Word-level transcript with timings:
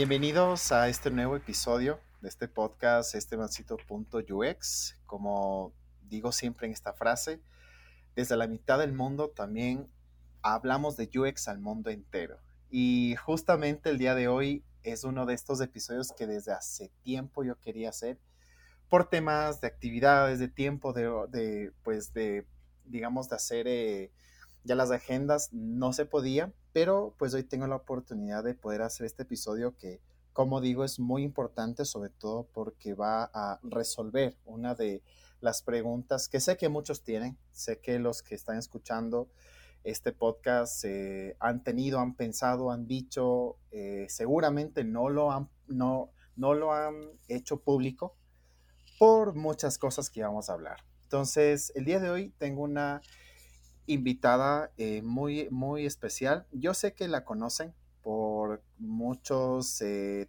Bienvenidos 0.00 0.72
a 0.72 0.88
este 0.88 1.10
nuevo 1.10 1.36
episodio 1.36 2.00
de 2.22 2.30
este 2.30 2.48
podcast, 2.48 3.14
este 3.14 3.36
mancito.ux. 3.36 4.96
Como 5.04 5.74
digo 6.08 6.32
siempre 6.32 6.66
en 6.66 6.72
esta 6.72 6.94
frase, 6.94 7.42
desde 8.16 8.34
la 8.38 8.46
mitad 8.46 8.78
del 8.78 8.94
mundo 8.94 9.28
también 9.28 9.90
hablamos 10.40 10.96
de 10.96 11.10
UX 11.14 11.48
al 11.48 11.58
mundo 11.58 11.90
entero. 11.90 12.38
Y 12.70 13.14
justamente 13.16 13.90
el 13.90 13.98
día 13.98 14.14
de 14.14 14.26
hoy 14.26 14.64
es 14.84 15.04
uno 15.04 15.26
de 15.26 15.34
estos 15.34 15.60
episodios 15.60 16.14
que 16.16 16.26
desde 16.26 16.52
hace 16.52 16.90
tiempo 17.02 17.44
yo 17.44 17.60
quería 17.60 17.90
hacer 17.90 18.18
por 18.88 19.10
temas 19.10 19.60
de 19.60 19.66
actividades, 19.66 20.38
de 20.38 20.48
tiempo, 20.48 20.94
de, 20.94 21.72
pues 21.82 22.14
de, 22.14 22.46
digamos, 22.86 23.28
de 23.28 23.36
hacer 23.36 23.66
eh, 23.68 24.10
ya 24.64 24.76
las 24.76 24.92
agendas, 24.92 25.52
no 25.52 25.92
se 25.92 26.06
podía, 26.06 26.54
pero 26.72 27.14
pues 27.18 27.34
hoy 27.34 27.44
tengo 27.44 27.66
la 27.66 27.76
oportunidad 27.76 28.44
de 28.44 28.54
poder 28.54 28.82
hacer 28.82 29.06
este 29.06 29.22
episodio 29.22 29.76
que, 29.76 30.00
como 30.32 30.60
digo, 30.60 30.84
es 30.84 31.00
muy 31.00 31.22
importante, 31.22 31.84
sobre 31.84 32.10
todo 32.10 32.48
porque 32.52 32.94
va 32.94 33.30
a 33.32 33.58
resolver 33.62 34.36
una 34.44 34.74
de 34.74 35.02
las 35.40 35.62
preguntas 35.62 36.28
que 36.28 36.40
sé 36.40 36.56
que 36.56 36.68
muchos 36.68 37.02
tienen, 37.02 37.38
sé 37.52 37.80
que 37.80 37.98
los 37.98 38.22
que 38.22 38.34
están 38.34 38.58
escuchando 38.58 39.28
este 39.84 40.12
podcast 40.12 40.84
han 41.38 41.62
tenido, 41.64 42.00
han 42.00 42.14
pensado, 42.14 42.70
han 42.70 42.86
dicho, 42.86 43.56
eh, 43.70 44.06
seguramente 44.08 44.84
no 44.84 45.08
lo 45.08 45.32
han, 45.32 45.48
no, 45.66 46.10
no 46.36 46.54
lo 46.54 46.72
han 46.72 47.00
hecho 47.28 47.60
público 47.60 48.14
por 48.98 49.34
muchas 49.34 49.78
cosas 49.78 50.10
que 50.10 50.22
vamos 50.22 50.50
a 50.50 50.52
hablar. 50.52 50.84
Entonces, 51.04 51.72
el 51.74 51.86
día 51.86 51.98
de 51.98 52.10
hoy 52.10 52.28
tengo 52.38 52.62
una 52.62 53.00
invitada 53.86 54.70
eh, 54.76 55.02
muy, 55.02 55.48
muy 55.50 55.86
especial. 55.86 56.46
Yo 56.52 56.74
sé 56.74 56.94
que 56.94 57.08
la 57.08 57.24
conocen 57.24 57.74
por 58.02 58.62
muchos, 58.78 59.82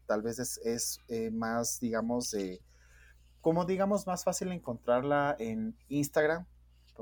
tal 0.06 0.22
vez 0.22 0.40
es, 0.40 0.60
es 0.66 1.00
más, 1.32 1.80
digamos, 1.80 2.36
como 3.40 3.66
digamos, 3.66 4.06
más 4.08 4.26
fácil 4.26 4.52
encontrarla 4.52 5.36
en 5.40 5.78
Instagram, 5.88 6.46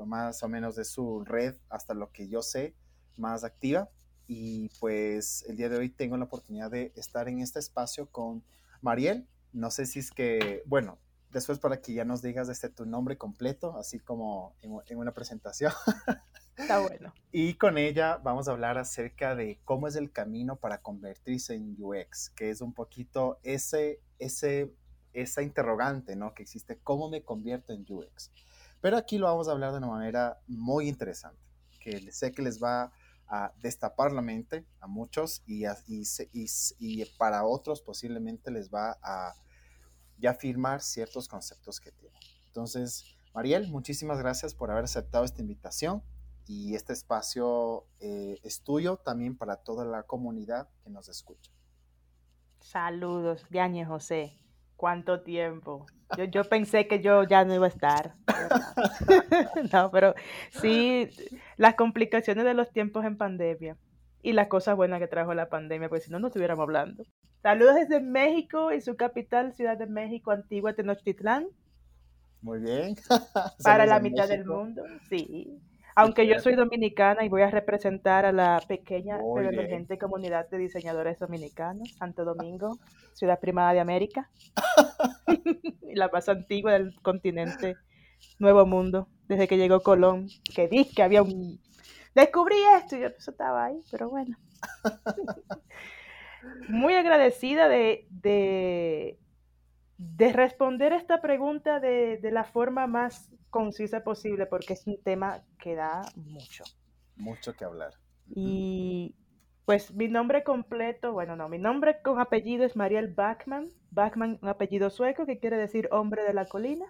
más 0.06 0.42
o 0.42 0.48
menos 0.48 0.76
de 0.76 0.84
su 0.84 1.24
red, 1.24 1.56
hasta 1.68 1.94
lo 1.94 2.10
que 2.10 2.28
yo 2.28 2.42
sé, 2.42 2.74
más 3.16 3.44
activa. 3.44 3.90
Y 4.26 4.68
pues 4.78 5.44
el 5.48 5.56
día 5.56 5.68
de 5.68 5.76
hoy 5.76 5.90
tengo 5.90 6.16
la 6.16 6.24
oportunidad 6.24 6.70
de 6.70 6.92
estar 6.94 7.28
en 7.28 7.40
este 7.40 7.58
espacio 7.58 8.06
con 8.06 8.44
Mariel. 8.80 9.26
No 9.52 9.70
sé 9.70 9.86
si 9.86 9.98
es 9.98 10.10
que, 10.10 10.62
bueno, 10.66 10.98
después 11.32 11.58
para 11.58 11.80
que 11.80 11.92
ya 11.94 12.04
nos 12.04 12.22
digas 12.22 12.48
este 12.48 12.68
tu 12.68 12.86
nombre 12.86 13.16
completo, 13.16 13.76
así 13.76 13.98
como 13.98 14.54
en, 14.62 14.98
una 14.98 15.12
presentación. 15.12 15.72
Está 16.56 16.80
bueno. 16.80 17.14
Y 17.32 17.54
con 17.54 17.78
ella 17.78 18.18
vamos 18.18 18.48
a 18.48 18.52
hablar 18.52 18.78
acerca 18.78 19.34
de 19.34 19.60
cómo 19.64 19.88
es 19.88 19.96
el 19.96 20.12
camino 20.12 20.56
para 20.56 20.82
convertirse 20.82 21.54
en 21.54 21.76
UX, 21.78 22.30
que 22.30 22.50
es 22.50 22.60
un 22.60 22.74
poquito 22.74 23.38
ese, 23.42 24.00
ese, 24.18 24.74
esa 25.12 25.42
interrogante, 25.42 26.16
¿no? 26.16 26.34
Que 26.34 26.42
existe, 26.42 26.78
¿cómo 26.82 27.08
me 27.08 27.22
convierto 27.22 27.72
en 27.72 27.86
UX? 27.88 28.30
Pero 28.80 28.96
aquí 28.96 29.18
lo 29.18 29.26
vamos 29.26 29.48
a 29.48 29.52
hablar 29.52 29.72
de 29.72 29.78
una 29.78 29.86
manera 29.86 30.40
muy 30.46 30.88
interesante, 30.88 31.40
que 31.80 32.12
sé 32.12 32.32
que 32.32 32.42
les 32.42 32.62
va 32.62 32.92
a 33.30 33.52
destapar 33.62 34.10
la 34.12 34.22
mente 34.22 34.66
a 34.80 34.88
muchos 34.88 35.42
y, 35.46 35.64
y, 36.78 37.04
para 37.16 37.44
otros 37.44 37.80
posiblemente 37.80 38.50
les 38.50 38.70
va 38.70 38.98
a 39.02 39.34
ya 40.20 40.30
afirmar 40.30 40.82
ciertos 40.82 41.28
conceptos 41.28 41.80
que 41.80 41.90
tienen. 41.92 42.20
Entonces, 42.46 43.16
Mariel, 43.34 43.68
muchísimas 43.68 44.18
gracias 44.18 44.54
por 44.54 44.70
haber 44.70 44.84
aceptado 44.84 45.24
esta 45.24 45.40
invitación 45.40 46.02
y 46.46 46.74
este 46.74 46.92
espacio 46.92 47.86
eh, 48.00 48.38
es 48.42 48.62
tuyo 48.62 48.96
también 48.96 49.36
para 49.36 49.56
toda 49.56 49.84
la 49.84 50.02
comunidad 50.02 50.68
que 50.82 50.90
nos 50.90 51.08
escucha. 51.08 51.52
Saludos, 52.60 53.46
Yañez 53.50 53.88
José. 53.88 54.36
¿Cuánto 54.76 55.22
tiempo? 55.22 55.86
Yo, 56.16 56.24
yo 56.24 56.42
pensé 56.44 56.88
que 56.88 57.00
yo 57.00 57.24
ya 57.24 57.44
no 57.44 57.54
iba 57.54 57.66
a 57.66 57.68
estar. 57.68 58.16
no, 59.72 59.90
pero 59.90 60.14
sí, 60.60 61.10
las 61.56 61.74
complicaciones 61.74 62.44
de 62.44 62.54
los 62.54 62.70
tiempos 62.72 63.04
en 63.04 63.16
pandemia 63.18 63.76
y 64.22 64.32
las 64.32 64.48
cosas 64.48 64.76
buenas 64.76 65.00
que 65.00 65.08
trajo 65.08 65.34
la 65.34 65.48
pandemia, 65.48 65.88
porque 65.88 66.04
si 66.04 66.10
no, 66.10 66.18
no 66.18 66.28
estuviéramos 66.28 66.62
hablando. 66.62 67.04
Saludos 67.42 67.76
desde 67.76 68.00
México 68.00 68.72
y 68.72 68.80
su 68.80 68.96
capital, 68.96 69.54
Ciudad 69.54 69.78
de 69.78 69.86
México, 69.86 70.30
Antigua 70.30 70.74
Tenochtitlán. 70.74 71.46
Muy 72.42 72.60
bien. 72.60 72.96
Para 73.64 73.86
la 73.86 74.00
mitad 74.00 74.28
del 74.28 74.44
mundo, 74.44 74.82
sí. 75.08 75.58
Aunque 75.96 76.26
yo 76.26 76.38
soy 76.38 76.54
dominicana 76.54 77.24
y 77.24 77.28
voy 77.28 77.42
a 77.42 77.50
representar 77.50 78.24
a 78.24 78.32
la 78.32 78.62
pequeña 78.66 79.18
pero 79.34 79.50
emergente 79.50 79.98
comunidad 79.98 80.48
de 80.48 80.58
diseñadores 80.58 81.18
dominicanos, 81.18 81.92
Santo 81.98 82.24
Domingo, 82.24 82.78
ciudad 83.12 83.40
primada 83.40 83.72
de 83.72 83.80
América, 83.80 84.30
y 85.82 85.94
la 85.94 86.08
más 86.08 86.28
antigua 86.28 86.72
del 86.72 86.94
continente 87.02 87.76
Nuevo 88.38 88.66
Mundo, 88.66 89.08
desde 89.28 89.48
que 89.48 89.56
llegó 89.56 89.80
Colón, 89.80 90.28
que 90.54 90.68
dije 90.68 90.94
que 90.94 91.02
había 91.02 91.22
un... 91.22 91.60
Descubrí 92.14 92.56
esto 92.76 92.96
y 92.96 93.00
yo 93.00 93.10
pues, 93.10 93.28
estaba 93.28 93.66
ahí, 93.66 93.80
pero 93.90 94.08
bueno. 94.08 94.36
Muy 96.68 96.94
agradecida 96.94 97.68
de, 97.68 98.06
de, 98.10 99.18
de 99.98 100.32
responder 100.32 100.92
esta 100.92 101.20
pregunta 101.20 101.80
de, 101.80 102.18
de 102.18 102.30
la 102.30 102.44
forma 102.44 102.86
más 102.86 103.30
concisa 103.50 104.02
posible 104.02 104.46
porque 104.46 104.72
es 104.72 104.86
un 104.86 105.00
tema 105.02 105.42
que 105.58 105.74
da 105.74 106.02
mucho. 106.16 106.64
Mucho 107.16 107.54
que 107.54 107.64
hablar. 107.64 107.92
Y 108.34 109.14
pues 109.64 109.92
mi 109.94 110.08
nombre 110.08 110.42
completo, 110.42 111.12
bueno, 111.12 111.36
no, 111.36 111.48
mi 111.48 111.58
nombre 111.58 112.00
con 112.02 112.18
apellido 112.18 112.64
es 112.64 112.76
Mariel 112.76 113.12
Bachman. 113.12 113.68
Bachman, 113.90 114.38
un 114.40 114.48
apellido 114.48 114.90
sueco 114.90 115.26
que 115.26 115.38
quiere 115.38 115.58
decir 115.58 115.88
hombre 115.92 116.24
de 116.24 116.32
la 116.32 116.46
colina, 116.46 116.86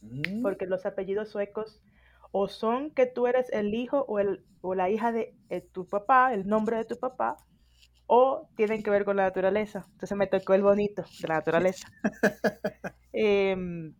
mm. 0.00 0.42
porque 0.42 0.66
los 0.66 0.86
apellidos 0.86 1.28
suecos 1.28 1.80
o 2.32 2.48
son 2.48 2.90
que 2.90 3.06
tú 3.06 3.26
eres 3.26 3.50
el 3.52 3.74
hijo 3.74 4.04
o, 4.08 4.18
el, 4.18 4.44
o 4.60 4.74
la 4.74 4.90
hija 4.90 5.12
de 5.12 5.34
eh, 5.48 5.60
tu 5.60 5.86
papá, 5.86 6.32
el 6.32 6.46
nombre 6.46 6.76
de 6.76 6.84
tu 6.84 6.96
papá, 6.98 7.36
o 8.06 8.48
tienen 8.56 8.82
que 8.82 8.90
ver 8.90 9.04
con 9.04 9.16
la 9.16 9.24
naturaleza. 9.24 9.86
Entonces 9.92 10.16
me 10.16 10.26
tocó 10.26 10.54
el 10.54 10.62
bonito 10.62 11.04
de 11.20 11.28
la 11.28 11.34
naturaleza. 11.36 11.88
Em, 13.12 13.92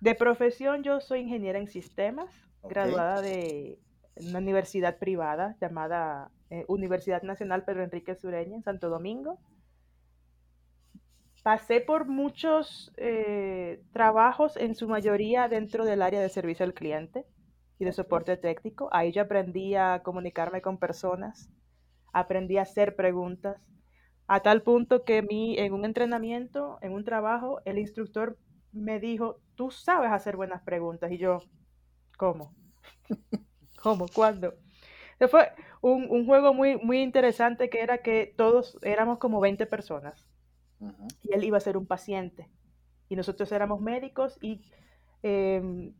de 0.00 0.14
profesión 0.16 0.82
yo 0.82 1.00
soy 1.00 1.20
ingeniera 1.20 1.60
en 1.60 1.68
sistemas, 1.68 2.28
graduada 2.64 3.20
de 3.22 3.78
una 4.16 4.40
universidad 4.40 4.98
privada 4.98 5.56
llamada 5.60 6.32
eh, 6.50 6.64
Universidad 6.66 7.22
Nacional 7.22 7.64
Pedro 7.64 7.84
Enrique 7.84 8.16
Sureña 8.16 8.56
en 8.56 8.64
Santo 8.64 8.88
Domingo. 8.88 9.38
Pasé 11.44 11.80
por 11.80 12.08
muchos 12.08 12.92
eh, 12.96 13.80
trabajos, 13.92 14.56
en 14.56 14.74
su 14.74 14.88
mayoría 14.88 15.48
dentro 15.48 15.84
del 15.84 16.02
área 16.02 16.20
de 16.20 16.28
servicio 16.28 16.66
al 16.66 16.74
cliente 16.74 17.24
y 17.78 17.84
de 17.84 17.92
soporte 17.92 18.36
técnico. 18.36 18.88
Ahí 18.92 19.12
yo 19.12 19.22
aprendí 19.22 19.74
a 19.74 20.02
comunicarme 20.02 20.62
con 20.62 20.78
personas, 20.78 21.50
aprendí 22.12 22.58
a 22.58 22.62
hacer 22.62 22.96
preguntas, 22.96 23.60
a 24.26 24.40
tal 24.40 24.62
punto 24.62 25.04
que 25.04 25.22
mi, 25.22 25.58
en 25.58 25.72
un 25.72 25.84
entrenamiento, 25.84 26.78
en 26.82 26.92
un 26.92 27.04
trabajo, 27.04 27.60
el 27.64 27.78
instructor 27.78 28.36
me 28.72 29.00
dijo, 29.00 29.40
tú 29.54 29.70
sabes 29.70 30.12
hacer 30.12 30.36
buenas 30.36 30.62
preguntas. 30.62 31.10
Y 31.10 31.18
yo, 31.18 31.40
¿cómo? 32.18 32.54
¿Cómo? 33.82 34.06
¿Cuándo? 34.14 34.54
fue 35.30 35.50
un, 35.80 36.26
juego 36.26 36.54
muy, 36.54 36.76
muy 36.76 37.00
interesante 37.00 37.70
que 37.70 37.80
era 37.80 37.98
que 37.98 38.32
todos 38.36 38.78
éramos 38.82 39.18
como 39.18 39.40
20 39.40 39.66
personas. 39.66 40.24
Y 41.22 41.34
él 41.34 41.42
iba 41.42 41.56
a 41.56 41.60
ser 41.60 41.76
un 41.76 41.86
paciente. 41.86 42.48
Y 43.08 43.16
nosotros 43.16 43.50
éramos 43.50 43.80
médicos 43.80 44.38
y 44.40 44.60
em, 45.22 45.94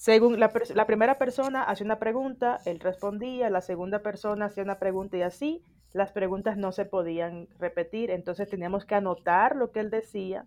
según 0.00 0.40
la, 0.40 0.50
la, 0.74 0.86
primera 0.86 1.18
persona 1.18 1.62
hacía 1.62 1.84
una 1.84 1.98
pregunta, 1.98 2.58
él 2.64 2.80
respondía, 2.80 3.50
la 3.50 3.60
segunda 3.60 3.98
persona 3.98 4.46
hacía 4.46 4.62
una 4.62 4.78
pregunta 4.78 5.18
y 5.18 5.20
así 5.20 5.62
las 5.92 6.10
preguntas 6.10 6.56
no 6.56 6.72
se 6.72 6.86
podían 6.86 7.48
repetir. 7.58 8.10
Entonces 8.10 8.48
teníamos 8.48 8.86
que 8.86 8.94
anotar 8.94 9.56
lo 9.56 9.72
que 9.72 9.80
él 9.80 9.90
decía 9.90 10.46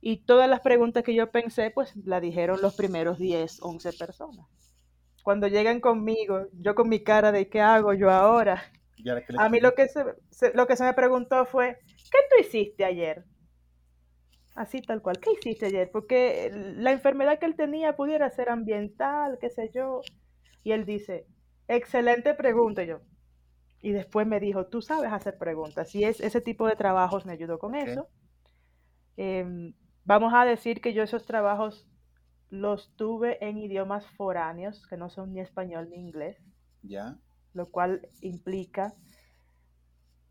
y 0.00 0.18
todas 0.18 0.48
las 0.48 0.60
preguntas 0.60 1.02
que 1.02 1.16
yo 1.16 1.32
pensé, 1.32 1.72
pues 1.72 1.96
la 1.96 2.20
dijeron 2.20 2.62
los 2.62 2.76
primeros 2.76 3.18
10, 3.18 3.60
11 3.60 3.92
personas. 3.94 4.46
Cuando 5.24 5.48
llegan 5.48 5.80
conmigo, 5.80 6.46
yo 6.52 6.76
con 6.76 6.88
mi 6.88 7.02
cara 7.02 7.32
de 7.32 7.48
qué 7.48 7.60
hago 7.60 7.92
yo 7.92 8.08
ahora, 8.08 8.62
a 9.36 9.48
mí 9.48 9.58
lo 9.58 9.74
que 9.74 9.88
se, 9.88 10.54
lo 10.54 10.68
que 10.68 10.76
se 10.76 10.84
me 10.84 10.94
preguntó 10.94 11.44
fue, 11.44 11.80
¿qué 11.88 12.18
tú 12.30 12.40
hiciste 12.40 12.84
ayer? 12.84 13.24
Así 14.54 14.82
tal 14.82 15.00
cual, 15.00 15.20
¿qué 15.20 15.32
hiciste 15.32 15.66
ayer? 15.66 15.90
Porque 15.90 16.50
la 16.76 16.92
enfermedad 16.92 17.38
que 17.38 17.46
él 17.46 17.54
tenía 17.56 17.96
pudiera 17.96 18.28
ser 18.30 18.48
ambiental, 18.48 19.38
qué 19.40 19.48
sé 19.48 19.70
yo. 19.72 20.02
Y 20.62 20.72
él 20.72 20.84
dice, 20.84 21.26
excelente 21.68 22.34
pregunta 22.34 22.82
yo. 22.84 23.00
Y 23.80 23.92
después 23.92 24.26
me 24.26 24.40
dijo, 24.40 24.66
tú 24.66 24.82
sabes 24.82 25.12
hacer 25.12 25.38
preguntas. 25.38 25.94
Y 25.94 26.04
es, 26.04 26.20
ese 26.20 26.40
tipo 26.40 26.66
de 26.66 26.76
trabajos 26.76 27.24
me 27.24 27.32
ayudó 27.32 27.58
con 27.58 27.74
eso. 27.74 28.08
Em, 29.16 29.72
Vamos 30.04 30.32
a 30.34 30.44
decir 30.44 30.80
que 30.80 30.92
yo 30.92 31.02
esos 31.02 31.24
trabajos 31.24 31.86
los 32.48 32.94
tuve 32.96 33.38
en 33.46 33.58
idiomas 33.58 34.04
foráneos, 34.16 34.86
que 34.88 34.96
no 34.96 35.08
son 35.08 35.32
ni 35.32 35.40
español 35.40 35.88
ni 35.88 35.98
inglés. 35.98 36.36
Ya. 36.82 37.16
Lo 37.52 37.70
cual 37.70 38.08
implica 38.20 38.94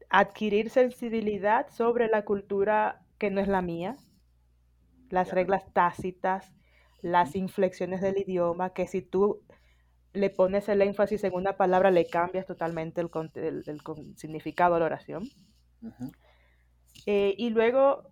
adquirir 0.09 0.69
sensibilidad 0.69 1.69
sobre 1.69 2.07
la 2.07 2.25
cultura 2.25 3.05
que 3.17 3.29
no 3.29 3.39
es 3.39 3.47
la 3.47 3.61
mía, 3.61 3.95
las 5.09 5.31
reglas 5.31 5.63
tácitas, 5.73 6.53
las 7.01 7.35
inflexiones 7.35 8.01
del 8.01 8.17
idioma, 8.17 8.73
que 8.73 8.87
si 8.87 9.01
tú 9.01 9.41
le 10.13 10.29
pones 10.29 10.67
el 10.69 10.81
énfasis 10.81 11.23
en 11.23 11.33
una 11.33 11.55
palabra, 11.57 11.91
le 11.91 12.07
cambias 12.07 12.45
totalmente 12.45 13.01
el, 13.01 13.09
significado 14.15 14.73
de 14.75 14.79
la 14.79 14.85
oración. 14.85 15.29
Eh, 17.05 17.35
y 17.37 17.49
luego 17.51 18.11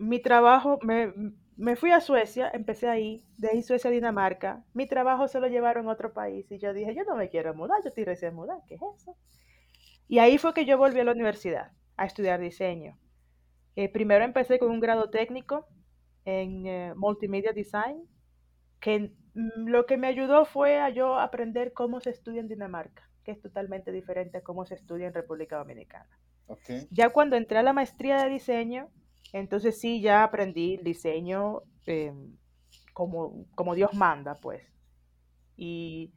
mi 0.00 0.18
trabajo, 0.18 0.78
me, 0.82 1.76
fui 1.76 1.92
a 1.92 2.00
Suecia, 2.00 2.50
empecé 2.54 2.88
ahí, 2.88 3.22
de 3.36 3.50
ahí 3.50 3.62
Suecia 3.62 3.90
a 3.90 3.92
Dinamarca. 3.92 4.64
Mi 4.72 4.86
trabajo 4.86 5.28
se 5.28 5.40
lo 5.40 5.46
llevaron 5.46 5.88
a 5.88 5.92
otro 5.92 6.14
país 6.14 6.50
y 6.50 6.58
yo 6.58 6.72
dije, 6.72 6.94
yo 6.94 7.04
no 7.04 7.16
me 7.16 7.28
quiero 7.28 7.54
mudar, 7.54 7.82
yo 7.82 7.88
estoy 7.88 8.04
recién 8.04 8.34
mudar, 8.34 8.58
¿qué 8.66 8.76
es 8.76 8.80
eso? 8.96 9.16
Y 10.08 10.18
ahí 10.18 10.38
fue 10.38 10.54
que 10.54 10.64
yo 10.64 10.78
volví 10.78 11.00
a 11.00 11.04
la 11.04 11.12
universidad 11.12 11.72
a 11.96 12.06
estudiar 12.06 12.40
diseño. 12.40 12.98
Eh, 13.76 13.90
primero 13.90 14.24
empecé 14.24 14.58
con 14.58 14.70
un 14.70 14.80
grado 14.80 15.10
técnico 15.10 15.68
en 16.24 16.66
eh, 16.66 16.94
Multimedia 16.96 17.52
Design, 17.52 18.02
que 18.80 19.12
mm, 19.34 19.68
lo 19.68 19.86
que 19.86 19.96
me 19.96 20.06
ayudó 20.06 20.44
fue 20.44 20.78
a 20.78 20.90
yo 20.90 21.18
aprender 21.18 21.72
cómo 21.72 22.00
se 22.00 22.10
estudia 22.10 22.40
en 22.40 22.48
Dinamarca, 22.48 23.08
que 23.24 23.32
es 23.32 23.40
totalmente 23.40 23.92
diferente 23.92 24.38
a 24.38 24.42
cómo 24.42 24.64
se 24.64 24.74
estudia 24.74 25.06
en 25.06 25.14
República 25.14 25.56
Dominicana. 25.56 26.08
Ya 26.90 27.10
cuando 27.10 27.36
entré 27.36 27.58
a 27.58 27.62
la 27.62 27.72
maestría 27.72 28.22
de 28.24 28.28
diseño, 28.28 28.88
entonces 29.32 29.80
sí, 29.80 30.00
ya 30.00 30.24
aprendí 30.24 30.78
diseño 30.78 31.62
em, 31.86 32.36
como, 32.92 33.46
como 33.54 33.76
Dios 33.76 33.94
manda, 33.94 34.34
pues. 34.34 34.62
Y 35.56 36.12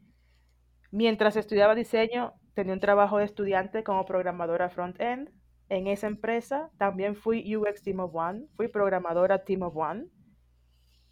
mientras 0.90 1.36
estudiaba 1.36 1.76
diseño, 1.76 2.34
tenía 2.54 2.74
un 2.74 2.80
trabajo 2.80 3.18
de 3.18 3.24
estudiante 3.24 3.84
como 3.84 4.04
programadora 4.04 4.70
front-end 4.70 5.30
en 5.68 5.86
esa 5.86 6.06
empresa. 6.06 6.70
También 6.78 7.16
fui 7.16 7.56
UX 7.56 7.82
Team 7.82 8.00
of 8.00 8.14
One, 8.14 8.46
fui 8.56 8.68
programadora 8.68 9.44
Team 9.44 9.62
of 9.62 9.76
One, 9.76 10.06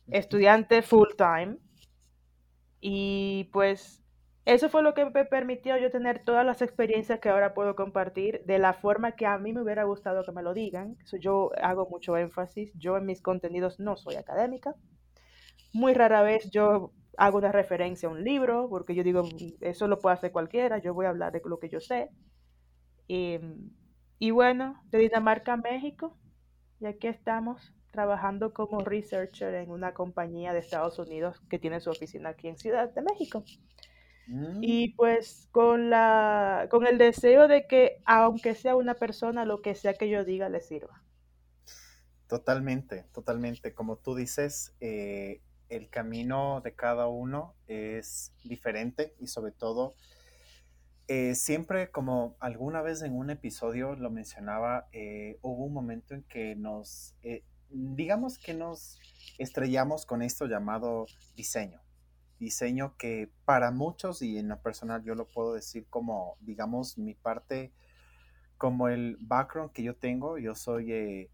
estudiante 0.09 0.83
full-time. 0.83 1.59
Y 2.81 3.51
pues 3.53 4.03
eso 4.45 4.69
fue 4.69 4.83
lo 4.83 4.93
que 4.93 5.05
me 5.05 5.25
permitió 5.25 5.79
yo 5.79 5.91
tener 5.91 6.25
todas 6.25 6.45
las 6.45 6.63
experiencias 6.63 7.21
que 7.21 7.29
ahora 7.29 7.55
puedo 7.55 7.77
compartir 7.77 8.43
de 8.45 8.59
la 8.59 8.73
forma 8.73 9.13
que 9.13 9.25
a 9.25 9.39
mí 9.39 9.53
me 9.53 9.63
hubiera 9.63 9.85
gustado 9.85 10.25
que 10.25 10.33
me 10.33 10.43
lo 10.43 10.53
digan. 10.53 10.97
yo 11.21 11.53
hago 11.63 11.89
mucho 11.89 12.17
énfasis. 12.17 12.73
Yo 12.75 12.97
en 12.97 13.07
mis 13.07 13.23
contenidos 13.23 13.79
no 13.79 13.97
soy 13.97 14.17
académica. 14.17 14.75
Muy 15.73 15.95
rara 15.95 16.23
vez 16.23 16.51
yo 16.51 16.93
hago 17.17 17.39
una 17.39 17.53
referencia 17.53 18.09
a 18.09 18.13
un 18.13 18.25
libro, 18.25 18.69
porque 18.69 18.95
yo 18.95 19.05
digo, 19.05 19.23
eso 19.61 19.87
lo 19.87 19.99
puede 19.99 20.15
hacer 20.15 20.33
cualquiera, 20.33 20.79
yo 20.79 20.95
voy 20.95 21.07
a 21.07 21.11
hablar 21.11 21.33
de 21.33 21.43
lo 21.45 21.59
que 21.59 21.69
yo 21.69 21.81
sé. 21.81 22.11
Y, 23.07 23.39
y 24.23 24.31
bueno, 24.31 24.81
de 24.93 24.99
Dinamarca 24.99 25.55
a 25.55 25.57
México, 25.57 26.17
y 26.79 26.87
aquí 26.87 27.09
estamos 27.09 27.75
trabajando 27.91 28.55
como 28.55 28.79
researcher 28.79 29.53
en 29.57 29.69
una 29.69 29.95
compañía 29.95 30.53
de 30.53 30.61
Estados 30.61 31.01
Unidos 31.01 31.43
que 31.51 31.59
tiene 31.59 31.81
su 31.81 31.91
oficina 31.91 32.29
aquí 32.29 32.47
en 32.47 32.57
Ciudad 32.57 32.89
de 32.95 33.03
México. 33.03 33.43
Mm. 34.29 34.61
Y 34.63 34.95
pues 34.95 35.49
con, 35.51 35.91
la, 35.91 36.69
con 36.71 36.87
el 36.87 36.99
deseo 36.99 37.49
de 37.49 37.67
que 37.67 38.01
aunque 38.07 38.55
sea 38.55 38.77
una 38.77 38.95
persona, 38.95 39.45
lo 39.45 39.61
que 39.61 39.75
sea 39.75 39.95
que 39.95 40.09
yo 40.09 40.25
diga 40.25 40.49
le 40.49 40.61
sirva. 40.61 41.03
Totalmente, 42.29 43.07
totalmente. 43.13 43.75
Como 43.75 43.97
tú 43.97 44.15
dices, 44.15 44.73
eh, 44.79 45.41
el 45.69 45.91
camino 45.91 46.61
de 46.61 46.77
cada 46.77 47.09
uno 47.09 47.57
es 47.67 48.33
diferente 48.45 49.17
y 49.19 49.27
sobre 49.27 49.51
todo, 49.51 49.97
eh, 51.13 51.35
siempre 51.35 51.91
como 51.91 52.37
alguna 52.41 52.83
vez 52.83 53.03
en 53.03 53.15
un 53.15 53.31
episodio 53.31 53.95
lo 53.97 54.11
mencionaba, 54.11 54.89
eh, 54.93 55.39
hubo 55.43 55.65
un 55.65 55.73
momento 55.73 56.15
en 56.15 56.23
que 56.25 56.55
nos, 56.57 57.15
digamos 57.71 58.39
que 58.39 58.55
nos 58.55 58.99
estrellamos 59.39 60.07
con 60.07 60.23
esto 60.23 60.47
llamado 60.47 61.07
diseño 61.37 61.83
diseño 62.43 62.97
que 62.99 63.31
para 63.45 63.71
muchos, 63.71 64.21
y 64.21 64.39
en 64.39 64.49
lo 64.49 64.61
personal 64.61 65.03
yo 65.05 65.15
lo 65.15 65.27
puedo 65.27 65.55
decir 65.55 65.87
como, 65.89 66.37
digamos, 66.41 66.99
mi 66.99 67.15
parte, 67.15 67.73
como 68.59 68.89
el 68.89 69.17
background 69.21 69.73
que 69.73 69.83
yo 69.83 69.97
tengo, 69.97 70.39
yo 70.39 70.55
soy 70.55 70.93
eh, 70.93 71.31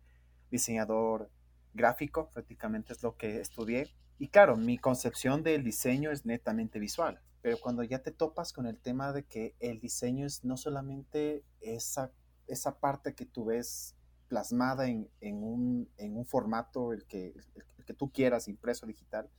diseñador 0.50 1.30
gráfico, 1.74 2.30
prácticamente 2.30 2.92
es 2.92 3.02
lo 3.02 3.16
que 3.16 3.40
estudié. 3.40 3.88
Y 4.18 4.28
claro, 4.28 4.56
mi 4.56 4.78
concepción 4.78 5.42
del 5.42 5.64
diseño 5.64 6.10
es 6.10 6.26
netamente 6.26 6.78
visual, 6.78 7.20
pero 7.42 7.58
cuando 7.60 7.82
ya 7.82 8.02
te 8.02 8.10
topas 8.10 8.52
con 8.52 8.66
el 8.66 8.78
tema 8.78 9.12
de 9.12 9.24
que 9.24 9.54
el 9.60 9.80
diseño 9.80 10.26
es 10.26 10.44
no 10.44 10.56
solamente 10.56 11.44
esa, 11.60 12.12
esa 12.46 12.78
parte 12.78 13.14
que 13.14 13.26
tú 13.26 13.46
ves 13.46 13.94
plasmada 14.28 14.88
en, 14.88 15.08
un, 15.20 15.88
en 15.96 16.16
un, 16.16 16.26
formato, 16.26 16.92
el 16.92 17.06
que, 17.06 17.34
el 17.78 17.84
que 17.84 17.94
tú 17.94 18.12
quieras, 18.12 18.48
impreso 18.48 18.86
digital, 18.86 19.30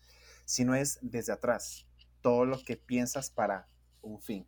sino 0.45 0.73
es 0.73 0.97
desde 1.01 1.31
atrás, 1.31 1.85
todo 2.21 2.45
lo 2.45 2.63
que 2.63 2.75
piensas 2.75 3.29
para 3.29 3.67
un 4.01 4.19
fin. 4.21 4.47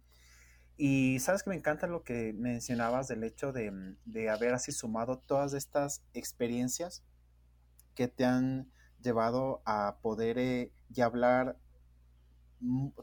Y 0.78 1.20
sabes 1.20 1.44
que 1.44 1.52
me 1.52 1.56
encanta 1.56 1.86
lo 1.86 2.04
que 2.04 2.34
mencionabas 2.34 3.08
del 3.08 3.24
hecho 3.24 3.52
de, 3.52 3.70
mm, 3.70 3.98
haber 4.32 4.56
así 4.56 4.72
sumado 4.72 5.20
todas 5.20 5.54
estas 5.54 6.02
experiencias 6.14 7.04
que 7.94 8.08
te 8.08 8.26
han 8.26 8.72
llevado 9.00 9.62
a 9.66 10.00
poder 10.02 10.40
eh, 10.40 10.72
ya 10.90 11.06
hablar, 11.06 11.58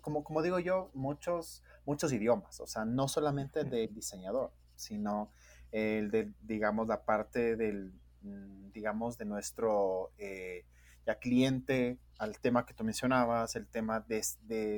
como, 0.00 0.24
como 0.24 0.42
digo 0.42 0.58
yo, 0.58 0.90
muchos, 0.94 1.62
muchos 1.84 2.12
idiomas, 2.12 2.60
o 2.60 2.66
sea, 2.66 2.84
no 2.84 3.08
solamente 3.08 3.64
de 3.64 3.88
diseñador, 3.88 4.52
sino 4.76 5.30
el 5.72 6.10
de, 6.10 6.32
digamos, 6.42 6.88
la 6.88 7.04
parte 7.04 7.56
del, 7.56 7.92
mm, 8.22 8.70
digamos, 8.72 9.18
de 9.18 9.24
nuestro 9.24 10.12
eh, 10.18 10.64
ya 11.06 11.18
cliente 11.18 11.98
al 12.18 12.38
tema 12.38 12.66
que 12.66 12.74
tú 12.74 12.84
mencionabas, 12.84 13.56
el 13.56 13.66
tema 13.66 14.00
de, 14.00 14.22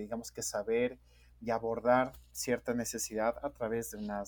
digamos 0.03 0.31
que 0.31 0.43
saber 0.43 0.99
y 1.41 1.51
abordar 1.51 2.13
cierta 2.33 2.75
necesidad 2.75 3.35
a 3.43 3.51
través 3.51 3.93
de 3.93 3.99
una 3.99 4.23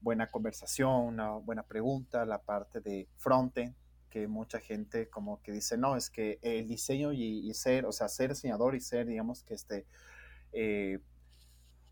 buena 0.00 0.28
conversación, 0.28 1.06
una 1.06 1.32
buena 1.32 1.62
pregunta, 1.62 2.24
la 2.24 2.42
parte 2.42 2.80
de 2.80 3.08
frontend, 3.16 3.74
que 4.08 4.28
mucha 4.28 4.60
gente 4.60 5.08
como 5.08 5.42
que 5.42 5.52
dice, 5.52 5.76
no, 5.76 5.96
es 5.96 6.10
que 6.10 6.38
el 6.42 6.68
diseño 6.68 7.12
y, 7.12 7.52
ser, 7.54 7.86
o 7.86 7.92
sea, 7.92 8.08
ser 8.08 8.30
diseñador 8.30 8.74
y 8.74 8.80
ser, 8.80 9.06
digamos 9.06 9.42
que 9.44 9.54
este, 9.54 9.86
eh, 10.52 11.00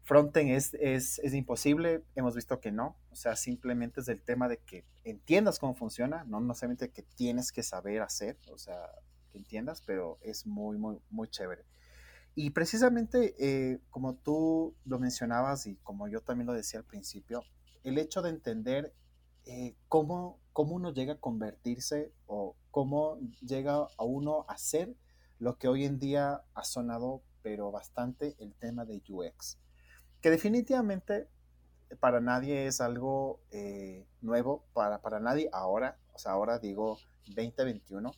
frontend 0.05 0.51
es, 0.51 0.75
es, 0.75 1.19
es, 1.19 1.35
imposible, 1.35 2.03
hemos 2.15 2.35
visto 2.35 2.61
que 2.61 2.73
no, 2.73 2.97
o 3.11 3.17
sea, 3.17 3.37
simplemente 3.37 4.01
es 4.01 4.09
el 4.09 4.23
tema 4.23 4.49
de 4.49 4.59
que 4.59 4.85
entiendas 5.05 5.59
cómo 5.59 5.75
funciona, 5.75 6.25
no 6.25 6.41
necesariamente 6.41 6.91
que 6.91 7.03
tienes 7.03 7.53
que 7.53 7.63
saber 7.63 8.03
hacer, 8.03 8.39
o 8.53 8.59
sea, 8.59 8.91
entiendas, 9.35 9.83
pero 9.85 10.19
es 10.23 10.47
muy, 10.47 10.79
muy, 10.79 10.99
muy 11.11 11.29
chévere. 11.29 11.65
Y 12.35 12.51
precisamente, 12.51 13.35
eh, 13.39 13.81
como 13.91 14.15
tú 14.15 14.75
lo 14.85 14.99
mencionabas 14.99 15.67
y 15.67 15.77
como 15.77 16.07
yo 16.07 16.21
también 16.21 16.47
lo 16.47 16.53
decía 16.53 16.81
al 16.81 16.87
principio, 16.87 17.43
el 17.83 17.99
hecho 17.99 18.21
de 18.21 18.31
entender 18.31 18.93
eh, 19.47 19.77
cómo, 19.89 20.39
cómo 20.53 20.75
uno 20.75 20.93
llega 20.93 21.15
a 21.15 21.21
convertirse 21.21 22.13
o 22.27 22.57
cómo 22.71 23.19
llega 23.41 23.75
a 23.97 24.05
uno 24.05 24.45
a 24.49 24.59
ser 24.59 24.95
lo 25.39 25.57
que 25.57 25.69
hoy 25.69 25.85
en 25.85 25.99
día 25.99 26.43
ha 26.55 26.65
sonado, 26.65 27.23
pero 27.43 27.71
bastante, 27.71 28.35
el 28.39 28.55
tema 28.55 28.85
de 28.85 29.03
UX. 29.09 29.59
Que 30.21 30.31
definitivamente 30.31 31.29
para 32.01 32.21
nadie 32.21 32.67
es 32.67 32.81
algo 32.81 33.41
eh, 33.53 34.07
nuevo, 34.21 34.65
para, 34.73 35.01
para 35.01 35.21
nadie 35.21 35.49
ahora, 35.53 35.99
o 36.13 36.19
sea, 36.19 36.33
ahora 36.33 36.59
digo 36.59 36.99
2021, 37.29 38.13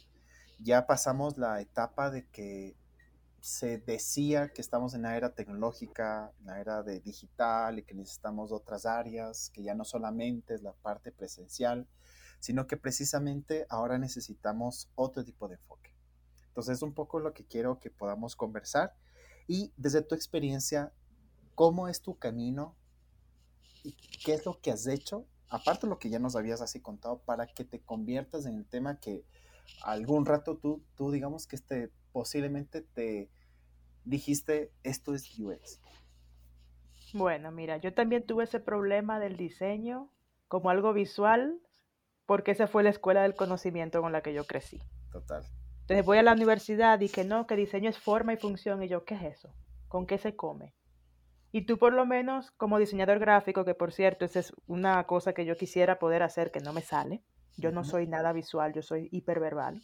ya 0.60 0.86
pasamos 0.86 1.36
la 1.36 1.60
etapa 1.60 2.10
de 2.10 2.26
que 2.28 2.74
se 3.40 3.78
decía 3.78 4.52
que 4.52 4.60
estamos 4.60 4.94
en 4.94 5.02
la 5.02 5.16
era 5.16 5.34
tecnológica, 5.34 6.32
en 6.40 6.46
la 6.46 6.60
era 6.60 6.82
de 6.82 7.00
digital 7.00 7.78
y 7.78 7.84
que 7.84 7.94
necesitamos 7.94 8.52
otras 8.52 8.84
áreas, 8.84 9.50
que 9.50 9.62
ya 9.62 9.74
no 9.74 9.84
solamente 9.84 10.54
es 10.54 10.62
la 10.62 10.72
parte 10.72 11.12
presencial, 11.12 11.86
sino 12.40 12.66
que 12.66 12.76
precisamente 12.76 13.66
ahora 13.68 13.98
necesitamos 13.98 14.90
otro 14.94 15.24
tipo 15.24 15.48
de 15.48 15.54
enfoque. 15.54 15.94
Entonces 16.48 16.78
es 16.78 16.82
un 16.82 16.94
poco 16.94 17.20
lo 17.20 17.32
que 17.32 17.44
quiero 17.44 17.78
que 17.78 17.90
podamos 17.90 18.34
conversar. 18.34 18.96
Y 19.46 19.72
desde 19.76 20.02
tu 20.02 20.14
experiencia, 20.14 20.92
¿cómo 21.54 21.88
es 21.88 22.02
tu 22.02 22.18
camino 22.18 22.76
y 23.84 23.92
qué 23.92 24.34
es 24.34 24.44
lo 24.44 24.60
que 24.60 24.72
has 24.72 24.86
hecho, 24.86 25.26
aparte 25.48 25.86
de 25.86 25.90
lo 25.90 25.98
que 25.98 26.10
ya 26.10 26.18
nos 26.18 26.36
habías 26.36 26.60
así 26.60 26.80
contado, 26.80 27.20
para 27.20 27.46
que 27.46 27.64
te 27.64 27.80
conviertas 27.80 28.46
en 28.46 28.56
el 28.56 28.66
tema 28.66 28.98
que 28.98 29.24
algún 29.82 30.26
rato 30.26 30.56
tú, 30.56 30.82
tú 30.96 31.10
digamos 31.10 31.46
que 31.46 31.56
este, 31.56 31.92
posiblemente 32.18 32.82
te 32.82 33.30
dijiste, 34.04 34.72
esto 34.82 35.14
es 35.14 35.38
UX? 35.38 35.80
Bueno, 37.14 37.52
mira, 37.52 37.76
yo 37.76 37.94
también 37.94 38.26
tuve 38.26 38.42
ese 38.42 38.58
problema 38.58 39.20
del 39.20 39.36
diseño 39.36 40.10
como 40.48 40.68
algo 40.70 40.92
visual, 40.92 41.60
porque 42.26 42.50
esa 42.50 42.66
fue 42.66 42.82
la 42.82 42.90
escuela 42.90 43.22
del 43.22 43.36
conocimiento 43.36 44.02
con 44.02 44.10
la 44.10 44.20
que 44.20 44.34
yo 44.34 44.48
crecí. 44.48 44.80
Total. 45.12 45.44
Entonces 45.82 46.04
voy 46.04 46.18
a 46.18 46.24
la 46.24 46.32
universidad 46.32 46.98
y 46.98 47.08
que 47.08 47.22
no, 47.22 47.46
que 47.46 47.54
diseño 47.54 47.88
es 47.88 48.00
forma 48.00 48.32
y 48.32 48.36
función, 48.36 48.82
y 48.82 48.88
yo, 48.88 49.04
¿qué 49.04 49.14
es 49.14 49.22
eso? 49.22 49.54
¿Con 49.86 50.04
qué 50.04 50.18
se 50.18 50.34
come? 50.34 50.74
Y 51.52 51.66
tú 51.66 51.78
por 51.78 51.92
lo 51.92 52.04
menos 52.04 52.50
como 52.50 52.80
diseñador 52.80 53.20
gráfico, 53.20 53.64
que 53.64 53.74
por 53.74 53.92
cierto, 53.92 54.24
esa 54.24 54.40
es 54.40 54.52
una 54.66 55.06
cosa 55.06 55.34
que 55.34 55.44
yo 55.44 55.56
quisiera 55.56 56.00
poder 56.00 56.24
hacer 56.24 56.50
que 56.50 56.58
no 56.58 56.72
me 56.72 56.82
sale. 56.82 57.22
Yo 57.56 57.70
no 57.70 57.84
soy 57.84 58.08
nada 58.08 58.32
visual, 58.32 58.72
yo 58.72 58.82
soy 58.82 59.08
hiperverbal. 59.12 59.80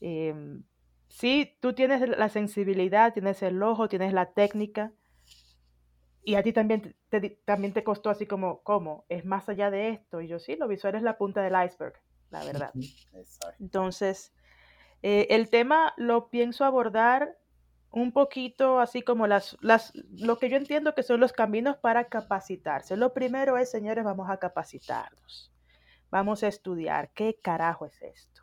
Eh, 0.00 0.62
sí, 1.08 1.56
tú 1.60 1.72
tienes 1.72 2.08
la 2.08 2.28
sensibilidad, 2.28 3.12
tienes 3.12 3.42
el 3.42 3.62
ojo, 3.62 3.88
tienes 3.88 4.12
la 4.12 4.32
técnica, 4.32 4.92
y 6.28 6.34
a 6.34 6.42
ti 6.42 6.52
también 6.52 6.94
te, 7.08 7.40
también 7.46 7.72
te 7.72 7.82
costó 7.82 8.10
así 8.10 8.26
como, 8.26 8.62
¿cómo? 8.62 9.06
Es 9.08 9.24
más 9.24 9.48
allá 9.48 9.70
de 9.70 9.88
esto. 9.88 10.20
Y 10.20 10.28
yo 10.28 10.38
sí, 10.38 10.56
lo 10.56 10.68
visual 10.68 10.94
es 10.94 11.02
la 11.02 11.16
punta 11.16 11.40
del 11.40 11.54
iceberg, 11.64 11.94
la 12.28 12.44
verdad. 12.44 12.70
Entonces, 13.58 14.34
eh, 15.02 15.26
el 15.30 15.48
tema 15.48 15.94
lo 15.96 16.28
pienso 16.28 16.66
abordar 16.66 17.38
un 17.90 18.12
poquito 18.12 18.78
así 18.78 19.00
como 19.00 19.26
las, 19.26 19.56
las, 19.62 19.94
lo 19.94 20.38
que 20.38 20.50
yo 20.50 20.58
entiendo 20.58 20.94
que 20.94 21.02
son 21.02 21.18
los 21.20 21.32
caminos 21.32 21.78
para 21.78 22.08
capacitarse. 22.08 22.98
Lo 22.98 23.14
primero 23.14 23.56
es, 23.56 23.70
señores, 23.70 24.04
vamos 24.04 24.28
a 24.28 24.36
capacitarnos. 24.36 25.50
Vamos 26.10 26.42
a 26.42 26.48
estudiar 26.48 27.10
qué 27.14 27.38
carajo 27.42 27.86
es 27.86 28.02
esto. 28.02 28.37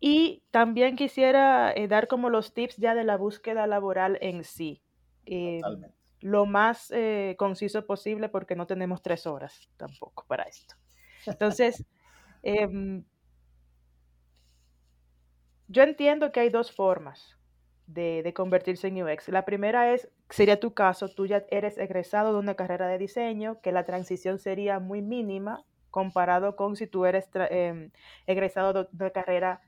Y 0.00 0.42
también 0.50 0.96
quisiera 0.96 1.72
eh, 1.72 1.88
dar 1.88 2.08
como 2.08 2.30
los 2.30 2.54
tips 2.54 2.76
ya 2.76 2.94
de 2.94 3.04
la 3.04 3.16
búsqueda 3.16 3.66
laboral 3.66 4.18
en 4.20 4.44
sí. 4.44 4.82
Eh, 5.26 5.60
lo 6.20 6.46
más 6.46 6.90
eh, 6.92 7.34
conciso 7.38 7.86
posible 7.86 8.28
porque 8.28 8.56
no 8.56 8.66
tenemos 8.66 9.02
tres 9.02 9.26
horas 9.26 9.68
tampoco 9.76 10.24
para 10.26 10.44
esto. 10.44 10.74
Entonces, 11.26 11.84
em, 12.42 13.04
yo 15.68 15.82
entiendo 15.82 16.32
que 16.32 16.40
hay 16.40 16.48
dos 16.48 16.72
formas 16.72 17.36
de, 17.86 18.22
de, 18.22 18.32
convertirse 18.32 18.88
en 18.88 19.02
UX. 19.02 19.28
La 19.28 19.44
primera 19.44 19.92
es, 19.92 20.08
sería 20.30 20.58
tu 20.58 20.74
caso, 20.74 21.08
tú 21.08 21.26
ya 21.26 21.44
eres 21.50 21.78
egresado 21.78 22.32
de 22.32 22.38
una 22.38 22.54
carrera 22.54 22.88
de 22.88 22.98
diseño, 22.98 23.60
que 23.60 23.72
la 23.72 23.84
transición 23.84 24.38
sería 24.38 24.78
muy 24.80 25.02
mínima 25.02 25.64
comparado 25.96 26.56
con 26.56 26.76
si 26.76 26.86
tú 26.86 27.06
eres 27.06 27.26
em, 27.48 27.90
egresado 28.26 28.84
de 28.84 28.88
una 28.92 29.10
carrera 29.12 29.62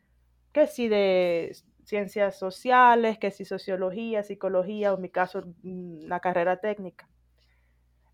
que 0.52 0.66
sí 0.66 0.86
de 0.86 1.56
ciencias 1.84 2.38
sociales, 2.38 3.16
que 3.16 3.30
si 3.30 3.46
sociología, 3.46 4.22
psicología, 4.22 4.92
o 4.92 4.96
en 4.96 5.00
mi 5.00 5.08
caso, 5.08 5.42
una 5.64 6.20
carrera 6.20 6.58
técnica. 6.58 7.08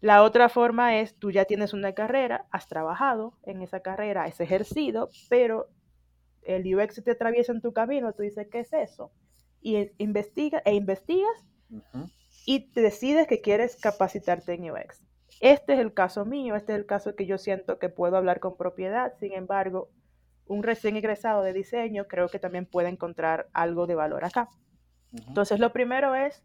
La 0.00 0.22
otra 0.22 0.48
forma 0.48 1.00
es, 1.00 1.16
tú 1.16 1.32
ya 1.32 1.44
tienes 1.44 1.72
una 1.72 1.92
carrera, 1.92 2.46
has 2.52 2.68
trabajado 2.68 3.36
en 3.42 3.62
esa 3.62 3.80
carrera, 3.80 4.22
has 4.22 4.40
ejercido, 4.40 5.10
pero 5.28 5.66
el 6.42 6.72
UX 6.72 7.02
te 7.02 7.10
atraviesa 7.10 7.50
en 7.50 7.62
tu 7.62 7.72
camino, 7.72 8.12
tú 8.12 8.22
dices, 8.22 8.46
¿qué 8.48 8.60
es 8.60 8.72
eso? 8.72 9.10
Y 9.60 9.74
e, 9.74 9.92
investiga, 9.98 10.62
e 10.64 10.74
investigas 10.74 11.44
y 12.46 12.70
te 12.70 12.80
decides 12.80 13.26
que 13.26 13.40
quieres 13.40 13.74
capacitarte 13.74 14.52
en 14.54 14.70
UX. 14.70 15.02
Este 15.44 15.74
es 15.74 15.78
el 15.78 15.92
caso 15.92 16.24
mío, 16.24 16.56
este 16.56 16.72
es 16.72 16.78
el 16.78 16.86
caso 16.86 17.14
que 17.16 17.26
yo 17.26 17.36
siento 17.36 17.78
que 17.78 17.90
puedo 17.90 18.16
hablar 18.16 18.40
con 18.40 18.56
propiedad, 18.56 19.12
sin 19.20 19.34
embargo, 19.34 19.90
un 20.46 20.62
recién 20.62 20.96
egresado 20.96 21.42
de 21.42 21.52
diseño 21.52 22.06
creo 22.08 22.30
que 22.30 22.38
también 22.38 22.64
puede 22.64 22.88
encontrar 22.88 23.48
algo 23.52 23.86
de 23.86 23.94
valor 23.94 24.24
acá. 24.24 24.48
Entonces, 25.12 25.60
lo 25.60 25.70
primero 25.70 26.14
es, 26.14 26.42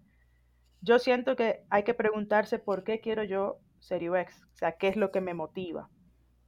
yo 0.82 1.00
siento 1.00 1.38
que 1.38 1.64
hay 1.70 1.84
que 1.84 1.94
preguntarse 1.94 2.60
por 2.60 2.84
qué 2.84 3.00
quiero 3.00 3.24
yo 3.24 3.60
ser 3.80 4.02
UX, 4.04 4.44
o 4.44 4.58
sea, 4.58 4.74
qué 4.74 4.90
es 4.90 4.98
lo 4.98 5.12
que 5.12 5.22
me 5.22 5.34
motiva. 5.34 5.88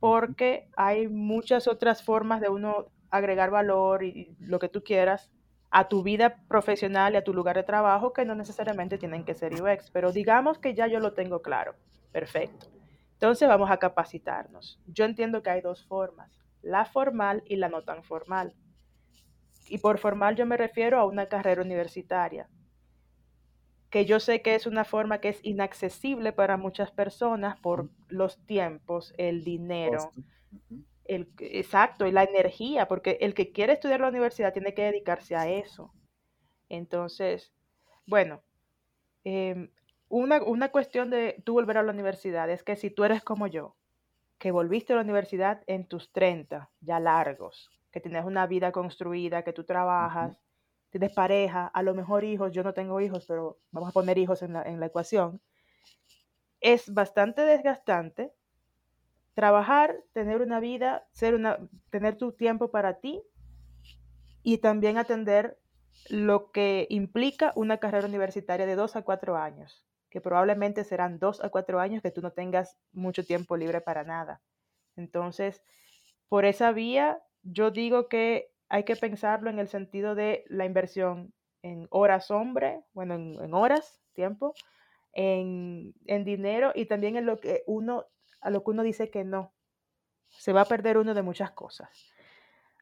Porque 0.01 0.67
hay 0.75 1.08
muchas 1.08 1.70
otras 1.70 2.03
formas 2.03 2.41
de 2.41 2.50
uno 2.50 2.88
agregar 3.12 3.50
valor 3.50 4.03
y 4.03 4.36
lo 4.41 4.60
que 4.60 4.67
tú 4.67 4.84
quieras 4.84 5.31
a 5.70 5.88
tu 5.88 6.03
vida 6.03 6.43
profesional 6.50 7.13
y 7.13 7.15
a 7.15 7.24
tu 7.24 7.34
lugar 7.34 7.55
de 7.55 7.63
trabajo 7.63 8.12
que 8.12 8.25
no 8.25 8.36
necesariamente 8.36 8.98
tienen 8.98 9.24
que 9.24 9.36
ser 9.36 9.53
UX, 9.53 9.89
pero 9.89 10.12
digamos 10.12 10.60
que 10.60 10.74
ya 10.74 10.88
yo 10.88 11.00
lo 11.00 11.13
tengo 11.13 11.41
claro. 11.41 11.75
Perfecto. 12.12 12.68
Entonces 13.13 13.48
vamos 13.48 13.70
a 13.70 13.77
capacitarnos. 13.77 14.80
Yo 14.88 15.06
entiendo 15.06 15.44
que 15.44 15.50
hay 15.50 15.62
dos 15.62 15.86
formas 15.86 16.41
la 16.62 16.86
formal 16.86 17.44
y 17.46 17.56
la 17.56 17.70
no 17.70 17.84
tan 17.84 18.03
formal. 18.03 18.56
Y 19.68 19.77
por 19.77 20.00
formal 20.00 20.36
yo 20.36 20.46
me 20.46 20.58
refiero 20.58 21.00
a 21.00 21.06
una 21.06 21.27
carrera 21.27 21.62
universitaria, 21.62 22.50
que 23.89 24.06
yo 24.06 24.20
sé 24.20 24.41
que 24.41 24.56
es 24.56 24.68
una 24.68 24.86
forma 24.86 25.20
que 25.20 25.30
es 25.30 25.39
inaccesible 25.44 26.34
para 26.34 26.58
muchas 26.58 26.91
personas 26.91 27.60
por 27.60 27.89
los 28.08 28.38
tiempos, 28.46 29.13
el 29.18 29.44
dinero, 29.44 30.12
el, 31.06 31.30
exacto, 31.39 32.06
y 32.08 32.12
la 32.12 32.24
energía, 32.24 32.88
porque 32.88 33.18
el 33.22 33.34
que 33.34 33.51
quiere 33.51 33.74
estudiar 33.74 34.01
la 34.01 34.10
universidad 34.10 34.53
tiene 34.53 34.74
que 34.74 34.84
dedicarse 34.84 35.36
a 35.36 35.50
eso. 35.50 35.94
Entonces, 36.70 37.51
bueno, 38.06 38.41
em, 39.25 39.70
una, 40.12 40.44
una 40.44 40.70
cuestión 40.70 41.10
de 41.10 41.41
tú 41.46 41.53
volver 41.53 41.77
a 41.77 41.84
la 41.84 41.91
universidad 41.91 42.50
es 42.50 42.63
que 42.63 42.75
si 42.75 42.89
tú 42.89 43.06
eres 43.06 43.24
como 43.24 43.48
yo, 43.48 43.77
que 44.38 44.51
volviste 44.51 44.91
a 44.91 44.98
la 44.98 45.03
universidad 45.03 45.63
en 45.68 45.86
tus 45.88 46.12
30, 46.12 46.70
ya 46.82 47.00
largos, 47.00 47.72
que 47.91 48.01
tienes 48.01 48.25
una 48.25 48.46
vida 48.46 48.72
construida, 48.74 49.44
que 49.44 49.53
tú 49.53 49.63
trabajas, 49.63 50.41
tienes 50.89 51.13
pareja, 51.13 51.68
a 51.68 51.82
lo 51.82 51.94
mejor 51.94 52.25
hijos, 52.25 52.51
yo 52.51 52.62
no 52.62 52.74
tengo 52.74 53.00
hijos, 53.00 53.25
pero 53.25 53.60
vamos 53.72 53.89
a 53.89 53.94
poner 53.94 54.18
hijos 54.18 54.41
en 54.41 54.53
la, 54.53 54.63
en 54.63 54.82
la 54.82 54.88
ecuación, 54.88 55.39
es 56.60 56.94
bastante 56.94 57.44
desgastante 57.44 58.34
trabajar, 59.34 59.96
tener 60.12 60.41
una 60.41 60.60
vida, 60.60 61.08
ser 61.13 61.36
una, 61.36 61.58
tener 61.89 62.18
tu 62.18 62.34
tiempo 62.34 62.70
para 62.70 63.00
ti 63.00 63.24
y 64.44 64.58
también 64.58 64.98
atender 64.98 65.58
lo 66.10 66.51
que 66.51 66.86
implica 66.89 67.53
una 67.56 67.77
carrera 67.77 68.08
universitaria 68.08 68.65
de 68.65 68.75
dos 68.75 68.98
a 68.98 69.03
cuatro 69.03 69.38
años 69.38 69.86
que 70.12 70.22
probablemente 70.22 70.84
serán 70.84 71.18
dos 71.18 71.41
a 71.44 71.50
cuatro 71.50 71.80
años 71.80 72.03
que 72.03 72.12
tú 72.12 72.22
no 72.22 72.32
tengas 72.32 72.77
mucho 72.91 73.25
tiempo 73.25 73.56
libre 73.56 73.80
para 73.82 74.03
nada. 74.03 74.41
Entonces, 74.98 75.63
por 76.27 76.46
esa 76.46 76.74
vía, 76.74 77.24
yo 77.41 77.72
digo 77.72 78.10
que 78.10 78.51
hay 78.68 78.84
que 78.84 78.98
pensarlo 78.98 79.50
en 79.50 79.58
el 79.58 79.70
sentido 79.70 80.13
de 80.13 80.44
la 80.48 80.65
inversión 80.65 81.34
en 81.63 81.88
horas 81.89 82.30
hombre, 82.30 82.84
bueno, 82.94 83.15
en, 83.15 83.53
horas, 83.53 84.01
tiempo, 84.13 84.53
en, 85.13 85.94
en, 86.06 86.25
dinero 86.25 86.72
y 86.75 86.86
también 86.86 87.15
en 87.15 87.25
lo 87.25 87.39
que 87.39 87.63
uno, 87.65 88.06
a 88.41 88.50
lo 88.50 88.63
que 88.63 88.72
uno 88.72 88.84
dice 88.84 89.10
que 89.10 89.24
no. 89.24 89.53
Se 90.30 90.53
va 90.53 90.62
a 90.62 90.65
perder 90.65 90.98
uno 90.98 91.13
de 91.13 91.22
muchas 91.22 91.51
cosas. 91.51 92.11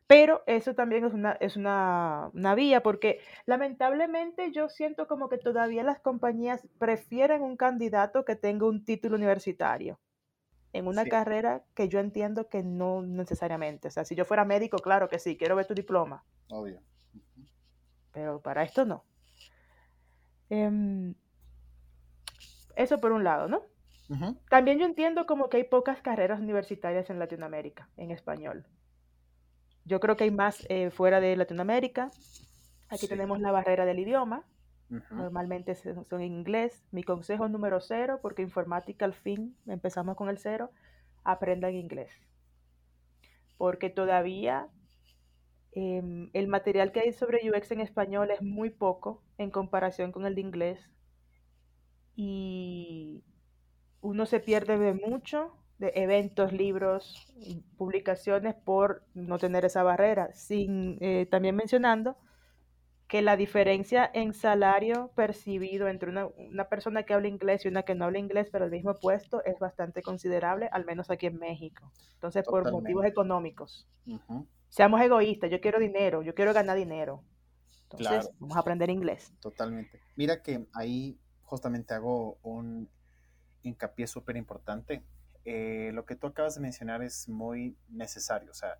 Pero 0.09 0.41
eso 0.47 0.73
también 0.73 1.05
es 1.05 1.13
una, 1.13 1.33
es 1.33 1.55
una, 1.55 2.31
vía, 2.55 2.81
porque 2.81 3.19
lamentablemente 3.45 4.51
yo 4.51 4.67
siento 4.67 5.07
como 5.07 5.29
que 5.29 5.37
todavía 5.37 5.83
las 5.83 5.99
compañías 5.99 6.67
prefieren 6.79 7.43
un 7.43 7.55
candidato 7.55 8.25
que 8.25 8.35
tenga 8.35 8.65
un 8.65 8.83
título 8.83 9.17
universitario 9.17 9.99
en 10.73 10.87
una 10.87 11.05
carrera 11.05 11.63
que 11.75 11.89
yo 11.89 11.99
entiendo 11.99 12.49
que 12.49 12.63
no 12.63 13.03
necesariamente. 13.03 13.89
O 13.89 13.91
sea, 13.91 14.03
si 14.03 14.15
yo 14.15 14.25
fuera 14.25 14.45
médico, 14.45 14.79
claro 14.79 15.09
que 15.09 15.19
sí, 15.19 15.37
quiero 15.37 15.55
ver 15.55 15.67
tu 15.67 15.75
diploma. 15.75 16.25
Obvio. 16.49 16.81
Pero 18.11 18.41
para 18.41 18.63
esto 18.63 18.85
no. 18.85 19.05
Em, 20.49 21.13
eso 22.75 22.99
por 22.99 23.11
un 23.11 23.23
lado, 23.23 23.47
¿no? 23.47 23.61
También 24.49 24.79
yo 24.79 24.87
entiendo 24.87 25.27
como 25.27 25.49
que 25.49 25.57
hay 25.57 25.65
pocas 25.65 26.01
carreras 26.01 26.39
universitarias 26.39 27.11
en 27.11 27.19
Latinoamérica, 27.19 27.89
en 27.95 28.09
español. 28.09 28.65
Yo 29.85 29.99
creo 29.99 30.15
que 30.15 30.25
hay 30.25 30.31
más 30.31 30.65
eh, 30.69 30.89
fuera 30.91 31.19
de 31.19 31.35
Latinoamérica. 31.35 32.11
Aquí 32.89 33.07
tenemos 33.07 33.39
la 33.39 33.51
barrera 33.51 33.85
del 33.85 33.99
idioma. 33.99 34.43
Normalmente 35.11 35.75
son 35.75 36.05
en 36.11 36.21
inglés. 36.23 36.83
Mi 36.91 37.03
consejo 37.03 37.47
número 37.47 37.79
cero, 37.79 38.19
porque 38.21 38.41
informática 38.41 39.05
al 39.05 39.13
fin, 39.13 39.55
empezamos 39.67 40.15
con 40.15 40.29
el 40.29 40.39
cero, 40.39 40.71
aprendan 41.23 41.75
inglés. 41.75 42.11
Porque 43.57 43.91
todavía 43.91 44.67
em, 45.73 46.31
el 46.33 46.47
material 46.47 46.91
que 46.91 47.01
hay 47.01 47.13
sobre 47.13 47.49
UX 47.49 47.71
en 47.71 47.81
español 47.81 48.31
es 48.31 48.41
muy 48.41 48.71
poco 48.71 49.21
en 49.37 49.51
comparación 49.51 50.11
con 50.11 50.25
el 50.25 50.33
de 50.33 50.41
inglés. 50.41 50.79
Y 52.15 53.23
uno 54.01 54.25
se 54.25 54.39
pierde 54.39 54.77
de 54.79 54.93
mucho 54.93 55.58
de 55.79 55.93
eventos, 55.95 56.51
libros, 56.51 57.33
publicaciones 57.77 58.53
por 58.53 59.03
no 59.13 59.39
tener 59.39 59.65
esa 59.65 59.81
barrera, 59.81 60.33
sin 60.33 60.97
eh, 61.01 61.25
también 61.31 61.55
mencionando 61.55 62.17
que 63.07 63.23
la 63.23 63.35
diferencia 63.35 64.09
en 64.13 64.33
salario 64.33 65.09
percibido 65.15 65.87
entre 65.87 66.11
una, 66.11 66.69
persona 66.69 67.03
que 67.03 67.15
habla 67.15 67.27
inglés 67.27 67.65
y 67.65 67.67
una 67.67 67.81
que 67.81 67.95
no 67.95 68.05
habla 68.05 68.19
inglés, 68.19 68.49
pero 68.51 68.65
el 68.65 68.71
mismo 68.71 68.93
puesto, 68.93 69.43
es 69.45 69.57
bastante 69.57 70.03
considerable, 70.03 70.69
al 70.71 70.85
menos 70.85 71.09
aquí 71.09 71.25
en 71.25 71.39
México. 71.39 71.91
Entonces, 72.13 72.45
por 72.45 72.71
motivos 72.71 73.05
económicos. 73.05 73.87
Seamos 74.67 75.01
egoístas, 75.01 75.49
yo 75.49 75.59
quiero 75.59 75.79
dinero, 75.79 76.21
yo 76.21 76.35
quiero 76.35 76.53
ganar 76.53 76.77
dinero. 76.77 77.23
Entonces, 77.89 78.29
vamos 78.37 78.55
a 78.55 78.59
aprender 78.59 78.91
inglés. 78.91 79.33
Totalmente. 79.39 79.99
Mira 80.15 80.43
que 80.43 80.67
ahí 80.73 81.17
justamente 81.41 81.95
hago 81.95 82.37
un 82.43 82.87
hincapié 83.63 84.05
súper 84.05 84.37
importante 84.37 85.01
eh, 85.51 85.91
lo 85.93 86.05
que 86.05 86.15
tú 86.15 86.27
acabas 86.27 86.53
de 86.53 86.61
mencionar 86.61 87.01
es 87.01 87.27
muy 87.27 87.75
necesario. 87.89 88.51
O 88.51 88.53
sea, 88.53 88.77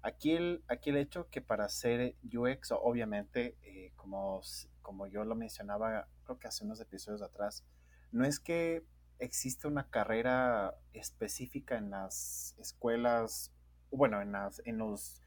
aquí 0.00 0.30
el, 0.30 0.62
aquí 0.68 0.90
el 0.90 0.96
hecho 0.98 1.28
que 1.28 1.40
para 1.40 1.68
ser 1.68 2.14
UX, 2.22 2.70
obviamente, 2.70 3.56
eh, 3.62 3.92
como 3.96 4.40
como 4.80 5.08
yo 5.08 5.24
lo 5.24 5.34
mencionaba, 5.34 6.06
creo 6.22 6.38
que 6.38 6.46
hace 6.46 6.62
unos 6.62 6.80
episodios 6.80 7.20
atrás, 7.20 7.64
no 8.12 8.24
es 8.24 8.38
que 8.38 8.84
existe 9.18 9.66
una 9.66 9.90
carrera 9.90 10.76
específica 10.92 11.78
en 11.78 11.90
las 11.90 12.54
escuelas, 12.58 13.50
bueno, 13.90 14.22
en, 14.22 14.30
las, 14.30 14.62
en 14.66 14.78
los 14.78 15.20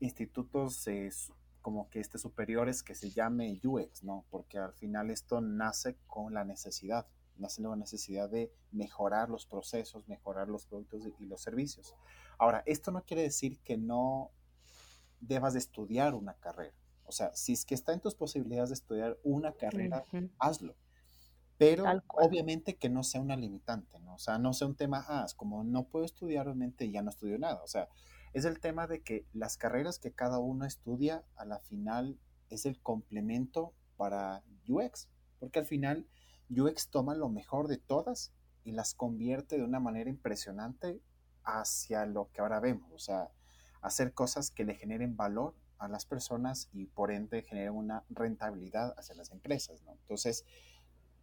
institutos 0.00 0.86
eh, 0.88 1.08
como 1.62 1.88
que 1.88 2.00
este, 2.00 2.18
superiores 2.18 2.82
que 2.82 2.94
se 2.94 3.10
llame 3.10 3.58
UX, 3.64 4.02
¿no? 4.02 4.26
Porque 4.30 4.58
al 4.58 4.74
final 4.74 5.10
esto 5.10 5.40
nace 5.40 5.96
con 6.06 6.34
la 6.34 6.44
necesidad, 6.44 7.06
nace 7.36 7.62
la 7.62 7.76
necesidad 7.76 8.30
de 8.30 8.52
mejorar 8.70 9.28
los 9.28 9.46
procesos, 9.46 10.06
mejorar 10.08 10.48
los 10.48 10.66
productos 10.66 11.02
y 11.18 11.26
los 11.26 11.42
servicios. 11.42 11.94
Ahora, 12.38 12.62
esto 12.66 12.90
no 12.90 13.04
quiere 13.04 13.22
decir 13.22 13.58
que 13.60 13.76
no 13.76 14.30
debas 15.20 15.54
de 15.54 15.58
estudiar 15.58 16.14
una 16.14 16.34
carrera. 16.34 16.74
O 17.06 17.12
sea, 17.12 17.34
si 17.34 17.52
es 17.52 17.64
que 17.64 17.74
está 17.74 17.92
en 17.92 18.00
tus 18.00 18.14
posibilidades 18.14 18.70
de 18.70 18.74
estudiar 18.74 19.18
una 19.22 19.52
carrera, 19.52 20.04
hazlo. 20.38 20.74
Pero 21.56 21.84
obviamente 22.08 22.76
que 22.76 22.88
no 22.88 23.04
sea 23.04 23.20
una 23.20 23.36
limitante, 23.36 24.00
¿no? 24.00 24.14
O 24.14 24.18
sea, 24.18 24.38
no 24.38 24.52
sea 24.52 24.66
un 24.66 24.74
tema, 24.74 25.04
ah, 25.06 25.22
es 25.24 25.34
como 25.34 25.62
no 25.62 25.84
puedo 25.84 26.04
estudiar, 26.04 26.48
obviamente 26.48 26.90
ya 26.90 27.02
no 27.02 27.10
estudio 27.10 27.38
nada. 27.38 27.62
O 27.62 27.68
sea, 27.68 27.88
es 28.32 28.44
el 28.44 28.58
tema 28.58 28.86
de 28.86 29.02
que 29.02 29.26
las 29.32 29.56
carreras 29.56 29.98
que 29.98 30.12
cada 30.12 30.38
uno 30.38 30.64
estudia, 30.64 31.24
a 31.36 31.44
la 31.44 31.60
final 31.60 32.18
es 32.50 32.66
el 32.66 32.80
complemento 32.80 33.72
para 33.96 34.42
UX. 34.68 35.08
Porque 35.38 35.60
al 35.60 35.66
final 35.66 36.08
UX 36.50 36.88
toma 36.88 37.14
lo 37.14 37.28
mejor 37.28 37.68
de 37.68 37.78
todas 37.78 38.32
y 38.64 38.72
las 38.72 38.94
convierte 38.94 39.56
de 39.56 39.64
una 39.64 39.80
manera 39.80 40.10
impresionante 40.10 41.00
hacia 41.44 42.06
lo 42.06 42.30
que 42.32 42.40
ahora 42.40 42.60
vemos. 42.60 42.90
O 42.92 42.98
sea, 42.98 43.30
hacer 43.80 44.14
cosas 44.14 44.50
que 44.50 44.64
le 44.64 44.74
generen 44.74 45.16
valor 45.16 45.54
a 45.78 45.88
las 45.88 46.06
personas 46.06 46.68
y 46.72 46.86
por 46.86 47.10
ende 47.10 47.42
generen 47.42 47.74
una 47.74 48.04
rentabilidad 48.08 48.94
hacia 48.98 49.14
las 49.14 49.30
empresas, 49.30 49.82
¿no? 49.82 49.92
Entonces, 49.92 50.44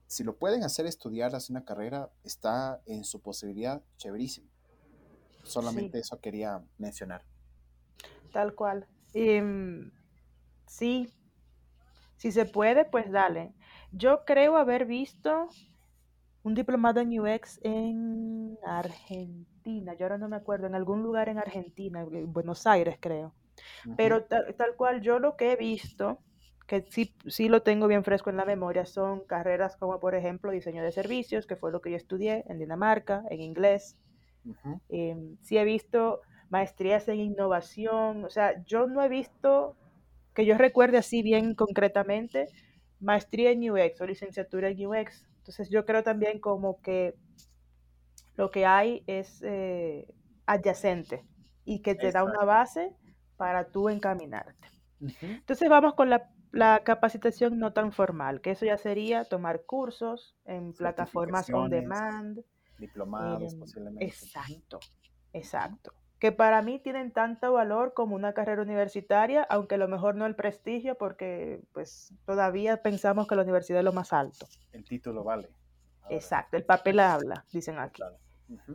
si 0.07 0.23
lo 0.23 0.37
pueden 0.37 0.63
hacer 0.63 0.85
estudiar, 0.85 1.33
hacer 1.35 1.53
una 1.55 1.65
carrera, 1.65 2.11
está 2.23 2.81
en 2.85 3.03
su 3.03 3.21
posibilidad, 3.21 3.81
chéverísimo. 3.97 4.47
Solamente 5.43 5.99
eso 5.99 6.19
quería 6.19 6.61
mencionar. 6.77 7.23
Tal 8.31 8.53
cual. 8.53 8.87
Em, 9.13 9.91
sí, 10.67 11.11
si 12.17 12.31
se 12.31 12.45
puede, 12.45 12.85
pues 12.85 13.09
dale. 13.11 13.53
Yo 13.91 14.23
creo 14.25 14.57
haber 14.57 14.85
visto 14.85 15.47
un 16.43 16.53
diplomado 16.55 17.01
en 17.01 17.19
UX 17.19 17.59
en 17.63 18.57
Argentina. 18.65 19.93
Yo 19.93 20.05
ahora 20.05 20.17
no 20.17 20.29
me 20.29 20.37
acuerdo, 20.37 20.67
en 20.67 20.75
algún 20.75 21.03
lugar 21.03 21.29
en 21.29 21.37
Argentina, 21.37 22.01
en 22.01 22.33
Buenos 22.33 22.65
Aires 22.65 22.97
creo. 22.99 23.33
Pero 23.95 24.23
tal, 24.23 24.55
tal, 24.55 24.75
cual 24.75 25.01
yo 25.01 25.19
lo 25.19 25.35
que 25.35 25.51
he 25.51 25.55
visto 25.55 26.19
que 26.71 26.85
sí, 26.89 27.13
sí 27.27 27.49
lo 27.49 27.63
tengo 27.63 27.87
bien 27.87 28.05
fresco 28.05 28.29
en 28.29 28.37
la 28.37 28.45
memoria, 28.45 28.85
son 28.85 29.25
carreras 29.25 29.75
como 29.75 29.99
por 29.99 30.15
ejemplo 30.15 30.51
diseño 30.51 30.81
de 30.81 30.93
servicios, 30.93 31.45
que 31.45 31.57
fue 31.57 31.69
lo 31.69 31.81
que 31.81 31.91
yo 31.91 31.97
estudié 31.97 32.45
en 32.47 32.59
Dinamarca, 32.59 33.25
en 33.29 33.41
inglés. 33.41 33.97
Em, 34.87 35.35
sí 35.41 35.57
he 35.57 35.65
visto 35.65 36.21
maestrías 36.49 37.09
en 37.09 37.19
innovación, 37.19 38.23
o 38.23 38.29
sea, 38.29 38.63
yo 38.63 38.87
no 38.87 39.03
he 39.03 39.09
visto, 39.09 39.75
que 40.33 40.45
yo 40.45 40.57
recuerde 40.57 40.97
así 40.97 41.21
bien 41.21 41.55
concretamente, 41.55 42.47
maestría 43.01 43.51
en 43.51 43.69
UX 43.69 43.99
o 44.01 44.05
licenciatura 44.05 44.69
en 44.69 44.85
UX. 44.85 45.25
Entonces 45.37 45.69
yo 45.69 45.85
creo 45.85 46.03
también 46.03 46.39
como 46.39 46.81
que 46.81 47.15
lo 48.35 48.51
que 48.51 48.65
hay 48.65 49.03
es 49.07 49.41
eh, 49.43 50.07
adyacente 50.45 51.25
y 51.65 51.81
que 51.81 51.95
te 51.95 52.11
da 52.11 52.23
una 52.23 52.45
base 52.45 52.95
para 53.37 53.65
tú 53.69 53.89
encaminarte. 53.89 54.67
Entonces 55.21 55.67
vamos 55.67 55.95
con 55.95 56.09
la 56.09 56.29
la 56.51 56.83
capacitación 56.83 57.59
no 57.59 57.73
tan 57.73 57.91
formal, 57.91 58.41
que 58.41 58.51
eso 58.51 58.65
ya 58.65 58.77
sería 58.77 59.25
tomar 59.25 59.63
cursos 59.65 60.35
en 60.45 60.73
plataformas 60.73 61.49
on 61.49 61.69
demand. 61.69 62.43
Diplomados, 62.77 63.55
posiblemente. 63.55 64.05
Exacto, 64.05 64.79
exacto. 65.33 65.93
Que 66.21 66.31
para 66.31 66.61
mí 66.61 66.79
tienen 66.79 67.11
tanto 67.11 67.51
valor 67.51 67.93
como 67.93 68.15
una 68.15 68.31
carrera 68.33 68.61
universitaria, 68.61 69.43
aunque 69.43 69.75
a 69.75 69.77
lo 69.79 69.89
mejor 69.89 70.15
no 70.15 70.25
el 70.25 70.35
prestigio, 70.35 70.95
porque 70.95 71.59
pues 71.73 72.13
todavía 72.25 72.81
pensamos 72.81 73.27
que 73.27 73.35
la 73.35 73.41
universidad 73.41 73.79
es 73.79 73.85
lo 73.85 73.91
más 73.91 74.13
alto. 74.13 74.45
El 74.71 74.85
título 74.85 75.25
vale. 75.25 75.49
Exacto, 76.09 76.55
el 76.57 76.63
papel 76.63 76.99
habla, 76.99 77.43
dicen 77.51 77.79
aquí. 77.79 78.03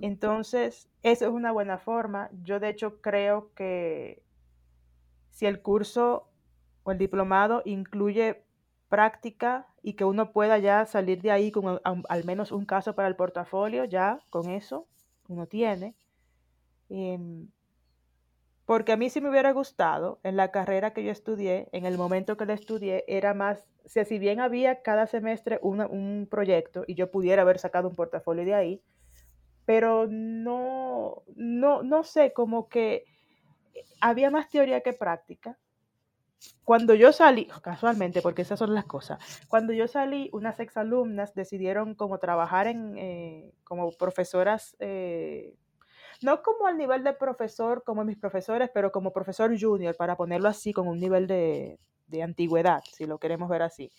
Entonces, 0.00 0.88
eso 1.02 1.26
es 1.26 1.30
una 1.30 1.52
buena 1.52 1.78
forma. 1.78 2.30
Yo 2.42 2.60
de 2.60 2.68
hecho 2.68 3.00
creo 3.00 3.52
que 3.54 4.22
si 5.30 5.46
el 5.46 5.60
curso 5.60 6.28
o 6.82 6.92
el 6.92 6.98
diplomado 6.98 7.62
incluye 7.64 8.44
práctica 8.88 9.66
y 9.82 9.94
que 9.94 10.04
uno 10.04 10.32
pueda 10.32 10.58
ya 10.58 10.86
salir 10.86 11.20
de 11.20 11.30
ahí 11.30 11.50
con 11.50 11.80
al, 11.84 12.24
menos 12.24 12.52
un 12.52 12.64
caso 12.64 12.94
para 12.94 13.08
el 13.08 13.16
portafolio, 13.16 13.84
ya 13.84 14.18
con 14.30 14.48
eso 14.48 14.86
uno 15.28 15.46
tiene. 15.46 15.94
Em, 16.88 17.48
porque 18.64 18.92
a 18.92 18.96
mí 18.96 19.10
sí 19.10 19.20
me 19.20 19.30
hubiera 19.30 19.52
gustado 19.52 20.18
en 20.24 20.36
la 20.36 20.50
carrera 20.50 20.92
que 20.92 21.04
yo 21.04 21.12
estudié, 21.12 21.68
en 21.72 21.86
el 21.86 21.96
momento 21.96 22.36
que 22.36 22.46
la 22.46 22.54
estudié, 22.54 23.04
era 23.06 23.32
más, 23.32 23.68
si 23.84 24.18
bien 24.18 24.40
había 24.40 24.82
cada 24.82 25.06
semestre 25.06 25.60
un 25.62 26.26
proyecto 26.28 26.84
y 26.86 26.94
yo 26.94 27.10
pudiera 27.10 27.42
haber 27.42 27.58
sacado 27.58 27.88
un 27.88 27.94
portafolio 27.94 28.44
de 28.44 28.54
ahí, 28.54 28.82
pero 29.66 30.06
no, 30.08 31.24
no, 31.34 31.82
no 31.82 32.04
sé, 32.04 32.32
como 32.32 32.68
que 32.68 33.04
había 34.00 34.30
más 34.30 34.48
teoría 34.48 34.80
que 34.80 34.92
práctica. 34.92 35.58
Cuando 36.64 36.94
yo 36.94 37.12
salí, 37.12 37.46
casualmente, 37.62 38.22
porque 38.22 38.42
esas 38.42 38.58
son 38.58 38.74
las 38.74 38.84
cosas, 38.84 39.18
cuando 39.48 39.72
yo 39.72 39.88
salí, 39.88 40.28
unas 40.32 40.60
exalumnas 40.60 41.34
decidieron 41.34 41.94
como 41.94 42.18
trabajar 42.18 42.66
en, 42.66 42.96
eh, 42.98 43.52
como 43.64 43.90
profesoras, 43.92 44.76
eh, 44.80 45.54
no 46.22 46.42
como 46.42 46.66
al 46.66 46.76
nivel 46.76 47.04
de 47.04 47.12
profesor 47.12 47.82
como 47.84 48.04
mis 48.04 48.16
profesores, 48.16 48.70
pero 48.72 48.92
como 48.92 49.12
profesor 49.12 49.58
junior, 49.58 49.96
para 49.96 50.16
ponerlo 50.16 50.48
así, 50.48 50.72
con 50.72 50.88
un 50.88 50.98
nivel 50.98 51.26
de, 51.26 51.78
de 52.06 52.22
antigüedad, 52.22 52.82
si 52.92 53.06
lo 53.06 53.18
queremos 53.18 53.48
ver 53.48 53.62
así. 53.62 53.90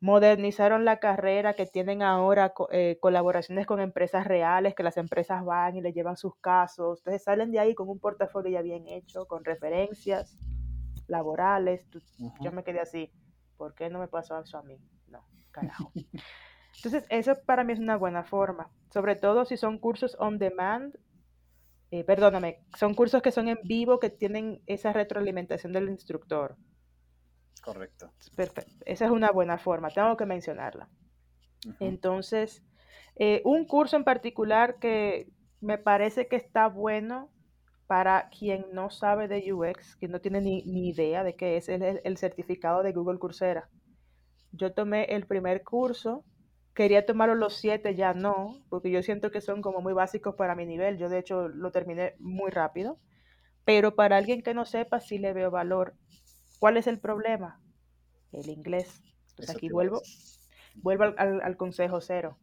Modernizaron 0.00 0.84
la 0.84 0.98
carrera, 0.98 1.54
que 1.54 1.66
tienen 1.66 2.02
ahora 2.02 2.52
eh, 2.70 2.98
colaboraciones 3.00 3.66
con 3.66 3.80
empresas 3.80 4.26
reales, 4.26 4.74
que 4.74 4.82
las 4.82 4.96
empresas 4.96 5.44
van 5.44 5.76
y 5.76 5.80
le 5.80 5.92
llevan 5.92 6.16
sus 6.16 6.36
casos. 6.36 6.98
Entonces 6.98 7.22
salen 7.22 7.50
de 7.52 7.58
ahí 7.58 7.74
con 7.74 7.88
un 7.88 7.98
portafolio 7.98 8.50
ya 8.50 8.62
bien 8.62 8.86
hecho, 8.86 9.26
con 9.26 9.44
referencias 9.44 10.36
laborales. 11.06 11.86
Yo 12.40 12.52
me 12.52 12.64
quedé 12.64 12.80
así, 12.80 13.10
¿por 13.56 13.74
qué 13.74 13.88
no 13.88 13.98
me 13.98 14.08
pasó 14.08 14.38
eso 14.38 14.58
a 14.58 14.62
mí? 14.62 14.78
No, 15.08 15.24
carajo. 15.50 15.90
Entonces, 16.76 17.06
eso 17.08 17.34
para 17.46 17.64
mí 17.64 17.72
es 17.72 17.78
una 17.78 17.96
buena 17.96 18.24
forma, 18.24 18.68
sobre 18.90 19.16
todo 19.16 19.44
si 19.44 19.56
son 19.56 19.78
cursos 19.78 20.16
on 20.18 20.38
demand, 20.38 20.96
eh, 21.94 22.02
perdóname, 22.02 22.58
son 22.76 22.92
cursos 22.94 23.22
que 23.22 23.30
son 23.30 23.46
en 23.46 23.60
vivo, 23.62 24.00
que 24.00 24.10
tienen 24.10 24.60
esa 24.66 24.92
retroalimentación 24.92 25.72
del 25.72 25.88
instructor. 25.88 26.56
Correcto. 27.62 28.10
Perfecto. 28.34 28.72
Esa 28.84 29.04
es 29.04 29.12
una 29.12 29.30
buena 29.30 29.58
forma, 29.58 29.90
tengo 29.90 30.16
que 30.16 30.26
mencionarla. 30.26 30.88
Entonces, 31.78 32.64
eh, 33.14 33.42
un 33.44 33.64
curso 33.64 33.96
en 33.96 34.02
particular 34.02 34.80
que 34.80 35.30
me 35.60 35.78
parece 35.78 36.26
que 36.26 36.34
está 36.34 36.66
bueno 36.66 37.30
para 37.86 38.28
quien 38.28 38.66
no 38.72 38.90
sabe 38.90 39.28
de 39.28 39.52
UX, 39.52 39.94
que 39.94 40.08
no 40.08 40.20
tiene 40.20 40.40
ni, 40.40 40.88
idea 40.88 41.22
de 41.22 41.36
qué 41.36 41.56
es 41.56 41.68
el, 41.68 42.00
el, 42.02 42.16
certificado 42.16 42.82
de 42.82 42.92
Google 42.92 43.20
Coursera. 43.20 43.70
Yo 44.50 44.72
tomé 44.72 45.04
el 45.04 45.28
primer 45.28 45.62
curso, 45.62 46.24
quería 46.74 47.06
tomarlo 47.06 47.34
los 47.34 47.54
siete, 47.54 47.94
ya 47.94 48.14
no, 48.14 48.56
porque 48.68 48.90
yo 48.90 49.02
siento 49.02 49.30
que 49.30 49.40
son 49.40 49.62
como 49.62 49.80
muy 49.80 49.92
básicos 49.92 50.34
para 50.34 50.54
mi 50.54 50.66
nivel. 50.66 50.98
Yo 50.98 51.08
de 51.08 51.18
hecho 51.18 51.48
lo 51.48 51.70
terminé 51.70 52.14
muy 52.18 52.50
rápido, 52.50 52.98
pero 53.64 53.94
para 53.94 54.16
alguien 54.16 54.42
que 54.42 54.54
no 54.54 54.64
sepa 54.64 55.00
sí 55.00 55.18
le 55.18 55.32
veo 55.32 55.50
valor. 55.50 55.94
¿Cuál 56.58 56.76
es 56.76 56.86
el 56.86 56.98
problema? 56.98 57.60
El 58.32 58.48
inglés. 58.48 59.02
Entonces 59.30 59.54
aquí 59.56 59.68
vuelvo, 59.68 60.02
vuelvo 60.74 61.04
al, 61.16 61.40
al 61.42 61.56
consejo 61.56 62.00
cero. 62.00 62.38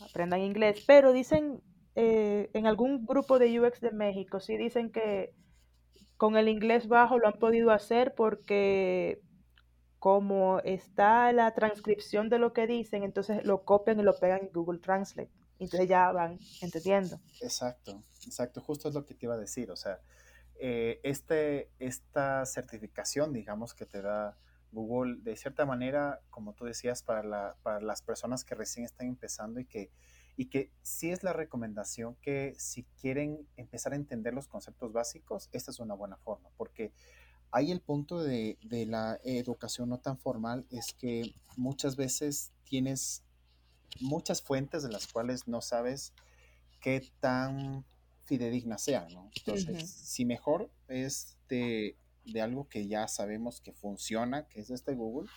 Aprendan 0.00 0.40
inglés, 0.40 0.84
pero 0.86 1.12
dicen 1.12 1.62
eh, 1.94 2.50
en 2.54 2.66
algún 2.66 3.04
grupo 3.04 3.38
de 3.38 3.60
UX 3.60 3.80
de 3.80 3.90
México 3.90 4.40
sí 4.40 4.56
dicen 4.56 4.90
que 4.90 5.34
con 6.16 6.36
el 6.36 6.48
inglés 6.48 6.88
bajo 6.88 7.18
lo 7.18 7.26
han 7.26 7.38
podido 7.38 7.70
hacer 7.70 8.14
porque 8.14 9.20
como 10.02 10.58
está 10.64 11.32
la 11.32 11.54
transcripción 11.54 12.28
de 12.28 12.40
lo 12.40 12.52
que 12.52 12.66
dicen, 12.66 13.04
entonces 13.04 13.44
lo 13.44 13.62
copian 13.64 14.00
y 14.00 14.02
lo 14.02 14.18
pegan 14.18 14.40
en 14.40 14.52
Google 14.52 14.80
Translate. 14.80 15.30
Entonces 15.60 15.88
ya 15.88 16.10
van 16.10 16.40
entendiendo. 16.60 17.20
Exacto, 17.40 18.02
exacto, 18.26 18.60
justo 18.60 18.88
es 18.88 18.96
lo 18.96 19.06
que 19.06 19.14
te 19.14 19.26
iba 19.26 19.34
a 19.34 19.38
decir. 19.38 19.70
O 19.70 19.76
sea, 19.76 20.00
eh, 20.56 20.98
este, 21.04 21.70
esta 21.78 22.44
certificación, 22.46 23.32
digamos, 23.32 23.74
que 23.74 23.86
te 23.86 24.02
da 24.02 24.36
Google, 24.72 25.18
de 25.22 25.36
cierta 25.36 25.66
manera, 25.66 26.20
como 26.30 26.52
tú 26.52 26.64
decías, 26.64 27.04
para, 27.04 27.22
la, 27.22 27.56
para 27.62 27.80
las 27.80 28.02
personas 28.02 28.44
que 28.44 28.56
recién 28.56 28.84
están 28.84 29.06
empezando 29.06 29.60
y 29.60 29.66
que 29.66 29.92
y 30.34 30.46
que 30.46 30.72
sí 30.82 31.10
es 31.10 31.22
la 31.22 31.32
recomendación 31.32 32.16
que 32.16 32.54
si 32.56 32.84
quieren 33.00 33.46
empezar 33.56 33.92
a 33.92 33.96
entender 33.96 34.32
los 34.32 34.48
conceptos 34.48 34.92
básicos, 34.92 35.48
esta 35.52 35.70
es 35.70 35.78
una 35.78 35.94
buena 35.94 36.16
forma, 36.16 36.48
porque 36.56 36.92
ahí 37.52 37.70
el 37.70 37.80
punto 37.80 38.22
de, 38.22 38.58
de, 38.62 38.86
la 38.86 39.20
educación 39.24 39.90
no 39.90 39.98
tan 39.98 40.18
formal 40.18 40.66
es 40.70 40.92
que 40.94 41.34
muchas 41.56 41.96
veces 41.96 42.52
tienes 42.64 43.22
muchas 44.00 44.42
fuentes 44.42 44.82
de 44.82 44.90
las 44.90 45.06
cuales 45.06 45.46
no 45.46 45.60
sabes 45.60 46.12
qué 46.80 47.02
tan 47.20 47.84
fidedignas 48.24 48.82
sean, 48.82 49.08
¿no? 49.12 49.30
Entonces, 49.36 49.90
si 49.90 50.24
mejor 50.24 50.70
es 50.88 51.36
de, 51.48 51.96
de, 52.24 52.40
algo 52.40 52.68
que 52.68 52.86
ya 52.86 53.08
sabemos 53.08 53.60
que 53.60 53.72
funciona, 53.72 54.48
que 54.48 54.60
es 54.60 54.70
este 54.70 54.94
Google, 54.94 55.28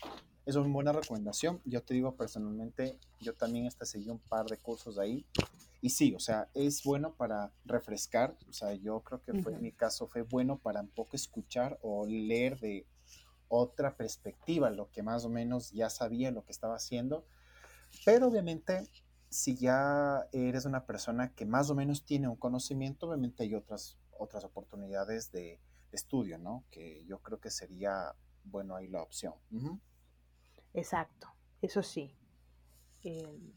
es 0.45 0.55
una 0.55 0.71
buena 0.71 0.93
recomendación. 0.93 1.61
Yo 1.65 1.81
te 1.81 1.93
digo 1.93 2.15
personalmente, 2.15 2.97
yo 3.19 3.33
también 3.33 3.67
hasta 3.67 3.85
seguí 3.85 4.09
un 4.09 4.19
par 4.19 4.45
de 4.45 4.57
cursos 4.57 4.97
ahí. 4.97 5.25
Y 5.85 5.91
sí, 5.91 6.15
o 6.15 6.19
sea, 6.19 6.49
es 6.55 6.83
bueno 6.83 7.13
para 7.13 7.53
refrescar. 7.63 8.35
O 8.49 8.53
sea, 8.53 8.73
yo 8.73 9.01
creo 9.01 9.21
que 9.21 9.39
fue 9.43 9.53
en 9.53 9.61
mi 9.61 9.71
caso, 9.71 10.07
fue 10.07 10.23
bueno 10.23 10.57
para 10.57 10.81
un 10.81 10.89
poco 10.89 11.15
escuchar 11.15 11.77
o 11.83 12.07
leer 12.07 12.59
de 12.59 12.87
otra 13.49 13.95
perspectiva, 13.95 14.71
lo 14.71 14.89
que 14.89 15.03
más 15.03 15.25
o 15.25 15.29
menos 15.29 15.69
ya 15.73 15.91
sabía 15.91 16.31
lo 16.31 16.43
que 16.43 16.53
estaba 16.53 16.73
haciendo. 16.73 17.27
Pero 18.03 18.29
obviamente, 18.29 18.89
si 19.29 19.57
ya 19.57 20.27
eres 20.31 20.65
una 20.65 20.87
persona 20.87 21.35
que 21.35 21.45
más 21.45 21.69
o 21.69 21.75
menos 21.75 22.03
tiene 22.03 22.27
un 22.27 22.35
conocimiento, 22.35 23.05
obviamente 23.05 23.43
hay 23.43 23.53
otras, 23.53 23.99
otras 24.17 24.43
oportunidades 24.43 25.31
de, 25.31 25.61
estudio, 25.91 26.39
¿no? 26.39 26.65
Que 26.71 27.05
yo 27.05 27.19
creo 27.19 27.39
que 27.39 27.51
sería, 27.51 28.15
bueno, 28.43 28.75
ahí 28.75 28.87
la 28.87 29.03
opción. 29.03 29.35
Exacto, 30.73 31.27
eso 31.61 31.83
sí. 31.83 32.17
Em, 33.03 33.53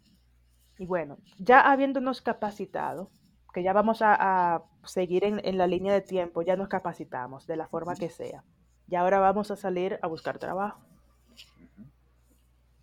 y 0.79 0.87
bueno, 0.87 1.19
ya 1.39 1.61
habiéndonos 1.61 2.23
capacitado, 2.23 3.11
que 3.53 3.63
ya 3.63 3.73
vamos 3.73 3.99
a, 4.01 4.63
seguir 4.85 5.25
en, 5.25 5.59
la 5.59 5.67
línea 5.67 5.93
de 5.93 6.01
tiempo, 6.01 6.43
ya 6.43 6.57
nos 6.57 6.69
capacitamos 6.69 7.47
de 7.47 7.57
la 7.57 7.67
forma 7.67 7.97
que 7.97 8.09
sea. 8.09 8.45
Y 8.89 8.95
ahora 8.95 9.19
vamos 9.19 9.51
a 9.51 9.57
salir 9.57 9.99
a 10.01 10.07
buscar 10.07 10.39
trabajo. 10.39 10.81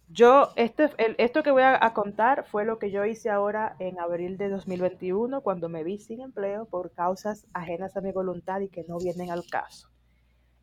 Yo, 0.10 0.49
este, 0.55 0.91
esto 1.17 1.41
que 1.41 1.49
voy 1.49 1.63
a, 1.63 1.93
contar 1.93 2.45
fue 2.45 2.63
lo 2.63 2.77
que 2.77 2.91
yo 2.91 3.05
hice 3.05 3.29
ahora 3.29 3.75
en 3.79 3.99
abril 3.99 4.38
de 4.38 4.49
2021, 4.49 5.41
cuando 5.41 5.67
me 5.67 5.84
vi 5.84 5.97
sin 5.97 6.21
empleo 6.21 6.65
por 6.65 6.91
causas 6.91 7.47
ajenas 7.53 7.97
a 7.97 8.01
mi 8.01 8.12
voluntad 8.12 8.60
y 8.60 8.69
que 8.69 8.84
no 8.84 8.97
vienen 8.97 9.31
al 9.31 9.47
caso. 9.49 9.89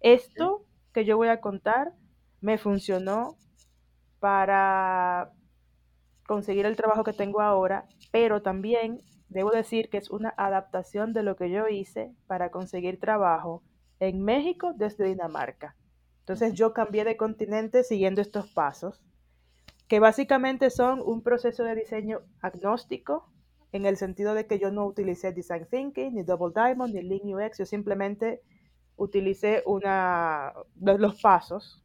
Esto 0.01 0.65
que 0.93 1.05
yo 1.05 1.17
voy 1.17 1.29
a 1.29 1.41
contar 1.41 1.93
me 2.41 2.59
funcionó 2.59 3.37
para 4.21 5.33
conseguir 6.27 6.67
el 6.67 6.77
trabajo 6.77 7.05
que 7.05 7.13
tengo 7.13 7.41
ahora, 7.41 7.87
pero 8.11 8.43
también 8.43 9.01
debo 9.29 9.51
decir 9.51 9.89
que 9.89 9.99
es 9.99 10.11
una 10.11 10.35
adaptación 10.37 11.13
de 11.13 11.23
lo 11.23 11.37
que 11.37 11.51
yo 11.51 11.69
hice 11.69 12.15
para 12.27 12.51
conseguir 12.51 13.01
trabajo 13.01 13.63
en 13.99 14.23
México 14.23 14.73
desde 14.77 15.07
Dinamarca. 15.07 15.77
Entonces 16.21 16.55
yo 16.55 16.73
cambié 16.73 17.05
de 17.05 17.17
continente 17.17 17.83
siguiendo 17.83 18.21
estos 18.21 18.53
pasos, 18.53 19.03
que 19.89 20.01
básicamente 20.01 20.71
son 20.71 21.01
un 21.05 21.23
proceso 21.23 21.65
de 21.65 21.75
diseño 21.75 22.21
agnóstico, 22.41 23.29
en 23.73 23.87
el 23.87 23.97
sentido 23.97 24.35
de 24.35 24.47
que 24.47 24.59
yo 24.59 24.71
no 24.71 24.87
utilicé 24.87 25.33
Design 25.33 25.67
Thinking, 25.67 26.15
ni 26.15 26.23
Double 26.23 26.53
Diamond, 26.55 26.95
ni 26.95 27.03
Lean 27.03 27.35
UX, 27.35 27.59
yo 27.59 27.67
simplemente 27.67 28.43
utilicé 28.97 29.63
una, 29.67 30.53
los 30.77 31.21
pasos 31.21 31.83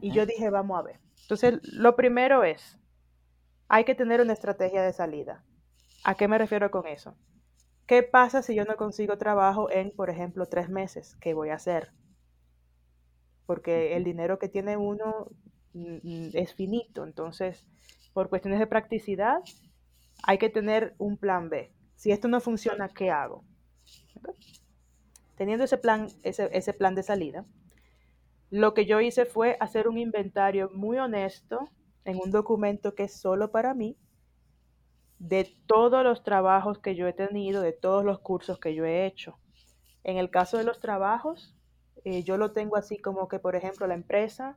y 0.00 0.10
yo 0.10 0.26
dije, 0.26 0.50
vamos 0.50 0.78
a 0.78 0.82
ver. 0.82 1.00
Entonces, 1.24 1.58
lo 1.72 1.96
primero 1.96 2.44
es, 2.44 2.78
hay 3.68 3.84
que 3.84 3.94
tener 3.94 4.20
una 4.20 4.34
estrategia 4.34 4.82
de 4.82 4.92
salida. 4.92 5.42
¿A 6.04 6.16
qué 6.16 6.28
me 6.28 6.36
refiero 6.36 6.70
con 6.70 6.86
eso? 6.86 7.16
¿Qué 7.86 8.02
pasa 8.02 8.42
si 8.42 8.54
yo 8.54 8.66
no 8.66 8.76
consigo 8.76 9.16
trabajo 9.16 9.70
en, 9.70 9.90
por 9.90 10.10
ejemplo, 10.10 10.46
tres 10.46 10.68
meses? 10.68 11.16
¿Qué 11.22 11.32
voy 11.32 11.48
a 11.48 11.54
hacer? 11.54 11.92
Porque 13.46 13.96
el 13.96 14.04
dinero 14.04 14.38
que 14.38 14.50
tiene 14.50 14.76
uno 14.76 15.28
mm, 15.72 15.96
mm, 16.02 16.30
es 16.34 16.54
finito. 16.54 17.04
Entonces, 17.04 17.66
por 18.12 18.28
cuestiones 18.28 18.60
de 18.60 18.66
practicidad, 18.66 19.38
hay 20.22 20.36
que 20.36 20.50
tener 20.50 20.94
un 20.98 21.16
plan 21.16 21.48
B. 21.48 21.72
Si 21.96 22.10
esto 22.10 22.28
no 22.28 22.40
funciona, 22.40 22.90
¿qué 22.90 23.10
hago? 23.10 23.44
Teniendo 25.36 25.64
ese 25.64 25.78
plan, 25.78 26.08
ese, 26.22 26.50
ese 26.52 26.74
plan 26.74 26.94
de 26.94 27.02
salida, 27.02 27.46
lo 28.54 28.72
que 28.72 28.86
yo 28.86 29.00
hice 29.00 29.24
fue 29.24 29.56
hacer 29.58 29.88
un 29.88 29.98
inventario 29.98 30.70
muy 30.72 30.96
honesto 30.98 31.68
en 32.04 32.18
un 32.18 32.30
documento 32.30 32.94
que 32.94 33.02
es 33.04 33.20
solo 33.20 33.50
para 33.50 33.74
mí 33.74 33.96
de 35.18 35.52
todos 35.66 36.04
los 36.04 36.22
trabajos 36.22 36.78
que 36.78 36.94
yo 36.94 37.08
he 37.08 37.12
tenido, 37.12 37.62
de 37.62 37.72
todos 37.72 38.04
los 38.04 38.20
cursos 38.20 38.60
que 38.60 38.72
yo 38.72 38.84
he 38.84 39.06
hecho. 39.06 39.40
En 40.04 40.18
el 40.18 40.30
caso 40.30 40.56
de 40.56 40.62
los 40.62 40.78
trabajos, 40.78 41.56
eh, 42.04 42.22
yo 42.22 42.36
lo 42.36 42.52
tengo 42.52 42.76
así 42.76 42.96
como 42.96 43.26
que, 43.26 43.40
por 43.40 43.56
ejemplo, 43.56 43.88
la 43.88 43.94
empresa, 43.94 44.56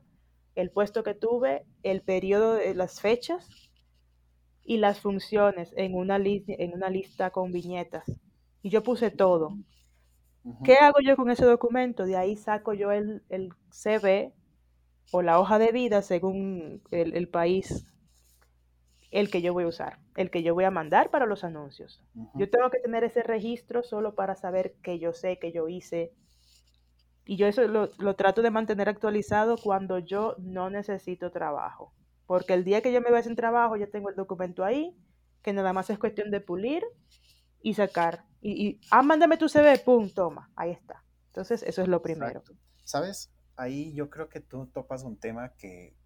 el 0.54 0.70
puesto 0.70 1.02
que 1.02 1.14
tuve, 1.14 1.66
el 1.82 2.02
periodo 2.02 2.54
de 2.54 2.76
las 2.76 3.00
fechas 3.00 3.48
y 4.62 4.76
las 4.76 5.00
funciones 5.00 5.74
en 5.76 5.96
una 5.96 6.20
lista 6.20 7.30
con 7.30 7.50
viñetas. 7.50 8.04
Y 8.62 8.70
yo 8.70 8.84
puse 8.84 9.10
todo. 9.10 9.56
¿Qué 10.64 10.74
hago 10.74 11.00
yo 11.00 11.16
con 11.16 11.30
ese 11.30 11.44
documento? 11.44 12.04
De 12.04 12.16
ahí 12.16 12.36
saco 12.36 12.72
yo 12.72 12.90
el, 12.90 13.22
CV 13.70 14.32
o 15.12 15.22
la 15.22 15.40
hoja 15.40 15.58
de 15.58 15.72
vida 15.72 16.02
según 16.02 16.82
el, 16.90 17.28
país, 17.28 17.86
el 19.10 19.30
que 19.30 19.42
yo 19.42 19.52
voy 19.52 19.64
a 19.64 19.68
usar, 19.68 19.98
el 20.16 20.30
que 20.30 20.42
yo 20.42 20.54
voy 20.54 20.64
a 20.64 20.70
mandar 20.70 21.10
para 21.10 21.26
los 21.26 21.44
anuncios. 21.44 22.02
Yo 22.34 22.48
tengo 22.50 22.70
que 22.70 22.78
tener 22.78 23.04
ese 23.04 23.22
registro 23.22 23.82
solo 23.82 24.14
para 24.14 24.34
saber 24.34 24.74
que 24.82 24.98
yo 24.98 25.12
sé, 25.12 25.38
que 25.38 25.52
yo 25.52 25.68
hice. 25.68 26.12
Y 27.24 27.36
yo 27.36 27.46
eso 27.46 27.66
lo, 27.68 27.90
lo 27.98 28.16
trato 28.16 28.40
de 28.40 28.50
mantener 28.50 28.88
actualizado 28.88 29.56
cuando 29.58 29.98
yo 29.98 30.34
no 30.38 30.70
necesito 30.70 31.30
trabajo. 31.30 31.92
Porque 32.26 32.54
el 32.54 32.64
día 32.64 32.80
que 32.80 32.92
yo 32.92 33.00
me 33.00 33.10
vea 33.10 33.22
sin 33.22 33.36
trabajo, 33.36 33.76
ya 33.76 33.86
tengo 33.86 34.08
el 34.08 34.16
documento 34.16 34.64
ahí, 34.64 34.96
que 35.42 35.52
nada 35.52 35.72
más 35.72 35.90
es 35.90 35.98
cuestión 35.98 36.30
de 36.30 36.40
pulir 36.40 36.82
y 37.62 37.74
sacar. 37.74 38.24
Y, 38.40 38.80
ah, 38.90 39.02
mándame 39.02 39.36
tu 39.36 39.48
CV, 39.48 39.78
pum, 39.80 40.10
toma, 40.10 40.50
ahí 40.54 40.70
está. 40.70 41.04
Entonces, 41.28 41.62
eso 41.62 41.82
es 41.82 41.88
lo 41.88 42.02
primero. 42.02 42.42
¿Sabes? 42.84 43.30
Ahí 43.56 43.92
yo 43.94 44.08
creo 44.10 44.28
que 44.28 44.40
tú 44.40 44.66
topas 44.66 45.02
un 45.02 45.18
tema 45.18 45.54
que 45.54 45.96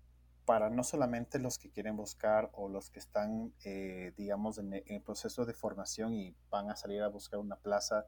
para 0.44 0.70
no 0.70 0.82
solamente 0.82 1.38
los 1.38 1.58
que 1.58 1.70
quieren 1.70 1.96
buscar 1.96 2.50
o 2.54 2.68
los 2.68 2.90
que 2.90 2.98
están, 2.98 3.52
eh, 3.64 4.12
digamos, 4.16 4.58
en, 4.58 4.72
el 4.72 5.02
proceso 5.02 5.44
de 5.44 5.54
formación 5.54 6.14
y 6.14 6.36
van 6.50 6.70
a 6.70 6.76
salir 6.76 7.02
a 7.02 7.08
buscar 7.08 7.38
una 7.38 7.56
plaza 7.56 8.06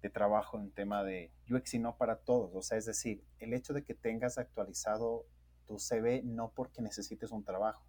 de 0.00 0.10
trabajo 0.10 0.58
en 0.58 0.70
tema 0.70 1.04
de 1.04 1.32
UX, 1.50 1.70
sino 1.70 1.96
para 1.96 2.16
todos. 2.16 2.54
O 2.54 2.62
sea, 2.62 2.78
es 2.78 2.86
decir, 2.86 3.24
el 3.38 3.52
hecho 3.52 3.72
de 3.72 3.84
que 3.84 3.94
tengas 3.94 4.38
actualizado 4.38 5.26
tu 5.66 5.78
CV 5.78 6.22
no 6.24 6.52
porque 6.54 6.80
necesites 6.80 7.30
un 7.30 7.44
trabajo, 7.44 7.85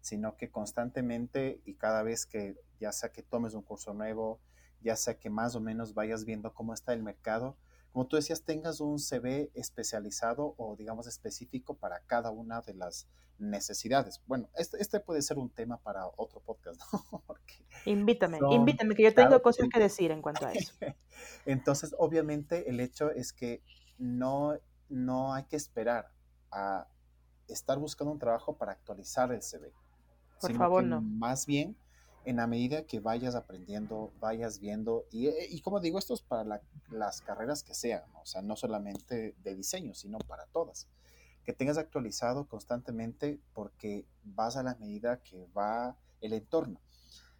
sino 0.00 0.36
que 0.36 0.50
constantemente 0.50 1.60
y 1.64 1.74
cada 1.74 2.02
vez 2.02 2.26
que 2.26 2.56
ya 2.78 2.92
sea 2.92 3.12
que 3.12 3.22
tomes 3.22 3.54
un 3.54 3.62
curso 3.62 3.94
nuevo, 3.94 4.40
ya 4.80 4.96
sea 4.96 5.18
que 5.18 5.30
más 5.30 5.54
o 5.54 5.60
menos 5.60 5.94
vayas 5.94 6.24
viendo 6.24 6.54
cómo 6.54 6.72
está 6.72 6.92
el 6.92 7.02
mercado, 7.02 7.56
como 7.92 8.06
tú 8.06 8.16
decías, 8.16 8.42
tengas 8.42 8.80
un 8.80 8.98
CV 8.98 9.50
especializado 9.54 10.54
o 10.58 10.76
digamos 10.76 11.06
específico 11.06 11.74
para 11.74 12.00
cada 12.06 12.30
una 12.30 12.60
de 12.60 12.74
las 12.74 13.08
necesidades. 13.38 14.22
Bueno, 14.26 14.48
este, 14.54 14.80
este 14.80 15.00
puede 15.00 15.22
ser 15.22 15.38
un 15.38 15.50
tema 15.50 15.78
para 15.78 16.06
otro 16.16 16.40
podcast, 16.40 16.80
¿no? 17.12 17.24
invítame, 17.86 18.38
invítame, 18.50 18.94
que 18.94 19.02
yo 19.02 19.14
tengo 19.14 19.40
cosas 19.42 19.68
que 19.72 19.80
decir 19.80 20.10
en 20.12 20.22
cuanto 20.22 20.46
a 20.46 20.52
eso. 20.52 20.72
Entonces, 21.46 21.94
obviamente, 21.98 22.68
el 22.70 22.80
hecho 22.80 23.10
es 23.10 23.32
que 23.32 23.62
no, 23.98 24.56
no 24.88 25.34
hay 25.34 25.44
que 25.44 25.56
esperar 25.56 26.12
a 26.52 26.86
estar 27.48 27.78
buscando 27.78 28.12
un 28.12 28.18
trabajo 28.18 28.56
para 28.56 28.72
actualizar 28.72 29.32
el 29.32 29.42
CV. 29.42 29.72
Por 30.40 30.54
favor, 30.56 30.84
no. 30.84 31.00
Más 31.00 31.46
bien, 31.46 31.76
en 32.24 32.36
la 32.36 32.46
medida 32.46 32.84
que 32.84 33.00
vayas 33.00 33.34
aprendiendo, 33.34 34.12
vayas 34.20 34.60
viendo, 34.60 35.04
y, 35.10 35.28
eh, 35.28 35.48
y 35.50 35.60
como 35.60 35.80
digo, 35.80 35.98
esto 35.98 36.14
es 36.14 36.20
para 36.20 36.62
las 36.90 37.20
carreras 37.22 37.62
que 37.62 37.74
sean, 37.74 38.02
o 38.20 38.26
sea, 38.26 38.42
no 38.42 38.56
solamente 38.56 39.34
de 39.42 39.54
diseño, 39.54 39.94
sino 39.94 40.18
para 40.18 40.46
todas. 40.46 40.88
Que 41.44 41.52
tengas 41.52 41.78
actualizado 41.78 42.46
constantemente 42.46 43.40
porque 43.54 44.04
vas 44.24 44.56
a 44.56 44.62
la 44.62 44.74
medida 44.74 45.22
que 45.22 45.46
va 45.56 45.96
el 46.20 46.34
entorno. 46.34 46.80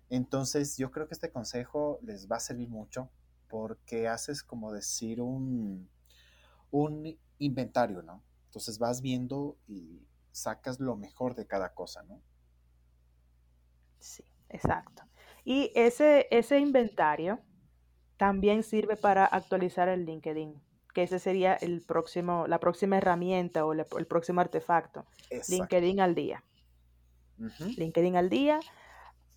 Entonces, 0.09 0.77
yo 0.77 0.91
creo 0.91 1.07
que 1.07 1.15
este 1.15 1.31
consejo 1.31 1.99
les 2.03 2.31
va 2.31 2.37
a 2.37 2.41
servir 2.41 2.69
mucho 2.69 3.09
porque 3.49 4.09
haces 4.09 4.43
como 4.43 4.73
decir 4.73 5.21
un, 5.21 5.89
un 6.71 7.19
inventario, 7.39 8.03
¿no? 8.03 8.23
Entonces 8.47 8.79
vas 8.79 9.01
viendo 9.01 9.57
y 9.69 10.03
sacas 10.33 10.81
lo 10.81 10.97
mejor 10.97 11.35
de 11.35 11.47
cada 11.47 11.75
cosa, 11.75 12.03
¿no? 12.05 12.21
Sí, 14.01 14.25
exacto. 14.49 15.05
Y 15.45 15.73
ese, 15.75 16.27
ese 16.31 16.59
inventario 16.59 17.39
también 18.17 18.63
sirve 18.63 18.97
para 18.97 19.25
actualizar 19.25 19.89
el 19.89 20.05
LinkedIn, 20.05 20.61
que 20.93 21.05
ese 21.05 21.19
sería 21.19 21.55
el 21.55 21.83
próximo, 21.83 22.47
la 22.47 22.61
próxima 22.61 22.99
herramienta 22.99 23.65
o 23.65 23.73
el 23.73 24.07
próximo 24.07 24.41
artefacto. 24.41 25.07
LinkedIn 25.49 26.01
al 26.01 26.15
día. 26.15 26.45
LinkedIn 27.77 28.17
al 28.17 28.29
día. 28.29 28.61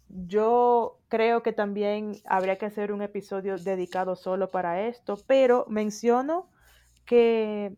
Yo 0.10 1.00
creo 1.08 1.42
que 1.44 1.54
también 1.54 2.22
habría 2.26 2.58
que 2.58 2.66
hacer 2.66 2.92
un 2.92 3.02
episodio 3.02 3.58
dedicado 3.58 4.16
solo 4.16 4.52
para 4.52 4.86
esto, 4.86 5.18
pero 5.28 5.66
menciono 5.70 6.50
que 7.06 7.76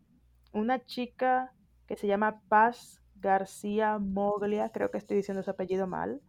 una 0.52 0.84
chica 0.84 1.52
que 1.86 1.96
se 1.96 2.06
llama 2.06 2.42
Paz 2.48 3.00
García 3.14 3.98
Moglia, 3.98 4.70
creo 4.70 4.90
que 4.90 4.98
estoy 4.98 5.18
diciendo 5.18 5.42
su 5.42 5.50
apellido 5.50 5.86
mal, 5.86 6.20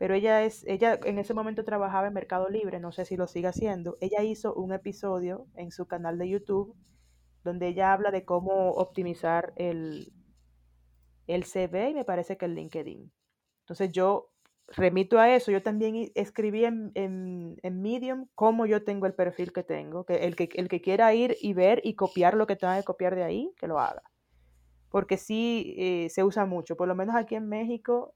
pero 0.00 0.14
ella 0.14 0.44
es, 0.44 0.64
ella 0.66 0.98
en 1.04 1.18
ese 1.18 1.34
momento 1.34 1.62
trabajaba 1.62 2.06
en 2.06 2.14
Mercado 2.14 2.48
Libre, 2.48 2.80
no 2.80 2.90
sé 2.90 3.04
si 3.04 3.18
lo 3.18 3.26
sigue 3.26 3.48
haciendo. 3.48 3.98
Ella 4.00 4.22
hizo 4.22 4.54
un 4.54 4.72
episodio 4.72 5.46
en 5.56 5.70
su 5.70 5.86
canal 5.86 6.16
de 6.16 6.26
YouTube 6.26 6.74
donde 7.44 7.68
ella 7.68 7.92
habla 7.92 8.10
de 8.10 8.24
cómo 8.24 8.70
optimizar 8.70 9.52
el, 9.56 10.10
el 11.26 11.44
CV 11.44 11.90
y 11.90 11.94
me 11.94 12.06
parece 12.06 12.38
que 12.38 12.46
el 12.46 12.54
LinkedIn. 12.54 13.12
Entonces 13.64 13.92
yo 13.92 14.30
remito 14.68 15.18
a 15.18 15.34
eso, 15.34 15.52
yo 15.52 15.62
también 15.62 16.10
escribí 16.14 16.64
en, 16.64 16.92
en, 16.94 17.82
Medium 17.82 18.26
cómo 18.34 18.64
yo 18.64 18.82
tengo 18.82 19.04
el 19.04 19.12
perfil 19.12 19.52
que 19.52 19.64
tengo, 19.64 20.04
que 20.04 20.24
el, 20.24 20.34
que 20.34 20.48
el 20.54 20.70
que 20.70 20.80
quiera 20.80 21.12
ir 21.12 21.36
y 21.42 21.52
ver 21.52 21.82
y 21.84 21.94
copiar 21.94 22.38
lo 22.38 22.46
que 22.46 22.56
tenga 22.56 22.78
que 22.78 22.84
copiar 22.84 23.16
de 23.16 23.24
ahí, 23.24 23.52
que 23.58 23.66
lo 23.66 23.78
haga. 23.78 24.02
Porque 24.88 25.18
sí 25.18 25.74
eh, 25.76 26.08
se 26.08 26.24
usa 26.24 26.46
mucho, 26.46 26.74
por 26.74 26.88
lo 26.88 26.94
menos 26.94 27.16
aquí 27.16 27.34
en 27.34 27.50
México 27.50 28.14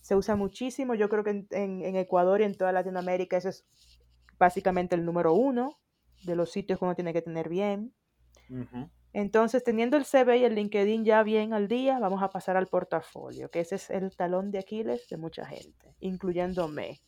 se 0.00 0.16
usa 0.16 0.36
muchísimo, 0.36 0.94
yo 0.94 1.08
creo 1.08 1.24
que 1.24 1.30
en, 1.30 1.46
en, 1.50 1.96
Ecuador 1.96 2.40
y 2.40 2.44
en 2.44 2.56
toda 2.56 2.72
Latinoamérica 2.72 3.36
eso 3.36 3.48
es 3.50 3.66
básicamente 4.38 4.94
el 4.94 5.04
número 5.04 5.34
uno 5.34 5.78
de 6.24 6.36
los 6.36 6.50
sitios 6.50 6.78
que 6.78 6.84
uno 6.84 6.94
tiene 6.94 7.12
que 7.12 7.22
tener 7.22 7.48
bien. 7.48 7.94
Entonces, 9.12 9.62
teniendo 9.62 9.96
el 9.96 10.04
CV 10.04 10.38
y 10.38 10.44
el 10.44 10.54
LinkedIn 10.54 11.04
ya 11.04 11.22
bien 11.22 11.52
al 11.52 11.68
día, 11.68 11.98
vamos 11.98 12.22
a 12.22 12.30
pasar 12.30 12.56
al 12.56 12.66
portafolio, 12.66 13.50
que 13.50 13.60
ese 13.60 13.76
es 13.76 13.90
el 13.90 14.14
talón 14.16 14.50
de 14.50 14.58
Aquiles 14.58 15.08
de 15.08 15.16
mucha 15.16 15.44
gente, 15.46 15.94
incluyéndome. 16.00 17.00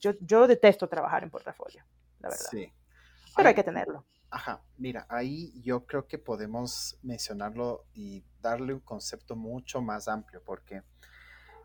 yo, 0.00 0.12
yo 0.20 0.46
detesto 0.46 0.88
trabajar 0.88 1.22
en 1.24 1.30
portafolio, 1.30 1.84
la 2.20 2.28
verdad. 2.28 2.46
Sí. 2.50 2.72
Pero 3.36 3.48
hay 3.48 3.54
que 3.54 3.64
tenerlo. 3.64 4.04
Ajá, 4.30 4.62
mira, 4.78 5.06
ahí 5.08 5.52
yo 5.62 5.86
creo 5.86 6.08
que 6.08 6.18
podemos 6.18 6.98
mencionarlo 7.02 7.84
y 7.94 8.24
darle 8.40 8.74
un 8.74 8.80
concepto 8.80 9.36
mucho 9.36 9.80
más 9.80 10.08
amplio, 10.08 10.42
porque 10.44 10.82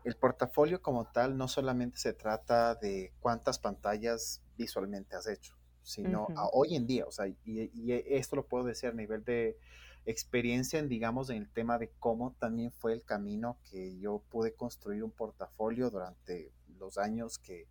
el 0.04 0.16
portafolio 0.16 0.80
como 0.80 1.06
tal 1.06 1.36
no 1.36 1.48
solamente 1.48 1.98
se 1.98 2.12
trata 2.12 2.74
de 2.74 3.12
cuántas 3.20 3.58
pantallas 3.58 4.42
visualmente 4.56 5.16
has 5.16 5.26
hecho, 5.26 5.54
sino 5.82 6.26
hoy 6.52 6.76
en 6.76 6.86
día, 6.86 7.06
o 7.06 7.12
sea, 7.12 7.26
y, 7.26 7.70
esto 8.08 8.36
lo 8.36 8.46
puedo 8.46 8.64
decir 8.64 8.90
a 8.90 8.92
nivel 8.92 9.24
de 9.24 9.58
experiencia 10.06 10.78
en, 10.78 10.88
digamos, 10.88 11.30
en 11.30 11.36
el 11.38 11.50
tema 11.50 11.78
de 11.78 11.90
cómo 11.98 12.34
también 12.38 12.72
fue 12.72 12.92
el 12.92 13.04
camino 13.04 13.58
que 13.70 13.98
yo 13.98 14.22
pude 14.30 14.54
construir 14.54 15.04
un 15.04 15.10
portafolio 15.10 15.90
durante 15.90 16.52
los 16.78 16.96
años 16.96 17.38
que, 17.38 17.68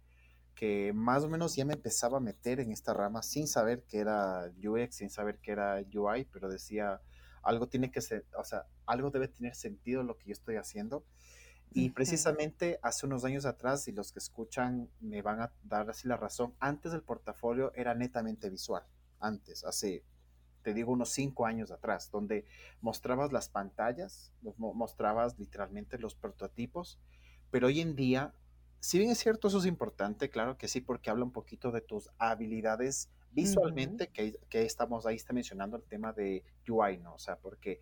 que 0.54 0.94
más 0.94 1.24
o 1.24 1.30
menos 1.30 1.56
ya 1.56 1.66
me 1.66 1.74
empezaba 1.74 2.18
a 2.18 2.22
meter 2.22 2.60
en 2.60 2.72
esta 2.72 2.94
rama 2.94 3.24
sin 3.24 3.48
saber 3.48 3.84
que 3.84 4.00
era 4.00 4.52
UX, 4.64 4.98
sin 4.98 5.10
saber 5.10 5.40
que 5.40 5.52
era 5.52 5.82
UI, 5.94 6.26
pero 6.26 6.50
decía, 6.50 7.02
algo 7.42 7.68
tiene 7.68 7.92
que 7.92 8.02
ser, 8.02 8.26
o 8.38 8.44
sea, 8.44 8.66
algo 8.86 9.10
debe 9.10 9.28
tener 9.28 9.56
sentido 9.56 10.04
lo 10.04 10.18
que 10.18 10.28
yo 10.28 10.34
estoy 10.34 10.58
haciendo. 10.58 11.06
Y 11.72 11.92
precisamente 11.92 12.80
hace 12.82 13.06
unos 13.06 13.26
años 13.26 13.46
atrás, 13.46 13.88
y 13.88 13.92
los 13.92 14.12
que 14.12 14.20
escuchan 14.20 14.90
me 15.00 15.22
van 15.22 15.42
a 15.42 15.52
dar 15.64 15.90
así 15.90 16.08
la 16.08 16.18
razón, 16.18 16.56
antes 16.60 16.92
del 16.92 17.04
portafolio 17.04 17.72
era 17.76 17.94
netamente 17.94 18.50
visual, 18.50 18.84
antes, 19.20 19.64
hace, 19.64 20.04
te 20.64 20.74
digo, 20.74 20.92
unos 20.92 21.10
cinco 21.10 21.46
años 21.46 21.70
atrás, 21.70 22.10
donde 22.10 22.46
mostrabas 22.82 23.32
las 23.32 23.50
pantallas, 23.50 24.32
mostrabas 24.58 25.38
literalmente 25.38 26.00
los 26.00 26.16
prototipos, 26.16 27.00
pero 27.52 27.68
hoy 27.68 27.82
en 27.82 27.96
día, 27.96 28.34
si 28.80 28.98
bien 28.98 29.12
es 29.12 29.20
cierto, 29.20 29.48
eso 29.48 29.60
es 29.60 29.66
importante, 29.66 30.30
claro 30.30 30.58
que 30.58 30.68
sí, 30.68 30.82
porque 30.82 31.12
habla 31.12 31.24
un 31.24 31.32
poquito 31.32 31.72
de 31.72 31.82
tus 31.82 32.10
habilidades 32.18 33.10
visualmente, 33.32 34.08
que, 34.08 34.40
que, 34.50 34.64
estamos 34.64 35.06
ahí, 35.06 35.16
está 35.16 35.34
mencionando 35.34 35.78
el 35.78 35.84
tema 35.84 36.14
de 36.14 36.44
UI, 36.68 36.98
¿no? 36.98 37.14
O 37.14 37.20
sea, 37.20 37.38
porque 37.38 37.80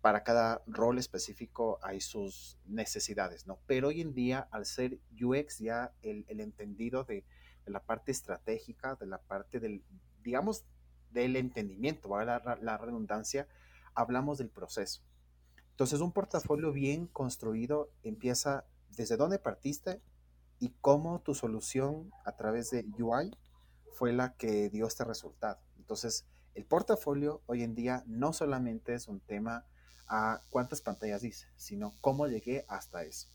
para 0.00 0.22
cada 0.22 0.62
rol 0.66 0.98
específico 0.98 1.78
hay 1.82 2.00
sus 2.00 2.58
necesidades, 2.66 3.46
¿no? 3.46 3.58
Pero 3.66 3.88
hoy 3.88 4.00
en 4.00 4.14
día, 4.14 4.48
al 4.50 4.64
ser 4.64 4.98
UX 5.20 5.58
ya 5.58 5.92
el, 6.02 6.24
entendido 6.28 7.04
de, 7.04 7.24
la 7.66 7.80
parte 7.80 8.12
estratégica, 8.12 8.94
de 8.94 9.06
la 9.06 9.18
parte 9.18 9.60
del, 9.60 9.82
digamos, 10.22 10.64
del 11.10 11.36
entendimiento, 11.36 12.08
¿vale? 12.08 12.26
la, 12.26 12.58
la 12.62 12.78
redundancia, 12.78 13.48
hablamos 13.94 14.38
del 14.38 14.48
proceso. 14.48 15.02
Entonces, 15.70 16.00
un 16.00 16.12
portafolio 16.12 16.72
bien 16.72 17.06
construido 17.06 17.90
empieza 18.02 18.64
desde 18.96 19.16
dónde 19.16 19.38
partiste 19.38 20.00
y 20.60 20.70
cómo 20.80 21.20
tu 21.20 21.34
solución 21.34 22.10
a 22.24 22.36
través 22.36 22.70
de 22.70 22.84
UI 22.98 23.36
fue 23.92 24.12
la 24.12 24.34
que 24.34 24.70
dio 24.70 24.86
este 24.86 25.04
resultado. 25.04 25.60
Entonces, 25.76 26.26
el 26.54 26.64
portafolio 26.64 27.42
hoy 27.46 27.62
en 27.62 27.74
día 27.74 28.02
no 28.06 28.32
solamente 28.32 28.94
es 28.94 29.08
un 29.08 29.20
tema 29.20 29.66
a 30.08 30.42
cuántas 30.50 30.80
pantallas 30.80 31.24
hice, 31.24 31.46
sino 31.56 31.94
cómo 32.00 32.26
llegué 32.26 32.64
hasta 32.68 33.02
eso. 33.02 33.28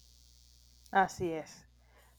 Así 0.92 1.32
es. 1.32 1.68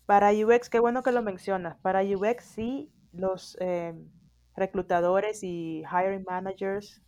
Para 0.07 0.33
UX, 0.33 0.69
qué 0.69 0.81
bueno 0.81 1.03
que 1.03 1.13
lo 1.13 1.23
mencionas. 1.23 1.77
Para 1.79 2.03
UX 2.03 2.45
sí, 2.45 2.93
los 3.13 3.57
em, 3.61 4.11
reclutadores 4.57 5.43
y 5.43 5.83
hiring 5.91 6.25
managers 6.25 7.03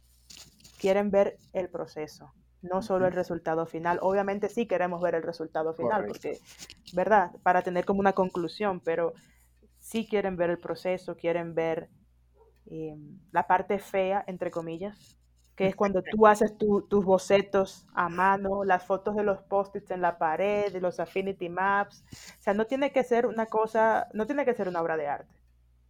quieren 0.79 1.11
ver 1.11 1.39
el 1.53 1.69
proceso, 1.69 2.33
no 2.63 2.83
solo 2.83 3.07
el 3.07 3.13
resultado 3.13 3.67
final. 3.67 3.99
Obviamente 4.03 4.49
sí 4.49 4.67
queremos 4.67 5.01
ver 5.03 5.15
el 5.15 5.23
resultado 5.23 5.75
final, 5.75 6.07
porque, 6.07 6.39
¿verdad? 6.95 7.33
Para 7.43 7.63
tener 7.63 7.85
como 7.85 8.01
una 8.01 8.13
conclusión, 8.13 8.81
pero 8.81 9.13
sí 9.79 10.07
quieren 10.07 10.37
ver 10.37 10.51
el 10.51 10.59
proceso, 10.59 11.17
quieren 11.17 11.55
ver 11.55 11.89
em, 12.67 13.19
la 13.33 13.47
parte 13.47 13.79
fea, 13.79 14.25
entre 14.27 14.51
comillas, 14.51 15.19
que 15.57 15.67
es 15.67 15.75
cuando 15.75 16.03
tú 16.03 16.27
haces 16.27 16.57
tus 16.57 17.05
bocetos 17.05 17.87
a 17.95 18.09
mano, 18.09 18.63
las 18.63 18.85
fotos 18.85 19.17
de 19.17 19.25
los 19.25 19.41
post-its 19.43 19.91
en 19.91 20.03
la 20.03 20.19
pared, 20.19 20.73
de 20.73 20.81
los 20.81 21.01
affinity 21.01 21.49
maps. 21.49 22.05
O 22.39 22.43
sea, 22.43 22.55
no 22.55 22.67
tiene 22.67 22.93
que 22.93 23.03
ser 23.03 23.27
una 23.27 23.47
cosa, 23.47 24.09
no 24.13 24.27
tiene 24.27 24.45
que 24.45 24.55
ser 24.55 24.69
una 24.69 24.83
obra 24.83 24.97
de 24.97 25.09
arte. 25.09 25.35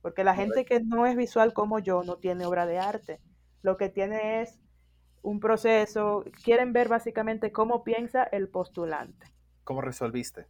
Porque 0.02 0.24
la 0.24 0.34
gente 0.34 0.64
que 0.64 0.80
no 0.80 1.04
es 1.04 1.16
visual 1.16 1.52
como 1.52 1.80
yo 1.80 2.04
no 2.04 2.16
tiene 2.16 2.46
obra 2.46 2.64
de 2.64 2.78
arte. 2.78 3.20
Lo 3.62 3.76
que 3.76 3.88
tiene 3.88 4.42
es 4.42 4.60
un 5.22 5.40
proceso, 5.40 6.24
quieren 6.44 6.72
ver 6.72 6.88
básicamente 6.88 7.50
cómo 7.50 7.82
piensa 7.82 8.22
el 8.22 8.48
postulante. 8.48 9.26
¿Cómo 9.64 9.80
resolviste? 9.80 10.46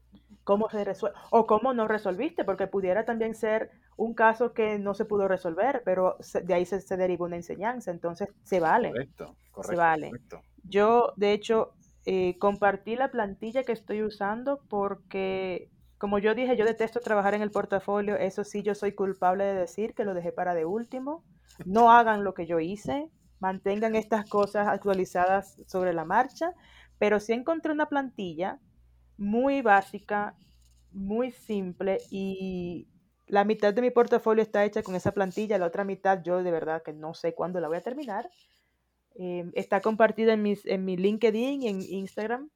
cómo 0.47 0.71
se 0.71 0.85
resuelve 0.85 1.19
o 1.31 1.45
cómo 1.45 1.75
no 1.75 1.89
resolviste, 1.89 2.45
porque 2.45 2.69
pudiera 2.69 3.05
también 3.05 3.35
ser 3.35 3.73
un 3.97 4.15
caso 4.15 4.53
que 4.53 4.79
no 4.79 4.95
se 4.95 5.05
pudo 5.07 5.27
resolver, 5.27 5.83
pero 5.85 6.17
de 6.45 6.55
ahí 6.55 6.67
se, 6.67 6.81
se 6.81 6.97
deriva 6.97 7.27
una 7.27 7.37
enseñanza, 7.37 7.91
entonces 7.91 8.29
se 8.43 8.61
vale. 8.61 8.91
Correcto, 8.91 9.37
correcto. 9.51 9.73
Se 9.73 9.77
vale. 9.77 10.11
Yo, 10.65 11.13
de 11.17 11.33
hecho, 11.33 11.73
eh, 12.05 12.37
compartí 12.39 12.95
la 12.97 13.11
plantilla 13.11 13.65
que 13.65 13.73
estoy 13.73 14.03
usando 14.03 14.61
porque, 14.69 15.71
como 15.99 16.19
yo 16.19 16.35
dije, 16.35 16.57
yo 16.57 16.65
detesto 16.65 17.01
trabajar 17.01 17.35
en 17.35 17.43
el 17.43 17.51
portafolio, 17.51 18.17
eso 18.17 18.45
sí, 18.45 18.63
yo 18.63 18.75
soy 18.75 18.93
culpable 18.93 19.45
de 19.45 19.55
decir 19.55 19.95
que 19.95 20.05
lo 20.05 20.15
dejé 20.15 20.33
para 20.33 20.55
de 20.55 20.65
último. 20.65 21.25
No 21.65 21.91
hagan 21.91 22.23
lo 22.23 22.35
que 22.35 22.47
yo 22.47 22.61
hice, 22.61 23.11
mantengan 23.41 23.95
estas 23.95 24.29
cosas 24.29 24.69
actualizadas 24.69 25.57
sobre 25.67 25.95
la 25.95 26.05
marcha, 26.05 26.53
pero 26.99 27.19
sí 27.19 27.33
encontré 27.33 27.73
una 27.73 27.89
plantilla 27.89 28.61
muy 29.17 29.63
básica, 29.63 30.37
muy 30.93 31.31
simple 31.31 31.99
y 32.11 32.89
la 33.27 33.45
mitad 33.45 33.75
de 33.75 33.83
mi 33.83 33.91
portafolio 33.91 34.43
está 34.43 34.65
hecha 34.65 34.83
con 34.83 34.95
esa 34.95 35.13
plantilla, 35.13 35.59
la 35.59 35.67
otra 35.67 35.85
mitad 35.85 36.23
yo 36.23 36.43
de 36.43 36.51
verdad 36.51 36.83
que 36.83 36.93
no 36.93 37.15
sé 37.15 37.35
cuándo 37.35 37.61
la 37.61 37.69
voy 37.69 37.77
a 37.79 37.83
terminar. 37.83 38.31
Em, 39.15 39.51
está 39.55 39.81
compartida 39.81 40.35
en, 40.35 40.43
mis, 40.43 40.65
en 40.67 40.85
mi 40.85 40.97
LinkedIn 40.97 41.63
y 41.63 41.69
en 41.69 41.83
Instagram. 41.83 42.51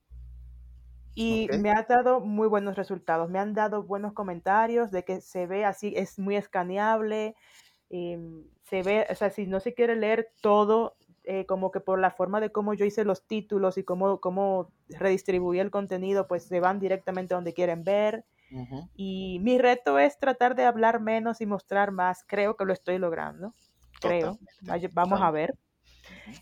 Y 1.15 1.49
me 1.59 1.71
ha 1.71 1.83
dado 1.83 2.21
muy 2.21 2.47
buenos 2.49 2.77
resultados. 2.77 3.29
Me 3.31 3.39
han 3.39 3.53
dado 3.53 3.83
buenos 3.83 4.13
comentarios 4.13 4.91
de 4.91 5.05
que 5.05 5.21
se 5.21 5.47
ve 5.47 5.65
así, 5.65 5.93
es 5.97 6.19
muy 6.19 6.37
escaneable. 6.37 7.35
Em, 7.89 8.45
se 8.63 8.83
ve, 8.83 9.07
o 9.11 9.15
sea, 9.15 9.31
si 9.31 9.47
no 9.47 9.59
se 9.59 9.75
quiere 9.75 9.97
leer 9.97 10.29
todo, 10.41 10.97
eh, 11.25 11.47
como 11.47 11.71
que 11.71 11.81
por 11.81 11.99
la 11.99 12.11
forma 12.11 12.41
de 12.41 12.53
cómo 12.53 12.75
yo 12.75 12.85
hice 12.85 13.05
los 13.05 13.27
títulos 13.27 13.77
y 13.77 13.85
cómo, 13.85 14.21
cómo 14.21 14.71
redistribuí 14.89 15.59
el 15.59 15.71
contenido, 15.71 16.29
pues 16.29 16.45
se 16.45 16.61
van 16.61 16.79
directamente 16.79 17.35
donde 17.35 17.55
quieren 17.55 17.83
ver. 17.85 18.25
Y 18.95 19.39
mi 19.43 19.59
reto 19.59 19.99
es 19.99 20.19
tratar 20.19 20.55
de 20.55 20.65
hablar 20.65 21.01
menos 21.01 21.41
y 21.41 21.47
mostrar 21.47 21.93
más. 21.93 22.25
Creo 22.27 22.57
que 22.57 22.65
lo 22.65 22.73
estoy 22.73 22.99
logrando. 22.99 23.55
Creo. 24.01 24.39
Vamos 24.93 25.21
a 25.21 25.31
ver. 25.31 25.57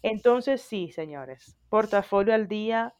Entonces, 0.03 0.63
sí, 0.63 0.91
señores. 0.93 1.57
Portafolio 1.69 2.35
al 2.35 2.49
día 2.49 2.95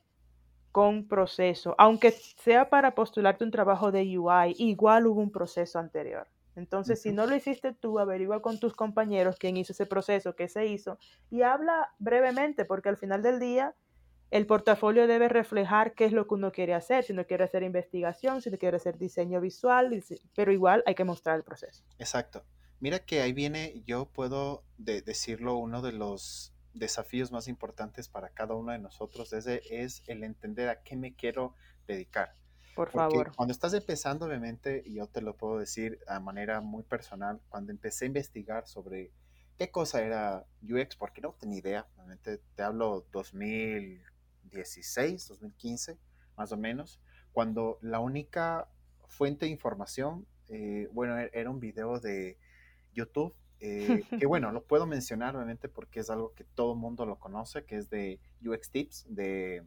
con 0.73 1.09
proceso. 1.09 1.75
Aunque 1.79 2.11
sea 2.11 2.69
para 2.69 2.95
postularte 2.95 3.45
un 3.45 3.51
trabajo 3.51 3.91
de 3.91 4.19
UI, 4.19 4.55
igual 4.59 5.07
hubo 5.07 5.21
un 5.21 5.33
proceso 5.33 5.79
anterior. 5.79 6.29
Entonces, 6.57 7.01
si 7.01 7.13
no 7.13 7.27
lo 7.27 7.37
hiciste 7.37 7.73
tú, 7.73 7.99
averigua 8.01 8.43
con 8.43 8.59
tus 8.59 8.75
compañeros 8.75 9.37
quién 9.39 9.57
hizo 9.57 9.73
ese 9.73 9.87
proceso, 9.87 10.35
qué 10.35 10.49
se 10.49 10.67
hizo, 10.67 10.99
y 11.31 11.43
habla 11.43 11.93
brevemente, 11.99 12.65
porque 12.65 12.89
al 12.89 12.97
final 12.97 13.23
del 13.23 13.39
día 13.39 13.75
el 14.31 14.47
portafolio 14.47 15.07
debe 15.07 15.29
reflejar 15.29 15.95
qué 15.95 16.05
es 16.05 16.13
lo 16.13 16.27
que 16.27 16.35
uno 16.35 16.53
quiere 16.53 16.75
hacer, 16.75 17.05
si 17.05 17.13
uno 17.13 17.27
quiere 17.27 17.45
hacer 17.45 17.63
investigación, 17.63 18.43
si 18.43 18.51
uno 18.51 18.59
quiere 18.59 18.77
hacer 18.77 18.99
diseño 18.99 19.41
visual, 19.41 20.03
pero 20.35 20.53
igual 20.53 20.83
hay 20.87 20.95
que 20.95 21.05
mostrar 21.05 21.37
el 21.37 21.45
proceso. 21.45 21.85
Exacto. 21.99 22.45
Mira 22.81 23.01
que 23.01 23.23
ahí 23.23 23.33
viene, 23.33 23.83
yo 23.87 24.07
puedo 24.07 24.65
decirlo, 24.77 25.57
uno 25.57 25.83
de 25.83 25.93
los 25.93 26.53
desafíos 26.75 27.33
más 27.33 27.49
importantes 27.49 28.09
para 28.09 28.29
cada 28.29 28.55
uno 28.55 28.73
de 28.73 28.79
nosotros 28.79 29.33
es, 29.33 29.47
es 29.47 30.03
el 30.07 30.23
entender 30.23 30.69
a 30.69 30.83
qué 30.83 30.95
me 30.95 31.15
quiero 31.15 31.55
dedicar. 31.87 32.35
Por 32.77 32.91
favor. 32.91 33.33
Cuando 33.35 33.51
estás 33.51 33.75
empezando, 33.75 34.27
obviamente, 34.27 34.85
y 34.87 34.95
yo 34.95 35.09
te 35.09 35.21
lo 35.21 35.37
puedo 35.37 35.59
decir 35.59 35.99
a 36.07 36.21
manera 36.21 36.61
muy 36.61 36.85
personal, 36.85 37.41
cuando 37.49 37.73
empecé 37.73 38.05
a 38.05 38.07
investigar 38.07 38.69
sobre 38.69 39.11
qué 39.59 39.73
cosa 39.73 40.03
era 40.03 40.47
UX, 40.63 40.95
porque 40.95 41.21
no 41.21 41.33
tenía 41.33 41.59
idea, 41.59 41.87
obviamente 41.97 42.41
te 42.55 42.63
hablo 42.63 43.05
2016, 44.49 45.29
2015, 45.29 45.99
más 46.37 46.53
o 46.53 46.57
menos, 46.57 47.01
cuando 47.33 47.79
la 47.83 48.01
única 48.01 48.69
fuente 49.07 49.47
de 49.47 49.53
información, 49.53 50.27
eh, 50.49 50.89
bueno, 50.93 51.19
e-, 51.19 51.31
era 51.33 51.51
un 51.51 51.61
video 51.61 52.01
de 52.01 52.39
YouTube, 52.93 53.35
eh, 53.61 54.05
que 54.19 54.27
bueno, 54.27 54.53
lo 54.53 54.65
puedo 54.65 54.87
mencionar 54.87 55.37
obviamente 55.37 55.69
porque 55.69 56.01
es 56.01 56.11
algo 56.11 56.33
que 56.35 56.45
todo 56.45 56.73
el 56.73 56.79
mundo 56.79 57.07
lo 57.07 57.19
conoce, 57.19 57.65
que 57.65 57.77
es 57.77 57.91
de 57.91 58.21
UX 58.45 58.71
Tips, 58.71 59.07
de 59.09 59.65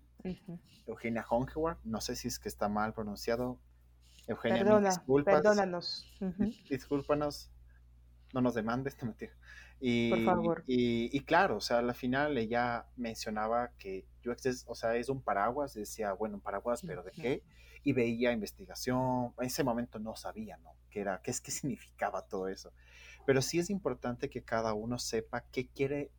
Eugenia 0.85 1.25
Hongewar, 1.29 1.77
no 1.83 2.01
sé 2.01 2.15
si 2.15 2.27
es 2.27 2.39
que 2.39 2.49
está 2.49 2.69
mal 2.69 2.93
pronunciado. 2.93 3.59
Eugenia, 4.27 4.63
Perdona, 4.63 5.03
Perdónanos. 5.25 6.05
Discúlpanos, 6.69 7.51
no 8.33 8.41
nos 8.41 8.53
demandes, 8.53 8.95
te 8.97 9.05
mentira. 9.05 9.33
Y, 9.79 10.11
Por 10.11 10.23
favor. 10.23 10.63
Y, 10.67 11.19
claro, 11.21 11.57
o 11.57 11.61
sea, 11.61 11.79
al 11.79 11.93
final 11.95 12.37
ella 12.37 12.85
mencionaba 12.95 13.71
que 13.79 14.05
UX 14.25 14.65
o 14.67 14.75
sea, 14.75 14.95
es 14.95 15.09
un 15.09 15.21
paraguas, 15.21 15.73
decía, 15.73 16.13
bueno, 16.13 16.35
un 16.35 16.41
paraguas, 16.41 16.81
pero 16.85 17.03
¿de 17.03 17.11
qué? 17.11 17.43
Y 17.83 17.93
veía 17.93 18.31
investigación, 18.31 19.33
en 19.39 19.45
ese 19.45 19.63
momento 19.63 19.99
no 19.99 20.15
sabía, 20.15 20.57
¿no? 20.57 20.75
¿Qué 20.89 21.01
era, 21.01 21.21
qué 21.21 21.31
es, 21.31 21.41
qué 21.41 21.51
significaba 21.51 22.21
todo 22.23 22.47
eso? 22.47 22.71
Pero 23.25 23.41
sí 23.41 23.59
es 23.59 23.69
importante 23.69 24.29
que 24.29 24.43
cada 24.43 24.73
uno 24.73 24.99
sepa 24.99 25.41
qué 25.51 25.67
quiere, 25.67 26.11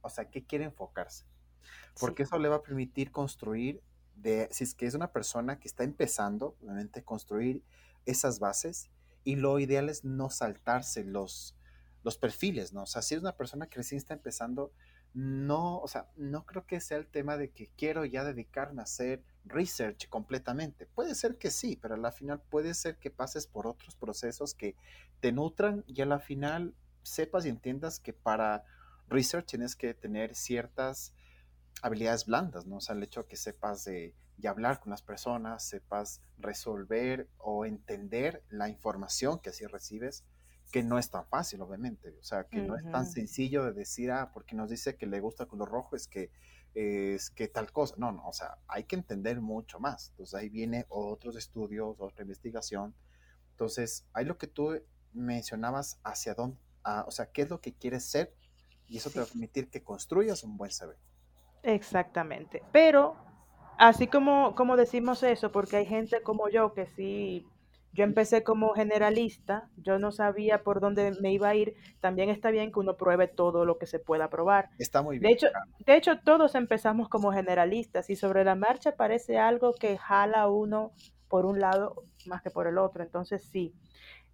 o 0.00 0.10
sea, 0.10 0.30
qué 0.30 0.44
quiere 0.44 0.64
enfocarse. 0.64 1.26
Porque 1.98 2.22
eso 2.22 2.38
le 2.38 2.48
va 2.48 2.56
a 2.56 2.62
permitir 2.62 3.10
construir, 3.10 3.82
de, 4.16 4.48
si 4.50 4.64
es 4.64 4.74
que 4.74 4.86
es 4.86 4.94
una 4.94 5.12
persona 5.12 5.58
que 5.58 5.68
está 5.68 5.84
empezando, 5.84 6.56
obviamente, 6.62 7.02
construir 7.02 7.62
esas 8.06 8.38
bases. 8.38 8.90
Y 9.24 9.36
lo 9.36 9.58
ideal 9.58 9.88
es 9.88 10.04
no 10.04 10.30
saltarse 10.30 11.04
los, 11.04 11.56
los 12.02 12.16
perfiles, 12.18 12.72
¿no? 12.72 12.82
O 12.82 12.86
sea, 12.86 13.02
si 13.02 13.14
es 13.14 13.20
una 13.20 13.36
persona 13.36 13.66
que 13.66 13.76
recién 13.76 13.98
está 13.98 14.14
empezando, 14.14 14.72
no, 15.14 15.78
o 15.78 15.88
sea, 15.88 16.08
no 16.16 16.46
creo 16.46 16.66
que 16.66 16.80
sea 16.80 16.96
el 16.96 17.06
tema 17.06 17.36
de 17.36 17.50
que 17.50 17.68
quiero 17.76 18.04
ya 18.04 18.24
dedicarme 18.24 18.80
a 18.80 18.84
hacer 18.84 19.22
research 19.44 20.08
completamente. 20.08 20.86
Puede 20.86 21.14
ser 21.14 21.36
que 21.36 21.50
sí, 21.50 21.78
pero 21.80 21.94
a 21.94 21.98
la 21.98 22.12
final 22.12 22.40
puede 22.40 22.74
ser 22.74 22.96
que 22.96 23.10
pases 23.10 23.46
por 23.46 23.66
otros 23.66 23.94
procesos 23.96 24.54
que 24.54 24.74
te 25.20 25.32
nutran 25.32 25.84
y 25.86 26.00
a 26.00 26.06
la 26.06 26.18
final 26.18 26.74
sepas 27.02 27.44
y 27.44 27.50
entiendas 27.50 28.00
que 28.00 28.12
para 28.12 28.64
research 29.08 29.46
tienes 29.46 29.76
que 29.76 29.92
tener 29.92 30.34
ciertas 30.34 31.14
habilidades 31.82 32.26
blandas, 32.26 32.66
¿no? 32.66 32.76
O 32.76 32.80
sea, 32.80 32.94
el 32.94 33.02
hecho 33.02 33.22
de 33.22 33.28
que 33.28 33.36
sepas 33.36 33.84
de, 33.84 34.14
de 34.38 34.48
hablar 34.48 34.80
con 34.80 34.90
las 34.90 35.02
personas, 35.02 35.64
sepas 35.64 36.22
resolver 36.38 37.28
o 37.38 37.66
entender 37.66 38.42
la 38.48 38.68
información 38.68 39.40
que 39.40 39.50
así 39.50 39.66
recibes 39.66 40.24
que 40.70 40.82
no 40.82 40.98
es 40.98 41.10
tan 41.10 41.26
fácil, 41.26 41.60
obviamente. 41.62 42.14
O 42.18 42.22
sea, 42.22 42.44
que 42.44 42.62
no 42.62 42.76
es 42.76 42.90
tan 42.90 43.06
sencillo 43.06 43.64
de 43.64 43.72
decir, 43.72 44.10
ah, 44.10 44.30
porque 44.32 44.54
nos 44.54 44.70
dice 44.70 44.96
que 44.96 45.06
le 45.06 45.20
gusta 45.20 45.44
el 45.44 45.48
color 45.48 45.68
rojo, 45.68 45.96
es 45.96 46.06
que 46.06 46.30
es 46.74 47.30
que 47.30 47.48
tal 47.48 47.72
cosa. 47.72 47.94
No, 47.98 48.12
no, 48.12 48.26
o 48.26 48.32
sea, 48.32 48.58
hay 48.68 48.84
que 48.84 48.96
entender 48.96 49.40
mucho 49.40 49.78
más. 49.78 50.10
Entonces 50.10 50.34
ahí 50.34 50.48
viene 50.48 50.86
otros 50.88 51.36
estudios, 51.36 51.96
otra 51.98 52.22
investigación. 52.22 52.94
Entonces, 53.50 54.06
hay 54.12 54.24
lo 54.24 54.38
que 54.38 54.46
tú 54.46 54.80
mencionabas 55.12 56.00
hacia 56.02 56.34
dónde, 56.34 56.58
o 57.06 57.10
sea, 57.10 57.30
qué 57.30 57.42
es 57.42 57.50
lo 57.50 57.60
que 57.60 57.74
quieres 57.74 58.04
ser 58.04 58.34
y 58.88 58.96
eso 58.96 59.10
te 59.10 59.18
va 59.18 59.24
a 59.24 59.28
permitir 59.28 59.68
que 59.68 59.82
construyas 59.82 60.42
un 60.42 60.56
buen 60.56 60.70
CV. 60.70 60.96
Exactamente. 61.62 62.62
Pero, 62.72 63.16
así 63.78 64.06
como, 64.06 64.54
como 64.54 64.76
decimos 64.76 65.22
eso, 65.22 65.52
porque 65.52 65.76
hay 65.76 65.86
gente 65.86 66.22
como 66.22 66.48
yo 66.48 66.72
que 66.72 66.86
sí 66.86 67.46
yo 67.92 68.04
empecé 68.04 68.42
como 68.42 68.72
generalista, 68.74 69.68
yo 69.76 69.98
no 69.98 70.12
sabía 70.12 70.62
por 70.62 70.80
dónde 70.80 71.12
me 71.20 71.32
iba 71.32 71.48
a 71.50 71.54
ir. 71.54 71.74
También 72.00 72.30
está 72.30 72.50
bien 72.50 72.72
que 72.72 72.80
uno 72.80 72.96
pruebe 72.96 73.28
todo 73.28 73.66
lo 73.66 73.78
que 73.78 73.86
se 73.86 73.98
pueda 73.98 74.30
probar. 74.30 74.70
Está 74.78 75.02
muy 75.02 75.18
bien. 75.18 75.28
De 75.28 75.34
hecho, 75.34 75.48
de 75.84 75.96
hecho 75.96 76.18
todos 76.20 76.54
empezamos 76.54 77.08
como 77.08 77.32
generalistas 77.32 78.08
y 78.08 78.16
sobre 78.16 78.44
la 78.44 78.54
marcha 78.54 78.96
parece 78.96 79.38
algo 79.38 79.74
que 79.74 79.98
jala 79.98 80.48
uno 80.48 80.92
por 81.28 81.44
un 81.44 81.60
lado 81.60 82.04
más 82.26 82.42
que 82.42 82.50
por 82.50 82.66
el 82.66 82.78
otro. 82.78 83.02
Entonces 83.02 83.44
sí, 83.44 83.74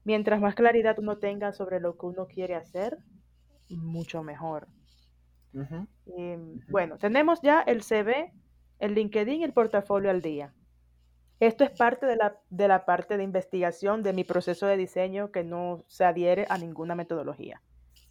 mientras 0.05 0.41
más 0.41 0.55
claridad 0.55 0.99
uno 0.99 1.19
tenga 1.19 1.53
sobre 1.53 1.81
lo 1.81 1.97
que 1.97 2.07
uno 2.07 2.27
quiere 2.27 2.55
hacer, 2.55 2.99
mucho 3.71 4.23
mejor. 4.23 4.69
Em, 6.17 6.61
bueno, 6.69 6.97
tenemos 6.99 7.41
ya 7.43 7.61
el 7.63 7.83
CV, 7.83 8.33
el 8.79 8.95
LinkedIn 8.95 9.41
y 9.41 9.45
el 9.45 9.53
portafolio 9.53 10.11
al 10.11 10.23
día. 10.23 10.55
Esto 11.41 11.63
es 11.63 11.71
parte 11.71 12.07
de 12.07 12.17
la, 12.17 12.37
de 12.51 12.67
la 12.67 12.85
parte 12.85 13.17
de 13.17 13.23
investigación 13.23 14.03
de 14.03 14.13
mi 14.13 14.25
proceso 14.25 14.67
de 14.67 14.77
diseño 14.77 15.31
que 15.31 15.45
no 15.45 15.85
se 15.87 16.05
adhiere 16.05 16.47
a 16.49 16.59
ninguna 16.59 16.97
metodología. 16.97 17.63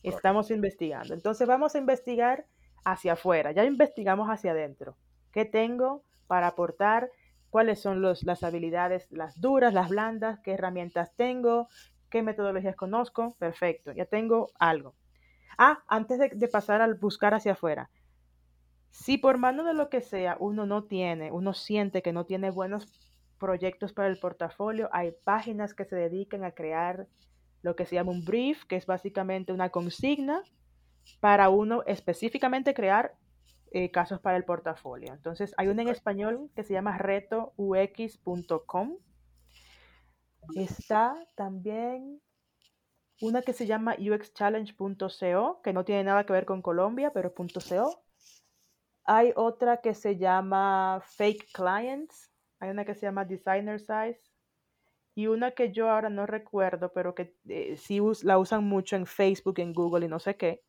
Estamos 0.02 0.50
investigando. 0.50 1.14
Entonces 1.14 1.46
vamos 1.48 1.76
a 1.76 1.80
investigar 1.80 2.46
hacia 2.86 3.14
afuera. 3.14 3.52
Ya 3.52 3.66
investigamos 3.66 4.30
hacia 4.30 4.52
adentro. 4.52 4.96
¿Qué 5.32 5.44
tengo 5.44 6.04
para 6.28 6.48
aportar? 6.48 7.12
¿Cuáles 7.50 7.82
son 7.82 8.02
los, 8.02 8.24
las 8.24 8.44
habilidades, 8.44 9.12
las 9.12 9.42
duras, 9.42 9.74
las 9.74 9.90
blandas? 9.90 10.40
¿Qué 10.40 10.54
herramientas 10.54 11.14
tengo? 11.16 11.68
¿Qué 12.10 12.22
metodologías 12.24 12.78
conozco? 12.78 13.36
Perfecto. 13.40 13.92
Ya 13.92 14.06
tengo 14.06 14.48
algo. 14.58 14.96
Ah, 15.58 15.84
antes 15.88 16.20
de, 16.20 16.30
de 16.30 16.48
pasar 16.48 16.82
al 16.82 16.96
buscar 16.96 17.34
hacia 17.34 17.54
afuera. 17.54 17.90
Si 18.90 19.18
por 19.18 19.38
mano 19.38 19.66
de 19.66 19.74
lo 19.74 19.90
que 19.90 20.00
sea 20.00 20.38
uno 20.40 20.66
no 20.66 20.86
tiene, 20.86 21.32
uno 21.32 21.54
siente 21.54 22.02
que 22.02 22.14
no 22.14 22.26
tiene 22.26 22.52
buenos 22.52 22.88
proyectos 23.40 23.94
para 23.94 24.08
el 24.08 24.20
portafolio, 24.20 24.90
hay 24.92 25.14
páginas 25.24 25.74
que 25.74 25.86
se 25.86 25.96
dedican 25.96 26.44
a 26.44 26.52
crear 26.52 27.08
lo 27.62 27.76
que 27.76 27.86
se 27.86 27.96
llama 27.96 28.12
un 28.12 28.24
brief, 28.24 28.66
que 28.66 28.76
es 28.76 28.86
básicamente 28.86 29.52
una 29.52 29.70
consigna 29.70 30.42
para 31.20 31.50
uno 31.50 31.84
específicamente 31.86 32.74
crear 32.74 33.16
eh, 33.72 33.92
casos 33.92 34.20
para 34.20 34.38
el 34.38 34.46
portafolio. 34.46 35.14
Entonces, 35.14 35.54
hay 35.58 35.68
una 35.68 35.82
en 35.82 35.90
español 35.90 36.50
que 36.56 36.64
se 36.64 36.74
llama 36.74 36.98
retoux.com. 36.98 37.58
Está 40.56 41.16
también 41.36 42.22
una 43.22 43.42
que 43.42 43.54
se 43.54 43.66
llama 43.66 43.96
uxchallenge.co, 44.00 45.62
que 45.62 45.74
no 45.74 45.84
tiene 45.84 46.04
nada 46.04 46.26
que 46.26 46.34
ver 46.34 46.46
con 46.46 46.62
Colombia, 46.62 47.12
pero 47.14 47.34
.co. 47.34 48.04
Hay 49.04 49.34
otra 49.36 49.82
que 49.82 49.94
se 49.94 50.18
llama 50.18 51.02
Fake 51.04 51.48
Clients, 51.54 52.32
hay 52.60 52.70
una 52.70 52.86
que 52.86 52.96
se 52.96 53.06
llama 53.06 53.26
Designer 53.26 53.80
Size 53.80 54.20
y 55.16 55.28
una 55.28 55.52
que 55.52 55.72
yo 55.72 55.90
ahora 55.90 56.10
no 56.10 56.26
recuerdo, 56.26 56.92
pero 56.94 57.16
que 57.16 57.36
eh, 57.48 57.76
sí 57.78 58.00
la 58.24 58.38
usan 58.38 58.64
mucho 58.64 58.96
en 58.96 59.06
Facebook, 59.06 59.60
en 59.60 59.74
Google 59.74 60.06
y 60.06 60.10
no 60.10 60.20
sé 60.20 60.38
qué. 60.38 60.64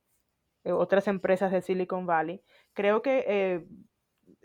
Eh, 0.65 0.73
otras 0.73 1.07
empresas 1.07 1.53
de 1.53 1.61
Silicon 1.61 2.07
Valley. 2.07 2.43
Creo 2.73 3.03
que 3.03 3.25
eh, 3.27 3.67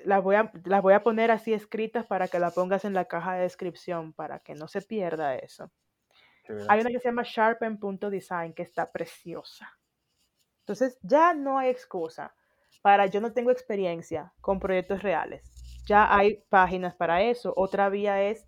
las, 0.03 0.21
voy 0.21 0.35
a, 0.35 0.51
las 0.65 0.81
voy 0.81 0.93
a 0.93 1.03
poner 1.03 1.31
así 1.31 1.53
escritas 1.53 2.05
para 2.05 2.27
que 2.27 2.39
la 2.39 2.51
pongas 2.51 2.85
en 2.85 2.93
la 2.93 3.05
caja 3.05 3.35
de 3.35 3.43
descripción 3.43 4.13
para 4.13 4.39
que 4.39 4.55
no 4.55 4.67
se 4.67 4.81
pierda 4.81 5.35
eso. 5.35 5.71
Hay 6.67 6.81
una 6.81 6.89
que 6.89 6.99
se 6.99 7.07
llama 7.07 7.23
sharpen.design 7.25 8.53
que 8.53 8.63
está 8.63 8.91
preciosa. 8.91 9.79
Entonces 10.63 10.99
ya 11.01 11.33
no 11.33 11.57
hay 11.57 11.69
excusa 11.69 12.35
para 12.81 13.05
yo 13.05 13.21
no 13.21 13.31
tengo 13.31 13.51
experiencia 13.51 14.33
con 14.41 14.59
proyectos 14.59 15.01
reales 15.01 15.52
ya 15.85 16.15
hay 16.15 16.43
páginas 16.49 16.95
para 16.95 17.21
eso. 17.23 17.53
Otra 17.55 17.89
vía 17.89 18.21
es 18.23 18.45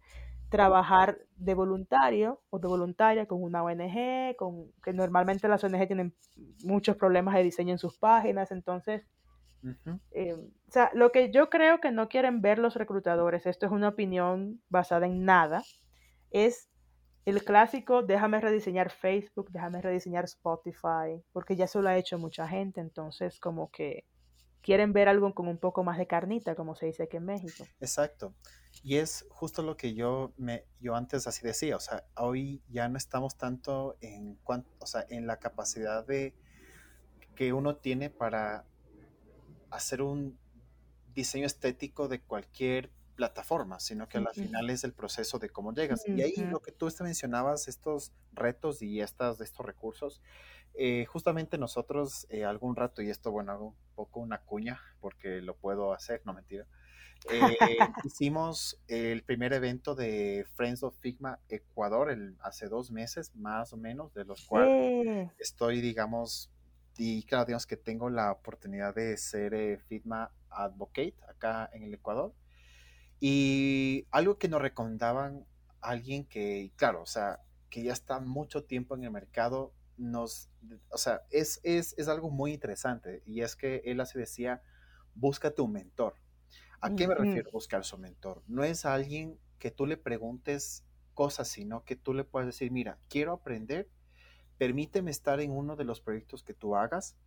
trabajar 0.49 1.17
de 1.35 1.53
voluntario 1.53 2.41
o 2.49 2.59
de 2.59 2.67
voluntaria 2.67 3.25
con 3.25 3.43
una 3.43 3.63
ONG, 3.63 4.35
con, 4.37 4.71
que 4.83 4.93
normalmente 4.93 5.47
las 5.47 5.63
ONG 5.63 5.87
tienen 5.87 6.15
muchos 6.63 6.95
problemas 6.95 7.35
de 7.35 7.43
diseño 7.43 7.71
en 7.71 7.77
sus 7.77 7.97
páginas, 7.97 8.51
entonces, 8.51 9.05
eh, 10.11 10.33
o 10.33 10.71
sea, 10.71 10.91
lo 10.93 11.11
que 11.11 11.31
yo 11.31 11.49
creo 11.49 11.81
que 11.81 11.91
no 11.91 12.07
quieren 12.07 12.41
ver 12.41 12.59
los 12.59 12.75
reclutadores, 12.75 13.45
esto 13.45 13.65
es 13.65 13.71
una 13.71 13.89
opinión 13.89 14.61
basada 14.69 15.07
en 15.07 15.25
nada, 15.25 15.63
es 16.29 16.69
el 17.25 17.43
clásico, 17.43 18.03
déjame 18.03 18.39
rediseñar 18.39 18.91
Facebook, 18.91 19.49
déjame 19.51 19.81
rediseñar 19.81 20.25
Spotify, 20.25 21.23
porque 21.33 21.55
ya 21.55 21.65
eso 21.65 21.81
lo 21.81 21.89
ha 21.89 21.97
hecho 21.97 22.19
mucha 22.19 22.47
gente, 22.47 22.81
entonces 22.81 23.39
como 23.39 23.71
que 23.71 24.05
quieren 24.65 24.93
ver 24.93 25.07
algo 25.07 25.31
con 25.35 25.47
un 25.47 25.59
poco 25.59 25.83
más 25.83 25.99
de 25.99 26.07
carnita, 26.07 26.55
como 26.55 26.75
se 26.75 26.87
dice 26.87 27.03
aquí 27.03 27.17
en 27.17 27.25
México. 27.25 27.67
Exacto. 27.79 28.33
Y 28.83 28.95
es 28.95 29.27
justo 29.29 29.61
lo 29.61 29.77
que 29.77 29.93
yo, 29.93 30.33
me, 30.37 30.65
yo 30.79 30.95
antes 30.95 31.27
así 31.27 31.45
decía, 31.45 31.75
o 31.75 31.79
sea, 31.79 32.03
hoy 32.17 32.63
ya 32.67 32.89
no 32.89 32.97
estamos 32.97 33.37
tanto 33.37 33.95
en, 34.01 34.35
cuanto, 34.43 34.67
o 34.79 34.87
sea, 34.87 35.05
en 35.07 35.27
la 35.27 35.37
capacidad 35.37 36.03
de 36.07 36.33
que 37.35 37.53
uno 37.53 37.75
tiene 37.75 38.09
para 38.09 38.65
hacer 39.69 40.01
un 40.01 40.35
diseño 41.13 41.45
estético 41.45 42.07
de 42.07 42.21
cualquier 42.21 42.89
plataforma, 43.15 43.79
sino 43.79 44.09
que 44.09 44.17
al 44.17 44.29
final 44.29 44.71
es 44.71 44.83
el 44.83 44.93
proceso 44.93 45.37
de 45.37 45.49
cómo 45.49 45.73
llegas. 45.73 46.07
Y 46.07 46.23
ahí 46.23 46.35
lo 46.49 46.63
que 46.63 46.71
tú 46.71 46.91
mencionabas, 47.01 47.67
estos 47.67 48.13
retos 48.33 48.81
y 48.81 48.99
estas, 48.99 49.39
estos 49.41 49.63
recursos, 49.63 50.21
Eh, 50.77 51.05
justamente 51.05 51.57
nosotros 51.57 52.27
eh, 52.29 52.43
algún 52.43 52.75
rato, 52.75 53.01
y 53.01 53.09
esto, 53.09 53.31
bueno, 53.31 53.53
hago 53.53 53.67
un 53.67 53.75
poco 53.95 54.19
una 54.19 54.39
cuña 54.41 54.81
porque 54.99 55.41
lo 55.41 55.55
puedo 55.55 55.93
hacer, 55.93 56.21
no 56.25 56.33
mentira. 56.33 56.67
Eh, 57.31 57.39
hicimos 58.03 58.81
el 58.87 59.23
primer 59.23 59.53
evento 59.53 59.95
de 59.95 60.45
Friends 60.55 60.83
of 60.83 60.97
Figma 60.99 61.39
Ecuador 61.47 62.11
el, 62.11 62.35
hace 62.41 62.67
dos 62.67 62.91
meses, 62.91 63.33
más 63.35 63.71
o 63.71 63.77
menos, 63.77 64.13
de 64.13 64.25
los 64.25 64.45
cuales 64.45 65.29
estoy, 65.39 65.79
digamos, 65.79 66.51
y 66.97 67.23
claro, 67.23 67.45
digamos 67.45 67.65
que 67.65 67.77
tengo 67.77 68.09
la 68.09 68.31
oportunidad 68.31 68.93
de 68.93 69.15
ser 69.17 69.79
Figma 69.87 70.31
Advocate 70.49 71.15
acá 71.29 71.69
en 71.73 71.83
el 71.83 71.93
Ecuador. 71.93 72.33
Y 73.19 74.07
algo 74.11 74.37
que 74.37 74.49
nos 74.49 74.61
recomendaban 74.61 75.45
alguien 75.79 76.25
que, 76.25 76.73
claro, 76.75 77.01
o 77.01 77.05
sea, 77.05 77.39
que 77.69 77.83
ya 77.83 77.93
está 77.93 78.19
mucho 78.19 78.63
tiempo 78.63 78.95
en 78.95 79.03
el 79.03 79.11
mercado, 79.11 79.73
nos, 79.97 80.49
o 80.89 80.97
sea, 80.97 81.21
es, 81.29 81.59
es, 81.63 81.95
es 81.97 82.07
algo 82.07 82.29
muy 82.29 82.53
interesante. 82.53 83.23
Y 83.25 83.41
es 83.41 83.55
que 83.55 83.81
él 83.85 83.99
así 83.99 84.17
decía, 84.17 84.61
búscate 85.13 85.61
un 85.61 85.71
mentor. 85.71 86.15
¿A 86.81 86.93
qué 86.95 87.07
me 87.07 87.15
refiero 87.15 87.49
buscar 87.51 87.83
su 87.83 87.97
mentor? 87.97 88.43
No 88.47 88.63
es 88.63 88.85
alguien 88.85 89.39
que 89.57 89.71
tú 89.71 89.85
le 89.85 89.97
preguntes 89.97 90.85
cosas, 91.13 91.47
sino 91.47 91.83
que 91.83 91.95
tú 91.95 92.13
le 92.13 92.23
puedes 92.23 92.45
decir, 92.45 92.71
mira, 92.71 92.99
quiero 93.09 93.31
aprender, 93.33 93.89
permíteme 94.57 95.09
estar 95.09 95.39
en 95.39 95.51
uno 95.51 95.75
de 95.75 95.85
los 95.85 96.01
proyectos 96.01 96.43
que 96.43 96.53
tú 96.53 96.75
hagas 96.75 97.17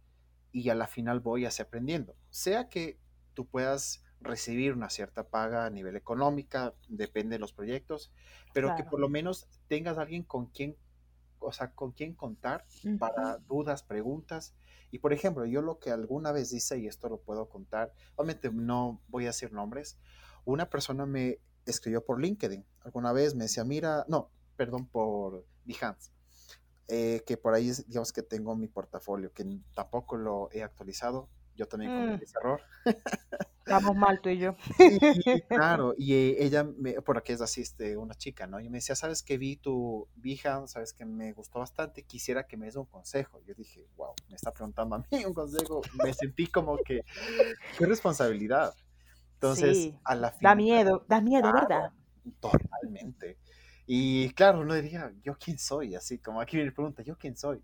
y 0.53 0.69
a 0.69 0.75
la 0.75 0.87
final 0.87 1.21
voy 1.21 1.45
a 1.45 1.51
seguir 1.51 1.69
aprendiendo. 1.69 2.15
Sea 2.31 2.69
que 2.69 2.99
tú 3.35 3.47
puedas 3.47 4.05
recibir 4.21 4.73
una 4.73 4.91
cierta 4.91 5.29
paga 5.29 5.65
a 5.67 5.71
nivel 5.71 5.97
económica, 5.97 6.75
depende 6.89 7.37
de 7.37 7.41
los 7.41 7.53
proyectos, 7.53 8.13
pero 8.53 8.75
que 8.77 8.85
por 8.85 9.01
lo 9.01 9.09
menos 9.09 9.49
tengas 9.69 9.99
alguien 9.99 10.23
con 10.23 10.47
quien, 10.47 10.77
o 11.49 11.53
sea, 11.53 11.73
con 11.73 11.93
quien 11.93 12.15
contar 12.15 12.67
para 12.99 13.39
dudas, 13.39 13.83
preguntas. 13.83 14.55
Y 14.91 14.99
por 14.99 15.13
ejemplo, 15.13 15.45
yo 15.45 15.63
lo 15.63 15.79
que 15.79 15.91
alguna 15.91 16.33
vez 16.33 16.53
hice, 16.53 16.79
y 16.79 16.87
esto 16.87 17.09
lo 17.09 17.21
puedo 17.21 17.49
contar, 17.49 17.93
obviamente 18.17 18.51
no 18.51 19.03
voy 19.09 19.25
a 19.25 19.29
decir 19.29 19.53
nombres, 19.53 19.99
una 20.45 20.71
persona 20.71 21.07
me 21.07 21.41
escribió 21.67 22.05
por 22.05 22.21
LinkedIn, 22.21 22.65
alguna 22.81 23.13
vez 23.13 23.35
me 23.35 23.45
decía, 23.45 23.65
mira, 23.65 24.05
no, 24.09 24.31
perdón, 24.57 24.87
por 24.87 25.45
Behance, 25.65 26.11
eh, 26.89 27.23
que 27.27 27.37
por 27.37 27.55
ahí 27.55 27.71
digamos 27.87 28.13
que 28.13 28.23
tengo 28.23 28.57
mi 28.57 28.69
portafolio, 28.69 29.33
que 29.33 29.45
tampoco 29.75 30.17
lo 30.17 30.49
he 30.53 30.63
actualizado, 30.63 31.29
yo 31.59 31.67
también 31.67 31.93
cometí 31.93 32.21
mm. 32.21 32.25
ese 32.25 32.39
error. 32.39 32.61
Estamos 33.67 33.97
mal 33.97 34.21
tú 34.23 34.31
y 34.31 34.39
yo. 34.39 34.57
claro, 35.49 35.95
y 35.99 36.15
eh, 36.15 36.37
ella, 36.39 36.65
me, 36.65 36.95
por 37.03 37.19
aquí 37.19 37.33
es 37.33 37.43
así, 37.43 37.61
este, 37.61 37.99
una 37.99 38.15
chica, 38.15 38.47
¿no? 38.47 38.61
Y 38.61 38.71
me 38.71 38.79
decía, 38.79 38.95
¿sabes 38.95 39.23
que 39.23 39.37
vi 39.37 39.57
tu 39.57 40.09
vieja? 40.15 40.67
¿Sabes 40.69 40.95
que 40.95 41.05
me 41.05 41.33
gustó 41.33 41.59
bastante? 41.59 42.05
Quisiera 42.05 42.47
que 42.47 42.57
me 42.57 42.67
des 42.67 42.77
un 42.77 42.87
consejo. 42.87 43.43
Yo 43.45 43.55
dije, 43.55 43.87
wow, 43.97 44.15
me 44.31 44.37
está 44.37 44.53
preguntando 44.53 44.95
a 44.97 44.99
mí 45.01 45.25
un 45.27 45.35
consejo. 45.35 45.83
Me 46.03 46.15
sentí 46.15 46.47
como 46.47 46.79
que, 46.79 47.05
qué 47.77 47.85
responsabilidad. 47.85 48.73
Entonces, 49.35 49.93
a 50.05 50.15
la 50.15 50.31
fin. 50.31 50.41
Da 50.43 50.55
miedo, 50.55 51.05
da 51.07 51.21
miedo, 51.21 51.53
¿verdad? 51.53 51.93
Totalmente. 52.41 53.37
Y 53.87 54.31
claro, 54.31 54.61
uno 54.61 54.75
diría, 54.75 55.13
¿yo 55.23 55.37
quién 55.39 55.59
soy? 55.59 55.95
Así 55.95 56.19
como 56.19 56.41
aquí 56.41 56.57
me 56.57 56.73
pregunta, 56.73 57.03
¿yo 57.03 57.17
quién 57.19 57.37
soy? 57.37 57.63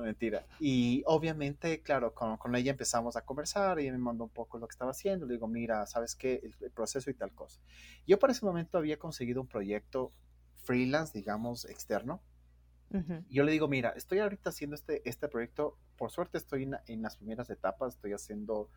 Mentira. 0.00 0.46
Y 0.60 1.02
obviamente, 1.06 1.80
claro, 1.82 2.14
con, 2.14 2.36
con, 2.36 2.54
ella 2.54 2.70
empezamos 2.70 3.16
a 3.16 3.22
conversar, 3.22 3.80
y 3.80 3.90
me 3.90 3.98
mandó 3.98 4.24
un 4.24 4.30
poco 4.30 4.58
lo 4.58 4.66
que 4.66 4.72
estaba 4.72 4.90
haciendo, 4.90 5.26
le 5.26 5.34
digo, 5.34 5.48
mira, 5.48 5.86
¿sabes 5.86 6.14
qué? 6.14 6.40
El, 6.60 6.70
proceso 6.70 7.10
y 7.10 7.14
tal 7.14 7.32
cosa. 7.32 7.60
Yo 8.06 8.18
para 8.18 8.32
ese 8.32 8.44
momento 8.44 8.78
había 8.78 8.98
conseguido 8.98 9.40
un 9.40 9.48
proyecto 9.48 10.12
freelance, 10.64 11.16
digamos, 11.16 11.64
externo. 11.64 12.22
Yo 13.28 13.44
le 13.44 13.52
digo, 13.52 13.68
mira, 13.68 13.90
estoy 13.90 14.20
ahorita 14.20 14.48
haciendo 14.48 14.74
este, 14.74 15.06
este 15.06 15.28
proyecto, 15.28 15.76
por 15.98 16.10
suerte 16.10 16.38
estoy 16.38 16.62
en, 16.62 16.76
en 16.86 17.02
las 17.02 17.16
primeras 17.16 17.50
etapas, 17.50 17.96
estoy 17.96 18.14
haciendo 18.14 18.70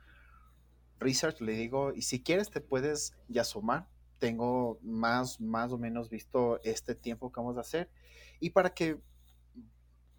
research, 0.99 1.39
le 1.39 1.53
digo, 1.53 1.93
y 1.93 2.01
si 2.01 2.21
quieres 2.21 2.49
te 2.49 2.59
puedes 2.59 3.15
ya 3.29 3.45
sumar, 3.45 3.87
tengo 4.19 4.79
más, 4.83 5.39
más 5.39 5.71
o 5.71 5.77
menos 5.77 6.09
visto 6.09 6.61
este 6.63 6.93
tiempo 6.93 7.31
que 7.31 7.39
vamos 7.39 7.57
a 7.57 7.61
hacer, 7.61 7.89
y 8.41 8.49
para 8.49 8.73
que 8.73 8.99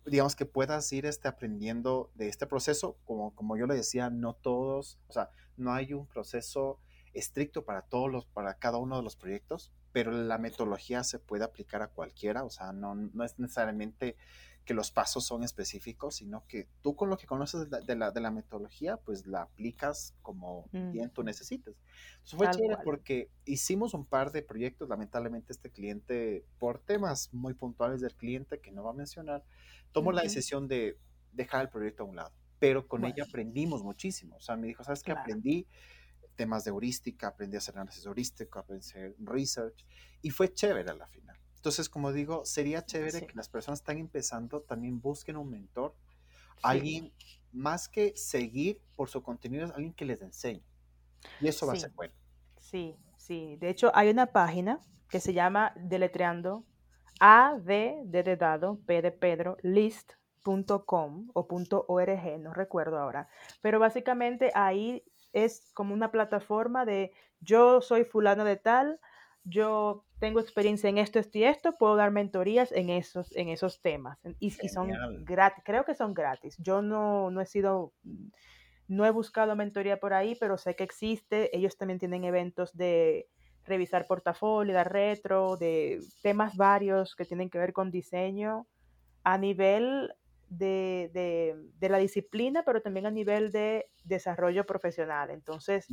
digamos 0.05 0.37
que 0.37 0.47
puedas 0.47 0.93
ir 0.93 1.07
este, 1.07 1.29
aprendiendo 1.29 2.11
de 2.15 2.29
este 2.29 2.47
proceso, 2.47 2.97
como, 3.05 3.35
como 3.35 3.57
yo 3.57 3.67
le 3.67 3.75
decía, 3.75 4.11
no 4.11 4.35
todos, 4.35 4.99
o 5.09 5.13
sea, 5.13 5.31
no 5.57 5.73
hay 5.73 5.93
un 5.93 6.07
proceso 6.07 6.81
estricto 7.15 7.65
para 7.65 7.83
todos 7.83 8.11
los, 8.11 8.27
para 8.27 8.55
cada 8.55 8.79
uno 8.79 8.97
de 8.97 9.03
los 9.03 9.17
proyectos, 9.17 9.73
pero 9.93 10.11
la 10.11 10.39
metodología 10.39 11.05
se 11.05 11.19
puede 11.19 11.45
aplicar 11.45 11.83
a 11.83 11.89
cualquiera, 11.89 12.45
o 12.45 12.51
sea, 12.51 12.73
no, 12.73 12.95
no 12.95 13.25
es 13.25 13.39
necesariamente 13.39 14.17
que 14.65 14.75
los 14.75 14.91
pasos 14.91 15.25
son 15.25 15.43
específicos, 15.43 16.17
sino 16.17 16.47
que 16.47 16.69
tú 16.83 16.95
con 16.95 17.11
lo 17.11 17.17
que 17.17 17.27
conoces 17.27 17.69
de 17.69 17.97
la, 17.97 18.11
de 18.11 18.21
la, 18.21 18.31
metodología, 18.31 18.97
pues 18.97 19.27
la 19.27 19.43
aplicas 19.43 20.15
como 20.23 20.69
bien 20.73 21.11
tú 21.11 21.25
necesites. 21.25 21.77
Eso 22.25 22.37
fue 22.37 22.51
chévere 22.51 22.79
porque 22.85 23.29
hicimos 23.45 23.93
un 23.95 24.05
par 24.05 24.31
de 24.31 24.43
proyectos, 24.43 24.89
lamentablemente 24.89 25.53
este 25.53 25.71
cliente, 25.71 26.45
por 26.59 26.79
temas 26.79 27.33
muy 27.33 27.55
puntuales 27.55 28.01
del 28.01 28.15
cliente 28.15 28.61
que 28.61 28.71
no 28.71 28.85
va 28.85 28.91
a 28.91 28.95
mencionar, 28.95 29.45
tomó 29.91 30.13
la 30.13 30.23
decisión 30.23 30.69
de 30.69 30.97
dejar 31.33 31.63
el 31.63 31.69
proyecto 31.69 32.05
a 32.05 32.07
un 32.07 32.17
lado, 32.17 32.33
pero 32.59 32.87
con 32.87 33.05
ella 33.05 33.25
aprendimos 33.29 33.83
muchísimo. 33.83 34.37
O 34.37 34.41
sea, 34.41 34.57
me 34.57 34.69
dijo, 34.69 34.85
¿sabes 34.85 35.03
qué? 35.03 35.13
Aprendí 35.13 35.67
temas 36.37 36.65
de 36.65 36.71
heurística, 36.71 37.29
aprendí 37.29 37.57
a 37.57 37.59
hacer 37.59 37.75
análisis 37.77 38.07
heurístico, 38.07 38.59
aprendí 38.59 38.85
a 38.85 38.89
hacer 38.89 39.17
research 39.19 39.85
y 40.23 40.31
fue 40.31 40.53
chévere 40.53 40.91
a 40.91 40.95
la 40.95 41.07
final. 41.09 41.37
Entonces, 41.63 41.89
como 41.89 42.11
digo, 42.13 42.45
sería 42.45 42.85
chévere 42.85 43.25
que 43.25 43.37
las 43.37 43.49
personas 43.49 43.79
están 43.79 43.97
empezando 43.99 44.63
también 44.63 45.01
busquen 45.01 45.37
un 45.37 45.49
mentor, 45.49 45.95
alguien 46.61 47.13
más 47.53 47.89
que 47.89 48.17
seguir 48.17 48.83
por 48.97 49.09
su 49.09 49.23
contenido, 49.23 49.67
alguien 49.67 49.93
que 49.95 50.05
les 50.05 50.21
enseñe. 50.23 50.65
Y 51.41 51.47
eso 51.47 51.65
va 51.65 51.75
a 51.75 51.77
ser 51.77 51.93
bueno. 51.93 52.13
Sí, 52.59 52.97
sí. 53.17 53.55
De 53.61 53.69
hecho, 53.69 53.93
hay 53.95 54.11
una 54.11 54.33
página 54.33 54.81
que 55.09 55.21
se 55.21 55.35
llama 55.35 55.73
Deletreando 55.77 56.65
a 57.21 57.57
de, 57.63 58.03
de 58.07 58.37
dado, 58.37 58.81
P 58.85 59.01
de 59.01 59.13
Pedro, 59.13 59.57
list.com 59.63 61.29
o 61.33 61.47
.org, 61.87 62.41
no 62.41 62.55
recuerdo 62.55 62.99
ahora. 62.99 63.29
Pero 63.61 63.79
básicamente 63.79 64.51
ahí 64.57 65.05
es 65.33 65.71
como 65.75 65.95
una 65.95 66.11
plataforma 66.11 66.85
de 66.85 67.13
yo 67.39 67.81
soy 67.83 68.03
fulano 68.03 68.43
de 68.43 68.57
tal, 68.57 68.99
yo 69.45 70.05
tengo 70.23 70.39
experiencia 70.39 70.89
en 70.89 70.99
esto, 70.99 71.19
esto 71.19 71.37
y 71.37 71.43
esto, 71.43 71.77
puedo 71.77 71.97
dar 71.97 72.13
mentorías 72.13 72.71
en 72.71 72.91
esos, 72.91 73.35
en 73.35 73.49
esos 73.49 73.81
temas. 73.81 74.21
Y, 74.39 74.51
son 74.69 74.93
gratis, 75.25 75.65
creo 75.65 75.85
que 75.85 75.97
son 75.97 76.15
gratis. 76.15 76.57
Yo 76.59 76.81
no, 76.81 77.33
no 77.33 77.41
he 77.41 77.47
sido, 77.47 77.93
no 78.87 79.05
he 79.05 79.11
buscado 79.11 79.57
mentoría 79.57 79.99
por 79.99 80.15
ahí, 80.15 80.37
pero 80.39 80.59
sé 80.59 80.77
que 80.77 80.85
existe. 80.85 81.51
Ellos 81.57 81.77
también 81.77 81.99
tienen 81.99 82.23
eventos 82.23 82.73
de 82.77 83.27
revisar 83.65 84.07
portafolio, 84.07 84.73
dar 84.73 84.93
retro, 84.93 85.57
de 85.57 85.99
temas 86.23 86.57
varios 86.57 87.17
que 87.17 87.25
tienen 87.25 87.51
que 87.51 87.59
ver 87.59 87.73
con 87.73 87.91
diseño 87.91 88.69
a 89.25 89.39
nivel 89.39 90.15
de, 90.59 91.71
la 91.81 91.99
disciplina, 91.99 92.63
pero 92.65 92.83
también 92.83 93.07
a 93.07 93.11
nivel 93.11 93.53
de 93.53 93.91
desarrollo 94.05 94.65
profesional. 94.65 95.31
Entonces, 95.31 95.87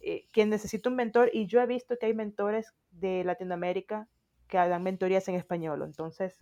eh, 0.00 0.28
quien 0.32 0.50
necesita 0.50 0.88
un 0.88 0.96
mentor, 0.96 1.30
y 1.32 1.46
yo 1.46 1.60
he 1.60 1.66
visto 1.66 1.96
que 1.98 2.06
hay 2.06 2.14
mentores 2.14 2.74
de 2.90 3.24
Latinoamérica 3.24 4.08
que 4.46 4.56
dan 4.56 4.82
mentorías 4.82 5.26
en 5.28 5.34
español, 5.34 5.82
entonces, 5.82 6.38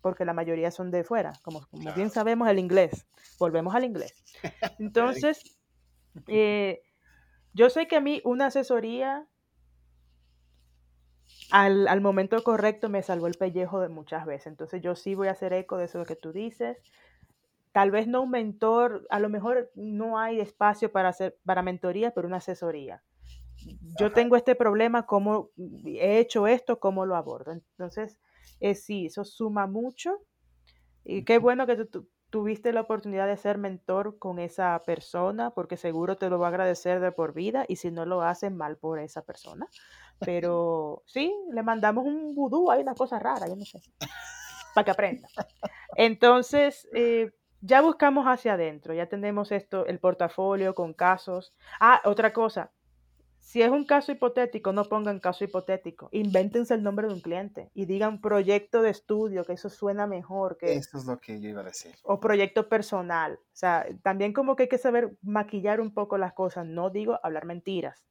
porque 0.00 0.24
la 0.24 0.32
mayoría 0.32 0.70
son 0.70 0.90
de 0.90 1.04
fuera, 1.04 1.32
como, 1.42 1.66
como 1.66 1.92
bien 1.94 2.10
sabemos 2.10 2.48
el 2.48 2.58
inglés, 2.58 3.06
volvemos 3.38 3.74
al 3.74 3.84
inglés. 3.84 4.24
Entonces, 4.78 5.58
eh, 6.26 6.82
yo 7.52 7.70
sé 7.70 7.86
que 7.86 7.96
a 7.96 8.00
mí 8.00 8.20
una 8.24 8.46
asesoría 8.46 9.26
al, 11.50 12.00
momento 12.00 12.42
correcto 12.42 12.88
me 12.88 13.02
salvó 13.02 13.26
el 13.26 13.34
pellejo 13.34 13.80
de 13.80 13.88
muchas 13.88 14.26
veces. 14.26 14.48
Entonces 14.48 14.82
yo 14.82 14.94
sí 14.94 15.14
voy 15.14 15.28
a 15.28 15.32
hacer 15.32 15.52
eco 15.52 15.76
de 15.76 15.86
eso 15.86 16.04
que 16.04 16.16
tú 16.16 16.32
dices. 16.32 16.78
Tal 17.72 17.90
vez 17.90 18.06
no 18.06 18.22
un 18.22 18.30
mentor, 18.30 19.06
a 19.10 19.18
lo 19.18 19.28
mejor 19.28 19.70
no 19.74 20.18
hay 20.18 20.40
espacio 20.40 20.92
para 20.92 21.08
hacer 21.08 21.38
para 21.44 21.62
mentoría, 21.62 22.12
pero 22.12 22.28
una 22.28 22.38
asesoría. 22.38 23.02
Yo 23.98 24.12
tengo 24.12 24.36
este 24.36 24.54
problema, 24.54 25.06
cómo 25.06 25.50
he 25.56 26.18
hecho 26.18 26.46
esto, 26.46 26.80
cómo 26.80 27.06
lo 27.06 27.16
abordo. 27.16 27.52
Entonces, 27.52 28.18
eh, 28.60 28.74
sí, 28.74 29.06
eso 29.06 29.24
suma 29.24 29.66
mucho. 29.66 30.18
Y 31.04 31.24
qué 31.24 31.38
bueno 31.38 31.66
que 31.66 31.76
tú, 31.84 32.08
tuviste 32.32 32.72
la 32.72 32.80
oportunidad 32.80 33.26
de 33.26 33.36
ser 33.36 33.58
mentor 33.58 34.18
con 34.18 34.38
esa 34.38 34.82
persona, 34.86 35.50
porque 35.50 35.76
seguro 35.76 36.16
te 36.16 36.30
lo 36.30 36.38
va 36.38 36.46
a 36.46 36.48
agradecer 36.48 36.98
de 36.98 37.12
por 37.12 37.34
vida 37.34 37.66
y 37.68 37.76
si 37.76 37.90
no 37.90 38.06
lo 38.06 38.22
hacen 38.22 38.56
mal 38.56 38.78
por 38.78 38.98
esa 38.98 39.22
persona. 39.22 39.68
Pero 40.24 41.02
sí, 41.06 41.34
le 41.52 41.62
mandamos 41.62 42.04
un 42.04 42.34
vudú, 42.34 42.70
hay 42.70 42.82
una 42.82 42.94
cosa 42.94 43.18
rara, 43.18 43.46
yo 43.48 43.56
no 43.56 43.64
sé, 43.64 43.80
para 44.74 44.84
que 44.84 44.90
aprenda. 44.90 45.28
Entonces, 45.96 46.88
eh, 46.94 47.32
ya 47.60 47.80
buscamos 47.80 48.24
hacia 48.26 48.54
adentro, 48.54 48.94
ya 48.94 49.06
tenemos 49.06 49.52
esto, 49.52 49.86
el 49.86 49.98
portafolio 50.00 50.74
con 50.74 50.94
casos. 50.94 51.54
Ah, 51.80 52.00
otra 52.04 52.32
cosa, 52.32 52.72
Si 53.44 53.60
es 53.60 53.70
un 53.70 53.84
caso 53.84 54.12
hipotético, 54.12 54.72
no 54.72 54.84
pongan 54.84 55.18
caso 55.18 55.42
hipotético. 55.44 56.08
Invéntense 56.12 56.74
el 56.74 56.82
nombre 56.84 57.08
de 57.08 57.14
un 57.14 57.20
cliente 57.20 57.70
y 57.74 57.86
digan 57.86 58.20
proyecto 58.20 58.82
de 58.82 58.90
estudio, 58.90 59.44
que 59.44 59.54
eso 59.54 59.68
suena 59.68 60.06
mejor. 60.06 60.56
Que, 60.58 60.74
Eso 60.74 60.98
es 60.98 61.06
lo 61.06 61.18
que 61.18 61.40
yo 61.40 61.48
iba 61.48 61.60
a 61.60 61.64
decir. 61.64 61.92
o 62.04 62.20
proyecto 62.20 62.68
personal. 62.68 63.34
O 63.34 63.56
sea, 63.56 63.84
también 64.02 64.32
como 64.32 64.54
que 64.54 64.64
hay 64.64 64.68
que 64.68 64.78
saber 64.78 65.16
maquillar 65.22 65.80
un 65.80 65.92
poco 65.92 66.18
las 66.18 66.34
cosas. 66.34 66.66
No 66.66 66.90
digo 66.90 67.18
hablar 67.24 67.44
mentiras, 67.44 68.04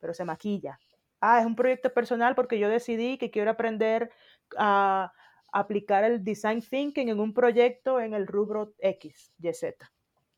pero 0.00 0.12
se 0.12 0.26
maquilla. 0.26 0.78
Ah, 1.20 1.40
es 1.40 1.46
un 1.46 1.56
proyecto 1.56 1.92
personal 1.92 2.34
porque 2.34 2.58
yo 2.58 2.68
decidí 2.68 3.18
que 3.18 3.30
quiero 3.30 3.50
aprender 3.50 4.10
a 4.56 5.12
aplicar 5.52 6.04
el 6.04 6.22
design 6.22 6.60
thinking 6.62 7.08
en 7.08 7.20
un 7.20 7.32
proyecto 7.34 8.00
en 8.00 8.14
el 8.14 8.26
rubro 8.26 8.74
X, 8.78 9.32
Y, 9.40 9.52
Z. 9.52 9.90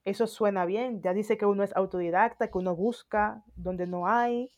Eso 0.05 0.26
suena 0.26 0.64
bien. 0.64 1.03
Ya 1.03 1.12
dice 1.12 1.37
que 1.37 1.47
uno 1.47 1.62
es 1.62 1.76
autodidacta, 1.76 2.51
que 2.51 2.59
uno 2.59 2.74
busca 2.74 3.43
donde 3.57 3.87
no 3.87 4.07
hay, 4.07 4.51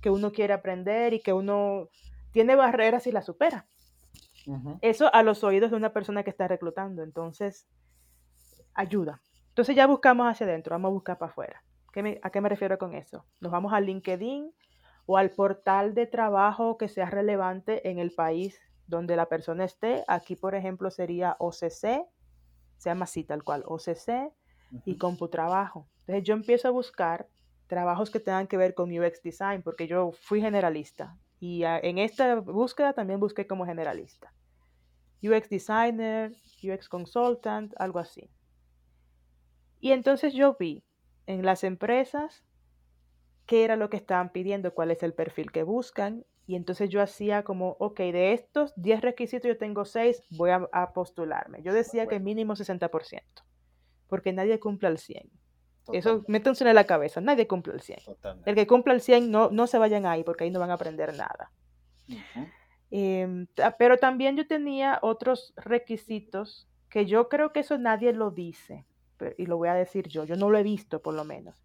que 0.00 0.10
uno 0.10 0.30
quiere 0.32 0.52
aprender 0.52 1.14
y 1.14 1.20
que 1.20 1.32
uno 1.32 1.88
tiene 2.32 2.54
barreras 2.54 3.06
y 3.06 3.12
las 3.12 3.26
supera. 3.26 3.66
Eso 4.82 5.12
a 5.14 5.22
los 5.22 5.42
oídos 5.42 5.70
de 5.70 5.76
una 5.76 5.92
persona 5.92 6.22
que 6.22 6.30
está 6.30 6.46
reclutando. 6.46 7.02
Entonces, 7.02 7.66
ayuda. 8.74 9.20
Entonces 9.48 9.76
ya 9.76 9.86
buscamos 9.86 10.26
hacia 10.26 10.46
adentro, 10.46 10.74
vamos 10.74 10.90
a 10.90 10.92
buscar 10.92 11.18
para 11.18 11.30
afuera. 11.30 11.62
¿Qué 11.92 12.02
me- 12.02 12.18
¿A 12.22 12.30
qué 12.30 12.40
me 12.40 12.48
refiero 12.48 12.76
con 12.76 12.94
eso? 12.94 13.24
Nos 13.40 13.52
vamos 13.52 13.72
a 13.72 13.80
LinkedIn 13.80 14.52
o 15.06 15.16
al 15.16 15.30
portal 15.30 15.94
de 15.94 16.06
trabajo 16.06 16.78
que 16.78 16.88
sea 16.88 17.10
relevante 17.10 17.88
en 17.90 17.98
el 17.98 18.12
país 18.12 18.60
donde 18.86 19.16
la 19.16 19.26
persona 19.26 19.64
esté. 19.64 20.04
Aquí, 20.08 20.36
por 20.36 20.54
ejemplo, 20.54 20.90
sería 20.90 21.36
OCC, 21.38 22.06
se 22.76 22.90
llama 22.90 23.04
así 23.04 23.24
tal 23.24 23.42
cual, 23.42 23.64
OCC 23.66 24.32
y. 24.84 24.96
CompuTrabajo. 24.96 25.88
Entonces 26.00 26.24
yo 26.24 26.34
empiezo 26.34 26.68
a 26.68 26.72
buscar 26.72 27.28
trabajos 27.66 28.10
que 28.10 28.20
tengan 28.20 28.46
que 28.46 28.56
ver 28.56 28.74
con 28.74 28.96
UX 28.96 29.22
Design 29.22 29.62
porque 29.62 29.86
yo 29.86 30.12
fui 30.12 30.40
generalista 30.40 31.16
y 31.40 31.62
en 31.64 31.98
esta 31.98 32.36
búsqueda 32.36 32.92
también 32.92 33.20
busqué 33.20 33.46
como 33.46 33.66
generalista. 33.66 34.32
UX 35.22 35.48
Designer, 35.48 36.32
UX 36.62 36.88
Consultant, 36.88 37.72
algo 37.78 37.98
así. 37.98 38.30
Y 39.80 39.92
entonces 39.92 40.34
yo 40.34 40.56
vi 40.58 40.84
en 41.26 41.44
las 41.44 41.64
empresas 41.64 42.44
qué 43.46 43.64
era 43.64 43.76
lo 43.76 43.90
que 43.90 43.96
estaban 43.96 44.30
pidiendo, 44.32 44.74
cuál 44.74 44.90
es 44.90 45.02
el 45.02 45.14
perfil 45.14 45.52
que 45.52 45.62
buscan. 45.62 46.24
Y 46.46 46.56
entonces 46.56 46.90
yo 46.90 47.00
hacía 47.00 47.42
como, 47.42 47.76
ok, 47.78 47.98
de 47.98 48.32
estos 48.32 48.74
10 48.76 49.00
requisitos 49.00 49.48
yo 49.48 49.56
tengo 49.56 49.84
6, 49.84 50.24
voy 50.30 50.50
a, 50.50 50.68
a 50.72 50.92
postularme. 50.92 51.62
Yo 51.62 51.72
decía 51.72 52.06
que 52.06 52.20
mínimo 52.20 52.54
60%, 52.54 53.22
porque 54.08 54.32
nadie 54.32 54.60
cumple 54.60 54.88
al 54.88 54.98
100. 54.98 55.30
Eso 55.92 56.24
métanse 56.28 56.66
en 56.66 56.74
la 56.74 56.84
cabeza, 56.84 57.20
nadie 57.20 57.46
cumple 57.46 57.74
al 57.74 57.80
100. 57.80 57.98
totalmente. 58.04 58.50
El 58.50 58.56
que 58.56 58.66
cumpla 58.66 58.94
al 58.94 59.00
100 59.00 59.30
no, 59.30 59.50
no 59.50 59.66
se 59.66 59.78
vayan 59.78 60.06
ahí 60.06 60.24
porque 60.24 60.44
ahí 60.44 60.50
no 60.50 60.60
van 60.60 60.70
a 60.70 60.74
aprender 60.74 61.14
nada. 61.14 61.50
Em, 62.90 63.46
pero 63.78 63.98
también 63.98 64.36
yo 64.36 64.46
tenía 64.46 64.98
otros 65.02 65.52
requisitos 65.56 66.68
que 66.88 67.06
yo 67.06 67.28
creo 67.28 67.52
que 67.52 67.60
eso 67.60 67.76
nadie 67.76 68.12
lo 68.12 68.30
dice, 68.30 68.86
y 69.36 69.46
lo 69.46 69.56
voy 69.56 69.68
a 69.68 69.74
decir 69.74 70.08
yo, 70.08 70.24
yo 70.24 70.36
no 70.36 70.50
lo 70.50 70.58
he 70.58 70.62
visto 70.62 71.02
por 71.02 71.14
lo 71.14 71.24
menos. 71.24 71.56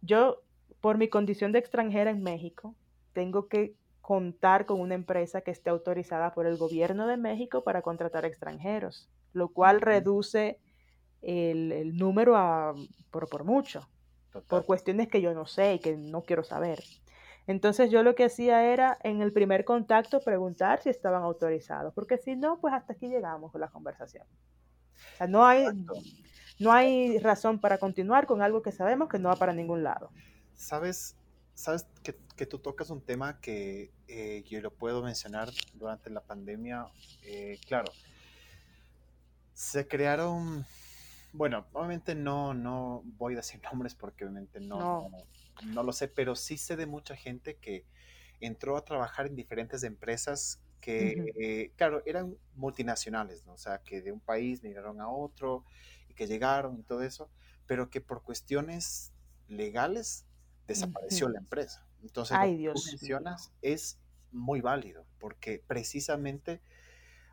Yo, 0.00 0.42
por 0.80 0.98
mi 0.98 1.08
condición 1.08 1.52
de 1.52 1.58
extranjera 1.58 2.10
en 2.10 2.22
México, 2.22 2.74
tengo 3.12 3.48
que 3.48 3.74
contar 4.00 4.66
con 4.66 4.80
una 4.80 4.94
empresa 4.94 5.40
que 5.42 5.50
esté 5.50 5.70
autorizada 5.70 6.32
por 6.32 6.46
el 6.46 6.56
gobierno 6.56 7.06
de 7.06 7.16
México 7.16 7.62
para 7.62 7.82
contratar 7.82 8.24
extranjeros, 8.24 9.08
lo 9.32 9.48
cual 9.48 9.80
reduce 9.80 10.58
el, 11.20 11.72
el 11.72 11.96
número 11.96 12.36
a, 12.36 12.74
por, 13.10 13.28
por 13.28 13.44
mucho 13.44 13.88
por 14.46 14.64
cuestiones 14.64 15.08
que 15.08 15.20
yo 15.20 15.34
no 15.34 15.46
sé 15.46 15.74
y 15.74 15.78
que 15.78 15.96
no 15.96 16.22
quiero 16.22 16.44
saber. 16.44 16.82
Entonces 17.46 17.90
yo 17.90 18.02
lo 18.02 18.14
que 18.14 18.24
hacía 18.24 18.72
era 18.72 18.98
en 19.02 19.22
el 19.22 19.32
primer 19.32 19.64
contacto 19.64 20.20
preguntar 20.20 20.82
si 20.82 20.90
estaban 20.90 21.22
autorizados, 21.22 21.94
porque 21.94 22.18
si 22.18 22.36
no, 22.36 22.60
pues 22.60 22.74
hasta 22.74 22.92
aquí 22.92 23.08
llegamos 23.08 23.50
con 23.50 23.60
la 23.60 23.68
conversación. 23.68 24.26
O 25.14 25.16
sea, 25.16 25.26
no 25.26 25.46
hay, 25.46 25.64
no 26.58 26.72
hay 26.72 27.18
razón 27.18 27.58
para 27.58 27.78
continuar 27.78 28.26
con 28.26 28.42
algo 28.42 28.60
que 28.60 28.72
sabemos 28.72 29.08
que 29.08 29.18
no 29.18 29.30
va 29.30 29.36
para 29.36 29.54
ningún 29.54 29.82
lado. 29.82 30.10
Sabes, 30.58 31.16
sabes 31.54 31.86
que, 32.02 32.18
que 32.36 32.46
tú 32.46 32.58
tocas 32.58 32.90
un 32.90 33.00
tema 33.04 33.40
que 33.40 33.94
eh, 34.08 34.42
yo 34.48 34.60
lo 34.60 34.74
puedo 34.74 35.02
mencionar 35.02 35.50
durante 35.74 36.10
la 36.10 36.20
pandemia. 36.26 36.86
eh, 37.22 37.60
claro, 37.66 37.92
se 39.52 39.88
crearon, 39.88 40.66
bueno, 41.32 41.66
obviamente 41.72 42.14
no, 42.14 42.54
no 42.54 43.02
voy 43.04 43.34
a 43.34 43.38
decir 43.38 43.60
nombres 43.72 43.94
porque 43.94 44.24
obviamente 44.24 44.60
no, 44.60 44.78
No. 44.78 45.10
no, 45.10 45.26
no 45.60 45.82
lo 45.82 45.92
sé, 45.92 46.08
pero 46.08 46.36
sí 46.36 46.58
sé 46.58 46.76
de 46.76 46.86
mucha 46.86 47.16
gente 47.16 47.56
que 47.56 47.86
entró 48.40 48.76
a 48.76 48.84
trabajar 48.84 49.26
en 49.26 49.36
diferentes 49.36 49.82
empresas 49.82 50.62
que, 50.80 51.32
eh, 51.40 51.72
claro, 51.76 52.02
eran 52.06 52.36
multinacionales, 52.54 53.44
¿no? 53.46 53.54
O 53.54 53.58
sea, 53.58 53.82
que 53.82 54.00
de 54.02 54.12
un 54.12 54.20
país 54.20 54.62
migraron 54.62 55.00
a 55.00 55.08
otro 55.10 55.64
y 56.08 56.14
que 56.14 56.28
llegaron 56.28 56.78
y 56.78 56.84
todo 56.84 57.02
eso, 57.02 57.30
pero 57.66 57.90
que 57.90 58.00
por 58.00 58.22
cuestiones 58.22 59.12
legales 59.48 60.27
desapareció 60.68 61.28
la 61.28 61.38
empresa. 61.40 61.84
Entonces, 62.02 62.36
lo 62.36 62.42
Ay, 62.42 62.52
que 62.52 62.58
Dios 62.58 62.84
mío. 62.84 62.92
mencionas 62.92 63.52
es 63.62 63.98
muy 64.30 64.60
válido, 64.60 65.06
porque 65.18 65.64
precisamente 65.66 66.60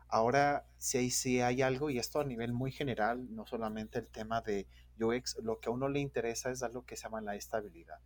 ahora 0.08 0.66
sí 0.78 0.98
hay, 0.98 1.10
sí 1.10 1.40
hay 1.40 1.62
algo, 1.62 1.90
y 1.90 1.98
esto 1.98 2.20
a 2.20 2.24
nivel 2.24 2.52
muy 2.52 2.72
general, 2.72 3.32
no 3.34 3.46
solamente 3.46 3.98
el 4.00 4.08
tema 4.08 4.40
de 4.40 4.66
UX, 5.00 5.36
lo 5.42 5.60
que 5.60 5.68
a 5.68 5.72
uno 5.72 5.88
le 5.88 6.00
interesa 6.00 6.50
es 6.50 6.62
algo 6.62 6.84
que 6.84 6.96
se 6.96 7.04
llama 7.04 7.20
la 7.20 7.36
estabilidad. 7.36 8.00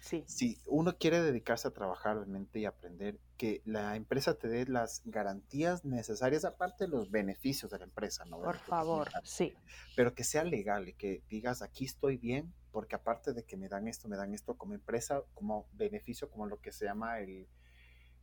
Sí, 0.00 0.24
Si 0.26 0.60
uno 0.66 0.98
quiere 0.98 1.22
dedicarse 1.22 1.68
a 1.68 1.70
trabajar 1.70 2.16
realmente 2.16 2.58
y 2.58 2.64
aprender, 2.64 3.20
que 3.36 3.62
la 3.64 3.94
empresa 3.94 4.34
te 4.34 4.48
dé 4.48 4.66
las 4.66 5.00
garantías 5.04 5.84
necesarias, 5.84 6.44
aparte 6.44 6.84
de 6.84 6.90
los 6.90 7.10
beneficios 7.12 7.70
de 7.70 7.78
la 7.78 7.84
empresa, 7.84 8.24
¿no? 8.24 8.40
por 8.40 8.58
que 8.58 8.64
favor, 8.64 9.08
sí. 9.22 9.54
pero 9.94 10.12
que 10.12 10.24
sea 10.24 10.42
legal 10.42 10.88
y 10.88 10.94
que 10.94 11.22
digas, 11.28 11.62
aquí 11.62 11.84
estoy 11.84 12.16
bien, 12.16 12.52
porque 12.72 12.96
aparte 12.96 13.32
de 13.32 13.44
que 13.44 13.56
me 13.56 13.68
dan 13.68 13.86
esto, 13.88 14.08
me 14.08 14.16
dan 14.16 14.34
esto 14.34 14.56
como 14.56 14.74
empresa, 14.74 15.22
como 15.34 15.66
beneficio, 15.74 16.30
como 16.30 16.46
lo 16.46 16.60
que 16.60 16.72
se 16.72 16.86
llama 16.86 17.20
el 17.20 17.46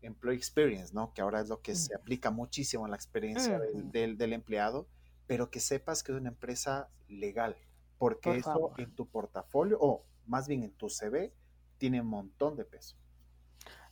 employee 0.01 0.37
experience, 0.37 0.93
¿no? 0.93 1.13
Que 1.13 1.21
ahora 1.21 1.41
es 1.41 1.49
lo 1.49 1.61
que 1.61 1.75
se 1.75 1.93
Ujú. 1.93 2.01
aplica 2.01 2.31
muchísimo 2.31 2.85
en 2.85 2.91
la 2.91 2.97
experiencia 2.97 3.59
del, 3.59 3.75
Ujú. 3.75 3.91
del- 3.91 4.17
del 4.17 4.33
empleado, 4.33 4.87
pero 5.27 5.49
que 5.51 5.59
sepas 5.59 6.03
que 6.03 6.11
es 6.13 6.17
una 6.17 6.29
empresa 6.29 6.89
legal, 7.07 7.55
porque 7.97 8.29
Por 8.31 8.35
eso 8.37 8.53
favor. 8.53 8.79
en 8.81 8.91
tu 8.95 9.07
portafolio, 9.07 9.77
o 9.79 10.05
más 10.25 10.47
bien 10.47 10.63
en 10.63 10.71
tu 10.71 10.89
CV, 10.89 11.33
tiene 11.77 12.01
un 12.01 12.07
montón 12.07 12.55
de 12.55 12.65
peso. 12.65 12.95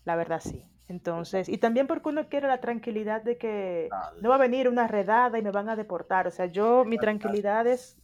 La 0.05 0.15
verdad 0.15 0.41
sí. 0.43 0.65
Entonces, 0.89 1.49
y 1.49 1.57
también 1.57 1.85
porque 1.85 2.07
uno 2.09 2.29
quiere 2.29 2.47
la 2.47 2.61
tranquilidad 2.61 3.21
de 3.21 3.37
que 3.37 3.89
no 4.21 4.29
va 4.29 4.35
a 4.35 4.37
venir 4.37 4.69
una 4.69 4.87
redada 4.87 5.37
y 5.37 5.41
me 5.41 5.51
van 5.51 5.67
a 5.67 5.75
deportar. 5.75 6.27
O 6.27 6.31
sea, 6.31 6.45
yo, 6.45 6.85
mi 6.85 6.97
tranquilidad 6.97 7.67
es 7.67 7.97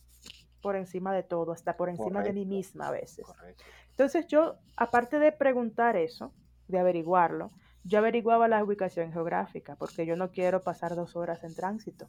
por 0.64 0.78
encima 0.78 1.14
de 1.14 1.22
todo, 1.22 1.52
hasta 1.52 1.76
por 1.76 1.90
encima 1.90 2.24
de 2.24 2.34
mí 2.34 2.46
misma 2.46 2.88
a 2.88 2.92
veces. 2.92 3.26
correcto. 3.26 3.64
Entonces 3.90 4.26
yo, 4.28 4.56
aparte 4.78 5.20
de 5.20 5.32
preguntar 5.34 5.98
eso, 5.98 6.34
de 6.68 6.80
averiguarlo, 6.80 7.52
yo 7.84 8.00
averiguaba 8.00 8.48
la 8.48 8.64
ubicación 8.64 9.12
geográfica, 9.12 9.76
porque 9.76 10.06
yo 10.06 10.16
no 10.16 10.32
quiero 10.32 10.62
pasar 10.62 10.96
dos 10.96 11.18
horas 11.18 11.44
en 11.44 11.54
tránsito 11.54 12.08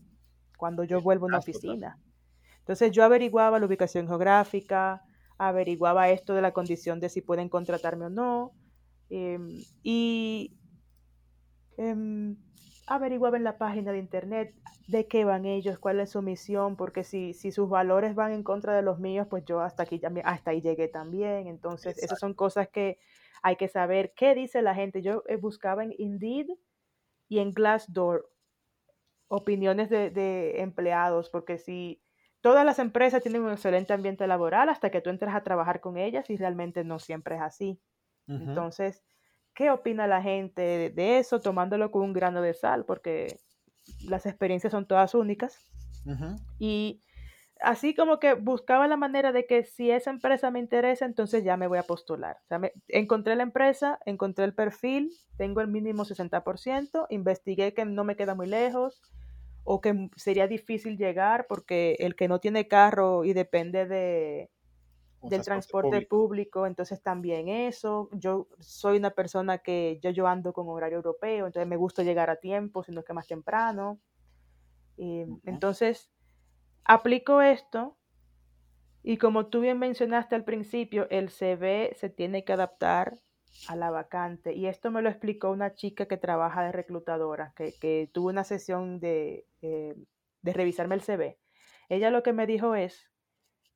cuando 0.57 0.85
yo 0.85 1.03
vuelvo 1.03 1.27
a 1.27 1.29
una 1.29 1.39
oficina. 1.39 1.99
Entonces 2.61 2.93
yo 2.93 3.05
averiguaba 3.05 3.59
la 3.59 3.67
ubicación 3.67 4.07
geográfica, 4.07 5.03
averiguaba 5.37 6.09
esto 6.11 6.33
de 6.35 6.43
la 6.43 6.53
condición 6.53 7.01
de 7.01 7.09
si 7.09 7.21
pueden 7.21 7.49
contratarme 7.49 8.07
o 8.07 8.11
no, 8.11 8.53
em, 9.11 9.61
y 9.83 10.57
em, 11.77 12.37
averiguaba 12.87 13.37
en 13.37 13.45
la 13.45 13.59
página 13.59 13.93
de 13.93 13.99
internet 13.99 14.55
de 14.87 15.07
qué 15.07 15.25
van 15.25 15.47
ellos, 15.47 15.79
cuál 15.79 16.01
es 16.01 16.11
su 16.11 16.23
misión, 16.23 16.77
porque 16.77 17.05
si, 17.05 17.33
si 17.33 17.51
sus 17.53 17.69
valores 17.69 18.15
van 18.15 18.33
en 18.33 18.43
contra 18.43 18.75
de 18.75 18.83
los 18.83 18.99
míos, 18.99 19.27
pues 19.31 19.45
yo 19.45 19.61
hasta 19.61 19.85
aquí 19.85 19.99
también, 19.99 20.27
hasta 20.27 20.51
ahí 20.51 20.61
llegué 20.61 20.89
también. 20.89 21.47
Entonces, 21.47 21.97
esas 21.99 22.19
son 22.19 22.35
cosas 22.35 22.69
que 22.69 22.99
hay 23.43 23.57
que 23.57 23.69
saber. 23.69 24.13
¿Qué 24.15 24.35
dice 24.35 24.63
la 24.63 24.75
gente? 24.75 25.03
Yo 25.03 25.23
eh, 25.29 25.37
buscaba 25.37 25.85
en 25.85 25.95
Indeed 25.97 26.49
y 27.29 27.39
en 27.39 27.53
Glassdoor 27.53 28.31
opiniones 29.29 29.89
de, 29.89 30.11
de 30.11 30.61
empleados, 30.61 31.31
porque 31.31 31.59
si 31.59 32.03
todas 32.41 32.67
las 32.67 32.79
empresas 32.79 33.23
tienen 33.23 33.43
un 33.43 33.53
excelente 33.53 33.95
ambiente 33.95 34.27
laboral 34.27 34.69
hasta 34.69 34.91
que 34.91 35.01
tú 35.01 35.09
entras 35.09 35.35
a 35.35 35.43
trabajar 35.43 35.81
con 35.81 35.97
ellas 35.97 36.29
y 36.29 36.37
realmente 36.37 36.85
no 36.85 36.99
siempre 36.99 37.37
es 37.37 37.41
así. 37.41 37.81
Entonces, 38.27 39.03
¿qué 39.55 39.71
opina 39.71 40.07
la 40.07 40.23
gente 40.23 40.91
de, 40.91 41.19
eso 41.19 41.41
tomándolo 41.41 41.91
con 41.91 42.03
un 42.03 42.13
grano 42.13 42.43
de 42.43 42.55
sal? 42.55 42.85
Porque 42.85 43.39
las 44.07 44.27
experiencias 44.27 44.73
son 44.73 44.87
todas 44.87 45.15
únicas. 45.15 45.59
Y 46.59 47.03
así 47.61 47.95
como 47.95 48.19
que 48.19 48.35
buscaba 48.35 48.89
la 48.89 48.97
manera 48.97 49.33
de 49.33 49.47
que 49.47 49.65
si 49.65 49.91
esa 49.91 50.11
empresa 50.11 50.51
me 50.51 50.59
interesa, 50.59 51.05
entonces 51.05 51.45
ya 51.45 51.57
me 51.57 51.67
voy 51.67 51.79
a 51.79 51.83
postular. 51.83 52.37
O 52.45 52.47
sea, 52.49 52.59
me- 52.59 52.73
encontré 52.89 53.37
la 53.37 53.43
empresa, 53.43 53.99
encontré 54.07 54.45
el 54.45 54.55
perfil, 54.55 55.11
tengo 55.37 55.61
el 55.61 55.69
mínimo 55.69 56.05
60%, 56.05 57.07
investigué 57.11 57.75
que 57.75 57.85
no 57.85 58.05
me 58.05 58.17
queda 58.17 58.35
muy 58.35 58.47
lejos 58.47 59.01
o 59.65 59.81
que 59.81 60.11
sería 60.17 60.47
difícil 60.47 60.99
llegar 60.99 61.47
porque 61.49 61.97
el 62.01 62.17
que 62.17 62.29
no 62.29 62.39
tiene 62.41 62.69
carro 62.69 63.25
y 63.25 63.33
depende 63.33 63.87
de, 63.87 64.51
del 65.29 65.43
transporte, 65.43 66.03
público. 66.03 66.67
entonces 66.67 67.03
también 67.03 67.49
eso. 67.49 68.09
Yo 68.13 68.49
soy 68.59 68.99
una 68.99 69.11
persona 69.11 69.59
que 69.59 69.99
yo, 70.03 70.11
yo 70.11 70.27
ando 70.27 70.53
con 70.53 70.69
horario 70.69 70.97
europeo, 70.97 71.47
entonces 71.47 71.69
me 71.69 71.77
gusta 71.77 72.03
llegar 72.03 72.31
a 72.31 72.37
tiempo, 72.37 72.83
sino 72.83 73.03
que 73.03 73.13
más 73.13 73.27
temprano. 73.27 73.99
Entonces, 74.97 76.11
aplico 76.85 77.43
esto 77.43 77.97
y 79.03 79.19
como 79.19 79.47
tú 79.47 79.61
bien 79.61 79.79
mencionaste 79.79 80.35
al 80.35 80.45
principio, 80.45 81.07
el 81.11 81.29
CV 81.29 81.95
se 81.95 82.09
tiene 82.09 82.45
que 82.45 82.53
adaptar 82.53 83.19
a 83.69 83.77
la 83.77 83.91
vacante. 83.91 84.55
Y 84.55 84.67
esto 84.67 84.91
me 84.91 85.03
lo 85.03 85.09
explicó 85.09 85.51
una 85.51 85.75
chica 85.75 86.07
que 86.07 86.17
trabaja 86.17 86.65
de 86.65 86.73
reclutadora, 86.73 87.53
que, 87.55 87.75
que 87.79 88.09
tuvo 88.13 88.29
una 88.29 88.45
sesión 88.45 89.01
de, 89.01 89.47
eh, 89.63 89.95
de 90.43 90.53
revisarme 90.53 90.95
el 90.95 91.03
CV. 91.03 91.39
Ella 91.89 92.11
lo 92.11 92.23
que 92.23 92.33
me 92.33 92.47
dijo 92.47 92.75
es 92.75 93.11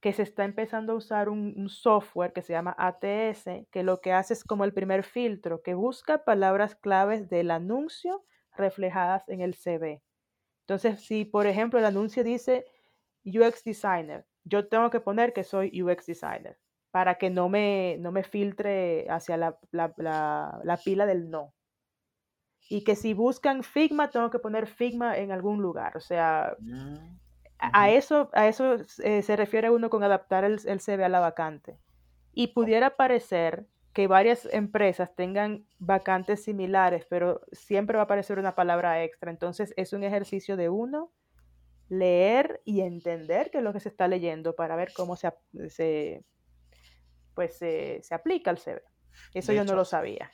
que 0.01 0.13
se 0.13 0.23
está 0.23 0.45
empezando 0.45 0.93
a 0.93 0.97
usar 0.97 1.29
un, 1.29 1.69
software 1.69 2.33
que 2.33 2.43
se 2.43 2.53
llama 2.53 2.75
ATS, 2.79 3.67
que 3.71 3.83
lo 3.83 4.01
que 4.01 4.13
hace 4.13 4.35
es 4.35 4.45
como 4.45 4.65
el 4.65 4.73
primer 4.73 5.03
filtro, 5.03 5.63
que 5.63 5.75
busca 5.75 6.25
palabras 6.25 6.77
claves 6.77 7.29
del 7.29 7.51
anuncio 7.51 8.25
reflejadas 8.57 9.29
en 9.29 9.41
el 9.41 9.55
CV. 9.55 10.03
Entonces, 10.61 11.01
si 11.01 11.25
por 11.25 11.47
ejemplo 11.47 11.79
el 11.79 11.85
anuncio 11.85 12.23
dice 12.23 12.65
UX 13.25 13.65
Designer, 13.65 14.27
yo 14.45 14.69
tengo 14.69 14.91
que 14.91 15.01
poner 15.01 15.33
que 15.33 15.45
soy 15.45 15.83
UX 15.83 16.07
Designer 16.07 16.59
para 16.91 17.17
que 17.17 17.31
no 17.31 17.49
me, 17.49 17.97
no 17.99 18.13
me 18.13 18.23
filtre 18.23 19.07
hacia 19.11 19.37
la, 19.37 19.59
la, 19.73 20.81
pila 20.85 21.07
del 21.07 21.31
no. 21.31 21.55
Y 22.71 22.85
que 22.85 22.97
si 22.97 23.15
buscan 23.15 23.63
Figma, 23.63 24.11
tengo 24.11 24.31
que 24.31 24.39
poner 24.39 24.67
Figma 24.67 25.17
en 25.19 25.33
algún 25.33 25.61
lugar. 25.61 25.97
O 25.97 26.01
sea, 26.01 26.57
mm. 26.59 27.19
A 27.59 27.91
eso, 27.91 28.31
a 28.35 28.47
eso 28.47 28.77
eh, 29.03 29.23
se 29.23 29.37
refiere 29.37 29.71
uno 29.71 29.91
con 29.91 30.03
adaptar 30.03 30.45
el, 30.45 30.61
el, 30.65 30.81
CV 30.81 31.05
a 31.05 31.09
la 31.09 31.21
vacante. 31.21 31.79
Y 32.33 32.49
pudiera 32.49 32.97
parecer 32.97 33.67
que 33.93 34.07
varias 34.07 34.49
empresas 34.53 35.15
tengan 35.17 35.67
vacantes 35.79 36.45
similares, 36.45 37.05
pero 37.11 37.41
siempre 37.51 37.97
va 37.97 38.03
a 38.03 38.05
aparecer 38.05 38.39
una 38.39 38.55
palabra 38.55 39.03
extra. 39.03 39.31
Entonces 39.31 39.75
es 39.77 39.93
un 39.93 40.05
ejercicio 40.05 40.57
de 40.57 40.69
uno 40.69 41.13
leer 41.89 42.61
y 42.65 42.83
entender 42.83 43.51
qué 43.51 43.59
es 43.59 43.65
lo 43.65 43.73
que 43.73 43.81
se 43.81 43.89
está 43.89 44.09
leyendo 44.09 44.55
para 44.55 44.77
ver 44.77 44.93
cómo 44.95 45.17
se, 45.17 45.33
se 45.69 46.25
pues, 47.35 47.57
se, 47.57 48.03
aplica 48.11 48.51
al 48.51 48.59
CV. 48.59 48.83
Eso 49.35 49.53
yo 49.53 49.65
no 49.65 49.75
lo 49.75 49.85
sabía. 49.85 50.31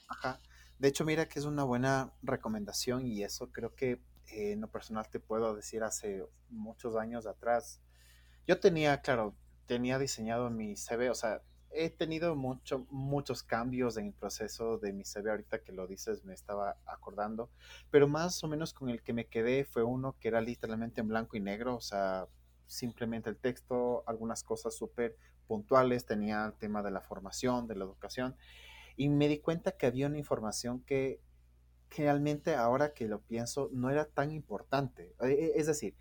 De 0.78 0.88
hecho, 0.88 1.04
mira 1.04 1.26
que 1.26 1.38
es 1.38 1.44
una 1.44 1.64
buena 1.64 2.12
recomendación 2.22 3.06
y 3.06 3.22
eso 3.22 3.50
creo 3.50 3.74
que 3.74 4.02
eh, 4.28 4.52
en 4.52 4.60
lo 4.60 4.68
personal 4.68 5.08
te 5.08 5.20
puedo 5.20 5.54
decir 5.54 5.82
hace 5.82 6.24
muchos 6.50 6.96
años 6.96 7.26
atrás, 7.26 7.80
yo 8.46 8.60
tenía, 8.60 9.00
claro, 9.00 9.34
tenía 9.66 9.98
diseñado 9.98 10.50
mi 10.50 10.76
CV, 10.76 11.10
o 11.10 11.14
sea, 11.14 11.42
he 11.70 11.90
tenido 11.90 12.36
mucho, 12.36 12.86
muchos 12.90 13.42
cambios 13.42 13.96
en 13.96 14.06
el 14.06 14.12
proceso 14.12 14.78
de 14.78 14.92
mi 14.92 15.04
CV, 15.04 15.30
ahorita 15.30 15.62
que 15.62 15.72
lo 15.72 15.86
dices 15.86 16.24
me 16.24 16.34
estaba 16.34 16.76
acordando, 16.86 17.50
pero 17.90 18.06
más 18.06 18.42
o 18.44 18.48
menos 18.48 18.72
con 18.72 18.90
el 18.90 19.02
que 19.02 19.12
me 19.12 19.26
quedé 19.26 19.64
fue 19.64 19.82
uno 19.82 20.16
que 20.20 20.28
era 20.28 20.40
literalmente 20.40 21.00
en 21.00 21.08
blanco 21.08 21.36
y 21.36 21.40
negro, 21.40 21.76
o 21.76 21.80
sea, 21.80 22.28
simplemente 22.66 23.28
el 23.28 23.36
texto, 23.36 24.04
algunas 24.06 24.42
cosas 24.42 24.74
súper 24.74 25.16
puntuales, 25.46 26.06
tenía 26.06 26.46
el 26.46 26.54
tema 26.54 26.82
de 26.82 26.90
la 26.90 27.00
formación, 27.00 27.66
de 27.66 27.76
la 27.76 27.84
educación, 27.84 28.36
y 28.96 29.08
me 29.08 29.28
di 29.28 29.38
cuenta 29.38 29.72
que 29.72 29.86
había 29.86 30.06
una 30.06 30.18
información 30.18 30.80
que 30.80 31.20
realmente 32.02 32.54
ahora 32.54 32.92
que 32.92 33.06
lo 33.06 33.20
pienso 33.20 33.70
no 33.72 33.90
era 33.90 34.06
tan 34.06 34.30
importante. 34.30 35.14
E, 35.20 35.28
e, 35.28 35.52
es 35.56 35.66
decir, 35.66 35.96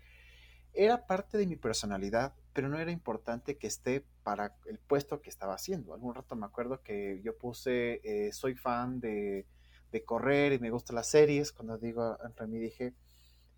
era 0.72 1.06
parte 1.06 1.38
de 1.38 1.46
mi 1.46 1.56
personalidad, 1.56 2.34
pero 2.52 2.68
no 2.68 2.78
era 2.78 2.90
importante 2.90 3.56
que 3.56 3.66
esté 3.66 4.04
para 4.22 4.56
el 4.66 4.78
puesto 4.78 5.20
que 5.22 5.30
estaba 5.30 5.54
haciendo. 5.54 5.94
Algún 5.94 6.14
rato 6.14 6.36
me 6.36 6.46
acuerdo 6.46 6.82
que 6.82 7.20
yo 7.22 7.36
puse, 7.36 8.00
eh, 8.04 8.32
soy 8.32 8.54
fan 8.54 9.00
de, 9.00 9.46
de, 9.92 10.04
correr 10.04 10.52
y 10.52 10.58
me 10.58 10.70
gustan 10.70 10.96
las 10.96 11.08
series. 11.08 11.52
Cuando 11.52 11.78
digo 11.78 12.18
entre 12.24 12.46
mí 12.46 12.58
dije, 12.58 12.94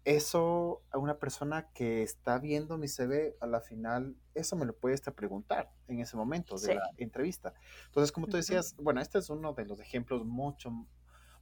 eso 0.07 0.83
a 0.93 0.99
una 0.99 1.19
persona 1.19 1.69
que 1.73 2.03
está 2.03 2.39
viendo 2.39 2.79
mi 2.79 2.87
CV, 2.87 3.37
a 3.41 3.47
la 3.47 3.61
final, 3.61 4.17
eso 4.35 4.55
me 4.55 4.65
lo 4.65 4.77
puede 4.77 4.95
estar 4.95 5.15
preguntar 5.15 5.73
en 5.89 6.01
ese 6.01 6.17
momento 6.17 6.57
de 6.59 6.77
la 6.77 6.91
entrevista. 6.97 7.55
Entonces, 7.87 8.13
como 8.13 8.29
tú 8.29 8.37
decías, 8.37 8.77
bueno, 8.77 9.01
este 9.01 9.19
es 9.19 9.31
uno 9.31 9.53
de 9.53 9.65
los 9.67 9.81
ejemplos 9.81 10.25
mucho 10.25 10.71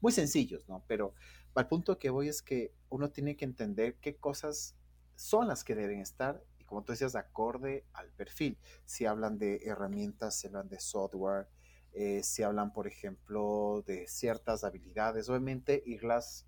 muy 0.01 0.12
sencillos, 0.12 0.68
¿no? 0.68 0.84
Pero 0.86 1.14
al 1.55 1.68
punto 1.68 1.99
que 1.99 2.11
voy 2.11 2.28
es 2.28 2.42
que 2.42 2.72
uno 2.88 3.11
tiene 3.11 3.36
que 3.36 3.45
entender 3.45 3.97
qué 3.97 4.16
cosas 4.16 4.76
son 5.16 5.49
las 5.49 5.64
que 5.64 5.74
deben 5.74 6.01
estar 6.01 6.42
y 6.59 6.64
como 6.64 6.82
tú 6.82 6.92
decías, 6.92 7.14
acorde 7.14 7.86
al 7.92 8.11
perfil. 8.11 8.59
Si 8.84 9.07
hablan 9.07 9.38
de 9.38 9.61
herramientas, 9.64 10.36
si 10.36 10.47
hablan 10.47 10.68
de 10.68 10.80
software, 10.80 11.49
eh, 11.92 12.22
si 12.22 12.42
hablan, 12.42 12.72
por 12.72 12.86
ejemplo, 12.86 13.84
de 13.86 14.09
ciertas 14.09 14.64
habilidades, 14.64 15.28
obviamente 15.28 15.82
irlas 15.86 16.47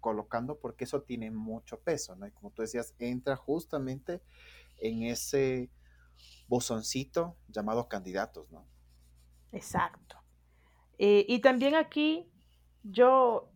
colocando 0.00 0.58
porque 0.58 0.84
eso 0.84 1.02
tiene 1.02 1.30
mucho 1.30 1.80
peso, 1.80 2.14
¿no? 2.16 2.26
Y 2.26 2.30
como 2.30 2.50
tú 2.50 2.62
decías, 2.62 2.94
entra 2.98 3.36
justamente 3.36 4.22
en 4.78 5.02
ese 5.02 5.70
bozoncito 6.48 7.36
llamado 7.48 7.88
candidatos, 7.88 8.50
¿no? 8.50 8.66
Exacto. 9.52 10.16
Eh, 10.98 11.26
y 11.28 11.40
también 11.40 11.74
aquí 11.74 12.30
yo 12.90 13.48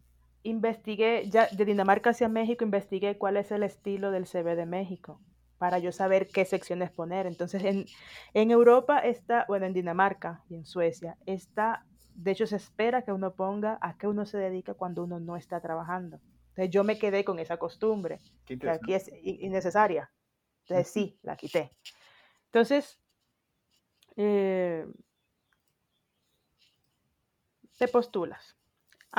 investigué, 0.43 1.29
ya 1.29 1.49
de 1.49 1.65
Dinamarca 1.65 2.11
hacia 2.11 2.29
México, 2.29 2.65
investigué 2.65 3.19
cuál 3.19 3.37
es 3.37 3.51
el 3.53 3.63
estilo 3.63 4.11
del 4.11 4.27
CV 4.27 4.57
de 4.57 4.67
México 4.67 5.21
para 5.59 5.79
yo 5.79 5.93
saber 5.93 6.29
qué 6.29 6.45
secciones 6.45 6.91
poner. 6.91 7.27
Entonces, 7.27 7.63
en, 7.65 7.85
en 8.33 8.51
Europa 8.51 8.99
está, 9.01 9.45
bueno, 9.47 9.67
en 9.67 9.75
Dinamarca 9.75 10.43
y 10.49 10.55
en 10.55 10.65
Suecia, 10.65 11.19
está, 11.27 11.85
de 12.15 12.31
hecho, 12.31 12.47
se 12.47 12.57
espera 12.57 13.03
que 13.03 13.13
uno 13.13 13.35
ponga 13.35 13.79
a 13.83 13.99
qué 13.99 14.07
uno 14.07 14.25
se 14.25 14.39
dedica 14.39 14.75
cuando 14.75 15.05
uno 15.05 15.21
no 15.21 15.37
está 15.37 15.61
trabajando. 15.61 16.19
Entonces, 16.49 16.71
yo 16.71 16.83
me 16.83 16.99
quedé 16.99 17.25
con 17.25 17.39
esa 17.39 17.59
costumbre, 17.59 18.21
que 18.47 18.71
aquí 18.71 18.95
es 18.95 19.11
innecesaria. 19.23 20.11
Entonces, 20.63 20.89
sí, 20.89 21.19
la 21.23 21.37
quité. 21.37 21.71
Entonces, 22.47 22.99
eh, 24.17 24.87
te 27.79 27.89
postulas 27.89 28.60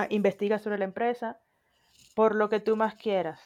investiga 0.09 0.59
sobre 0.59 0.77
la 0.77 0.85
empresa, 0.85 1.41
por 2.15 2.35
lo 2.35 2.49
que 2.49 2.59
tú 2.59 2.75
más 2.75 2.95
quieras. 2.95 3.41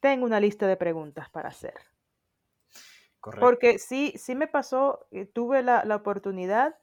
Tengo 0.00 0.24
una 0.24 0.40
lista 0.40 0.66
de 0.66 0.76
preguntas 0.76 1.28
para 1.30 1.48
hacer. 1.48 1.74
Correcto. 3.20 3.44
Porque 3.44 3.78
sí, 3.78 4.14
sí 4.16 4.34
me 4.34 4.46
pasó, 4.46 5.06
eh, 5.10 5.26
tuve 5.26 5.62
la, 5.62 5.82
oportunidad 5.94 6.76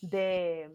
de, 0.00 0.74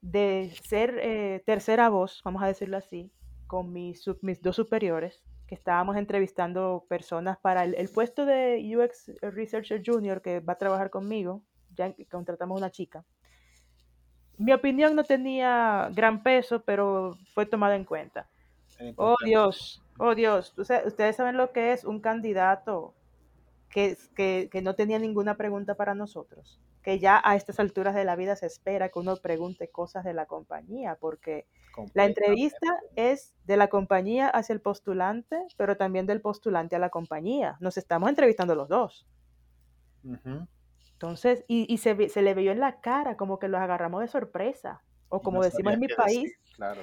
de 0.00 0.54
ser 0.68 0.98
eh, 1.00 1.42
tercera 1.46 1.88
voz, 1.88 2.20
vamos 2.24 2.42
a 2.42 2.46
decirlo 2.46 2.76
así, 2.76 3.10
con 3.46 3.72
mis, 3.72 4.04
mis 4.20 4.42
dos 4.42 4.56
superiores, 4.56 5.22
que 5.46 5.54
estábamos 5.54 5.96
entrevistando 5.96 6.84
personas 6.90 7.38
para 7.38 7.64
el, 7.64 7.74
el, 7.74 7.88
puesto 7.88 8.26
de 8.26 8.60
UX 8.76 9.12
Researcher 9.22 9.82
Junior 9.84 10.20
que 10.20 10.40
va 10.40 10.52
a 10.52 10.58
trabajar 10.58 10.90
conmigo, 10.90 11.42
ya 11.74 11.94
contratamos 12.10 12.58
una 12.58 12.70
chica 12.70 13.06
mi 14.38 14.52
opinión 14.52 14.94
no 14.94 15.04
tenía 15.04 15.90
gran 15.92 16.22
peso, 16.22 16.62
pero 16.62 17.18
fue 17.34 17.46
tomada 17.46 17.76
en 17.76 17.84
cuenta. 17.84 18.26
Oh 18.96 19.16
Dios, 19.24 19.82
oh 19.98 20.14
Dios, 20.14 20.54
ustedes 20.56 21.16
saben 21.16 21.36
lo 21.36 21.52
que 21.52 21.72
es 21.72 21.84
un 21.84 22.00
candidato 22.00 22.94
que, 23.70 23.96
que, 24.14 24.48
que, 24.50 24.62
no 24.62 24.74
tenía 24.74 25.00
ninguna 25.00 25.36
pregunta 25.36 25.74
para 25.74 25.94
nosotros, 25.94 26.60
que 26.82 27.00
ya 27.00 27.20
a 27.24 27.34
estas 27.34 27.58
alturas 27.58 27.94
de 27.94 28.04
la 28.04 28.14
vida 28.14 28.36
se 28.36 28.46
espera 28.46 28.88
que 28.88 29.00
uno 29.00 29.16
pregunte 29.16 29.68
cosas 29.68 30.04
de 30.04 30.14
la 30.14 30.26
compañía, 30.26 30.96
porque 31.00 31.46
la 31.94 32.06
entrevista 32.06 32.78
es 32.96 33.34
de 33.46 33.56
la 33.56 33.68
compañía 33.68 34.28
hacia 34.28 34.52
el 34.52 34.60
postulante, 34.60 35.38
pero 35.56 35.76
también 35.76 36.06
del 36.06 36.20
postulante 36.20 36.76
a 36.76 36.78
la 36.78 36.90
compañía. 36.90 37.56
Nos 37.60 37.76
estamos 37.76 38.08
entrevistando 38.08 38.54
los 38.54 38.68
dos. 38.68 39.06
Entonces, 40.98 41.44
y, 41.46 41.72
y 41.72 41.78
se, 41.78 42.08
se, 42.08 42.22
le 42.22 42.34
vio 42.34 42.50
en 42.50 42.58
la 42.58 42.80
cara 42.80 43.16
como 43.16 43.38
que 43.38 43.46
los 43.46 43.60
agarramos 43.60 44.00
de 44.00 44.08
sorpresa. 44.08 44.82
O 45.08 45.22
como 45.22 45.44
decimos 45.44 45.74
en 45.74 45.78
mi 45.78 45.86
país, 45.86 46.36
claro. 46.56 46.80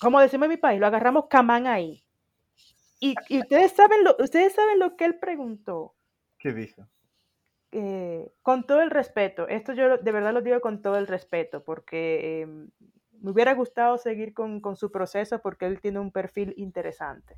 como 0.00 0.20
decimos 0.20 0.46
en 0.46 0.50
mi 0.50 0.56
país, 0.56 0.80
lo 0.80 0.88
agarramos 0.88 1.26
camán 1.30 1.68
ahí. 1.68 2.04
Y, 2.98 3.14
y, 3.28 3.38
ustedes, 3.38 3.70
saben 3.70 4.02
lo, 4.02 4.16
ustedes 4.18 4.52
saben 4.52 4.80
lo 4.80 4.96
que 4.96 5.04
él 5.04 5.20
preguntó. 5.20 5.94
¿Qué 6.40 6.52
dijo? 6.52 6.88
Eh, 7.70 8.32
con 8.42 8.66
todo 8.66 8.82
el 8.82 8.90
respeto, 8.90 9.46
esto 9.46 9.72
yo 9.74 9.96
de 9.96 10.12
verdad 10.12 10.32
lo 10.32 10.42
digo 10.42 10.60
con 10.60 10.82
todo 10.82 10.96
el 10.96 11.06
respeto, 11.06 11.62
porque 11.62 12.40
em, 12.40 12.70
me 13.12 13.30
hubiera 13.30 13.54
gustado 13.54 13.96
seguir 13.96 14.34
con, 14.34 14.60
con, 14.60 14.76
su 14.76 14.90
proceso 14.90 15.40
porque 15.40 15.66
él 15.66 15.80
tiene 15.80 16.00
un 16.00 16.10
perfil 16.10 16.52
interesante, 16.56 17.36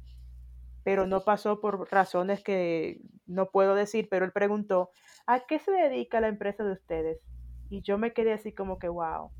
pero 0.88 1.06
no 1.06 1.20
pasó 1.20 1.60
por 1.60 1.92
razones 1.92 2.42
que 2.42 3.02
no 3.26 3.50
puedo 3.50 3.74
decir, 3.74 4.08
pero 4.08 4.24
él 4.24 4.32
preguntó, 4.32 4.90
¿a 5.26 5.40
qué 5.40 5.58
se 5.58 5.70
dedica 5.70 6.18
la 6.18 6.28
empresa 6.28 6.64
de 6.64 6.72
ustedes? 6.72 7.20
Y 7.68 7.82
yo 7.82 7.98
me 7.98 8.14
quedé 8.14 8.32
así 8.32 8.54
como 8.54 8.78
que, 8.78 8.88
wow, 8.88 9.30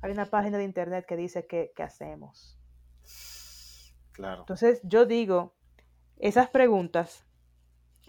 hay 0.00 0.10
una 0.10 0.26
página 0.26 0.58
de 0.58 0.64
internet 0.64 1.06
que 1.06 1.16
dice 1.16 1.46
qué 1.46 1.70
hacemos. 1.84 2.58
Claro. 4.10 4.40
Entonces 4.40 4.80
yo 4.82 5.06
digo, 5.06 5.54
esas 6.18 6.50
preguntas, 6.50 7.24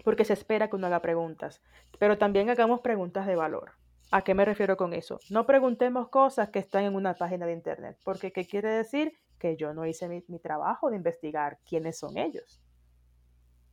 porque 0.02 0.24
se 0.24 0.32
espera 0.32 0.68
que 0.68 0.74
uno 0.74 0.88
haga 0.88 1.00
preguntas, 1.00 1.62
pero 2.00 2.18
también 2.18 2.50
hagamos 2.50 2.80
preguntas 2.80 3.24
de 3.28 3.36
valor. 3.36 3.74
¿A 4.10 4.22
qué 4.22 4.34
me 4.34 4.44
refiero 4.44 4.76
con 4.76 4.94
eso? 4.94 5.20
No 5.30 5.46
preguntemos 5.46 6.08
cosas 6.08 6.48
que 6.48 6.58
están 6.58 6.82
en 6.82 6.96
una 6.96 7.14
página 7.14 7.46
de 7.46 7.52
internet, 7.52 7.98
porque 8.02 8.32
¿qué 8.32 8.44
quiere 8.44 8.70
decir? 8.70 9.12
Que 9.44 9.58
yo 9.58 9.74
no 9.74 9.84
hice 9.84 10.08
mi, 10.08 10.38
trabajo 10.38 10.88
de 10.88 10.96
investigar 10.96 11.58
quiénes 11.68 11.98
son 11.98 12.16
ellos. 12.16 12.62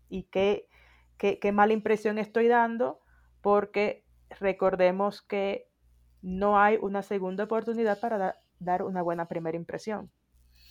Y 0.10 0.24
qué, 0.24 0.68
qué, 1.18 1.40
qué 1.40 1.54
mala 1.54 1.72
impresión 1.72 2.18
estoy 2.18 2.50
dando, 2.50 3.00
porque 3.40 4.04
recordemos 4.38 5.22
que 5.22 5.70
no 6.22 6.60
hay 6.60 6.78
una 6.82 7.04
segunda 7.04 7.46
oportunidad 7.46 8.02
para 8.02 8.36
dar 8.60 8.84
una 8.84 9.02
buena 9.02 9.30
primera 9.30 9.56
impresión. 9.56 10.12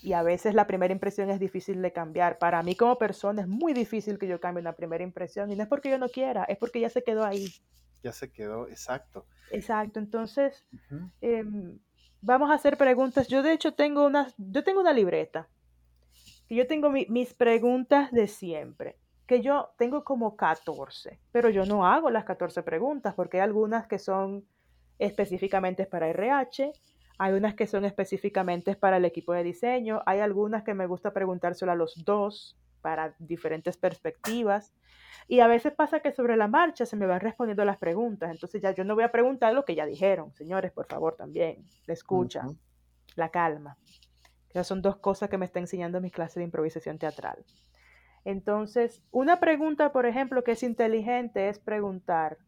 Y 0.02 0.12
a 0.12 0.22
veces 0.22 0.54
la 0.54 0.66
primera 0.66 0.92
impresión 0.92 1.30
es 1.30 1.40
difícil 1.40 1.80
de 1.80 1.94
cambiar. 1.94 2.36
Para 2.36 2.62
mí 2.62 2.74
como 2.74 2.98
persona 2.98 3.40
es 3.40 3.48
muy 3.48 3.72
difícil 3.72 4.18
que 4.18 4.28
yo 4.28 4.38
cambie 4.38 4.60
una 4.60 4.74
primera 4.74 5.02
impresión. 5.02 5.50
Y 5.50 5.56
no 5.56 5.62
es 5.62 5.68
porque 5.70 5.88
yo 5.88 5.96
no 5.96 6.10
quiera, 6.10 6.44
es 6.44 6.58
porque 6.58 6.78
ya 6.78 6.90
se 6.90 7.02
quedó 7.02 7.24
ahí. 7.24 7.48
Ya 8.02 8.12
se 8.12 8.30
quedó, 8.30 8.68
exacto. 8.68 9.24
Exacto. 9.50 9.98
Entonces, 9.98 10.66
vamos 12.22 12.50
a 12.50 12.54
hacer 12.54 12.76
preguntas. 12.76 13.28
Yo 13.28 13.42
de 13.42 13.52
hecho 13.52 13.72
tengo 13.72 14.06
una, 14.06 14.28
yo 14.36 14.64
tengo 14.64 14.80
una 14.80 14.92
libreta. 14.92 15.48
Yo 16.48 16.66
tengo 16.66 16.90
mis 16.90 17.34
preguntas 17.34 18.10
de 18.10 18.26
siempre. 18.26 18.96
Que 19.26 19.40
yo 19.40 19.70
tengo 19.78 20.02
como 20.02 20.36
14. 20.36 21.20
Pero 21.30 21.50
yo 21.50 21.64
no 21.64 21.86
hago 21.86 22.10
las 22.10 22.24
14 22.24 22.62
preguntas 22.62 23.14
porque 23.14 23.36
hay 23.36 23.44
algunas 23.44 23.86
que 23.86 23.98
son 23.98 24.44
específicamente 24.98 25.86
para 25.86 26.08
RH 26.08 26.72
hay 27.22 27.34
unas 27.34 27.54
que 27.54 27.66
son 27.66 27.84
específicamente 27.84 28.74
para 28.76 28.96
el 28.96 29.04
equipo 29.04 29.34
de 29.34 29.42
diseño, 29.42 30.00
hay 30.06 30.20
algunas 30.20 30.62
que 30.62 30.72
me 30.72 30.86
gusta 30.86 31.12
preguntárselo 31.12 31.70
a 31.70 31.74
los 31.74 32.02
dos 32.06 32.56
para 32.80 33.14
diferentes 33.18 33.76
perspectivas. 33.76 34.72
Y 35.28 35.40
a 35.40 35.46
veces 35.46 35.72
pasa 35.72 36.00
que 36.00 36.12
sobre 36.12 36.36
la 36.36 36.48
marcha 36.48 36.86
se 36.86 36.96
me 36.96 37.06
van 37.06 37.20
respondiendo 37.20 37.64
las 37.64 37.78
preguntas, 37.78 38.30
entonces 38.30 38.60
ya 38.62 38.72
yo 38.72 38.84
no 38.84 38.94
voy 38.94 39.04
a 39.04 39.12
preguntar 39.12 39.54
lo 39.54 39.64
que 39.64 39.74
ya 39.74 39.86
dijeron. 39.86 40.32
Señores, 40.34 40.72
por 40.72 40.86
favor, 40.86 41.16
también, 41.16 41.64
la 41.86 41.94
escucha, 41.94 42.46
la 43.16 43.30
calma. 43.30 43.76
Esas 44.50 44.66
son 44.66 44.82
dos 44.82 44.96
cosas 44.96 45.28
que 45.28 45.38
me 45.38 45.46
está 45.46 45.60
enseñando 45.60 46.00
mi 46.00 46.10
clase 46.10 46.40
de 46.40 46.44
improvisación 46.44 46.98
teatral. 46.98 47.44
Entonces, 48.24 49.02
una 49.10 49.40
pregunta, 49.40 49.92
por 49.92 50.06
ejemplo, 50.06 50.44
que 50.44 50.52
es 50.52 50.62
inteligente 50.62 51.48
es 51.48 51.58
preguntar, 51.58 52.38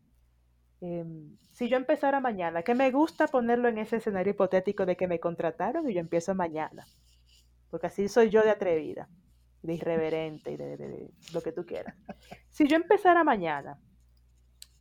Em, 0.83 1.39
si 1.53 1.69
yo 1.69 1.77
empezara 1.77 2.19
mañana, 2.19 2.65
que 2.65 2.75
me 2.75 2.91
gusta 2.91 3.29
ponerlo 3.29 3.69
en 3.69 3.79
ese 3.79 3.99
escenario 3.99 4.33
hipotético 4.33 4.85
de 4.85 4.97
que 4.97 5.07
me 5.07 5.21
contrataron 5.21 5.89
y 5.89 5.95
yo 5.95 6.01
empiezo 6.01 6.35
mañana, 6.35 6.85
porque 7.71 7.87
así 7.87 8.09
soy 8.09 8.31
yo 8.31 8.43
de 8.43 8.51
atrevida, 8.51 9.09
de 9.63 9.75
irreverente 9.75 10.53
y 10.53 10.57
de, 10.57 11.11
lo 11.33 11.41
que 11.41 11.53
tú 11.53 11.65
quieras. 11.65 11.95
Si 12.51 12.67
yo 12.67 12.77
empezara 12.77 13.25
mañana, 13.25 13.81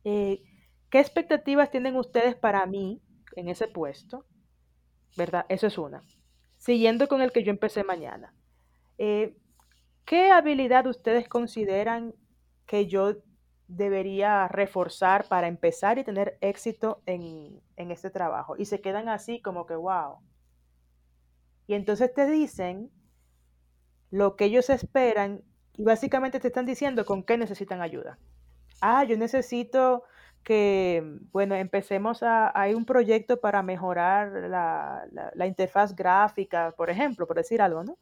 eh, 0.04 0.42
¿qué 0.90 1.00
expectativas 1.00 1.70
tienen 1.70 1.96
ustedes 1.96 2.34
para 2.34 2.66
mí 2.66 3.00
en 3.36 3.48
ese 3.48 3.68
puesto? 3.68 4.26
¿Verdad? 5.16 5.46
Eso 5.48 5.66
es 5.66 5.78
una. 5.78 6.02
Siguiendo 6.58 7.08
con 7.08 7.22
el 7.22 7.32
que 7.32 7.44
yo 7.44 7.50
empecé 7.50 7.84
mañana. 7.84 8.34
Eh, 8.98 9.36
¿Qué 10.04 10.30
habilidad 10.30 10.86
ustedes 10.86 11.28
consideran 11.28 12.14
que 12.66 12.86
yo 12.86 13.22
debería 13.76 14.48
reforzar 14.48 15.26
para 15.28 15.46
empezar 15.46 15.98
y 15.98 16.04
tener 16.04 16.36
éxito 16.40 17.02
en, 17.06 17.62
este 17.76 18.10
trabajo. 18.10 18.56
Y 18.56 18.66
se 18.66 18.80
quedan 18.80 19.08
así 19.08 19.40
como 19.40 19.66
que, 19.66 19.74
wow. 19.74 20.18
Y 21.66 21.74
entonces 21.74 22.12
te 22.14 22.26
dicen 22.30 22.90
lo 24.12 24.36
que 24.36 24.44
ellos 24.44 24.70
esperan 24.70 25.42
y 25.76 25.82
básicamente 25.82 26.38
te 26.38 26.46
están 26.48 26.66
diciendo 26.66 27.04
con 27.04 27.24
qué 27.24 27.36
necesitan 27.36 27.82
ayuda. 27.82 28.18
Ah, 28.80 29.02
yo 29.02 29.16
necesito 29.16 30.04
que, 30.44 31.18
bueno, 31.32 31.56
empecemos 31.56 32.22
a, 32.22 32.52
hay 32.54 32.74
un 32.74 32.84
proyecto 32.84 33.40
para 33.40 33.62
mejorar 33.62 34.30
la, 34.48 35.46
interfaz 35.46 35.96
gráfica, 35.96 36.72
por 36.76 36.90
ejemplo, 36.90 37.26
por 37.26 37.36
decir 37.36 37.60
algo, 37.60 37.82
¿no? 37.82 37.96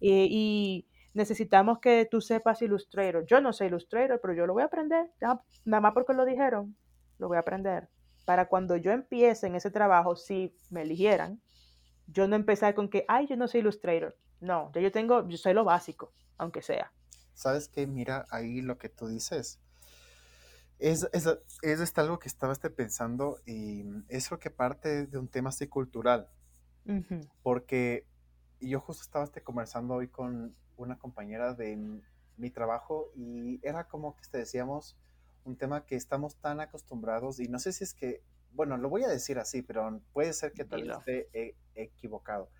y 0.00 0.86
necesitamos 1.14 1.78
que 1.78 2.08
tú 2.10 2.20
sepas 2.20 2.62
Illustrator. 2.62 3.24
Yo 3.26 3.40
no 3.40 3.52
sé 3.52 3.66
Illustrator, 3.66 4.20
pero 4.20 4.34
yo 4.34 4.46
lo 4.46 4.54
voy 4.54 4.62
a 4.62 4.66
aprender. 4.66 5.10
Nada 5.20 5.80
más 5.80 5.92
porque 5.92 6.14
lo 6.14 6.24
dijeron, 6.24 6.76
lo 7.18 7.28
voy 7.28 7.36
a 7.36 7.40
aprender. 7.40 7.88
Para 8.24 8.46
cuando 8.46 8.76
yo 8.76 8.92
empiece 8.92 9.46
en 9.46 9.54
ese 9.54 9.70
trabajo, 9.70 10.16
si 10.16 10.54
me 10.70 10.82
eligieran, 10.82 11.40
yo 12.06 12.28
no 12.28 12.36
empezar 12.36 12.74
con 12.74 12.88
que, 12.88 13.04
ay, 13.08 13.26
yo 13.26 13.36
no 13.36 13.48
sé 13.48 13.58
Illustrator. 13.58 14.16
No, 14.42 14.72
yo 14.72 14.90
tengo, 14.90 15.28
yo 15.28 15.38
soy 15.38 15.54
lo 15.54 15.62
básico, 15.62 16.12
aunque 16.36 16.62
sea. 16.62 16.92
¿Sabes 17.32 17.68
qué? 17.68 17.86
Mira, 17.86 18.26
ahí 18.28 18.60
lo 18.60 18.76
que 18.76 18.88
tú 18.88 19.06
dices. 19.06 19.60
Es, 20.80 21.08
es, 21.12 21.28
es, 21.62 21.98
algo 21.98 22.18
que 22.18 22.26
estaba 22.26 22.52
este 22.52 22.68
pensando 22.68 23.38
y 23.46 23.84
es 24.08 24.32
lo 24.32 24.40
que 24.40 24.50
parte 24.50 25.06
de 25.06 25.16
un 25.16 25.28
tema 25.28 25.50
así 25.50 25.68
cultural. 25.68 26.28
Porque 27.44 28.08
yo 28.60 28.80
justo 28.80 29.04
estaba 29.04 29.24
este 29.24 29.44
conversando 29.44 29.94
hoy 29.94 30.08
con 30.08 30.56
una 30.76 30.98
compañera 30.98 31.54
de 31.54 31.78
mi 32.36 32.50
trabajo 32.50 33.12
y 33.14 33.64
era 33.64 33.86
como 33.86 34.16
que 34.16 34.26
te 34.28 34.38
decíamos 34.38 34.96
un 35.44 35.56
tema 35.56 35.86
que 35.86 35.94
estamos 35.94 36.34
tan 36.40 36.58
acostumbrados 36.60 37.38
y 37.38 37.46
no 37.46 37.60
sé 37.60 37.72
si 37.72 37.84
es 37.84 37.94
que, 37.94 38.24
bueno, 38.52 38.76
lo 38.76 38.88
voy 38.88 39.04
a 39.04 39.08
decir 39.08 39.38
así, 39.38 39.62
pero 39.62 40.00
puede 40.12 40.32
ser 40.32 40.52
que 40.52 40.64
tal 40.64 40.82
vez 40.82 40.98
esté 41.06 41.56
equivocado. 41.76 42.50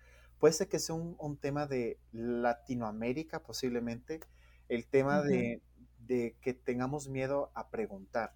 Puede 0.43 0.55
ser 0.55 0.67
que 0.67 0.79
sea 0.79 0.95
un, 0.95 1.37
tema 1.37 1.67
de 1.67 1.97
Latinoamérica 2.11 3.41
posiblemente, 3.43 4.19
el 4.67 4.85
tema 4.85 5.21
de, 5.21 5.61
de, 5.99 6.35
que 6.41 6.53
tengamos 6.53 7.07
miedo 7.07 7.49
a 7.55 7.69
preguntar, 7.69 8.35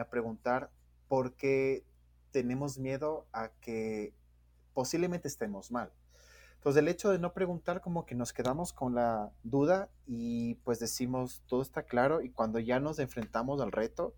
a 0.00 0.08
preguntar 0.08 0.70
porque 1.06 1.84
tenemos 2.30 2.78
miedo 2.78 3.26
a 3.34 3.50
que 3.60 4.14
posiblemente 4.72 5.28
estemos 5.28 5.70
mal. 5.70 5.92
Entonces 6.54 6.80
el 6.80 6.88
hecho 6.88 7.10
de 7.10 7.18
no 7.18 7.34
preguntar 7.34 7.82
como 7.82 8.06
que 8.06 8.14
nos 8.14 8.32
quedamos 8.32 8.72
con 8.72 8.94
la 8.94 9.30
duda 9.42 9.90
y 10.06 10.54
pues 10.64 10.78
decimos 10.78 11.42
todo 11.46 11.60
está 11.60 11.82
claro 11.82 12.22
y 12.22 12.30
cuando 12.30 12.58
ya 12.58 12.80
nos 12.80 12.98
enfrentamos 12.98 13.60
al 13.60 13.70
reto 13.70 14.14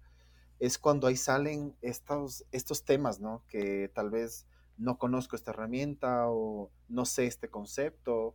es 0.61 0.79
cuando 0.79 1.09
ahí 1.09 1.17
salen 1.17 1.75
estos, 1.83 2.45
estos 2.53 2.85
temas, 2.85 3.19
¿no? 3.19 3.43
Que 3.49 3.91
tal 3.93 4.11
vez 4.11 4.47
no 4.79 4.99
conozco 4.99 5.37
esta 5.37 5.53
herramienta 5.53 6.29
o 6.29 6.71
no 6.89 7.05
sé 7.05 7.27
este 7.27 7.49
concepto 7.49 8.35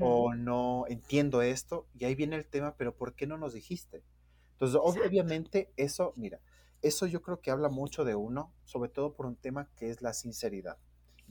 o 0.00 0.34
no 0.34 0.84
entiendo 0.88 1.42
esto 1.42 1.86
y 1.94 2.04
ahí 2.04 2.14
viene 2.14 2.36
el 2.36 2.46
tema, 2.46 2.76
pero 2.76 2.94
¿por 2.94 3.14
qué 3.14 3.26
no 3.26 3.36
nos 3.36 3.52
dijiste? 3.52 4.02
Entonces 4.52 4.80
obviamente 4.82 5.70
eso, 5.76 6.12
mira, 6.16 6.40
eso 6.80 7.06
yo 7.06 7.22
creo 7.22 7.40
que 7.40 7.50
habla 7.50 7.68
mucho 7.68 8.04
de 8.04 8.14
uno, 8.14 8.52
sobre 8.64 8.88
todo 8.88 9.14
por 9.14 9.26
un 9.26 9.36
tema 9.36 9.68
que 9.76 9.90
es 9.90 10.02
la 10.02 10.14
sinceridad. 10.14 10.78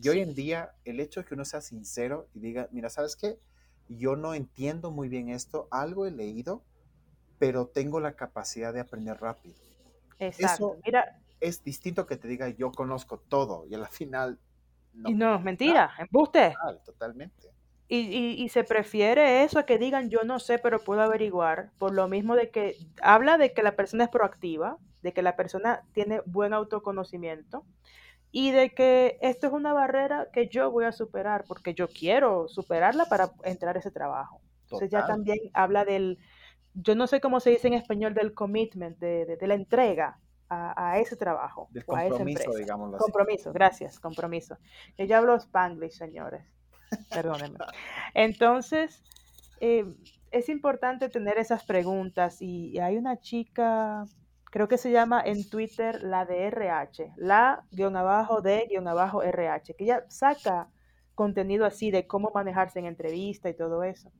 Y 0.01 0.09
hoy 0.09 0.21
en 0.21 0.33
día, 0.33 0.75
el 0.85 0.99
hecho 0.99 1.21
de 1.21 1.25
que 1.25 1.33
uno 1.33 1.45
sea 1.45 1.61
sincero 1.61 2.27
y 2.33 2.39
diga, 2.39 2.69
mira, 2.71 2.89
¿sabes 2.89 3.15
qué? 3.15 3.39
Yo 3.87 4.15
no 4.15 4.33
entiendo 4.33 4.91
muy 4.91 5.09
bien 5.09 5.29
esto, 5.29 5.67
algo 5.71 6.05
he 6.05 6.11
leído, 6.11 6.63
pero 7.39 7.67
tengo 7.67 7.99
la 7.99 8.15
capacidad 8.15 8.73
de 8.73 8.79
aprender 8.79 9.19
rápido. 9.19 9.55
Exacto. 10.19 10.73
Eso 10.73 10.81
mira, 10.85 11.19
es 11.39 11.63
distinto 11.63 12.05
que 12.05 12.15
te 12.15 12.27
diga, 12.27 12.47
yo 12.49 12.71
conozco 12.71 13.17
todo, 13.19 13.65
y 13.67 13.73
al 13.73 13.87
final... 13.87 14.39
No, 14.93 15.09
y 15.09 15.13
no, 15.13 15.39
mentira, 15.39 15.91
embuste. 15.97 16.55
Totalmente. 16.85 17.49
Y, 17.87 17.97
y, 17.97 18.43
y, 18.43 18.49
se 18.49 18.63
prefiere 18.63 19.43
eso 19.43 19.59
a 19.59 19.65
que 19.65 19.77
digan 19.77 20.09
yo 20.09 20.23
no 20.23 20.39
sé, 20.39 20.59
pero 20.59 20.79
puedo 20.79 21.01
averiguar, 21.01 21.71
por 21.77 21.93
lo 21.93 22.07
mismo 22.07 22.35
de 22.35 22.49
que 22.49 22.77
habla 23.01 23.37
de 23.37 23.51
que 23.53 23.63
la 23.63 23.75
persona 23.75 24.05
es 24.05 24.09
proactiva, 24.09 24.77
de 25.01 25.11
que 25.11 25.21
la 25.21 25.35
persona 25.35 25.81
tiene 25.91 26.21
buen 26.25 26.53
autoconocimiento, 26.53 27.65
y 28.31 28.51
de 28.51 28.73
que 28.73 29.17
esto 29.21 29.47
es 29.47 29.53
una 29.53 29.73
barrera 29.73 30.27
que 30.31 30.47
yo 30.47 30.71
voy 30.71 30.85
a 30.85 30.93
superar 30.93 31.43
porque 31.47 31.73
yo 31.73 31.87
quiero 31.89 32.47
superarla 32.47 33.05
para 33.05 33.31
entrar 33.43 33.75
a 33.75 33.79
ese 33.79 33.91
trabajo. 33.91 34.41
Entonces 34.63 34.89
ya 34.89 35.05
también 35.05 35.39
habla 35.53 35.83
del, 35.83 36.17
yo 36.73 36.95
no 36.95 37.07
sé 37.07 37.19
cómo 37.19 37.41
se 37.41 37.49
dice 37.49 37.67
en 37.67 37.73
español, 37.73 38.13
del 38.13 38.33
commitment, 38.33 38.97
de, 38.99 39.37
la 39.41 39.53
entrega 39.53 40.17
a, 40.51 40.99
ese 40.99 41.15
trabajo. 41.15 41.69
Del 41.71 41.85
compromiso, 41.85 42.53
digámoslo 42.53 42.97
así. 42.97 43.03
Compromiso, 43.03 43.53
gracias, 43.53 43.99
compromiso. 43.99 44.57
Yo 44.97 45.05
ya 45.05 45.19
hablo 45.19 45.35
spanglish, 45.35 45.93
señores. 45.93 46.43
Perdónenme. 47.09 47.57
Entonces, 48.13 49.01
eh, 49.61 49.85
es 50.31 50.49
importante 50.49 51.09
tener 51.09 51.37
esas 51.37 51.63
preguntas 51.63 52.41
y 52.41 52.77
hay 52.79 52.97
una 52.97 53.19
chica, 53.19 54.05
creo 54.45 54.67
que 54.67 54.77
se 54.77 54.91
llama 54.91 55.21
en 55.23 55.49
Twitter 55.49 56.03
la 56.03 56.25
de 56.25 56.47
RH, 56.47 57.13
la 57.15 57.63
guion 57.71 57.95
abajo 57.95 58.41
de 58.41 58.67
guion 58.69 58.87
abajo 58.87 59.23
RH, 59.23 59.75
que 59.75 59.85
ella 59.85 60.03
saca 60.09 60.69
contenido 61.15 61.65
así 61.65 61.91
de 61.91 62.07
cómo 62.07 62.31
manejarse 62.33 62.79
en 62.79 62.87
entrevista 62.87 63.49
y 63.49 63.55
todo 63.55 63.83
eso. 63.83 64.11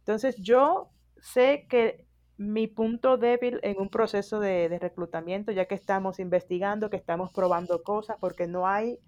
Entonces 0.00 0.36
yo 0.36 0.90
sé 1.20 1.66
que 1.68 2.07
mi 2.38 2.68
punto 2.68 3.18
débil 3.18 3.58
en 3.62 3.80
un 3.80 3.90
proceso 3.90 4.38
de, 4.38 4.78
reclutamiento, 4.80 5.50
ya 5.50 5.66
que 5.66 5.74
estamos 5.74 6.20
investigando, 6.20 6.88
que 6.88 6.96
estamos 6.96 7.32
probando 7.32 7.82
cosas, 7.82 8.16
porque 8.20 8.46
no 8.46 8.66
hay, 8.66 9.00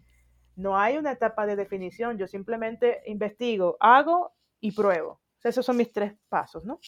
no 0.57 0.77
hay 0.77 0.99
una 0.99 1.13
etapa 1.13 1.47
de 1.47 1.55
definición, 1.55 2.19
yo 2.19 2.27
simplemente 2.27 3.03
investigo, 3.07 3.77
hago 3.79 4.33
y 4.61 4.73
pruebo. 4.73 5.21
esos 5.45 5.65
son 5.65 5.77
mis 5.77 5.93
tres 5.93 6.15
pasos, 6.29 6.65
¿no? 6.65 6.81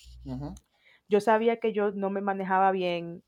Yo 1.09 1.21
sabía 1.21 1.59
que 1.61 1.73
yo 1.73 1.93
no 1.93 2.11
me 2.11 2.21
manejaba 2.21 2.73
bien 2.73 3.23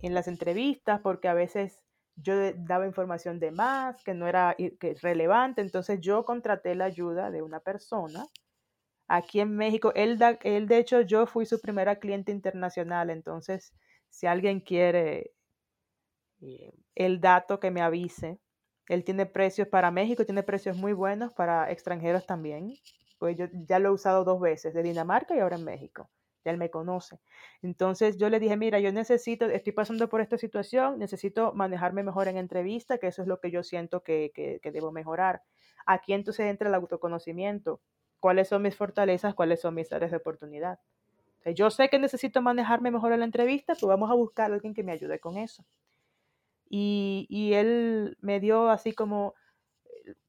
en 0.00 0.14
las 0.14 0.28
entrevistas 0.28 1.00
porque 1.00 1.28
a 1.28 1.34
veces 1.34 1.80
yo 2.16 2.34
daba 2.52 2.86
información 2.86 3.40
de 3.40 3.50
más, 3.50 4.02
que 4.04 4.12
no 4.12 4.26
era 4.26 4.54
relevante, 5.00 5.62
entonces 5.62 6.00
yo 6.00 6.24
contraté 6.26 6.74
la 6.74 6.84
ayuda 6.84 7.30
de 7.30 7.40
una 7.40 7.60
persona 7.60 8.26
aquí 9.08 9.40
en 9.40 9.56
México. 9.56 9.92
Él, 9.94 10.18
él, 10.42 10.68
de 10.68 10.78
hecho, 10.78 11.00
yo 11.02 11.26
fui 11.26 11.46
su 11.46 11.60
primera 11.60 11.98
cliente 11.98 12.32
internacional, 12.32 13.10
entonces 13.10 13.74
si 14.10 14.26
alguien 14.26 14.60
quiere 14.60 15.32
eh, 16.40 16.72
el 16.94 17.20
dato 17.20 17.60
que 17.60 17.70
me 17.70 17.82
avise. 17.82 18.38
Él 18.88 19.04
tiene 19.04 19.26
precios 19.26 19.68
para 19.68 19.90
México, 19.90 20.24
tiene 20.24 20.42
precios 20.42 20.76
muy 20.76 20.92
buenos 20.92 21.32
para 21.34 21.70
extranjeros 21.70 22.26
también. 22.26 22.74
Pues 23.18 23.36
yo 23.36 23.46
ya 23.52 23.78
lo 23.78 23.90
he 23.90 23.92
usado 23.92 24.24
dos 24.24 24.40
veces, 24.40 24.72
de 24.74 24.82
Dinamarca 24.82 25.36
y 25.36 25.40
ahora 25.40 25.56
en 25.56 25.64
México 25.64 26.08
él 26.48 26.58
me 26.58 26.70
conoce. 26.70 27.20
Entonces 27.62 28.18
yo 28.18 28.28
le 28.28 28.40
dije, 28.40 28.56
mira, 28.56 28.80
yo 28.80 28.92
necesito, 28.92 29.46
estoy 29.46 29.72
pasando 29.72 30.08
por 30.08 30.20
esta 30.20 30.38
situación, 30.38 30.98
necesito 30.98 31.52
manejarme 31.52 32.02
mejor 32.02 32.28
en 32.28 32.36
entrevista, 32.36 32.98
que 32.98 33.08
eso 33.08 33.22
es 33.22 33.28
lo 33.28 33.40
que 33.40 33.50
yo 33.50 33.62
siento 33.62 34.02
que, 34.02 34.32
que, 34.34 34.72
debo 34.72 34.92
mejorar. 34.92 35.42
Aquí 35.86 36.12
entonces 36.12 36.46
entra 36.46 36.68
el 36.68 36.74
autoconocimiento. 36.74 37.80
¿Cuáles 38.20 38.48
son 38.48 38.62
mis 38.62 38.76
fortalezas? 38.76 39.34
¿Cuáles 39.34 39.60
son 39.60 39.74
mis 39.74 39.92
áreas 39.92 40.10
de 40.10 40.16
oportunidad? 40.18 40.78
yo 41.54 41.70
sé 41.70 41.88
que 41.88 41.98
necesito 41.98 42.42
manejarme 42.42 42.90
mejor 42.90 43.12
en 43.12 43.20
la 43.20 43.24
entrevista, 43.24 43.72
pues 43.72 43.88
vamos 43.88 44.10
a 44.10 44.14
buscar 44.14 44.50
a 44.50 44.54
alguien 44.54 44.74
que 44.74 44.82
me 44.82 44.92
ayude 44.92 45.18
con 45.18 45.38
eso. 45.38 45.64
Y, 46.68 47.26
y 47.30 47.54
él 47.54 48.18
me 48.20 48.38
dio 48.38 48.68
así 48.68 48.92
como, 48.92 49.32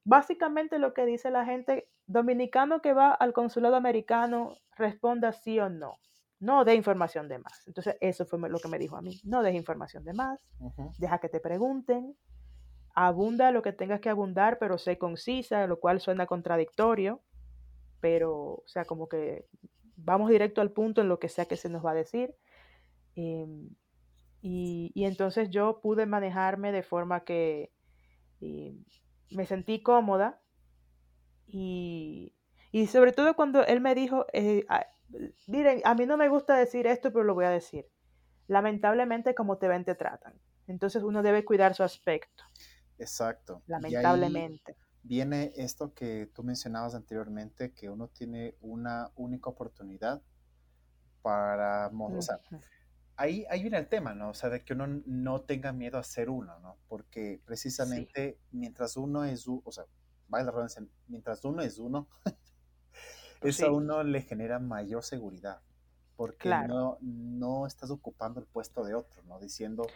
básicamente 0.04 0.78
lo 0.78 0.94
que 0.94 1.04
dice 1.04 1.30
la 1.30 1.44
gente, 1.44 1.90
dominicano 2.06 2.80
que 2.80 2.94
va 2.94 3.12
al 3.12 3.34
consulado 3.34 3.76
americano, 3.76 4.56
responda 4.76 5.32
sí 5.32 5.58
o 5.58 5.68
no 5.68 5.98
no 6.40 6.64
des 6.64 6.74
información 6.74 7.28
de 7.28 7.38
más. 7.38 7.66
Entonces, 7.66 7.96
eso 8.00 8.24
fue 8.24 8.38
lo 8.48 8.58
que 8.58 8.68
me 8.68 8.78
dijo 8.78 8.96
a 8.96 9.02
mí. 9.02 9.20
No 9.24 9.42
des 9.42 9.54
información 9.54 10.04
de 10.04 10.14
más, 10.14 10.40
deja 10.98 11.18
que 11.18 11.28
te 11.28 11.38
pregunten, 11.38 12.16
abunda 12.94 13.52
lo 13.52 13.62
que 13.62 13.72
tengas 13.72 14.00
que 14.00 14.08
abundar, 14.08 14.58
pero 14.58 14.78
sé 14.78 14.98
concisa, 14.98 15.66
lo 15.66 15.78
cual 15.78 16.00
suena 16.00 16.26
contradictorio, 16.26 17.20
pero, 18.00 18.32
o 18.32 18.64
sea, 18.66 18.84
como 18.84 19.08
que 19.08 19.46
vamos 19.96 20.30
directo 20.30 20.60
al 20.60 20.72
punto 20.72 21.00
en 21.00 21.08
lo 21.08 21.18
que 21.18 21.28
sea 21.28 21.46
que 21.46 21.56
se 21.56 21.68
nos 21.68 21.84
va 21.84 21.92
a 21.92 21.94
decir. 21.94 22.34
Em, 23.14 23.70
y, 24.42 24.92
entonces 25.04 25.50
yo 25.50 25.80
pude 25.82 26.06
manejarme 26.06 26.72
de 26.72 26.82
forma 26.82 27.24
que 27.24 27.72
em, 28.40 28.82
me 29.30 29.46
sentí 29.46 29.82
cómoda 29.82 30.40
y, 31.46 32.32
sobre 32.88 33.12
todo 33.12 33.34
cuando 33.34 33.64
él 33.66 33.80
me 33.80 33.94
dijo, 33.94 34.26
eh, 34.32 34.64
miren, 35.46 35.80
a 35.84 35.94
mí 35.94 36.06
no 36.06 36.16
me 36.16 36.28
gusta 36.28 36.56
decir 36.56 36.86
esto, 36.86 37.12
pero 37.12 37.24
lo 37.24 37.34
voy 37.34 37.44
a 37.44 37.50
decir. 37.50 37.86
Lamentablemente, 38.46 39.34
como 39.34 39.58
te 39.58 39.68
ven, 39.68 39.84
te 39.84 39.94
tratan. 39.94 40.40
Entonces 40.66 41.02
uno 41.02 41.22
debe 41.22 41.44
cuidar 41.44 41.74
su 41.74 41.82
aspecto. 41.82 42.44
Exacto. 42.98 43.62
Lamentablemente. 43.66 44.76
Viene 45.02 45.52
esto 45.56 45.94
que 45.94 46.30
tú 46.34 46.42
mencionabas 46.42 46.94
anteriormente, 46.94 47.72
que 47.72 47.88
uno 47.88 48.08
tiene 48.08 48.54
una 48.60 49.10
única 49.16 49.50
oportunidad 49.50 50.22
para, 51.22 51.90
sea, 52.22 52.40
ahí, 53.16 53.44
ahí 53.50 53.62
viene 53.62 53.78
el 53.78 53.88
tema, 53.88 54.14
¿no? 54.14 54.30
O 54.30 54.34
sea, 54.34 54.50
de 54.50 54.64
que 54.64 54.72
uno 54.72 54.86
no 55.06 55.42
tenga 55.42 55.72
miedo 55.72 55.98
a 55.98 56.02
ser 56.02 56.30
uno, 56.30 56.58
¿no? 56.60 56.76
Porque 56.88 57.40
precisamente 57.44 58.38
mientras 58.50 58.96
uno 58.96 59.24
es, 59.24 59.46
o 59.46 59.62
sea, 59.70 59.84
vaya 60.28 60.44
la 60.44 60.68
mientras 61.08 61.44
uno 61.44 61.62
es 61.62 61.78
uno, 61.78 62.08
eso 63.42 63.66
a 63.66 63.72
uno 63.72 64.02
le 64.02 64.22
genera 64.22 64.58
mayor 64.58 65.04
seguridad, 65.04 65.60
porque 66.16 66.48
no, 66.48 66.98
no 67.00 67.66
estás 67.66 67.90
ocupando 67.90 68.40
el 68.40 68.46
puesto 68.46 68.84
de 68.84 68.94
otro, 68.94 69.22
¿no? 69.24 69.38
Diciendo, 69.38 69.86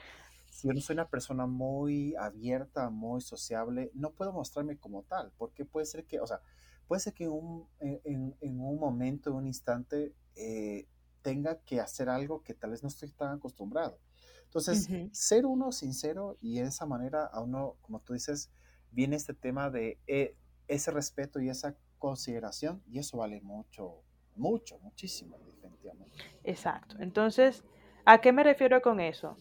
si 0.55 0.69
yo 0.69 0.73
no 0.73 0.81
soy 0.81 0.95
una 0.95 1.09
persona 1.09 1.47
muy 1.47 2.15
abierta, 2.15 2.89
muy 2.89 3.21
sociable, 3.21 3.91
no 3.93 4.13
puedo 4.13 4.33
mostrarme 4.33 4.79
como 4.79 5.03
tal, 5.03 5.33
porque 5.37 5.65
puede 5.65 5.85
ser 5.85 6.05
que, 6.07 6.21
o 6.21 6.27
sea, 6.29 6.41
puede 6.87 7.01
ser 7.01 7.13
que 7.13 7.25
en 7.25 7.33
un, 7.33 7.67
en, 7.81 8.37
en 8.41 8.61
un 8.61 8.79
momento, 8.79 9.31
en 9.31 9.37
un 9.37 9.47
instante, 9.49 10.15
eh, 10.37 10.87
tenga 11.23 11.59
que 11.63 11.81
hacer 11.81 12.09
algo 12.09 12.45
que 12.45 12.55
tal 12.55 12.71
vez 12.71 12.85
no 12.85 12.89
estoy 12.89 13.11
tan 13.11 13.35
acostumbrado. 13.35 13.99
Entonces, 14.45 14.89
ser 15.11 15.45
uno 15.45 15.73
sincero 15.73 16.37
y 16.41 16.61
de 16.61 16.69
esa 16.69 16.87
manera 16.87 17.25
a 17.25 17.41
uno, 17.41 17.75
como 17.81 17.99
tú 17.99 18.13
dices, 18.13 18.53
viene 18.93 19.17
este 19.17 19.35
tema 19.35 19.71
de 19.71 19.99
eh, 20.07 20.37
ese 20.69 20.93
respeto 20.93 21.41
y 21.41 21.49
esa 21.49 21.77
consideración 21.99 22.81
y 22.87 23.01
eso 23.01 23.17
vale 23.17 23.41
mucho, 23.41 24.05
mucho, 24.37 24.79
muchísimo, 24.79 25.37
definitivamente. 25.45 26.17
Exacto. 26.45 26.95
Entonces, 27.01 27.65
¿a 28.05 28.21
qué 28.21 28.31
me 28.33 28.45
refiero 28.45 28.81
con 28.83 29.01
eso? 29.01 29.37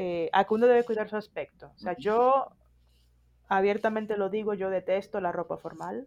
Eh, 0.00 0.30
a 0.32 0.44
que 0.44 0.54
uno 0.54 0.68
debe 0.68 0.84
cuidar 0.84 1.08
su 1.08 1.16
aspecto. 1.16 1.72
O 1.74 1.78
sea, 1.80 1.96
yo 1.98 2.52
abiertamente 3.48 4.16
lo 4.16 4.30
digo, 4.30 4.54
yo 4.54 4.70
detesto 4.70 5.20
la 5.20 5.32
ropa 5.32 5.56
formal. 5.56 6.06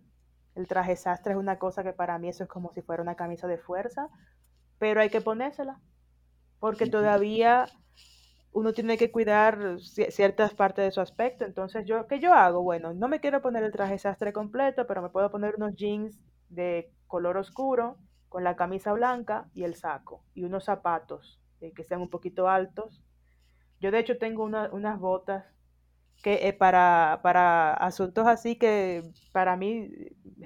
El 0.56 0.66
traje 0.66 0.96
sastre 0.96 1.34
es 1.34 1.38
una 1.38 1.60
cosa 1.60 1.84
que 1.84 1.92
para 1.92 2.18
mí 2.18 2.30
eso 2.30 2.44
es 2.46 2.50
como 2.50 2.72
si 2.72 2.82
fuera 2.82 3.04
una 3.04 3.16
camisa 3.16 3.48
de 3.48 3.58
fuerza, 3.58 4.08
pero 4.78 5.02
hay 5.02 5.10
que 5.10 5.20
ponérsela, 5.20 5.82
porque 6.62 6.86
todavía 6.86 7.66
uno 8.54 8.72
tiene 8.72 8.98
que 8.98 9.12
cuidar 9.12 9.78
ciertas 9.82 10.54
partes 10.54 10.86
de 10.86 10.92
su 10.92 11.02
aspecto. 11.02 11.44
Entonces, 11.44 11.86
yo, 11.86 12.08
¿qué 12.08 12.22
yo 12.22 12.34
hago? 12.34 12.64
Bueno, 12.64 12.94
no 12.94 13.10
me 13.10 13.20
quiero 13.20 13.42
poner 13.42 13.62
el 13.66 13.74
traje 13.74 13.98
sastre 13.98 14.32
completo, 14.32 14.88
pero 14.88 15.02
me 15.02 15.10
puedo 15.10 15.30
poner 15.30 15.56
unos 15.58 15.76
jeans 15.76 16.18
de 16.48 16.94
color 17.08 17.36
oscuro 17.36 17.98
con 18.30 18.46
la 18.46 18.56
camisa 18.56 18.94
blanca 18.94 19.50
y 19.54 19.66
el 19.66 19.76
saco 19.76 20.24
y 20.34 20.46
unos 20.46 20.64
zapatos 20.64 21.42
eh, 21.60 21.74
que 21.74 21.84
sean 21.84 22.00
un 22.00 22.10
poquito 22.10 22.48
altos. 22.48 23.04
Yo 23.82 23.92
de 23.92 24.00
hecho 24.00 24.18
tengo 24.18 24.44
unas 24.46 25.00
botas 25.00 25.44
que 26.22 26.48
eh, 26.48 26.54
para, 26.54 27.20
para 27.24 27.74
asuntos 27.74 28.28
así 28.28 28.56
que 28.56 29.04
para 29.32 29.56
mí 29.58 29.90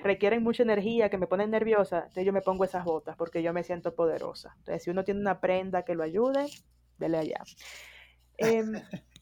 requieren 0.03 0.41
mucha 0.41 0.63
energía, 0.63 1.09
que 1.09 1.17
me 1.17 1.27
ponen 1.27 1.51
nerviosa, 1.51 1.97
entonces 1.97 2.25
yo 2.25 2.31
me 2.31 2.41
pongo 2.41 2.63
esas 2.63 2.85
botas 2.85 3.17
porque 3.17 3.43
yo 3.43 3.51
me 3.51 3.63
siento 3.63 3.93
poderosa. 3.93 4.55
Entonces, 4.59 4.83
si 4.83 4.89
uno 4.89 5.03
tiene 5.03 5.19
una 5.19 5.41
prenda 5.41 5.83
que 5.83 5.95
lo 5.95 6.03
ayude, 6.03 6.45
dele 6.97 7.17
allá. 7.17 7.43
Em, 8.37 8.73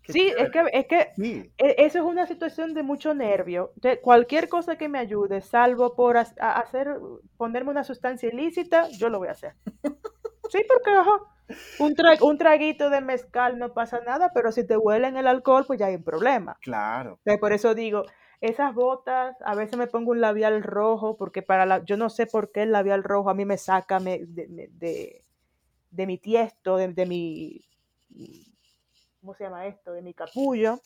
sí, 0.07 0.33
es 0.35 0.49
que, 0.49 0.63
es 0.73 0.87
que 0.87 1.11
e, 1.59 1.75
eso 1.77 1.99
es 1.99 2.03
una 2.03 2.25
situación 2.25 2.73
de 2.73 2.81
mucho 2.81 3.13
nervio. 3.13 3.71
cualquier 4.01 4.49
cosa 4.49 4.75
que 4.75 4.89
me 4.89 4.97
ayude, 4.97 5.41
salvo 5.41 5.95
por 5.95 6.17
hacer, 6.17 6.97
ponerme 7.37 7.69
una 7.69 7.83
sustancia 7.83 8.29
ilícita, 8.29 8.89
yo 8.89 9.09
lo 9.09 9.19
voy 9.19 9.27
a 9.27 9.31
hacer. 9.31 9.53
Sí, 10.49 10.59
porque 10.67 10.91
un, 11.79 11.95
un 12.21 12.37
traguito 12.37 12.89
de 12.89 13.01
mezcal 13.01 13.57
no 13.57 13.73
pasa 13.73 14.01
nada, 14.01 14.31
pero 14.33 14.51
si 14.51 14.65
te 14.65 14.77
huelen 14.77 15.17
el 15.17 15.27
alcohol, 15.27 15.65
pues 15.65 15.79
ya 15.79 15.87
hay 15.87 15.95
un 15.95 16.03
problema. 16.03 16.57
Claro. 16.61 17.19
por 17.39 17.53
eso 17.53 17.75
digo, 17.75 18.05
esas 18.41 18.73
botas, 18.73 19.35
a 19.45 19.55
veces 19.55 19.77
me 19.77 19.87
pongo 19.87 20.11
un 20.11 20.21
labial 20.21 20.63
rojo, 20.63 21.17
porque 21.17 21.41
para 21.41 21.65
la, 21.65 21.83
yo 21.83 21.97
no 21.97 22.09
sé 22.09 22.27
por 22.27 22.51
qué 22.51 22.63
el 22.63 22.71
labial 22.71 23.03
rojo 23.03 23.29
a 23.29 23.33
mí 23.33 23.45
me 23.45 23.57
saca 23.57 23.99
de, 23.99 24.25
de, 24.27 26.05
mi 26.05 26.17
tiesto, 26.17 26.77
de 26.77 27.05
mi 27.05 27.61
¿cómo 29.23 29.33
se 29.35 29.45
llama 29.45 29.67
esto? 29.67 29.93
De 29.93 30.01
mi 30.01 30.13
capullo 30.13 30.79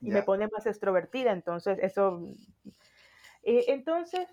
y 0.00 0.10
me 0.10 0.22
pone 0.22 0.46
más 0.48 0.66
extrovertida. 0.66 1.32
Entonces, 1.32 1.78
eso. 1.80 2.20
Eh, 3.42 3.64
entonces, 3.68 4.28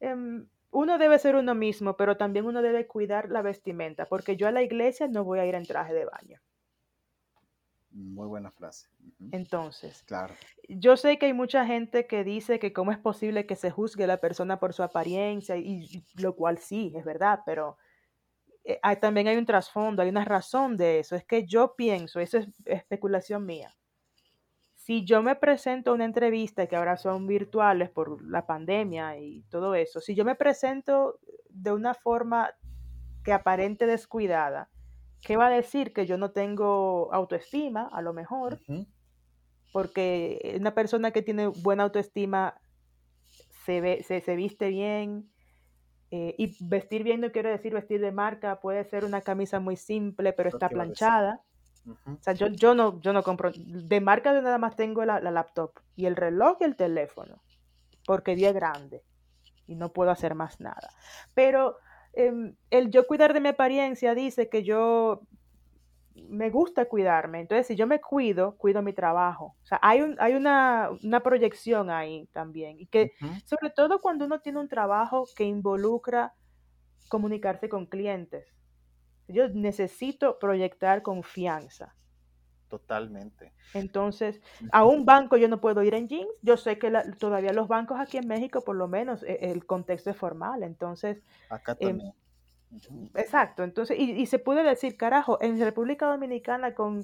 em, 0.00 0.46
uno 0.70 0.98
debe 0.98 1.18
ser 1.18 1.36
uno 1.36 1.54
mismo, 1.54 1.96
pero 1.96 2.16
también 2.16 2.46
uno 2.46 2.62
debe 2.62 2.86
cuidar 2.86 3.30
la 3.30 3.42
vestimenta, 3.42 4.06
porque 4.06 4.36
yo 4.36 4.46
a 4.48 4.52
la 4.52 4.62
iglesia 4.62 5.08
no 5.08 5.24
voy 5.24 5.38
a 5.38 5.46
ir 5.46 5.54
en 5.54 5.64
traje 5.64 5.94
de 5.94 6.04
baño. 6.04 6.40
Muy 7.90 8.26
buena 8.26 8.50
frase. 8.50 8.86
Entonces, 9.32 10.02
claro. 10.02 10.34
yo 10.68 10.96
sé 10.96 11.18
que 11.18 11.26
hay 11.26 11.32
mucha 11.32 11.64
gente 11.64 12.06
que 12.06 12.22
dice 12.22 12.58
que 12.58 12.72
cómo 12.72 12.92
es 12.92 12.98
posible 12.98 13.46
que 13.46 13.56
se 13.56 13.70
juzgue 13.70 14.04
a 14.04 14.08
la 14.08 14.20
persona 14.20 14.60
por 14.60 14.74
su 14.74 14.82
apariencia, 14.82 15.56
y 15.56 16.04
lo 16.16 16.36
cual 16.36 16.58
sí, 16.58 16.92
es 16.94 17.04
verdad, 17.04 17.40
pero 17.46 17.78
eh, 18.64 18.78
también 19.00 19.26
hay 19.28 19.38
un 19.38 19.46
trasfondo, 19.46 20.02
hay 20.02 20.10
una 20.10 20.26
razón 20.26 20.76
de 20.76 20.98
eso. 20.98 21.16
Es 21.16 21.24
que 21.24 21.46
yo 21.46 21.74
pienso, 21.74 22.20
esa 22.20 22.38
es 22.38 22.48
especulación 22.66 23.46
mía. 23.46 23.74
Si 24.88 25.04
yo 25.04 25.22
me 25.22 25.36
presento 25.36 25.90
a 25.90 25.94
una 25.94 26.06
entrevista, 26.06 26.66
que 26.66 26.74
ahora 26.74 26.96
son 26.96 27.26
virtuales 27.26 27.90
por 27.90 28.24
la 28.24 28.46
pandemia 28.46 29.18
y 29.18 29.42
todo 29.50 29.74
eso, 29.74 30.00
si 30.00 30.14
yo 30.14 30.24
me 30.24 30.34
presento 30.34 31.20
de 31.50 31.72
una 31.72 31.92
forma 31.92 32.54
que 33.22 33.34
aparente 33.34 33.84
descuidada, 33.84 34.70
¿qué 35.20 35.36
va 35.36 35.48
a 35.48 35.50
decir? 35.50 35.92
Que 35.92 36.06
yo 36.06 36.16
no 36.16 36.30
tengo 36.30 37.12
autoestima, 37.12 37.86
a 37.92 38.00
lo 38.00 38.14
mejor, 38.14 38.60
porque 39.74 40.56
una 40.58 40.72
persona 40.72 41.10
que 41.10 41.20
tiene 41.20 41.48
buena 41.48 41.82
autoestima 41.82 42.58
se, 43.66 43.82
ve, 43.82 44.02
se 44.02 44.36
viste 44.36 44.68
bien, 44.68 45.30
eh, 46.10 46.34
y 46.38 46.56
vestir 46.64 47.04
bien 47.04 47.20
no 47.20 47.30
quiere 47.30 47.50
decir 47.50 47.74
vestir 47.74 48.00
de 48.00 48.12
marca, 48.12 48.58
puede 48.60 48.82
ser 48.84 49.04
una 49.04 49.20
camisa 49.20 49.60
muy 49.60 49.76
simple, 49.76 50.32
pero 50.32 50.48
está 50.48 50.70
planchada. 50.70 51.42
O 51.88 52.22
sea, 52.22 52.34
yo, 52.34 52.48
yo, 52.48 52.74
no, 52.74 53.00
yo 53.00 53.12
no 53.12 53.22
compro, 53.22 53.50
de 53.54 54.00
marca 54.00 54.34
yo 54.34 54.42
nada 54.42 54.58
más 54.58 54.76
tengo 54.76 55.04
la, 55.04 55.20
laptop 55.20 55.72
y 55.96 56.06
el 56.06 56.16
reloj 56.16 56.58
y 56.60 56.64
el 56.64 56.76
teléfono, 56.76 57.42
porque 58.06 58.34
día 58.34 58.52
grande 58.52 59.02
y 59.66 59.74
no 59.74 59.92
puedo 59.92 60.10
hacer 60.10 60.34
más 60.34 60.60
nada. 60.60 60.88
Pero 61.34 61.78
em, 62.12 62.56
el 62.70 62.90
yo 62.90 63.06
cuidar 63.06 63.34
de 63.34 63.40
mi 63.40 63.48
apariencia 63.48 64.14
dice 64.14 64.48
que 64.48 64.62
yo 64.62 65.22
me 66.28 66.50
gusta 66.50 66.86
cuidarme. 66.86 67.40
Entonces, 67.40 67.66
si 67.66 67.76
yo 67.76 67.86
me 67.86 68.00
cuido, 68.00 68.56
cuido 68.56 68.82
mi 68.82 68.92
trabajo. 68.92 69.56
O 69.62 69.66
sea, 69.66 69.78
hay, 69.82 70.02
un, 70.02 70.16
hay 70.18 70.34
una, 70.34 70.90
una 71.02 71.20
proyección 71.20 71.90
ahí 71.90 72.26
también. 72.32 72.80
Y 72.80 72.86
que, 72.86 73.12
sobre 73.44 73.70
todo 73.70 74.00
cuando 74.00 74.24
uno 74.24 74.40
tiene 74.40 74.58
un 74.58 74.68
trabajo 74.68 75.24
que 75.36 75.44
involucra 75.44 76.34
comunicarse 77.08 77.68
con 77.68 77.86
clientes. 77.86 78.46
Yo 79.28 79.48
necesito 79.48 80.38
proyectar 80.38 81.02
confianza. 81.02 81.94
Totalmente. 82.68 83.52
Entonces, 83.72 84.40
a 84.72 84.84
un 84.84 85.04
banco 85.06 85.36
yo 85.36 85.48
no 85.48 85.60
puedo 85.60 85.82
ir 85.82 85.94
en 85.94 86.08
jeans. 86.08 86.30
Yo 86.42 86.56
sé 86.56 86.78
que 86.78 86.90
todavía 87.18 87.52
los 87.52 87.68
bancos 87.68 87.98
aquí 87.98 88.18
en 88.18 88.28
México, 88.28 88.62
por 88.62 88.76
lo 88.76 88.88
menos, 88.88 89.22
e, 89.22 89.50
el, 89.50 89.64
contexto 89.64 90.10
es 90.10 90.16
formal. 90.16 90.62
Entonces, 90.62 91.22
acá 91.48 91.76
em, 91.80 91.98
también. 91.98 92.14
exacto. 93.14 93.62
Entonces, 93.62 93.98
y, 93.98 94.12
y, 94.12 94.26
se 94.26 94.38
puede 94.38 94.62
decir, 94.62 94.96
carajo, 94.96 95.38
en 95.40 95.58
República 95.58 96.06
Dominicana 96.06 96.74
con 96.74 97.02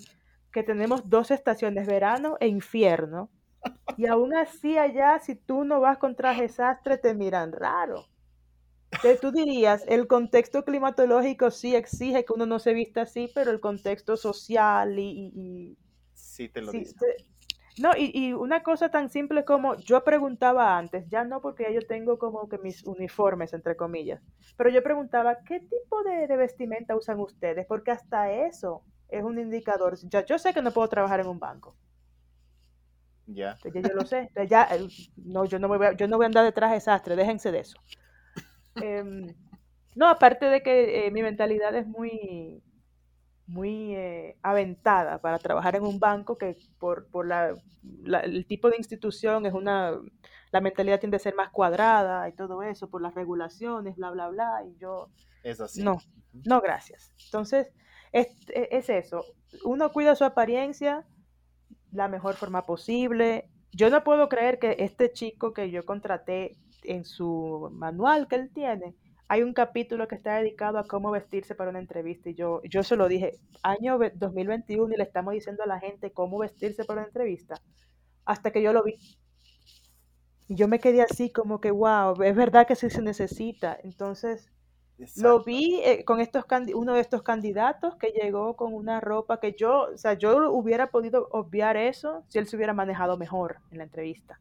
que 0.53 0.63
tenemos 0.63 1.09
dos 1.09 1.31
estaciones, 1.31 1.87
verano 1.87 2.37
e 2.41 2.47
infierno, 2.47 3.31
y 3.97 4.07
aún 4.07 4.35
así 4.35 4.79
allá, 4.79 5.19
si 5.19 5.35
tú 5.35 5.65
no 5.65 5.81
vas 5.81 5.99
con 5.99 6.15
traje 6.15 6.49
sastre, 6.49 6.99
te 6.99 7.15
miran 7.15 7.53
raro. 7.53 8.05
Entonces 8.95 9.21
tú 9.21 9.33
dirías, 9.33 9.85
el 9.89 10.07
contexto 10.07 10.65
climatológico 10.65 11.51
sí 11.51 11.75
exige 11.75 12.25
que 12.25 12.33
uno 12.33 12.47
no 12.47 12.59
se 12.59 12.75
vista 12.75 13.03
así, 13.03 13.31
pero 13.35 13.51
el 13.51 13.61
contexto 13.61 14.17
social 14.17 14.99
y... 14.99 15.77
sí, 16.15 16.49
te 16.49 16.63
lo 16.63 16.71
dice. 16.71 16.95
no, 17.79 17.91
y, 17.97 18.11
y, 18.15 18.33
una 18.33 18.63
cosa 18.63 18.91
tan 18.91 19.11
simple 19.11 19.45
como 19.45 19.77
yo 19.77 20.05
preguntaba 20.05 20.79
antes, 20.79 21.09
ya 21.09 21.25
no 21.25 21.41
porque 21.41 21.73
yo 21.75 21.81
tengo 21.87 22.19
como 22.19 22.49
que 22.49 22.59
mis 22.59 22.85
uniformes, 22.85 23.53
entre 23.53 23.77
comillas, 23.77 24.23
pero 24.57 24.71
yo 24.71 24.83
preguntaba, 24.83 25.39
¿qué 25.45 25.61
tipo 25.61 26.03
de, 26.05 26.37
vestimenta 26.37 26.97
usan 26.97 27.19
ustedes? 27.19 27.67
Porque 27.67 27.91
hasta 27.91 28.31
eso 28.33 28.83
es 29.09 29.25
un 29.25 29.39
indicador. 29.39 29.99
Ya, 30.09 30.25
yo 30.25 30.39
sé 30.39 30.55
que 30.55 30.63
no 30.63 30.71
puedo 30.73 30.89
trabajar 30.89 31.21
en 31.21 31.27
un 31.27 31.41
banco. 31.41 31.75
Ya. 33.27 33.57
Ya 33.65 33.81
yo 33.81 33.95
lo 33.95 34.07
sé. 34.07 34.31
Ya, 34.49 34.69
eh, 34.71 34.87
no, 35.17 35.45
yo 35.47 35.59
no, 35.59 35.67
voy 35.67 35.85
a, 35.85 35.93
yo 35.93 36.07
no 36.07 36.17
voy 36.17 36.25
a 36.25 36.27
andar 36.27 36.45
de 36.45 36.53
traje 36.53 36.75
desastre, 36.75 37.17
déjense 37.17 37.51
de 37.51 37.61
eso. 37.61 37.79
Em, 38.77 39.35
no, 39.95 40.09
aparte 40.09 40.47
de 40.47 40.63
que 40.63 41.07
eh, 41.07 41.11
mi 41.11 41.23
mentalidad 41.23 41.75
es 41.75 41.87
muy, 41.87 42.63
muy 43.47 43.95
eh, 43.95 44.37
aventada 44.43 45.21
para 45.21 45.39
trabajar 45.39 45.77
en 45.77 45.85
un 45.85 46.01
banco 46.01 46.39
que 46.39 46.57
por, 46.79 47.07
por 47.09 47.27
la, 47.27 47.55
el 48.23 48.47
tipo 48.47 48.71
de 48.71 48.77
institución 48.77 49.47
es 49.47 49.53
una, 49.53 49.93
la 50.51 50.61
mentalidad 50.61 51.01
tiende 51.01 51.17
a 51.17 51.21
ser 51.21 51.35
más 51.35 51.51
cuadrada 51.51 52.29
y 52.29 52.33
todo 52.33 52.63
eso, 52.63 52.91
por 52.91 53.03
las 53.03 53.15
regulaciones, 53.15 53.97
bla, 53.97 54.11
bla, 54.11 54.29
bla, 54.29 54.65
y 54.67 54.77
yo... 54.79 55.11
Es 55.43 55.61
así. 55.61 55.83
No, 55.83 55.99
no, 56.45 56.61
gracias. 56.61 57.13
Entonces, 57.27 57.73
es, 58.13 58.29
e, 58.49 58.69
es 58.71 58.89
eso. 58.89 59.25
Uno 59.65 59.93
cuida 59.93 60.15
su 60.15 60.25
apariencia 60.25 61.05
la 61.93 62.09
mejor 62.09 62.35
forma 62.35 62.67
posible. 62.67 63.51
Yo 63.73 63.89
no 63.91 64.05
puedo 64.05 64.29
creer 64.29 64.59
que 64.59 64.77
este 64.79 65.13
chico 65.13 65.53
que 65.53 65.71
yo 65.71 65.85
contraté 65.85 66.57
en 66.85 67.05
su 67.05 67.71
manual 67.73 68.29
que 68.29 68.37
él 68.37 68.51
tiene, 68.53 68.95
hay 69.29 69.43
un 69.43 69.53
capítulo 69.53 70.07
que 70.07 70.15
está 70.15 70.37
dedicado 70.37 70.79
a 70.79 70.87
cómo 70.87 71.11
vestirse 71.11 71.55
para 71.55 71.71
una 71.71 71.79
entrevista. 71.79 72.31
Y 72.31 72.35
yo, 72.35 72.61
yo 72.65 72.83
se 72.83 72.97
lo 72.97 73.09
dije, 73.09 73.39
año 73.63 73.99
2021 74.15 74.95
y 74.95 74.97
le 74.97 75.03
estamos 75.03 75.35
diciendo 75.35 75.63
a 75.63 75.67
la 75.67 75.81
gente 75.81 76.13
cómo 76.13 76.39
vestirse 76.39 76.85
para 76.85 77.01
una 77.01 77.09
entrevista, 77.09 77.61
hasta 78.25 78.51
que 78.51 78.63
yo 78.63 78.73
lo 78.73 78.83
vi. 78.83 78.99
Y 80.47 80.57
yo 80.57 80.69
me 80.69 80.79
quedé 80.79 81.03
así 81.03 81.31
como 81.31 81.61
que, 81.61 81.71
wow, 81.71 82.23
es 82.23 82.37
verdad 82.37 82.67
que 82.67 82.77
sí 82.77 82.91
se 82.91 83.01
necesita. 83.01 83.79
Entonces, 83.83 84.53
lo 85.17 85.43
vi 85.43 85.81
eh, 85.83 86.05
con 86.05 86.21
estos 86.21 86.45
uno 86.75 86.95
de 86.95 87.01
estos 87.01 87.23
candidatos 87.23 87.97
que 87.97 88.09
llegó 88.09 88.55
con 88.57 88.75
una 88.75 89.01
ropa 89.01 89.41
que 89.41 89.55
yo, 89.59 89.89
o 89.95 89.99
sea, 89.99 90.15
yo 90.15 90.53
hubiera 90.53 90.91
podido 90.91 91.29
obviar 91.33 91.77
eso 91.77 92.23
si 92.29 92.39
él 92.39 92.47
se 92.47 92.57
hubiera 92.57 92.75
manejado 92.75 93.17
mejor 93.17 93.59
en 93.71 93.79
la 93.79 93.85
entrevista. 93.85 94.39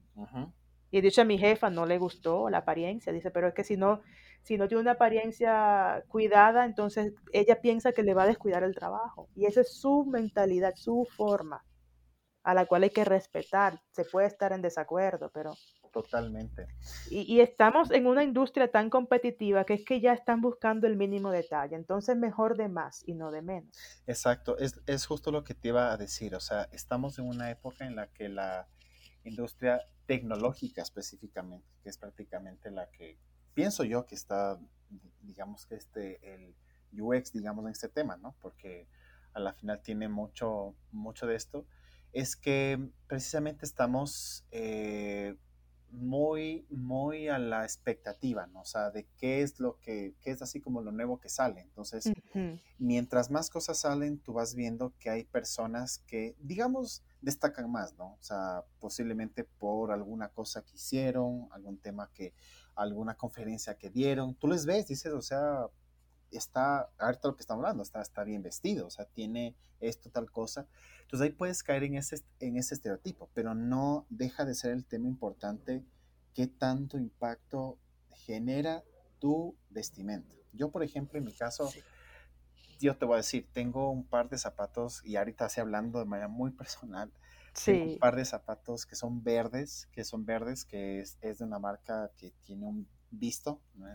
Y 0.93 1.01
de 1.01 1.07
hecho 1.07 1.23
a 1.23 1.25
mi 1.25 1.39
jefa 1.39 1.71
no 1.71 1.87
le 1.87 1.97
gustó 1.97 2.51
la 2.51 2.59
apariencia, 2.59 3.11
dice, 3.11 3.31
pero 3.31 3.47
es 3.47 3.55
que 3.55 3.63
si 3.63 3.77
no, 3.77 4.01
si 4.43 4.59
no 4.59 4.67
tiene 4.67 4.81
una 4.81 4.91
apariencia 4.91 6.03
cuidada, 6.07 6.65
entonces 6.65 7.15
ella 7.31 7.61
piensa 7.61 7.93
que 7.93 8.03
le 8.03 8.13
va 8.13 8.23
a 8.23 8.27
descuidar 8.27 8.61
el 8.61 8.75
trabajo. 8.75 9.27
Y 9.35 9.45
esa 9.45 9.61
es 9.61 9.73
su 9.73 10.05
mentalidad, 10.05 10.75
su 10.75 11.07
forma, 11.17 11.65
a 12.43 12.53
la 12.53 12.67
cual 12.67 12.83
hay 12.83 12.91
que 12.91 13.05
respetar. 13.05 13.81
Se 13.89 14.05
puede 14.05 14.27
estar 14.27 14.53
en 14.53 14.61
desacuerdo, 14.61 15.31
pero... 15.33 15.55
Totalmente. 15.91 16.67
Y, 17.09 17.39
estamos 17.39 17.89
en 17.89 18.05
una 18.05 18.23
industria 18.23 18.69
tan 18.69 18.91
competitiva 18.91 19.63
que 19.63 19.73
es 19.73 19.85
que 19.85 19.99
ya 19.99 20.13
están 20.13 20.41
buscando 20.41 20.85
el 20.85 20.95
mínimo 20.95 21.31
detalle. 21.31 21.75
Entonces 21.75 22.15
mejor 22.17 22.55
de 22.55 22.67
más 22.67 23.03
y 23.07 23.15
no 23.15 23.31
de 23.31 23.41
menos. 23.41 23.75
Exacto, 24.05 24.59
es, 24.59 24.79
es 24.85 25.07
justo 25.07 25.31
lo 25.31 25.43
que 25.43 25.55
te 25.55 25.69
iba 25.69 25.91
a 25.91 25.97
decir. 25.97 26.35
O 26.35 26.39
sea, 26.39 26.67
estamos 26.71 27.17
en 27.17 27.27
una 27.27 27.49
época 27.49 27.85
en 27.85 27.95
la 27.95 28.07
que 28.07 28.29
la 28.29 28.67
industria 29.24 29.82
tecnológica 30.05 30.82
específicamente, 30.82 31.67
que 31.82 31.89
es 31.89 31.97
prácticamente 31.97 32.71
la 32.71 32.89
que 32.89 33.17
pienso 33.53 33.84
yo 33.84 34.05
que 34.05 34.15
está, 34.15 34.59
digamos 35.21 35.65
que 35.65 35.76
este, 35.76 36.34
el 36.34 36.55
UX, 36.99 37.32
digamos, 37.34 37.65
en 37.65 37.71
este 37.71 37.89
tema, 37.89 38.17
¿no? 38.17 38.36
Porque 38.41 38.88
a 39.34 39.39
la 39.39 39.53
final 39.53 39.82
tiene 39.82 40.09
mucho, 40.09 40.76
mucho 40.91 41.26
de 41.26 41.36
esto, 41.36 41.65
es 42.11 42.36
que 42.36 42.89
precisamente 43.07 43.65
estamos 43.65 44.45
eh, 44.51 45.36
muy, 45.89 46.65
muy 46.69 47.28
a 47.28 47.39
la 47.39 47.63
expectativa, 47.63 48.47
¿no? 48.47 48.61
O 48.61 48.65
sea, 48.65 48.91
de 48.91 49.07
qué 49.17 49.41
es 49.41 49.59
lo 49.59 49.80
que, 49.80 50.15
qué 50.21 50.32
es 50.32 50.41
así 50.41 50.59
como 50.59 50.82
lo 50.82 50.91
nuevo 50.91 51.19
que 51.19 51.30
sale. 51.30 51.61
Entonces, 51.61 52.11
mientras 52.78 53.32
más 53.32 53.49
cosas 53.49 53.80
salen, 53.80 54.19
tú 54.19 54.34
vas 54.34 54.55
viendo 54.55 54.93
que 54.99 55.09
hay 55.09 55.24
personas 55.24 55.99
que, 55.99 56.36
digamos, 56.39 57.03
destacan 57.24 57.71
más, 57.71 57.95
¿no? 57.97 58.13
O 58.13 58.21
sea, 58.21 58.63
posiblemente 58.80 59.45
por 59.45 59.91
alguna 59.91 60.30
cosa 60.30 60.63
que 60.63 60.76
hicieron, 60.76 61.47
algún 61.51 61.78
tema 61.78 62.11
que, 62.13 62.34
alguna 62.76 63.15
conferencia 63.15 63.78
que 63.78 63.89
dieron. 63.89 64.36
Tú 64.36 64.47
les 64.47 64.65
ves, 64.65 64.88
dices, 64.88 65.11
o 65.13 65.21
sea, 65.21 65.67
está, 66.32 66.89
ahorita 66.99 67.30
lo 67.30 67.36
que 67.36 67.41
estamos 67.41 67.63
hablando, 67.63 67.82
está, 67.84 68.01
está 68.01 68.24
bien 68.24 68.43
vestido, 68.43 68.88
o 68.88 68.89
sea, 68.89 69.05
tiene 69.05 69.55
esto, 69.80 70.09
tal 70.09 70.32
cosa. 70.32 70.67
Entonces 71.01 71.26
ahí 71.26 71.32
puedes 71.32 71.63
caer 71.63 71.84
en 71.84 71.95
ese, 71.95 72.21
en 72.39 72.57
ese 72.57 72.76
estereotipo, 72.76 73.30
pero 73.34 73.55
no 73.55 74.05
deja 74.09 74.45
de 74.45 74.55
ser 74.55 74.71
el 74.71 74.86
tema 74.86 75.07
importante 75.07 75.84
qué 76.34 76.47
tanto 76.47 76.97
impacto 76.97 77.78
genera 78.09 78.84
tu 79.19 79.55
vestimenta. 79.69 80.36
Yo, 80.51 80.71
por 80.71 80.84
ejemplo, 80.84 81.17
en 81.17 81.26
mi 81.26 81.34
caso, 81.34 81.71
yo 82.84 82.97
te 82.97 83.05
voy 83.05 83.15
a 83.15 83.17
decir, 83.17 83.47
tengo 83.53 83.89
un 83.89 84.05
par 84.05 84.29
de 84.29 84.38
zapatos 84.38 85.03
y 85.05 85.15
ahorita 85.15 85.45
estoy 85.45 85.61
hablando 85.61 85.99
de 85.99 86.05
manera 86.05 86.27
muy 86.27 86.51
personal. 86.51 87.11
Tengo 87.65 87.93
un 87.93 87.99
par 87.99 88.15
de 88.15 88.25
zapatos 88.25 88.86
que 88.86 88.95
son 88.95 89.23
verdes, 89.23 89.88
que 89.91 90.03
son 90.03 90.25
verdes, 90.25 90.65
que 90.65 90.99
es, 90.99 91.17
es 91.21 91.38
de 91.38 91.45
una 91.45 91.59
marca 91.59 92.11
que 92.17 92.31
tiene 92.45 92.65
un 92.65 92.88
visto, 93.11 93.61
¿no? 93.75 93.88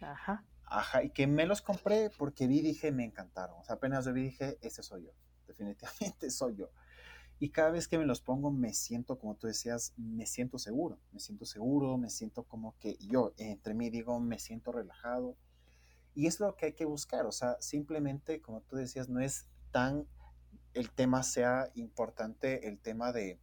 Ajá. 0.00 0.44
Ajá, 0.64 1.04
y 1.04 1.10
que 1.10 1.26
me 1.26 1.46
los 1.46 1.62
compré 1.62 2.10
porque 2.16 2.46
vi, 2.46 2.60
dije, 2.60 2.90
me 2.92 3.04
encantaron. 3.04 3.60
O 3.60 3.64
sea, 3.64 3.76
apenas 3.76 4.04
yo 4.04 4.12
vi, 4.12 4.22
dije, 4.22 4.58
ese 4.62 4.82
soy 4.82 5.04
yo. 5.04 5.12
Definitivamente 5.46 6.30
soy 6.30 6.56
yo. 6.56 6.70
Y 7.38 7.50
cada 7.50 7.70
vez 7.70 7.86
que 7.86 7.98
me 7.98 8.06
los 8.06 8.20
pongo, 8.20 8.50
me 8.50 8.72
siento, 8.72 9.18
como 9.18 9.36
tú 9.36 9.46
decías, 9.46 9.92
me 9.96 10.26
siento 10.26 10.58
seguro. 10.58 10.98
Me 11.12 11.20
siento 11.20 11.44
seguro, 11.44 11.98
me 11.98 12.08
siento 12.08 12.44
como 12.44 12.76
que 12.78 12.96
yo, 12.98 13.34
entre 13.36 13.74
mí 13.74 13.90
digo, 13.90 14.18
me 14.20 14.38
siento 14.38 14.72
relajado. 14.72 15.36
Y 16.16 16.26
es 16.26 16.40
lo 16.40 16.56
que 16.56 16.66
hay 16.66 16.72
que 16.72 16.86
buscar. 16.86 17.26
O 17.26 17.32
sea, 17.32 17.56
simplemente, 17.60 18.40
como 18.40 18.62
tú 18.62 18.74
decías, 18.74 19.08
no 19.08 19.20
es 19.20 19.46
tan 19.70 20.08
el 20.76 20.90
tema 20.90 21.22
sea 21.22 21.70
importante, 21.74 22.68
el 22.68 22.78
tema 22.78 23.12
de, 23.12 23.40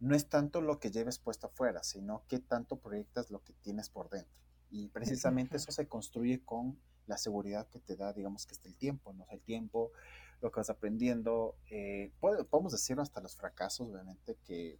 no 0.00 0.14
es 0.14 0.28
tanto 0.28 0.62
lo 0.62 0.80
que 0.80 0.90
lleves 0.90 1.18
puesto 1.18 1.48
afuera, 1.48 1.82
sino 1.82 2.24
qué 2.28 2.38
tanto 2.38 2.76
proyectas 2.76 3.30
lo 3.30 3.42
que 3.42 3.52
tienes 3.52 3.90
por 3.90 4.08
dentro. 4.08 4.32
Y 4.70 4.88
precisamente 4.88 5.58
eso 5.58 5.72
se 5.72 5.88
construye 5.88 6.42
con 6.42 6.78
la 7.06 7.18
seguridad 7.18 7.68
que 7.68 7.80
te 7.80 7.96
da, 7.96 8.14
digamos 8.14 8.46
que 8.46 8.54
es 8.54 8.64
el 8.64 8.74
tiempo, 8.76 9.12
¿no? 9.12 9.26
el 9.30 9.42
tiempo, 9.42 9.92
lo 10.40 10.50
que 10.50 10.60
vas 10.60 10.70
aprendiendo, 10.70 11.56
eh, 11.70 12.12
podemos 12.20 12.72
decir 12.72 12.98
hasta 12.98 13.20
los 13.20 13.36
fracasos, 13.36 13.88
obviamente, 13.88 14.38
que 14.44 14.78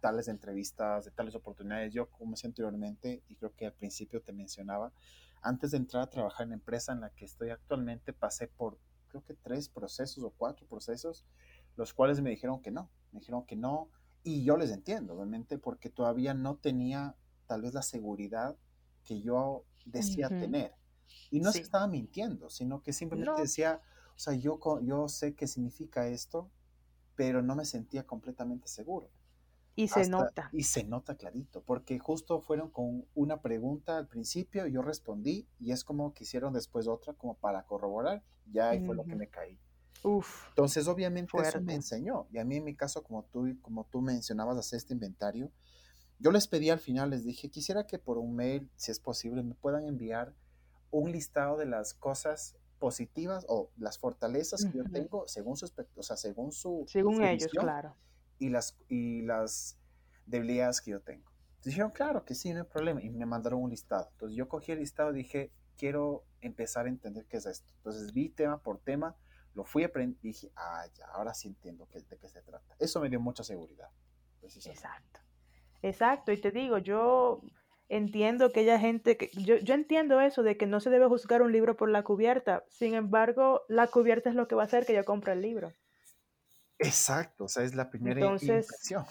tales 0.00 0.26
entrevistas, 0.26 1.04
de 1.04 1.10
tales 1.12 1.34
oportunidades. 1.34 1.92
Yo, 1.92 2.08
como 2.10 2.32
decía 2.32 2.48
anteriormente, 2.48 3.22
y 3.28 3.36
creo 3.36 3.54
que 3.54 3.66
al 3.66 3.72
principio 3.72 4.20
te 4.20 4.32
mencionaba, 4.32 4.92
antes 5.42 5.70
de 5.70 5.78
entrar 5.78 6.02
a 6.02 6.10
trabajar 6.10 6.44
en 6.44 6.50
la 6.50 6.56
empresa 6.56 6.92
en 6.92 7.00
la 7.00 7.10
que 7.10 7.24
estoy 7.24 7.50
actualmente, 7.50 8.12
pasé 8.12 8.48
por, 8.48 8.78
creo 9.08 9.24
que 9.24 9.34
tres 9.34 9.68
procesos 9.68 10.22
o 10.24 10.30
cuatro 10.30 10.66
procesos, 10.66 11.24
los 11.76 11.94
cuales 11.94 12.20
me 12.20 12.30
dijeron 12.30 12.60
que 12.60 12.70
no, 12.70 12.90
me 13.12 13.20
dijeron 13.20 13.44
que 13.46 13.56
no, 13.56 13.90
y 14.22 14.44
yo 14.44 14.56
les 14.56 14.70
entiendo, 14.70 15.14
obviamente, 15.14 15.58
porque 15.58 15.88
todavía 15.88 16.34
no 16.34 16.56
tenía 16.56 17.16
tal 17.46 17.62
vez 17.62 17.74
la 17.74 17.82
seguridad 17.82 18.56
que 19.04 19.20
yo 19.22 19.64
decía 19.84 20.28
tener. 20.28 20.74
Y 21.30 21.40
no 21.40 21.50
se 21.52 21.60
estaba 21.60 21.86
mintiendo, 21.86 22.50
sino 22.50 22.82
que 22.82 22.92
simplemente 22.92 23.40
decía, 23.40 23.80
o 24.14 24.18
sea, 24.18 24.34
yo, 24.34 24.60
yo 24.82 25.08
sé 25.08 25.34
qué 25.34 25.46
significa 25.46 26.06
esto, 26.06 26.50
pero 27.16 27.42
no 27.42 27.56
me 27.56 27.64
sentía 27.64 28.06
completamente 28.06 28.68
seguro. 28.68 29.10
Y 29.82 29.88
se 29.88 30.08
nota. 30.08 30.50
Y 30.52 30.64
se 30.64 30.84
nota 30.84 31.16
clarito, 31.16 31.62
porque 31.62 31.98
justo 31.98 32.40
fueron 32.40 32.70
con 32.70 33.06
una 33.14 33.40
pregunta 33.40 33.96
al 33.96 34.06
principio, 34.08 34.66
yo 34.66 34.82
respondí 34.82 35.46
y 35.58 35.72
es 35.72 35.84
como 35.84 36.12
que 36.14 36.24
hicieron 36.24 36.52
después 36.52 36.88
otra 36.88 37.14
como 37.14 37.34
para 37.34 37.64
corroborar, 37.64 38.22
ya 38.52 38.70
ahí 38.70 38.84
fue 38.84 38.94
lo 38.94 39.04
que 39.04 39.16
me 39.16 39.28
caí. 39.28 39.58
Uf, 40.02 40.48
Entonces, 40.48 40.88
obviamente 40.88 41.30
eso 41.36 41.42
me 41.42 41.50
fuerte. 41.50 41.74
enseñó. 41.74 42.26
Y 42.32 42.38
a 42.38 42.44
mí 42.44 42.56
en 42.56 42.64
mi 42.64 42.74
caso, 42.74 43.02
como 43.02 43.24
tú, 43.24 43.56
como 43.60 43.84
tú 43.84 44.00
mencionabas, 44.00 44.56
hacer 44.56 44.78
este 44.78 44.94
inventario, 44.94 45.50
yo 46.18 46.30
les 46.32 46.46
pedí 46.48 46.70
al 46.70 46.78
final, 46.78 47.10
les 47.10 47.24
dije, 47.24 47.50
quisiera 47.50 47.86
que 47.86 47.98
por 47.98 48.18
un 48.18 48.34
mail, 48.34 48.70
si 48.76 48.90
es 48.90 49.00
posible, 49.00 49.42
me 49.42 49.54
puedan 49.54 49.86
enviar 49.86 50.34
un 50.90 51.12
listado 51.12 51.56
de 51.56 51.66
las 51.66 51.94
cosas 51.94 52.56
positivas 52.78 53.44
o 53.48 53.70
las 53.76 53.98
fortalezas 53.98 54.64
que 54.64 54.78
yo 54.78 54.84
tengo 54.84 55.28
según 55.28 55.56
su, 55.56 55.70
o 55.96 56.02
sea, 56.02 56.16
según 56.16 56.50
su, 56.52 56.84
Según 56.88 57.22
ellos, 57.22 57.50
claro. 57.52 57.94
Y 58.40 58.48
las, 58.48 58.76
y 58.88 59.22
las 59.22 59.78
debilidades 60.26 60.80
que 60.80 60.90
yo 60.90 61.00
tengo. 61.00 61.30
Dijeron, 61.62 61.90
claro 61.90 62.24
que 62.24 62.34
sí, 62.34 62.52
no 62.52 62.60
hay 62.62 62.66
problema. 62.66 63.02
Y 63.02 63.10
me 63.10 63.26
mandaron 63.26 63.62
un 63.62 63.70
listado. 63.70 64.08
Entonces 64.12 64.36
yo 64.36 64.48
cogí 64.48 64.72
el 64.72 64.78
listado 64.80 65.12
y 65.12 65.18
dije, 65.18 65.52
quiero 65.76 66.24
empezar 66.40 66.86
a 66.86 66.88
entender 66.88 67.26
qué 67.26 67.36
es 67.36 67.46
esto. 67.46 67.70
Entonces 67.76 68.12
vi 68.12 68.30
tema 68.30 68.58
por 68.58 68.78
tema, 68.78 69.14
lo 69.54 69.64
fui 69.64 69.84
aprendiendo 69.84 70.18
y 70.22 70.28
dije, 70.28 70.50
ah, 70.56 70.86
ya, 70.94 71.06
ahora 71.12 71.34
sí 71.34 71.48
entiendo 71.48 71.86
qué- 71.92 72.00
de 72.00 72.16
qué 72.18 72.28
se 72.28 72.40
trata. 72.42 72.74
Eso 72.78 73.00
me 73.00 73.10
dio 73.10 73.20
mucha 73.20 73.44
seguridad. 73.44 73.88
Exacto. 74.42 75.20
Exacto. 75.82 76.32
Y 76.32 76.40
te 76.40 76.50
digo, 76.50 76.78
yo 76.78 77.42
entiendo 77.88 78.52
que 78.52 78.60
aquella 78.60 78.78
gente, 78.78 79.18
que, 79.18 79.30
yo, 79.34 79.56
yo 79.56 79.74
entiendo 79.74 80.20
eso 80.20 80.42
de 80.42 80.56
que 80.56 80.66
no 80.66 80.80
se 80.80 80.88
debe 80.88 81.06
juzgar 81.08 81.42
un 81.42 81.52
libro 81.52 81.76
por 81.76 81.90
la 81.90 82.02
cubierta. 82.04 82.64
Sin 82.68 82.94
embargo, 82.94 83.62
la 83.68 83.86
cubierta 83.88 84.30
es 84.30 84.34
lo 84.36 84.48
que 84.48 84.54
va 84.54 84.62
a 84.62 84.66
hacer 84.66 84.86
que 84.86 84.94
yo 84.94 85.04
compre 85.04 85.34
el 85.34 85.42
libro. 85.42 85.72
Exacto, 86.80 87.44
o 87.44 87.48
sea, 87.48 87.64
es 87.64 87.74
la 87.74 87.90
primera 87.90 88.20
Entonces, 88.20 88.66
impresión, 88.66 89.04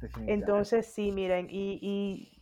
entonces 0.28 0.86
sí, 0.86 1.12
miren, 1.12 1.48
y, 1.50 1.78
y 1.82 2.38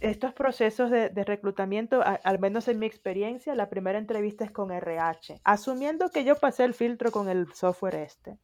estos 0.00 0.32
procesos 0.32 0.90
de, 0.90 1.08
de 1.08 1.24
reclutamiento, 1.24 2.00
a- 2.02 2.20
al 2.22 2.38
menos 2.38 2.68
en 2.68 2.78
mi 2.78 2.86
experiencia, 2.86 3.54
la 3.54 3.68
primera 3.68 3.98
entrevista 3.98 4.44
es 4.44 4.52
con 4.52 4.70
RH, 4.70 5.40
asumiendo 5.44 6.10
que 6.10 6.24
yo 6.24 6.36
pasé 6.36 6.64
el 6.64 6.74
filtro 6.74 7.10
con 7.10 7.28
el 7.28 7.52
software 7.54 7.96
este, 7.96 8.38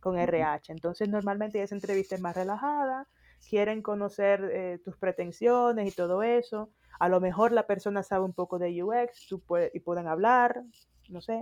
con 0.00 0.18
RH. 0.18 0.72
Entonces, 0.72 1.08
normalmente 1.08 1.62
esa 1.62 1.74
entrevista 1.74 2.14
es 2.14 2.22
más 2.22 2.34
relajada, 2.34 3.06
quieren 3.48 3.82
conocer 3.82 4.50
eh, 4.52 4.78
tus 4.82 4.96
pretensiones 4.96 5.86
y 5.88 5.94
todo 5.94 6.22
eso. 6.22 6.70
A 6.98 7.08
lo 7.10 7.20
mejor 7.20 7.52
la 7.52 7.66
persona 7.66 8.02
sabe 8.02 8.24
un 8.24 8.32
poco 8.32 8.58
de 8.58 8.82
UX 8.82 9.26
tú 9.28 9.40
puede- 9.40 9.70
y 9.74 9.80
pueden 9.80 10.06
hablar, 10.08 10.62
no 11.10 11.20
sé. 11.20 11.40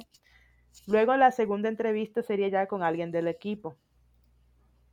Luego 0.86 1.16
la 1.16 1.30
segunda 1.30 1.68
entrevista 1.68 2.22
sería 2.22 2.48
ya 2.48 2.66
con 2.66 2.82
alguien 2.82 3.10
del 3.12 3.28
equipo. 3.28 3.76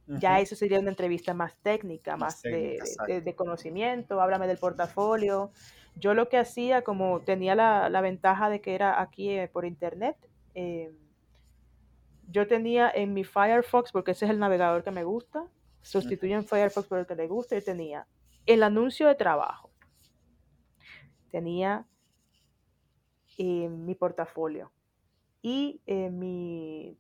Ya 0.08 0.40
eso 0.40 0.56
sería 0.56 0.80
una 0.80 0.90
entrevista 0.90 1.36
más 1.36 1.56
técnica, 1.62 2.18
Más 2.18 2.36
más 2.36 2.42
de, 2.42 2.52
técnica, 2.52 2.84
de- 2.84 2.90
exacto. 2.90 3.22
de 3.22 3.36
conocimiento, 3.36 4.20
háblame 4.22 4.48
del 4.48 4.58
portafolio. 4.58 5.52
Yo 5.96 6.16
lo 6.16 6.30
que 6.30 6.38
hacía, 6.40 6.82
como 6.82 7.20
tenía 7.22 7.54
la, 7.54 7.90
la 7.90 8.02
ventaja 8.02 8.50
de 8.50 8.60
que 8.60 8.74
era 8.74 9.00
aquí 9.02 9.30
eh, 9.30 9.48
por 9.48 9.66
internet, 9.66 10.18
eh, 10.56 10.92
yo 12.32 12.48
tenía 12.48 12.90
en 12.90 13.14
mi 13.14 13.24
Firefox, 13.24 13.92
porque 13.92 14.12
ese 14.12 14.26
es 14.26 14.32
el 14.32 14.40
navegador 14.40 14.84
que 14.84 14.90
me 14.92 15.04
gusta, 15.04 15.46
sustituyen 15.82 16.44
Firefox 16.44 16.88
por 16.88 16.98
el 17.00 17.06
que 17.06 17.16
le 17.16 17.28
gusta, 17.28 17.56
yo 17.58 17.64
tenía 17.64 18.08
el 18.48 18.64
anuncio 18.64 19.08
de 19.08 19.14
trabajo, 19.16 19.70
tenía 21.30 21.86
eh, 23.38 23.70
mi 23.70 23.94
portafolio 23.96 24.72
y 25.42 25.82
eh, 25.86 26.10
mi, 26.10 26.98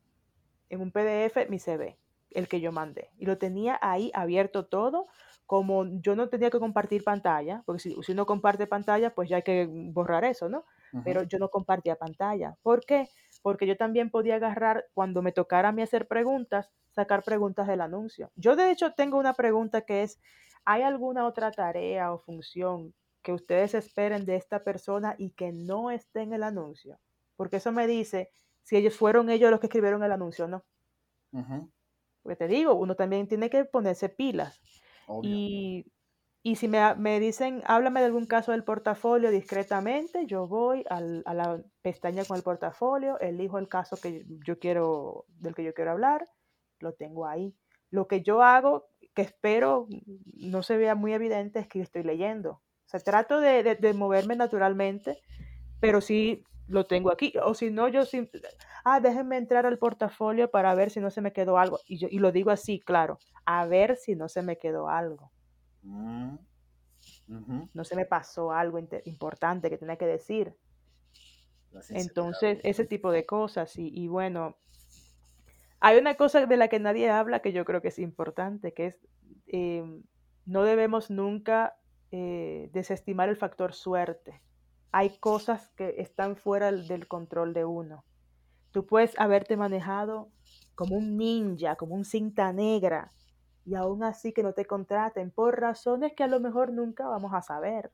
en 0.69 0.81
un 0.81 0.91
PDF 0.91 1.49
mi 1.49 1.59
CV, 1.59 1.97
el 2.31 2.47
que 2.47 2.61
yo 2.61 2.71
mandé. 2.71 3.11
Y 3.17 3.25
lo 3.25 3.37
tenía 3.37 3.77
ahí 3.81 4.11
abierto 4.13 4.65
todo. 4.67 5.07
Como 5.45 5.85
yo 6.01 6.15
no 6.15 6.29
tenía 6.29 6.51
que 6.51 6.59
compartir 6.59 7.03
pantalla, 7.03 7.63
porque 7.65 7.79
si, 7.79 7.95
si 8.03 8.11
uno 8.11 8.25
comparte 8.27 8.67
pantalla, 8.67 9.15
pues 9.15 9.29
ya 9.29 9.37
hay 9.37 9.43
que 9.43 9.67
borrar 9.67 10.23
eso, 10.23 10.47
¿no? 10.47 10.65
Pero 11.01 11.23
yo 11.23 11.39
no 11.39 11.49
compartía 11.49 11.95
pantalla. 11.95 12.55
¿Por 12.61 12.85
qué? 12.85 13.09
Porque 13.41 13.65
yo 13.65 13.75
también 13.75 14.11
podía 14.11 14.35
agarrar, 14.35 14.85
cuando 14.93 15.21
me 15.23 15.31
tocara 15.31 15.69
a 15.69 15.71
mí 15.71 15.81
hacer 15.81 16.07
preguntas, 16.07 16.71
sacar 16.91 17.23
preguntas 17.23 17.67
del 17.67 17.81
anuncio. 17.81 18.31
Yo 18.35 18.55
de 18.55 18.71
hecho 18.71 18.93
tengo 18.93 19.17
una 19.17 19.33
pregunta 19.33 19.81
que 19.81 20.03
es, 20.03 20.19
¿hay 20.65 20.83
alguna 20.83 21.25
otra 21.25 21.51
tarea 21.51 22.13
o 22.13 22.19
función 22.19 22.93
que 23.23 23.33
ustedes 23.33 23.73
esperen 23.73 24.25
de 24.25 24.35
esta 24.35 24.63
persona 24.63 25.15
y 25.17 25.31
que 25.31 25.51
no 25.51 25.89
esté 25.91 26.21
en 26.21 26.33
el 26.33 26.43
anuncio? 26.43 26.99
Porque 27.39 27.55
eso 27.55 27.71
me 27.71 27.87
dice 27.87 28.31
si 28.63 28.75
ellos 28.75 28.97
fueron 28.97 29.29
ellos 29.29 29.49
los 29.49 29.61
que 29.61 29.67
escribieron 29.67 30.03
el 30.03 30.11
anuncio 30.11 30.43
o 30.43 30.47
no. 30.49 30.65
Porque 32.21 32.35
te 32.35 32.47
digo, 32.49 32.73
uno 32.75 32.95
también 32.97 33.29
tiene 33.29 33.49
que 33.49 33.63
ponerse 33.63 34.09
pilas. 34.09 34.59
Obvio. 35.07 35.31
Y, 35.31 35.85
y 36.43 36.57
si 36.57 36.67
me, 36.67 36.93
me 36.95 37.17
dicen, 37.21 37.61
háblame 37.65 38.01
de 38.01 38.07
algún 38.07 38.25
caso 38.25 38.51
del 38.51 38.65
portafolio 38.65 39.31
discretamente, 39.31 40.25
yo 40.25 40.47
voy 40.47 40.83
al- 40.89 41.23
a 41.25 41.33
la 41.33 41.63
pestaña 41.81 42.25
con 42.25 42.35
el 42.35 42.43
portafolio, 42.43 43.17
elijo 43.21 43.57
el 43.57 43.69
caso 43.69 43.95
que 43.95 44.25
yo 44.45 44.59
quiero, 44.59 45.23
del 45.29 45.55
que 45.55 45.63
yo 45.63 45.73
quiero 45.73 45.91
hablar, 45.91 46.27
lo 46.79 46.91
tengo 46.91 47.25
ahí. 47.25 47.55
Lo 47.89 48.09
que 48.09 48.21
yo 48.21 48.43
hago, 48.43 48.87
que 49.15 49.21
espero 49.21 49.87
no 50.35 50.61
se 50.61 50.75
vea 50.75 50.93
muy 50.93 51.13
evidente, 51.13 51.59
es 51.59 51.67
que 51.69 51.79
yo 51.79 51.83
estoy 51.83 52.03
leyendo. 52.03 52.51
O 52.51 52.89
sea, 52.89 52.99
trato 52.99 53.39
de, 53.39 53.63
de- 53.63 53.75
de 53.75 53.93
moverme 53.93 54.35
naturalmente, 54.35 55.21
pero 55.79 56.01
sí 56.01 56.43
lo 56.69 56.85
tengo 56.85 57.11
aquí. 57.11 57.33
O 57.43 57.53
si 57.53 57.69
no, 57.69 57.87
yo 57.87 58.05
sí, 58.05 58.29
ah, 58.85 58.99
déjenme 58.99 59.37
entrar 59.37 59.65
al 59.65 59.77
portafolio 59.77 60.49
para 60.49 60.73
ver 60.75 60.89
si 60.89 60.99
no 60.99 61.11
se 61.11 61.21
me 61.21 61.33
quedó 61.33 61.57
algo. 61.57 61.79
Y, 61.85 61.97
yo, 61.97 62.07
y 62.09 62.19
lo 62.19 62.31
digo 62.31 62.51
así, 62.51 62.79
claro, 62.79 63.19
a 63.45 63.65
ver 63.65 63.97
si 63.97 64.15
no 64.15 64.29
se 64.29 64.41
me 64.41 64.57
quedó 64.57 64.89
algo. 64.89 65.31
Mm. 65.83 66.35
No 67.73 67.83
se 67.83 67.95
me 67.95 68.05
pasó 68.05 68.51
algo 68.51 68.79
importante 69.05 69.69
que 69.69 69.77
tenía 69.77 69.97
que 69.97 70.07
decir. 70.07 70.55
Entonces, 71.89 72.59
ese 72.63 72.85
tipo 72.85 73.11
de 73.11 73.25
cosas. 73.25 73.77
Y, 73.77 73.91
y 73.93 74.07
bueno, 74.07 74.57
hay 75.79 75.97
una 75.97 76.15
cosa 76.15 76.45
de 76.45 76.57
la 76.57 76.67
que 76.67 76.79
nadie 76.79 77.09
habla 77.09 77.41
que 77.41 77.53
yo 77.53 77.65
creo 77.65 77.81
que 77.81 77.89
es 77.89 77.99
importante, 77.99 78.73
que 78.73 78.87
es 78.87 79.07
eh, 79.47 79.83
no 80.45 80.63
debemos 80.63 81.09
nunca 81.09 81.77
eh, 82.11 82.69
desestimar 82.73 83.29
el 83.29 83.37
factor 83.37 83.73
suerte. 83.73 84.41
Hay 84.91 85.17
cosas 85.19 85.69
que 85.75 85.95
están 85.97 86.35
fuera 86.35 86.71
del- 86.71 87.07
control 87.07 87.53
de 87.53 87.65
uno. 87.65 88.03
Tú 88.71 88.85
puedes 88.85 89.19
haberte 89.19 89.57
manejado 89.57 90.29
como 90.75 90.95
un 90.95 91.17
ninja, 91.17 91.75
como 91.75 91.95
un 91.95 92.05
cinta 92.05 92.53
negra, 92.53 93.09
y 93.65 93.75
aún 93.75 94.03
así 94.03 94.33
que 94.33 94.43
no 94.43 94.53
te 94.53 94.65
contraten 94.65 95.31
por 95.31 95.59
razones 95.59 96.13
que 96.15 96.23
a 96.23 96.27
lo 96.27 96.39
mejor 96.39 96.71
nunca 96.73 97.07
vamos 97.07 97.33
a 97.33 97.41
saber. 97.41 97.91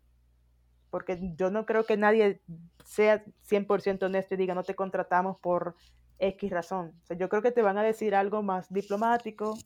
Porque 0.90 1.20
yo 1.36 1.52
no 1.52 1.66
creo 1.66 1.86
que 1.86 1.98
nadie 1.98 2.42
sea 2.86 3.24
100% 3.44 4.06
honesto 4.06 4.36
y 4.36 4.38
diga 4.38 4.56
no 4.56 4.64
te 4.64 4.76
contratamos 4.76 5.38
por 5.40 5.76
X 6.20 6.50
razón. 6.52 6.94
Yo 7.20 7.28
creo 7.30 7.42
que 7.42 7.52
te 7.52 7.62
van 7.62 7.78
a 7.78 7.84
decir 7.84 8.16
algo 8.16 8.42
más 8.44 8.72
diplomático, 8.72 9.58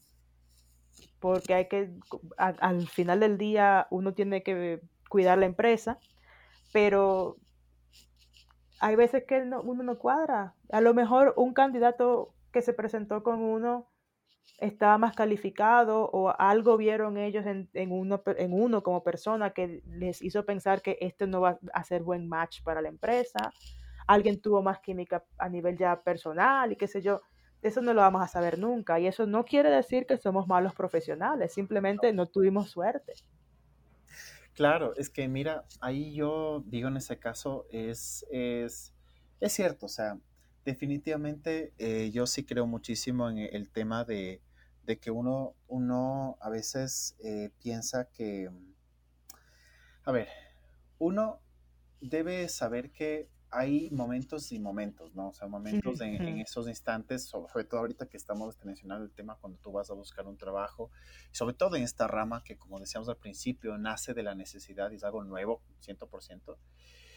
porque 1.19 1.53
hay 1.53 1.68
que, 1.68 1.91
al 2.38 2.88
final 2.88 3.19
del 3.19 3.38
día 3.38 3.88
uno 3.91 4.14
tiene 4.14 4.43
que 4.43 4.81
cuidar 5.10 5.38
la 5.38 5.45
empresa, 5.45 5.99
pero 6.72 7.38
hay 8.80 8.96
veces 8.96 9.26
que 9.28 9.44
no- 9.46 9.62
uno 9.62 9.84
no 9.84 9.98
cuadra. 10.00 10.56
A 10.72 10.82
lo 10.82 10.94
mejor 10.94 11.34
un 11.38 11.54
candidato 11.54 12.36
que 12.52 12.62
se 12.62 12.74
presentó 12.74 13.24
con 13.24 13.40
uno 13.41 13.90
estaba 14.60 14.98
más 15.00 15.14
calificado 15.16 16.10
o 16.12 16.30
algo 16.40 16.78
vieron 16.78 17.18
ellos 17.18 17.46
en, 17.48 17.70
en 17.74 17.91
uno, 17.94 18.24
en 18.28 18.54
uno 18.54 18.84
como 18.84 19.04
persona 19.04 19.52
que 19.52 19.84
les 19.86 20.22
hizo 20.22 20.46
pensar 20.46 20.82
que 20.82 20.98
este 21.02 21.28
no 21.28 21.41
va 21.41 21.60
a 21.74 21.84
ser 21.86 22.04
buen 22.04 22.28
match 22.30 22.64
para 22.64 22.82
la 22.82 22.90
empresa. 22.90 23.56
Alguien 24.08 24.41
tuvo 24.41 24.64
más 24.64 24.80
química 24.82 25.26
a 25.40 25.50
nivel 25.50 25.78
ya 25.78 26.02
personal 26.04 26.72
y 26.74 26.78
qué 26.78 26.88
sé 26.88 27.02
yo. 27.02 27.22
Eso 27.62 27.82
no 27.82 27.94
lo 27.94 28.02
vamos 28.02 28.24
a 28.24 28.28
saber 28.30 28.60
nunca. 28.60 29.00
Y 29.00 29.08
eso 29.08 29.28
no 29.28 29.46
quiere 29.46 29.70
decir 29.72 30.06
que 30.08 30.18
somos 30.18 30.48
malos 30.48 30.76
profesionales, 30.76 31.54
simplemente 31.54 32.14
no 32.14 32.28
tuvimos 32.28 32.72
suerte. 32.72 33.20
Claro, 34.60 34.94
es 34.98 35.10
que 35.10 35.26
mira, 35.30 35.64
ahí 35.80 36.14
yo 36.14 36.65
digo 36.65 36.90
en 36.90 36.98
ese 36.98 37.18
caso, 37.18 37.65
es, 37.72 38.26
es, 38.30 38.94
es 39.40 39.53
cierto, 39.53 39.86
o 39.86 39.90
sea, 39.90 40.19
definitivamente 40.65 41.73
eh, 41.77 42.11
yo 42.11 42.27
sí 42.27 42.44
creo 42.44 42.68
muchísimo 42.68 43.30
en 43.30 43.38
el 43.38 43.69
tema 43.69 44.03
de, 44.03 44.41
de 44.84 44.99
que 44.99 45.11
uno, 45.11 45.56
uno 45.69 46.38
a 46.41 46.49
veces 46.49 47.15
eh, 47.23 47.52
piensa 47.64 48.10
que, 48.10 48.52
a 50.03 50.11
ver, 50.11 50.27
uno 50.98 51.40
debe 52.02 52.49
saber 52.49 52.91
que 52.91 53.30
hay 53.51 53.89
momentos 53.89 54.51
y 54.51 54.59
momentos, 54.59 55.15
¿no? 55.15 55.30
O 55.30 55.34
sea, 55.34 55.47
momentos 55.47 56.01
en, 56.01 56.21
en 56.21 56.39
esos 56.39 56.67
instantes, 56.67 57.26
sobre 57.26 57.63
todo 57.63 57.80
ahorita 57.80 58.07
que 58.07 58.17
estamos 58.17 58.57
mencionando 58.63 59.05
el 59.05 59.11
tema 59.11 59.38
cuando 59.38 59.57
tú 59.59 59.71
vas 59.71 59.89
a 59.89 59.93
buscar 59.93 60.27
un 60.27 60.38
trabajo, 60.38 60.91
sobre 61.31 61.55
todo 61.55 61.76
en 61.76 61.84
esta 61.84 62.07
rama 62.07 62.43
que, 62.43 62.57
como 62.57 62.80
decíamos 62.80 63.09
al 63.09 63.17
principio, 63.17 63.77
nace 63.77 64.13
de 64.13 64.23
la 64.23 64.35
necesidad 64.35 64.91
y 64.91 64.95
es 64.95 65.03
algo 65.03 65.23
nuevo, 65.23 65.63
100%. 65.84 66.57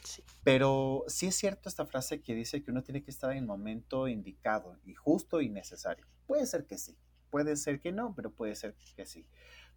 Sí. 0.05 0.25
Pero 0.43 1.05
sí 1.07 1.27
es 1.27 1.37
cierto 1.37 1.69
esta 1.69 1.87
frase 1.87 2.23
que 2.23 2.35
dice 2.35 2.63
que 2.63 2.71
uno 2.71 2.83
tiene 2.83 3.03
que 3.03 3.11
estar 3.11 3.31
en 3.33 3.39
el 3.39 3.47
momento 3.47 4.09
indicado 4.09 4.79
y 4.85 4.95
justo 4.95 5.41
y 5.41 5.51
necesario. 5.51 6.07
Puede 6.27 6.47
ser 6.47 6.67
que 6.67 6.79
sí, 6.79 6.97
puede 7.31 7.57
ser 7.57 7.79
que 7.79 7.93
no, 7.93 8.15
pero 8.15 8.33
puede 8.33 8.55
ser 8.57 8.75
que 8.97 9.05
sí. 9.05 9.27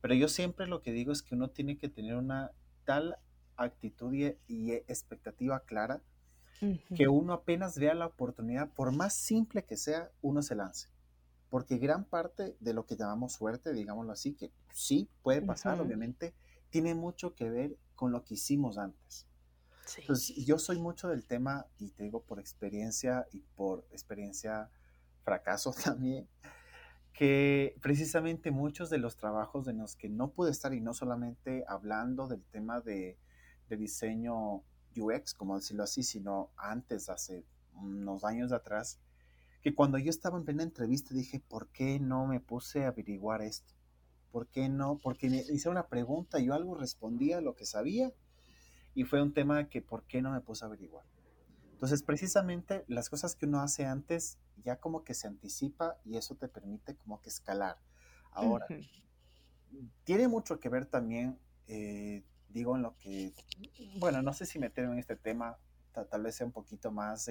Pero 0.01 0.13
yo 0.13 0.29
siempre 0.29 0.67
lo 0.67 0.81
que 0.81 0.93
digo 0.93 1.11
es 1.11 1.21
que 1.21 1.35
uno 1.35 1.49
tiene 1.49 1.77
que 1.77 1.89
tener 1.89 2.15
una 2.15 2.51
tal 2.85 3.17
actitud 3.57 4.13
y, 4.13 4.35
y 4.47 4.71
expectativa 4.71 5.59
clara 5.61 6.01
que 6.95 7.07
uno 7.07 7.33
apenas 7.33 7.77
vea 7.77 7.93
la 7.93 8.07
oportunidad, 8.07 8.69
por 8.71 8.91
más 8.91 9.13
simple 9.13 9.63
que 9.63 9.77
sea, 9.77 10.11
uno 10.21 10.41
se 10.41 10.55
lance. 10.55 10.89
Porque 11.49 11.77
gran 11.77 12.05
parte 12.05 12.55
de 12.59 12.73
lo 12.73 12.85
que 12.85 12.95
llamamos 12.95 13.33
suerte, 13.33 13.73
digámoslo 13.73 14.11
así, 14.11 14.33
que 14.33 14.51
sí 14.71 15.09
puede 15.21 15.41
pasar, 15.41 15.79
obviamente, 15.79 16.33
tiene 16.69 16.95
mucho 16.95 17.35
que 17.35 17.49
ver 17.49 17.77
con 17.95 18.11
lo 18.11 18.23
que 18.23 18.35
hicimos 18.35 18.77
antes. 18.77 19.27
Entonces, 19.97 20.35
yo 20.45 20.57
soy 20.57 20.79
mucho 20.79 21.07
del 21.07 21.25
tema, 21.25 21.67
y 21.77 21.91
te 21.91 22.03
digo 22.03 22.23
por 22.23 22.39
experiencia 22.39 23.27
y 23.31 23.41
por 23.55 23.85
experiencia 23.91 24.69
fracaso 25.23 25.73
también, 25.83 26.27
que 27.13 27.77
precisamente 27.81 28.51
muchos 28.51 28.89
de 28.89 28.97
los 28.97 29.15
trabajos 29.15 29.67
en 29.67 29.77
los 29.77 29.95
que 29.95 30.09
no 30.09 30.31
pude 30.31 30.51
estar, 30.51 30.73
y 30.73 30.81
no 30.81 30.93
solamente 30.93 31.63
hablando 31.67 32.27
del 32.27 32.43
tema 32.43 32.81
de, 32.81 33.17
de 33.69 33.77
diseño 33.77 34.63
UX, 34.97 35.33
como 35.33 35.55
decirlo 35.55 35.83
así, 35.83 36.03
sino 36.03 36.51
antes, 36.57 37.09
hace 37.09 37.45
unos 37.73 38.23
años 38.23 38.51
atrás, 38.51 38.99
que 39.61 39.73
cuando 39.73 39.97
yo 39.97 40.09
estaba 40.09 40.37
en 40.37 40.45
plena 40.45 40.63
entrevista 40.63 41.13
dije, 41.13 41.39
¿por 41.39 41.67
qué 41.69 41.99
no 41.99 42.27
me 42.27 42.39
puse 42.39 42.85
a 42.85 42.89
averiguar 42.89 43.41
esto? 43.41 43.73
¿Por 44.31 44.47
qué 44.47 44.69
no? 44.69 44.99
Porque 45.01 45.29
me 45.29 45.37
hice 45.37 45.69
una 45.69 45.87
pregunta, 45.87 46.39
yo 46.39 46.53
algo 46.53 46.75
respondía 46.75 47.41
lo 47.41 47.55
que 47.55 47.65
sabía 47.65 48.13
y 48.93 49.03
fue 49.03 49.21
un 49.21 49.33
tema 49.33 49.69
que 49.69 49.81
¿por 49.81 50.03
qué 50.03 50.21
no 50.21 50.31
me 50.31 50.41
puse 50.41 50.63
a 50.63 50.67
averiguar? 50.67 51.05
Entonces, 51.73 52.03
precisamente 52.03 52.85
las 52.87 53.09
cosas 53.09 53.35
que 53.35 53.45
uno 53.45 53.59
hace 53.59 53.85
antes 53.85 54.37
ya 54.63 54.77
como 54.77 55.03
que 55.03 55.13
se 55.13 55.27
anticipa 55.27 55.97
y 56.05 56.17
eso 56.17 56.35
te 56.35 56.47
permite 56.47 56.95
como 56.95 57.21
que 57.21 57.29
escalar. 57.29 57.77
Ahora, 58.31 58.65
tiene 60.03 60.27
mucho 60.27 60.59
que 60.59 60.69
ver 60.69 60.85
también, 60.85 61.39
eh, 61.67 62.23
digo, 62.55 62.77
en 62.77 62.83
lo 62.83 62.95
que, 62.97 63.33
bueno, 63.99 64.21
no 64.21 64.31
sé 64.31 64.45
si 64.45 64.59
meterme 64.59 64.93
en 64.93 64.99
este 64.99 65.17
tema, 65.17 65.57
tal 65.91 66.23
vez 66.23 66.35
sea 66.35 66.47
un 66.47 66.53
poquito 66.53 66.89
más, 66.89 67.29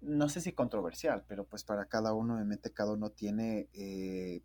no 0.00 0.30
sé 0.30 0.40
si 0.40 0.52
controversial, 0.52 1.24
pero 1.28 1.44
pues 1.44 1.62
para 1.62 1.84
cada 1.84 2.14
uno, 2.14 2.34
obviamente 2.34 2.72
cada 2.72 2.92
uno 2.92 3.10
tiene, 3.10 3.68
eh, 3.74 4.42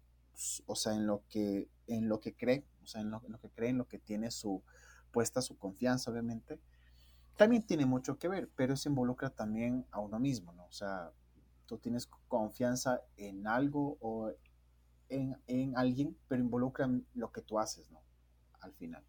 o 0.66 0.76
sea, 0.76 0.94
en 0.94 1.08
lo 1.08 1.24
que, 1.30 1.70
en 1.88 2.10
lo 2.10 2.20
que 2.20 2.36
cree, 2.36 2.66
o 2.84 2.88
sea, 2.88 3.00
en 3.00 3.10
lo, 3.10 3.22
en 3.26 3.32
lo 3.32 3.40
que 3.40 3.50
cree, 3.50 3.70
en 3.70 3.78
lo 3.78 3.88
que 3.88 4.00
tiene 4.00 4.32
su, 4.32 4.62
puesta 5.12 5.42
su 5.42 5.58
confianza, 5.58 6.12
obviamente, 6.12 6.60
también 7.38 7.64
tiene 7.64 7.86
mucho 7.86 8.20
que 8.20 8.28
ver, 8.28 8.50
pero 8.58 8.76
se 8.76 8.90
involucra 8.90 9.30
también 9.30 9.86
a 9.92 10.02
uno 10.02 10.20
mismo, 10.20 10.52
¿no? 10.52 10.66
O 10.66 10.74
sea, 10.74 11.14
tú 11.68 11.78
tienes 11.78 12.06
confianza 12.28 13.02
en 13.16 13.48
algo 13.48 13.98
o 14.02 14.34
en, 15.08 15.38
en 15.48 15.78
alguien, 15.78 16.18
pero 16.28 16.42
involucra 16.42 16.90
lo 17.14 17.32
que 17.32 17.42
tú 17.42 17.60
haces, 17.60 17.90
¿no? 17.92 18.02
Al 18.60 18.74
final. 18.74 19.06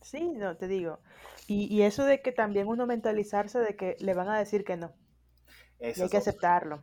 Sí, 0.00 0.32
no, 0.34 0.56
te 0.56 0.68
digo. 0.68 1.00
Y, 1.46 1.72
y, 1.74 1.82
eso 1.82 2.04
de 2.04 2.22
que 2.22 2.32
también 2.32 2.68
uno 2.68 2.86
mentalizarse 2.86 3.58
de 3.58 3.76
que 3.76 3.96
le 4.00 4.14
van 4.14 4.28
a 4.28 4.38
decir 4.38 4.64
que 4.64 4.76
no. 4.76 4.92
y 5.80 6.00
hay 6.00 6.08
que 6.08 6.16
aceptarlo. 6.16 6.82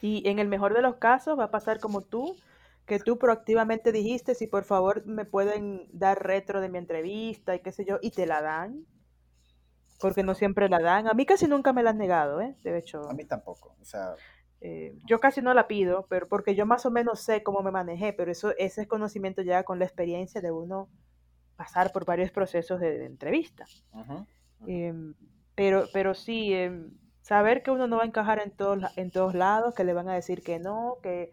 Y 0.00 0.28
en 0.28 0.38
el 0.38 0.48
mejor 0.48 0.74
de 0.74 0.82
los 0.82 0.96
casos 0.96 1.38
va 1.38 1.44
a 1.44 1.50
pasar 1.50 1.78
como 1.78 2.02
tú, 2.02 2.36
que 2.86 2.98
tú 2.98 3.18
proactivamente 3.18 3.92
dijiste 3.92 4.34
si 4.34 4.46
por 4.46 4.64
favor 4.64 5.06
me 5.06 5.24
pueden 5.24 5.88
dar 5.92 6.22
retro 6.22 6.60
de 6.60 6.68
mi 6.68 6.78
entrevista 6.78 7.54
y 7.54 7.60
qué 7.60 7.72
sé 7.72 7.84
yo, 7.84 7.98
y 8.02 8.10
te 8.10 8.26
la 8.26 8.42
dan. 8.42 8.84
Porque 10.00 10.24
no 10.24 10.34
siempre 10.34 10.68
la 10.68 10.80
dan. 10.80 11.06
A 11.06 11.14
mí 11.14 11.24
casi 11.24 11.46
nunca 11.46 11.72
me 11.72 11.84
la 11.84 11.90
han 11.90 11.98
negado, 11.98 12.40
¿eh? 12.40 12.56
De 12.62 12.76
hecho. 12.76 13.08
A 13.08 13.14
mí 13.14 13.24
tampoco. 13.24 13.76
O 13.80 13.84
sea. 13.84 14.16
Eh, 14.64 14.96
yo 15.06 15.18
casi 15.18 15.42
no 15.42 15.52
la 15.54 15.66
pido, 15.66 16.06
pero 16.08 16.28
porque 16.28 16.54
yo 16.54 16.66
más 16.66 16.86
o 16.86 16.90
menos 16.92 17.18
sé 17.18 17.42
cómo 17.42 17.62
me 17.62 17.72
manejé, 17.72 18.12
pero 18.12 18.30
eso, 18.30 18.54
ese 18.58 18.86
conocimiento 18.86 19.42
ya 19.42 19.64
con 19.64 19.80
la 19.80 19.84
experiencia 19.84 20.40
de 20.40 20.52
uno 20.52 20.88
pasar 21.56 21.90
por 21.90 22.04
varios 22.04 22.30
procesos 22.30 22.78
de, 22.78 23.04
entrevista. 23.04 23.64
Em, 24.68 25.14
pero, 25.56 25.86
pero 25.92 26.14
sí, 26.14 26.54
em, 26.54 26.92
saber 27.22 27.64
que 27.64 27.72
uno 27.72 27.88
no 27.88 27.96
va 27.96 28.04
a 28.04 28.06
encajar 28.06 28.38
en 28.38 28.52
todos, 28.52 28.84
en 28.96 29.10
todos 29.10 29.34
lados, 29.34 29.74
que 29.74 29.82
le 29.82 29.94
van 29.94 30.08
a 30.08 30.14
decir 30.14 30.44
que 30.44 30.60
no, 30.60 30.98
que 31.02 31.32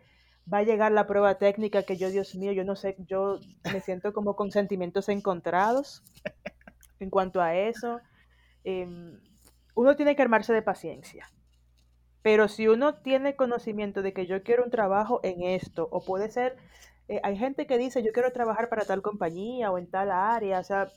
va 0.51 0.59
a 0.59 0.63
llegar 0.63 0.91
la 0.91 1.05
prueba 1.05 1.37
técnica 1.37 1.83
que 1.83 1.97
yo, 1.97 2.09
Dios 2.09 2.33
mío, 2.33 2.51
yo 2.51 2.63
no 2.63 2.75
sé, 2.75 2.95
yo 3.07 3.39
me 3.71 3.79
siento 3.81 4.11
como 4.11 4.35
con 4.35 4.49
sentimientos 4.49 5.07
encontrados 5.07 6.03
en 6.99 7.11
cuanto 7.11 7.41
a 7.41 7.55
eso. 7.55 7.99
Em, 8.63 9.19
uno 9.75 9.95
tiene 9.95 10.15
que 10.15 10.23
armarse 10.23 10.51
de 10.51 10.63
paciencia. 10.63 11.29
Pero 12.21 12.47
si 12.47 12.67
uno 12.67 12.95
tiene 12.95 13.35
conocimiento 13.35 14.01
de 14.01 14.13
que 14.13 14.25
yo 14.25 14.43
quiero 14.43 14.63
un 14.63 14.71
trabajo 14.71 15.19
en 15.23 15.41
esto, 15.41 15.87
o 15.91 16.01
puede 16.01 16.29
ser, 16.29 16.57
eh, 17.07 17.19
hay 17.23 17.37
gente 17.37 17.65
que 17.65 17.77
dice 17.77 18.03
yo 18.03 18.11
quiero 18.11 18.31
trabajar 18.31 18.69
para 18.69 18.85
tal 18.85 19.01
compañía 19.01 19.71
o 19.71 19.77
en 19.77 19.87
tal 19.87 20.11
área, 20.11 20.59
o 20.59 20.63
sea, 20.63 20.89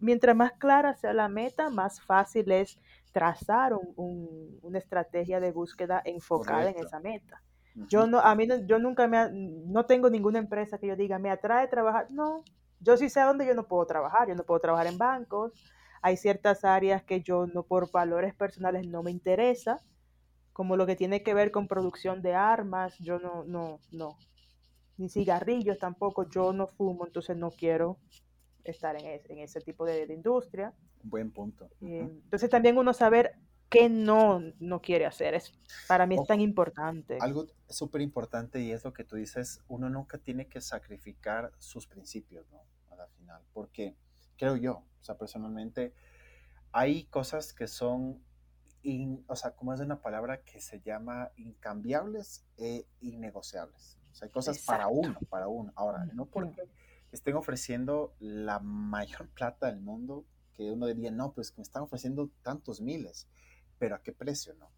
mientras 0.00 0.36
más 0.36 0.52
clara 0.52 0.94
sea 0.94 1.12
la 1.12 1.28
meta, 1.28 1.68
más 1.68 2.00
fácil 2.00 2.50
es 2.52 2.78
trazar 3.12 3.74
una 3.96 4.78
estrategia 4.78 5.40
de 5.40 5.52
búsqueda 5.52 6.00
enfocada 6.04 6.70
en 6.70 6.78
esa 6.78 7.00
meta. 7.00 7.42
Yo 7.74 8.06
no, 8.06 8.20
a 8.20 8.34
mí 8.34 8.46
yo 8.66 8.78
nunca 8.78 9.06
me, 9.06 9.30
no 9.30 9.86
tengo 9.86 10.10
ninguna 10.10 10.38
empresa 10.38 10.78
que 10.78 10.86
yo 10.86 10.96
diga, 10.96 11.18
me 11.18 11.30
atrae 11.30 11.68
trabajar. 11.68 12.06
No, 12.10 12.44
yo 12.80 12.96
sí 12.96 13.08
sé 13.08 13.20
dónde 13.20 13.46
yo 13.46 13.54
no 13.54 13.66
puedo 13.66 13.86
trabajar. 13.86 14.28
Yo 14.28 14.34
no 14.34 14.44
puedo 14.44 14.60
trabajar 14.60 14.86
en 14.86 14.98
bancos. 14.98 15.52
Hay 16.02 16.16
ciertas 16.16 16.64
áreas 16.64 17.02
que 17.02 17.22
yo 17.22 17.46
no, 17.46 17.62
por 17.62 17.90
valores 17.90 18.34
personales, 18.34 18.86
no 18.86 19.02
me 19.02 19.10
interesa, 19.10 19.80
como 20.52 20.76
lo 20.76 20.86
que 20.86 20.96
tiene 20.96 21.22
que 21.22 21.34
ver 21.34 21.50
con 21.50 21.68
producción 21.68 22.22
de 22.22 22.34
armas. 22.34 22.98
Yo 22.98 23.18
no, 23.18 23.44
no, 23.44 23.80
no. 23.90 24.18
Ni 24.96 25.08
cigarrillos 25.08 25.78
tampoco. 25.78 26.28
Yo 26.28 26.52
no 26.52 26.66
fumo, 26.66 27.06
entonces 27.06 27.36
no 27.36 27.50
quiero 27.50 27.98
estar 28.64 28.96
en, 28.96 29.06
ese, 29.06 29.32
en 29.32 29.38
ese 29.38 29.60
tipo 29.60 29.84
de, 29.84 30.12
industria. 30.12 30.72
Buen 31.02 31.30
punto. 31.30 31.68
Eh, 31.80 32.00
entonces 32.00 32.48
también 32.48 32.78
uno 32.78 32.92
saber 32.92 33.34
qué 33.72 33.88
no, 33.88 34.40
no 34.60 34.82
quiere 34.82 35.06
hacer. 35.06 35.34
Es, 35.34 35.52
para 35.88 36.06
mí 36.06 36.16
es 36.20 36.26
tan 36.26 36.40
importante. 36.40 37.16
Algo 37.20 37.46
súper 37.68 38.02
importante 38.02 38.60
y 38.60 38.70
es 38.70 38.84
lo 38.84 38.92
que 38.92 39.02
tú 39.02 39.16
dices, 39.16 39.60
uno 39.66 39.88
nunca 39.88 40.18
tiene 40.18 40.46
que 40.46 40.60
sacrificar 40.60 41.52
sus 41.58 41.86
principios, 41.86 42.46
¿no? 42.50 42.60
A 42.90 42.96
la 42.96 43.06
final, 43.08 43.42
porque 43.54 43.96
creo 44.36 44.56
yo, 44.56 44.72
o 44.74 45.04
sea, 45.04 45.16
personalmente, 45.16 45.94
hay 46.70 47.04
cosas 47.04 47.54
que 47.54 47.66
son, 47.66 48.22
o 49.26 49.36
sea, 49.36 49.52
como 49.52 49.72
es 49.72 49.80
una 49.80 50.00
palabra 50.00 50.42
que 50.42 50.60
se 50.60 50.80
llama 50.80 51.30
incambiables 51.36 52.44
e 52.56 52.86
innegociables. 53.00 53.98
O 54.12 54.14
sea, 54.14 54.26
hay 54.26 54.32
cosas 54.32 54.58
para 54.60 54.88
uno, 54.88 55.18
para 55.28 55.48
uno. 55.48 55.72
Ahora, 55.76 56.04
no 56.14 56.26
porque 56.26 56.62
estén 57.12 57.36
ofreciendo 57.36 58.14
la 58.18 58.58
mayor 58.58 59.28
plata 59.34 59.66
del 59.66 59.80
mundo, 59.80 60.24
que 60.52 60.70
uno 60.70 60.86
diría, 60.86 61.10
no, 61.10 61.32
pues 61.32 61.56
me 61.56 61.62
están 61.62 61.82
ofreciendo 61.82 62.30
tantos 62.42 62.80
miles 62.80 63.28
pero 63.82 63.96
a 63.96 64.00
qué 64.00 64.12
precio, 64.12 64.54
¿no? 64.54 64.70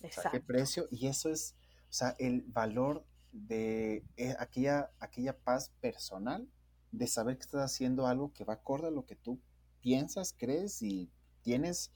Exacto. 0.00 0.28
¿A 0.28 0.30
qué 0.30 0.40
precio? 0.40 0.86
Y 0.92 1.08
eso 1.08 1.28
es, 1.28 1.56
o 1.90 1.92
sea, 1.92 2.14
el 2.20 2.42
valor 2.42 3.04
de 3.32 4.04
eh, 4.16 4.36
aquella, 4.38 4.92
aquella 5.00 5.36
paz 5.36 5.72
personal 5.80 6.48
de 6.92 7.08
saber 7.08 7.36
que 7.36 7.42
estás 7.42 7.62
haciendo 7.62 8.06
algo 8.06 8.32
que 8.32 8.44
va 8.44 8.54
acorde 8.54 8.86
a 8.86 8.90
lo 8.92 9.06
que 9.06 9.16
tú 9.16 9.40
piensas, 9.80 10.36
crees 10.38 10.82
y 10.82 11.10
tienes 11.42 11.90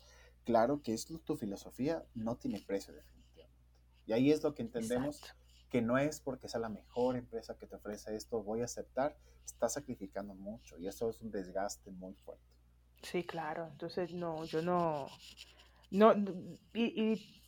claro 0.48 0.80
que 0.80 0.94
es 0.94 1.04
tu 1.04 1.36
filosofía, 1.36 2.06
no 2.14 2.36
tiene 2.36 2.58
precio 2.66 2.94
definitivamente. 2.94 3.62
Y 4.06 4.14
ahí 4.14 4.32
es 4.32 4.42
lo 4.42 4.54
que 4.54 4.62
entendemos, 4.62 5.20
que 5.68 5.82
no 5.82 5.98
es 5.98 6.20
porque 6.20 6.48
sea 6.48 6.58
la 6.58 6.70
mejor 6.70 7.16
empresa 7.16 7.58
que 7.58 7.66
te 7.66 7.76
ofrece 7.76 8.16
esto, 8.16 8.42
voy 8.42 8.62
a 8.62 8.64
aceptar, 8.64 9.14
estás 9.44 9.74
sacrificando 9.74 10.34
mucho 10.34 10.78
y 10.78 10.86
eso 10.86 11.10
es 11.10 11.20
un 11.20 11.30
desgaste 11.30 11.90
muy 11.90 12.14
fuerte. 12.14 12.42
Sí, 13.02 13.24
claro, 13.24 13.68
entonces 13.70 14.14
no, 14.14 14.42
yo 14.46 14.62
no, 14.62 15.08
no, 15.90 16.14
y, 16.72 17.42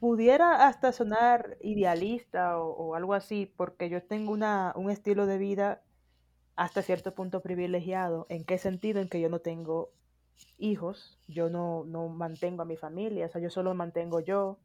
pudiera 0.00 0.66
hasta 0.66 0.92
sonar 0.92 1.58
idealista 1.60 2.58
o, 2.58 2.94
algo 2.94 3.12
así, 3.12 3.44
porque 3.44 3.90
yo 3.90 4.02
tengo 4.02 4.32
una, 4.32 4.72
un 4.76 4.90
estilo 4.90 5.26
de 5.26 5.36
vida 5.36 5.82
hasta 6.56 6.80
cierto 6.80 7.14
punto 7.14 7.42
privilegiado. 7.42 8.24
¿En 8.30 8.44
qué 8.44 8.56
sentido? 8.56 9.02
En 9.02 9.10
que 9.10 9.20
yo 9.20 9.28
no 9.28 9.40
tengo 9.40 9.92
hijos, 10.58 11.18
yo 11.28 11.50
no, 11.50 11.84
no 11.84 12.08
mantengo 12.08 12.62
a 12.62 12.64
mi 12.64 12.76
familia, 12.76 13.26
o 13.26 13.28
sea, 13.28 13.40
yo 13.40 13.50
solo 13.50 13.74
mantengo 13.74 14.20
yo. 14.20 14.58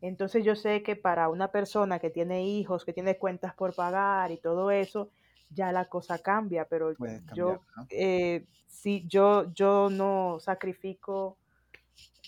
Entonces 0.00 0.44
yo 0.44 0.54
sé 0.54 0.82
que 0.82 0.96
para 0.96 1.28
una 1.28 1.50
persona 1.50 1.98
que 1.98 2.10
tiene 2.10 2.44
hijos, 2.46 2.84
que 2.84 2.92
tiene 2.92 3.18
cuentas 3.18 3.54
por 3.54 3.74
pagar 3.74 4.30
y 4.30 4.36
todo 4.36 4.70
eso, 4.70 5.10
ya 5.50 5.72
la 5.72 5.86
cosa 5.86 6.18
cambia, 6.18 6.66
pero 6.66 6.94
yo, 7.34 7.62
eh, 7.90 8.46
sí, 8.66 9.04
yo, 9.08 9.52
yo 9.54 9.88
no 9.90 10.38
sacrifico 10.40 11.38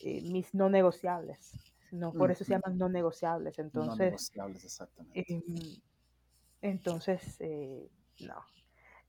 eh, 0.03 0.23
mis 0.23 0.55
no 0.55 0.71
negociables. 0.71 1.53
No, 1.93 2.13
por 2.13 2.31
eso 2.31 2.45
se 2.45 2.53
llaman 2.53 2.77
no 2.79 2.89
negociables. 2.89 3.59
Entonces, 3.59 3.99
no 3.99 4.05
negociables, 4.05 4.65
exactamente. 4.65 5.25
Em, 5.33 5.43
entonces, 6.63 7.37
eh, 7.41 7.89
no. 8.21 8.43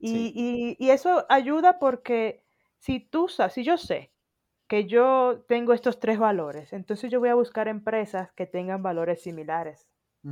Y, 0.00 0.76
y, 0.78 0.90
eso 0.90 1.26
ayuda 1.28 1.80
porque 1.80 2.44
si 2.78 3.00
tú, 3.00 3.28
si 3.28 3.64
yo 3.64 3.76
sé 3.76 4.12
que 4.68 4.86
yo 4.86 5.44
tengo 5.48 5.72
estos 5.72 5.98
tres 5.98 6.18
valores, 6.18 6.72
entonces 6.72 7.10
yo 7.10 7.20
voy 7.20 7.30
a 7.30 7.34
buscar 7.34 7.68
empresas 7.68 8.30
que 8.32 8.46
tengan 8.46 8.82
valores 8.82 9.22
similares. 9.22 9.86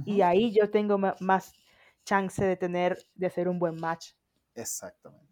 Y 0.04 0.20
ahí 0.20 0.52
yo 0.52 0.70
tengo 0.70 0.98
más 0.98 1.54
chance 2.04 2.44
de 2.44 2.56
tener, 2.56 2.98
de 3.14 3.26
hacer 3.26 3.48
un 3.48 3.58
buen 3.58 3.76
match. 3.76 4.12
Exactamente. 4.54 5.26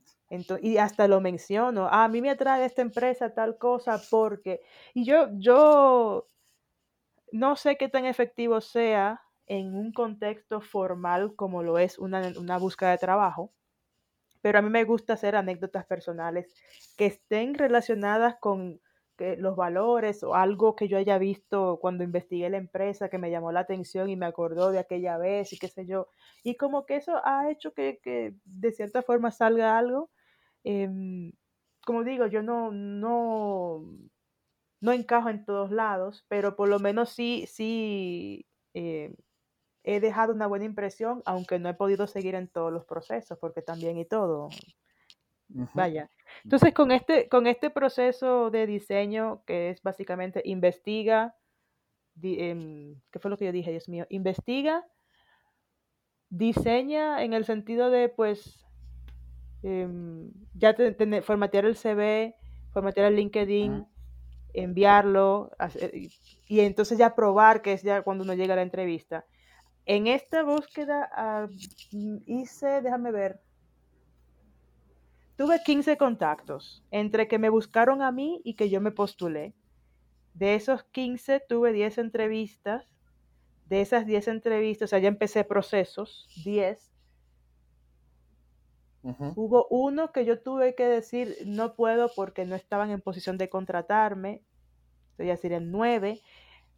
y 0.63 0.79
hasta 0.79 1.07
lo 1.07 1.21
menciono, 1.21 1.87
ah, 1.87 2.05
a 2.05 2.09
mí 2.09 2.23
me 2.23 2.31
atrae 2.31 2.65
esta 2.65 2.83
empresa 2.83 3.35
tal 3.35 3.59
cosa 3.59 4.01
porque, 4.11 4.61
y 4.95 5.05
yo, 5.05 5.29
yo 5.35 6.29
no 7.33 7.57
sé 7.57 7.77
qué 7.77 7.89
tan 7.89 8.07
efectivo 8.07 8.61
sea 8.61 9.23
en 9.47 9.75
un 9.75 9.93
contexto 9.93 10.61
formal 10.61 11.35
como 11.37 11.63
lo 11.63 11.79
es 11.79 11.99
una, 11.99 12.33
una 12.39 12.59
búsqueda 12.59 12.93
de 12.93 12.99
trabajo, 12.99 13.53
pero 14.45 14.59
a 14.59 14.63
mí 14.63 14.69
me 14.69 14.85
gusta 14.85 15.15
hacer 15.15 15.37
anécdotas 15.37 15.87
personales 15.87 16.53
que 16.99 17.07
estén 17.07 17.55
relacionadas 17.55 18.37
con 18.39 18.79
los 19.39 19.57
valores 19.57 20.23
o 20.23 20.35
algo 20.35 20.77
que 20.77 20.87
yo 20.87 20.99
haya 20.99 21.17
visto 21.17 21.79
cuando 21.81 22.05
investigué 22.05 22.51
la 22.51 22.59
empresa 22.59 23.09
que 23.09 23.17
me 23.17 23.31
llamó 23.31 23.53
la 23.53 23.61
atención 23.61 24.11
y 24.11 24.17
me 24.17 24.27
acordó 24.27 24.71
de 24.71 24.81
aquella 24.81 25.17
vez 25.17 25.55
y 25.55 25.59
qué 25.59 25.69
sé 25.69 25.87
yo. 25.87 26.09
Y 26.43 26.57
como 26.59 26.85
que 26.85 26.97
eso 26.97 27.23
ha 27.25 27.51
hecho 27.51 27.73
que, 27.73 28.01
que 28.03 28.35
de 28.45 28.73
cierta 28.73 29.01
forma 29.03 29.31
salga 29.31 29.79
algo. 29.79 30.11
Em, 30.63 31.33
como 31.87 32.05
digo, 32.05 32.27
yo 32.27 32.43
no, 32.43 32.71
no, 32.71 33.83
no 34.83 34.93
encajo 34.93 35.31
en 35.31 35.47
todos 35.47 35.71
lados, 35.71 36.27
pero 36.29 36.55
por 36.55 36.69
lo 36.69 36.79
menos 36.81 37.09
sí, 37.09 37.47
sí 37.49 38.47
eh, 38.75 39.15
he 39.85 40.01
dejado 40.01 40.33
una 40.33 40.47
buena 40.47 40.65
impresión, 40.65 41.23
aunque 41.27 41.59
no 41.59 41.69
he 41.69 41.75
podido 41.75 42.07
seguir 42.07 42.35
en 42.35 42.49
todos 42.49 42.73
los 42.73 42.85
procesos, 42.85 43.39
porque 43.39 43.63
también 43.63 43.99
y 43.99 44.05
todo. 44.05 44.49
Vaya. 45.75 46.11
Entonces, 46.43 46.73
con 46.73 46.91
este, 46.91 47.29
con 47.29 47.47
este 47.47 47.71
proceso 47.71 48.51
de 48.51 48.67
diseño, 48.67 49.43
que 49.47 49.71
es 49.71 49.83
básicamente 49.83 50.41
investiga, 50.45 51.37
em, 52.23 53.01
¿qué 53.11 53.19
fue 53.19 53.31
lo 53.31 53.37
que 53.37 53.45
yo 53.45 53.53
dije, 53.53 53.71
Dios 53.71 53.89
mío? 53.89 54.07
Investiga, 54.09 54.85
diseña 56.31 57.23
en 57.23 57.35
el 57.35 57.45
sentido 57.45 57.91
de, 57.91 58.09
pues, 58.09 58.65
em, 59.63 60.33
ya 60.55 60.75
formatear 61.23 61.67
el 61.67 61.77
CV, 61.77 62.35
formatear 62.73 63.07
el 63.07 63.17
LinkedIn, 63.17 63.87
enviarlo, 64.55 65.51
y, 66.49 66.61
entonces 66.61 66.97
ya 66.97 67.15
probar, 67.15 67.61
que 67.61 67.75
es 67.75 67.83
ya 67.83 68.03
cuando 68.03 68.25
uno 68.25 68.35
llega 68.35 68.55
a 68.55 68.57
la 68.57 68.63
entrevista. 68.63 69.27
En 69.87 70.07
esta 70.07 70.43
búsqueda 70.43 71.11
ah, 71.13 71.47
hice, 72.27 72.81
déjame 72.83 73.13
ver, 73.13 73.41
Tuve 75.37 75.61
15 75.65 75.97
contactos, 75.97 76.85
entre 76.93 77.27
que 77.27 77.41
me 77.41 77.49
buscaron 77.49 78.03
a 78.03 78.13
mí 78.13 78.41
y 78.45 78.55
que 78.55 78.71
yo 78.71 78.81
me 78.81 78.93
postulé. 78.93 79.53
De 80.35 80.55
esos 80.55 80.85
15 80.85 81.41
tuve 81.41 81.73
10 81.73 81.99
entrevistas. 81.99 82.87
De 83.67 83.81
esas 83.81 84.07
10 84.07 84.29
entrevistas, 84.29 84.89
o 84.89 84.91
sea, 84.91 84.99
ya 85.01 85.09
empecé 85.09 85.43
procesos, 85.43 86.29
10. 86.45 86.93
Hubo 89.35 89.67
uno 89.69 90.13
que 90.13 90.25
yo 90.25 90.41
tuve 90.41 90.75
que 90.75 90.87
decir 90.87 91.37
no 91.45 91.75
puedo 91.75 92.11
porque 92.15 92.47
no 92.47 92.55
estaban 92.55 92.91
en 92.91 93.03
posición 93.03 93.37
de 93.37 93.51
contratarme, 93.51 94.43
estoy 95.11 95.29
a 95.29 95.33
decir 95.33 95.53
en 95.53 95.71
9 95.71 96.23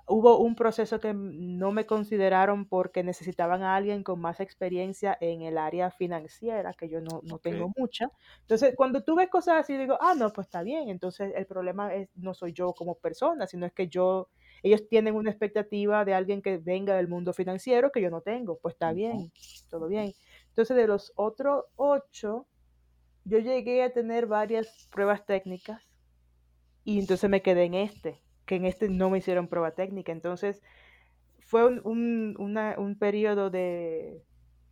hubo 0.08 0.38
un 0.38 0.54
proceso 0.54 1.00
que 1.00 1.12
no 1.14 1.72
me 1.72 1.84
consideraron 1.84 2.66
porque 2.66 3.02
necesitaban 3.02 3.62
a 3.62 3.74
alguien 3.74 4.04
con 4.04 4.20
más 4.20 4.38
experiencia 4.38 5.16
en 5.20 5.42
el 5.42 5.58
área 5.58 5.90
financiera, 5.90 6.74
que 6.74 6.88
yo 6.88 7.00
no, 7.00 7.20
tengo 7.38 7.72
mucha. 7.76 8.12
Entonces, 8.42 8.74
cuando 8.76 9.02
tú 9.02 9.16
ves 9.16 9.28
cosas 9.28 9.56
así, 9.60 9.76
digo, 9.76 9.98
ah, 10.00 10.14
no, 10.16 10.32
pues 10.32 10.46
está 10.46 10.62
bien. 10.62 10.88
Entonces, 10.90 11.32
el 11.34 11.46
problema 11.46 11.92
es, 11.92 12.08
no 12.14 12.34
soy 12.34 12.52
yo 12.52 12.72
como 12.72 12.94
persona, 12.94 13.46
sino 13.46 13.66
es 13.66 13.72
que 13.72 13.88
yo, 13.88 14.28
ellos 14.62 14.88
tienen 14.88 15.16
una 15.16 15.30
expectativa 15.30 16.04
de 16.04 16.14
alguien 16.14 16.40
que 16.40 16.58
venga 16.58 16.94
del 16.94 17.08
mundo 17.08 17.32
financiero 17.32 17.90
que 17.90 18.00
yo 18.00 18.10
no 18.10 18.20
tengo. 18.20 18.58
Pues 18.58 18.74
está 18.74 18.92
bien, 18.92 19.32
todo 19.68 19.88
bien. 19.88 20.12
Entonces, 20.48 20.76
de 20.76 20.86
los 20.86 21.12
otros 21.16 21.64
ocho, 21.74 22.46
yo 23.24 23.38
llegué 23.40 23.82
a 23.82 23.92
tener 23.92 24.26
varias 24.26 24.88
pruebas 24.92 25.26
técnicas 25.26 25.82
y 26.84 27.00
entonces 27.00 27.28
me 27.28 27.42
quedé 27.42 27.64
en 27.64 27.74
este 27.74 28.25
que 28.46 28.56
en 28.56 28.64
este 28.64 28.88
no 28.88 29.10
me 29.10 29.18
hicieron 29.18 29.48
prueba 29.48 29.72
técnica. 29.72 30.12
Entonces, 30.12 30.62
fue 31.40 31.66
un, 31.66 32.34
un, 32.38 32.96
periodo 32.98 33.50
de 33.50 34.22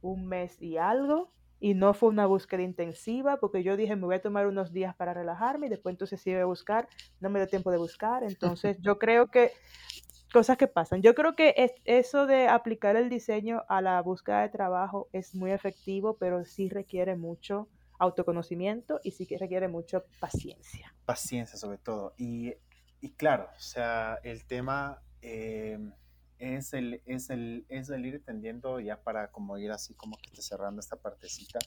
un 0.00 0.26
mes 0.26 0.60
y 0.60 0.76
algo, 0.76 1.32
y 1.60 1.74
no 1.74 1.94
fue 1.94 2.08
una 2.08 2.26
búsqueda 2.26 2.62
intensiva, 2.62 3.38
porque 3.38 3.62
yo 3.62 3.76
dije, 3.76 3.96
me 3.96 4.06
voy 4.06 4.16
a 4.16 4.22
tomar 4.22 4.46
unos 4.46 4.72
días 4.72 4.94
para 4.96 5.14
relajarme, 5.14 5.66
y 5.66 5.70
después 5.70 5.92
entonces 5.92 6.20
sí 6.20 6.32
voy 6.32 6.40
a 6.40 6.46
buscar, 6.46 6.88
no 7.20 7.30
me 7.30 7.38
dio 7.38 7.48
tiempo 7.48 7.70
de 7.70 7.78
buscar. 7.78 8.24
Entonces, 8.24 8.78
yo 8.80 8.98
creo 8.98 9.28
que 9.28 9.52
cosas 10.32 10.56
que 10.56 10.66
pasan. 10.66 11.00
Yo 11.00 11.14
creo 11.14 11.36
que 11.36 11.54
es, 11.56 11.72
eso 11.84 12.26
de 12.26 12.48
aplicar 12.48 12.96
el 12.96 13.08
diseño 13.08 13.62
a 13.68 13.80
la 13.80 14.02
búsqueda 14.02 14.42
de 14.42 14.48
trabajo 14.48 15.08
es 15.12 15.34
muy 15.34 15.52
efectivo, 15.52 16.16
pero 16.18 16.44
sí 16.44 16.68
requiere 16.68 17.16
mucho 17.16 17.68
autoconocimiento 18.00 19.00
y 19.04 19.12
sí 19.12 19.26
que 19.26 19.38
requiere 19.38 19.68
mucho 19.68 20.04
paciencia. 20.20 20.92
Paciencia 21.06 21.56
sobre 21.56 21.78
todo. 21.78 22.14
Y 22.18 22.54
y 23.04 23.10
claro, 23.10 23.50
o 23.54 23.60
sea, 23.60 24.18
el 24.22 24.46
tema 24.46 25.02
eh, 25.20 25.78
es, 26.38 26.72
el, 26.72 27.02
es, 27.04 27.28
el, 27.28 27.66
es 27.68 27.90
el 27.90 28.06
ir 28.06 28.14
entendiendo 28.14 28.80
ya 28.80 29.02
para 29.02 29.30
como 29.30 29.58
ir 29.58 29.72
así 29.72 29.92
como 29.92 30.16
que 30.16 30.40
cerrando 30.40 30.80
esta 30.80 30.96
partecita. 30.96 31.58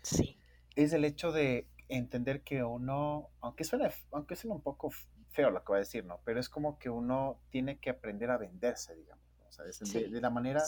Sí. 0.00 0.40
Es 0.74 0.94
el 0.94 1.04
hecho 1.04 1.32
de 1.32 1.68
entender 1.90 2.40
que 2.40 2.64
uno, 2.64 3.28
aunque 3.42 3.64
suene, 3.64 3.92
aunque 4.10 4.36
suene 4.36 4.54
un 4.54 4.62
poco 4.62 4.90
feo 5.32 5.50
lo 5.50 5.60
que 5.60 5.66
voy 5.66 5.76
a 5.76 5.80
decir, 5.80 6.06
¿no? 6.06 6.22
Pero 6.24 6.40
es 6.40 6.48
como 6.48 6.78
que 6.78 6.88
uno 6.88 7.42
tiene 7.50 7.78
que 7.78 7.90
aprender 7.90 8.30
a 8.30 8.38
venderse, 8.38 8.96
digamos. 8.96 9.22
O 9.50 9.52
sea, 9.52 9.66
de, 9.66 10.20
la 10.22 10.30
manera... 10.30 10.62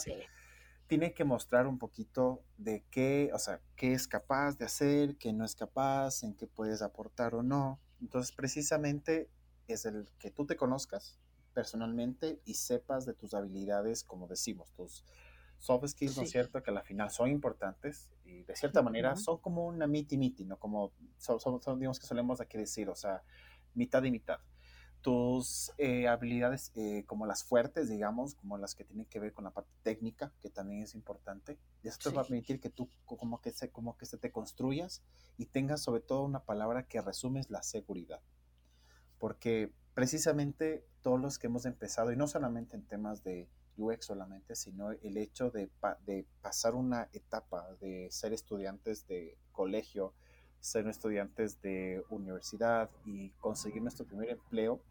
tiene 0.85 1.15
que 1.15 1.23
mostrar 1.23 1.65
un 1.65 1.79
poquito 1.79 2.43
de 2.59 2.83
qué, 2.91 3.31
o 3.33 3.39
sea, 3.39 3.61
qué 3.75 3.93
es 3.93 4.07
capaz 4.07 4.59
de 4.59 4.65
hacer, 4.65 5.17
qué 5.17 5.33
no 5.33 5.43
es 5.43 5.55
capaz, 5.55 6.21
en 6.21 6.35
qué 6.35 6.45
puedes 6.45 6.83
aportar 6.83 7.33
o 7.33 7.41
no. 7.41 7.79
Entonces, 7.99 8.31
precisamente 8.31 9.27
es 9.73 9.85
el 9.85 10.07
que 10.19 10.31
tú 10.31 10.45
te 10.45 10.55
conozcas 10.55 11.19
personalmente 11.53 12.39
y 12.45 12.55
sepas 12.55 13.05
de 13.05 13.13
tus 13.13 13.33
habilidades, 13.33 14.03
como 14.03 14.27
decimos, 14.27 14.71
tus 14.73 15.03
soft 15.57 15.87
skills, 15.87 16.17
¿no 16.17 16.23
es 16.23 16.31
cierto? 16.31 16.63
Que 16.63 16.71
al 16.71 16.83
final 16.83 17.11
son 17.11 17.29
importantes 17.29 18.09
y 18.23 18.43
de 18.43 18.55
cierta 18.55 18.81
manera 18.81 19.15
son 19.15 19.37
como 19.39 19.65
una 19.67 19.87
miti 19.87 20.17
miti, 20.17 20.45
¿no? 20.45 20.57
Como 20.57 20.91
son, 21.17 21.79
digamos 21.79 21.99
que 21.99 22.07
solemos 22.07 22.39
aquí 22.39 22.57
decir, 22.57 22.89
o 22.89 22.95
sea, 22.95 23.23
mitad 23.73 24.03
y 24.03 24.11
mitad. 24.11 24.39
Tus 25.01 25.71
eh, 25.77 26.09
habilidades 26.09 26.73
eh, 26.75 27.03
como 27.05 27.25
las 27.25 27.43
fuertes, 27.43 27.87
digamos, 27.87 28.35
como 28.35 28.57
las 28.57 28.75
que 28.75 28.83
tienen 28.83 29.05
que 29.05 29.19
ver 29.19 29.33
con 29.33 29.45
la 29.45 29.51
parte 29.51 29.71
técnica, 29.81 30.33
que 30.41 30.49
también 30.49 30.83
es 30.83 30.93
importante. 30.93 31.57
Y 31.83 31.87
esto 31.87 32.09
te 32.09 32.15
va 32.15 32.21
a 32.21 32.25
permitir 32.25 32.59
que 32.59 32.69
tú 32.69 32.89
como 33.05 33.39
que, 33.39 33.51
se, 33.51 33.69
como 33.69 33.97
que 33.97 34.05
se 34.05 34.17
te 34.17 34.31
construyas 34.31 35.01
y 35.37 35.45
tengas 35.45 35.81
sobre 35.81 36.01
todo 36.01 36.23
una 36.23 36.43
palabra 36.43 36.83
que 36.83 37.01
resumes 37.01 37.49
la 37.49 37.63
seguridad 37.63 38.21
porque 39.19 39.71
precisamente 39.93 40.85
todos 41.01 41.19
los 41.19 41.37
que 41.37 41.47
hemos 41.47 41.65
empezado, 41.65 42.11
y 42.11 42.15
no 42.15 42.27
solamente 42.27 42.75
en 42.75 42.83
temas 42.83 43.23
de 43.23 43.47
UX 43.77 44.05
solamente, 44.05 44.55
sino 44.55 44.91
el 44.91 45.17
hecho 45.17 45.51
de, 45.51 45.69
pasar 46.41 46.75
una 46.75 47.09
etapa 47.13 47.75
de 47.79 48.07
ser 48.11 48.33
estudiantes 48.33 49.07
de 49.07 49.37
colegio, 49.51 50.13
ser 50.59 50.87
estudiantes 50.87 51.61
de 51.61 52.03
universidad 52.09 52.89
y 53.05 53.29
conseguir 53.41 53.81
nuestro 53.81 54.05
primer 54.05 54.29
empleo, 54.29 54.81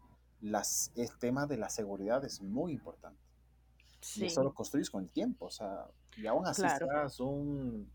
las, 0.41 0.91
el 0.95 1.15
tema 1.19 1.45
de 1.45 1.57
la 1.57 1.69
seguridad 1.69 2.23
es 2.25 2.41
muy 2.41 2.71
importante. 2.71 3.19
Y 4.15 4.25
eso 4.25 4.43
lo 4.43 4.53
construyes 4.53 4.89
con 4.89 5.03
el 5.03 5.11
tiempo, 5.11 5.45
o 5.47 5.51
sea, 5.51 5.87
y 6.15 6.25
aún 6.25 6.47
así 6.47 6.61
seas 6.61 7.19
un 7.19 7.91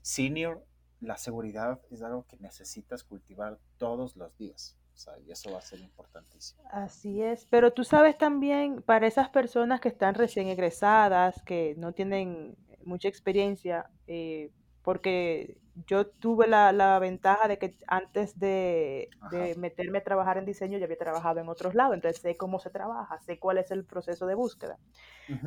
senior, 0.00 0.64
la 1.00 1.16
seguridad 1.16 1.80
es 1.90 2.02
algo 2.02 2.24
que 2.26 2.36
necesitas 2.36 3.02
cultivar 3.02 3.58
todos 3.78 4.16
los 4.16 4.36
días 4.38 4.76
y 5.24 5.30
eso 5.30 5.52
va 5.52 5.58
a 5.58 5.62
ser 5.62 5.80
importantísimo. 5.80 6.62
Así 6.70 7.22
es, 7.22 7.46
pero 7.46 7.72
tú 7.72 7.84
sabes 7.84 8.18
también, 8.18 8.82
para 8.82 9.06
esas 9.06 9.28
personas 9.28 9.80
que 9.80 9.88
están 9.88 10.14
recién 10.14 10.48
egresadas, 10.48 11.42
que 11.42 11.74
no 11.76 11.92
tienen 11.92 12.56
mucha 12.84 13.08
experiencia, 13.08 13.90
eh, 14.06 14.50
porque 14.82 15.58
yo 15.86 16.06
tuve 16.06 16.46
la, 16.46 16.98
ventaja 16.98 17.48
de 17.48 17.58
que 17.58 17.76
antes 17.86 18.38
de, 18.38 19.08
meterme 19.56 19.98
a 19.98 20.04
trabajar 20.04 20.38
en 20.38 20.44
diseño 20.44 20.78
ya 20.78 20.84
había 20.84 20.98
trabajado 20.98 21.40
en 21.40 21.48
otros 21.48 21.74
lados, 21.74 21.94
entonces 21.94 22.20
sé 22.20 22.36
cómo 22.36 22.58
se 22.58 22.70
trabaja, 22.70 23.18
sé 23.20 23.38
cuál 23.38 23.58
es 23.58 23.70
el 23.70 23.84
proceso 23.84 24.26
de 24.26 24.34
búsqueda. 24.34 24.78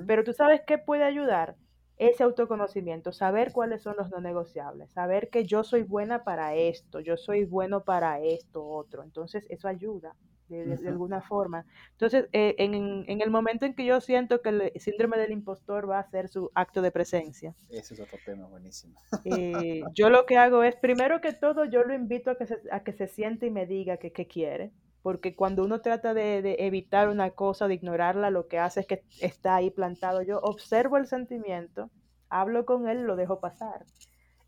Pero 0.08 0.24
tú 0.24 0.32
sabes 0.32 0.62
qué 0.66 0.78
puede 0.78 1.04
ayudar 1.04 1.56
ese 1.98 2.24
autoconocimiento, 2.24 3.12
saber 3.12 3.52
cuáles 3.52 3.82
son 3.82 3.96
los 3.98 4.10
no 4.10 4.20
negociables, 4.20 4.92
saber 4.92 5.30
que 5.30 5.46
yo 5.46 5.64
soy 5.64 5.84
buena 5.84 6.24
para 6.24 6.56
esto, 6.56 7.00
yo 7.00 7.18
soy 7.18 7.46
bueno 7.46 7.84
para 7.84 8.20
esto, 8.20 8.66
otro. 8.66 9.04
Entonces, 9.04 9.46
eso 9.50 9.68
ayuda 9.68 10.16
de, 10.62 10.88
alguna 10.88 11.22
forma. 11.22 11.66
Entonces, 11.92 12.28
eh, 12.32 12.56
en, 12.58 13.06
en, 13.08 13.22
el 13.22 13.30
momento 13.30 13.66
en 13.66 13.74
que 13.74 13.86
yo 13.86 14.02
siento 14.02 14.42
que 14.42 14.50
el 14.50 14.72
síndrome 14.76 15.18
del 15.18 15.32
impostor 15.32 15.90
va 15.90 16.00
a 16.00 16.10
ser 16.10 16.28
su 16.30 16.52
acto 16.54 16.82
de 16.82 16.92
presencia. 16.92 17.56
Ese 17.70 17.94
es 17.94 18.00
otro 18.00 18.18
tema 18.26 18.48
buenísimo. 18.48 19.00
Eh, 19.26 19.82
yo 19.94 20.10
lo 20.10 20.26
que 20.26 20.38
hago 20.38 20.64
es, 20.64 20.76
primero 20.76 21.22
que 21.22 21.34
todo, 21.34 21.66
yo 21.66 21.84
lo 21.84 21.94
invito 21.94 22.32
a 22.32 22.38
que 22.38 22.46
se, 22.46 22.58
a 22.72 22.84
que 22.84 22.94
se 22.94 23.08
siente 23.08 23.48
y 23.48 23.52
me 23.52 23.66
diga 23.66 23.98
que, 23.98 24.12
quiere 24.28 24.72
porque 25.04 25.36
cuando 25.36 25.64
uno 25.64 25.82
trata 25.82 26.14
de, 26.14 26.56
evitar 26.60 27.10
una 27.10 27.32
cosa, 27.32 27.68
de 27.68 27.76
ignorarla, 27.76 28.32
lo 28.32 28.48
que 28.48 28.58
hace 28.58 28.80
es 28.80 28.88
que 28.88 29.04
está 29.20 29.56
ahí 29.56 29.70
plantado. 29.70 30.22
Yo 30.22 30.40
observo 30.40 30.98
el 30.98 31.08
sentimiento, 31.08 31.92
hablo 32.30 32.66
con 32.66 32.88
él, 32.88 33.04
lo 33.04 33.18
dejo 33.18 33.42
pasar. 33.42 33.86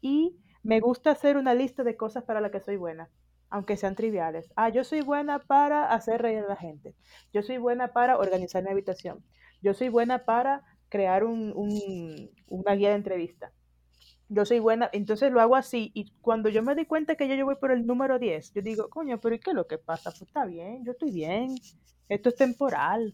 Y 0.01 0.37
me 0.63 0.79
gusta 0.79 1.11
hacer 1.11 1.35
una 1.35 1.53
lista 1.53 1.83
de 1.83 1.97
cosas 1.97 2.23
para 2.23 2.39
las 2.39 2.51
que 2.51 2.61
soy 2.61 2.77
buena, 2.77 3.09
aunque 3.49 3.75
sean 3.75 3.95
triviales. 3.95 4.49
Ah, 4.55 4.69
yo 4.69 4.85
soy 4.85 5.01
buena 5.01 5.39
para 5.39 5.91
hacer 5.91 6.21
reír 6.21 6.39
a 6.39 6.47
la 6.47 6.55
gente. 6.55 6.95
Yo 7.33 7.43
soy 7.43 7.57
buena 7.57 7.89
para 7.89 8.17
organizar 8.17 8.63
mi 8.63 8.71
habitación. 8.71 9.25
Yo 9.61 9.73
soy 9.73 9.89
buena 9.89 10.23
para 10.23 10.63
crear 10.87 11.25
un, 11.25 11.51
un, 11.53 12.31
una 12.47 12.75
guía 12.75 12.89
de 12.89 12.95
entrevista. 12.95 13.51
Yo 14.29 14.45
soy 14.45 14.59
buena, 14.59 14.89
entonces 14.91 15.31
lo 15.31 15.39
hago 15.41 15.55
así. 15.55 15.91
Y 15.93 16.11
cuando 16.21 16.49
yo 16.49 16.63
me 16.63 16.75
doy 16.75 16.85
cuenta 16.85 17.15
que 17.15 17.27
ya 17.27 17.35
yo 17.35 17.45
voy 17.45 17.55
por 17.55 17.71
el 17.71 17.85
número 17.85 18.17
10, 18.17 18.53
yo 18.53 18.61
digo, 18.61 18.89
coño, 18.89 19.19
pero 19.19 19.35
¿y 19.35 19.39
qué 19.39 19.51
es 19.51 19.55
lo 19.55 19.67
que 19.67 19.77
pasa? 19.77 20.09
Pues 20.11 20.23
está 20.23 20.45
bien, 20.45 20.83
yo 20.83 20.93
estoy 20.93 21.11
bien. 21.11 21.55
Esto 22.09 22.29
es 22.29 22.35
temporal. 22.35 23.13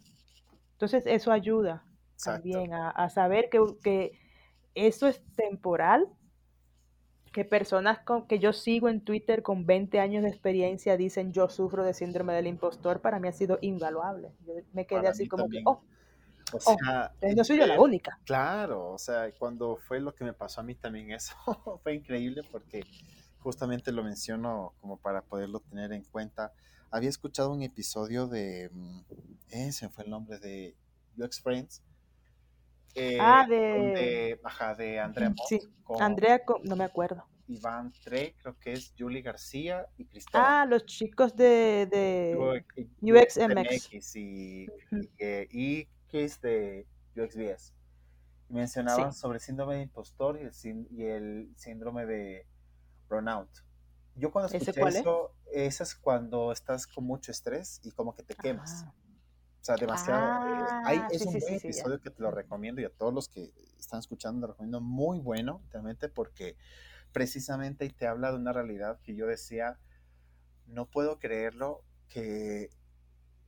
Entonces 0.74 1.04
eso 1.06 1.32
ayuda 1.32 1.84
también 2.24 2.74
a, 2.74 2.90
a 2.90 3.10
saber 3.10 3.50
que, 3.50 3.60
que 3.84 4.12
eso 4.74 5.08
es 5.08 5.22
temporal 5.36 6.08
que 7.32 7.46
personas 7.46 8.00
con, 8.00 8.28
que 8.28 8.40
yo 8.40 8.52
sigo 8.52 8.90
en 8.90 9.02
Twitter 9.02 9.42
con 9.42 9.66
20 9.66 10.00
años 10.00 10.24
de 10.24 10.30
experiencia 10.30 10.98
dicen 10.98 11.32
yo 11.32 11.50
sufro 11.50 11.84
de 11.86 11.94
síndrome 11.94 12.34
del 12.34 12.48
impostor, 12.48 13.00
para 13.02 13.20
mí 13.20 13.28
ha 13.28 13.32
sido 13.32 13.58
invaluable. 13.62 14.32
Yo 14.46 14.54
me 14.74 14.86
quedé 14.86 15.08
así 15.08 15.28
como 15.28 15.48
que, 15.50 15.62
oh, 15.66 15.82
o 16.54 16.60
oh, 16.64 17.34
no 17.36 17.44
soy 17.44 17.58
yo 17.58 17.68
la 17.68 17.80
única. 17.80 18.20
Claro, 18.26 18.92
o 18.92 18.98
sea, 18.98 19.32
cuando 19.38 19.78
fue 19.78 20.00
lo 20.00 20.14
que 20.14 20.24
me 20.24 20.34
pasó 20.34 20.62
a 20.62 20.64
mí 20.64 20.76
también 20.76 21.12
eso, 21.12 21.36
fue 21.84 21.96
increíble 21.96 22.42
porque 22.52 22.84
justamente 23.40 23.92
lo 23.92 24.04
menciono 24.04 24.74
como 24.82 24.98
para 24.98 25.22
poderlo 25.22 25.60
tener 25.62 25.92
en 25.94 26.04
cuenta. 26.04 26.54
Había 26.90 27.10
escuchado 27.10 27.52
un 27.52 27.64
episodio 27.64 28.28
de, 28.28 28.70
mm, 28.72 29.02
ese 29.50 29.90
fue 29.90 30.04
el 30.04 30.10
nombre 30.10 30.40
de 30.40 30.76
UX 31.18 31.42
Friends, 31.42 31.82
eh, 32.96 33.18
ah, 33.20 33.46
de... 33.48 34.38
de 34.78 35.00
Andrea 35.00 35.34
Sí, 35.48 35.60
Andrea, 36.00 36.42
no 36.64 36.76
me 36.76 36.84
acuerdo. 36.84 37.26
Iván 37.48 37.92
Tre, 38.04 38.36
creo 38.42 38.58
que 38.60 38.74
es 38.74 38.94
Julie 38.98 39.22
García 39.22 39.86
y 39.98 40.06
Cristóbal. 40.06 40.48
Ah, 40.48 40.66
los 40.66 40.86
chicos 40.86 41.36
de, 41.36 41.88
de 41.92 42.66
UXMX. 43.02 44.16
Y, 44.16 44.68
y, 45.20 45.28
y, 45.52 45.88
es 46.14 46.42
de 46.42 46.88
UXBS. 47.16 47.74
Mencionaban 48.50 49.14
sobre 49.14 49.38
el 49.38 49.42
síndrome 49.42 49.76
de 49.76 49.82
impostor 49.84 50.38
y 50.40 50.44
el, 50.44 50.88
y 50.92 51.04
el 51.04 51.54
síndrome 51.56 52.06
de 52.06 52.46
burnout. 53.10 53.50
Yo 54.16 54.32
cuando 54.32 54.54
escuché 54.54 54.82
eso, 54.88 55.34
es? 55.54 55.80
es 55.80 55.96
cuando 55.96 56.52
estás 56.52 56.86
con 56.86 57.06
mucho 57.06 57.32
estrés 57.32 57.80
y 57.84 57.92
como 57.92 58.14
que 58.14 58.24
te 58.24 58.36
quemas. 58.36 58.84
Ah. 58.86 58.94
O 59.62 59.64
sea, 59.64 59.76
demasiado. 59.76 60.22
Eh, 60.22 60.66
ah, 60.86 61.08
es 61.12 61.22
un 61.22 61.40
buen 61.40 61.54
episodio 61.54 62.02
que 62.02 62.10
te 62.10 62.22
lo 62.22 62.32
recomiendo 62.32 62.82
y 62.82 62.86
a 62.86 62.90
todos 62.90 63.14
los 63.14 63.30
que 63.30 63.54
están 63.80 64.00
escuchando 64.00 64.48
lo 64.48 64.54
recomiendo 64.54 64.82
muy 64.82 65.20
bueno, 65.20 65.62
realmente, 65.70 66.10
porque 66.10 66.58
precisamente 67.14 67.88
te 67.90 68.08
habla 68.08 68.32
de 68.32 68.38
una 68.38 68.54
realidad 68.54 69.00
que 69.02 69.16
yo 69.16 69.28
decía, 69.28 69.80
no 70.66 70.88
puedo 70.88 71.20
creerlo, 71.20 71.84
que 72.08 72.70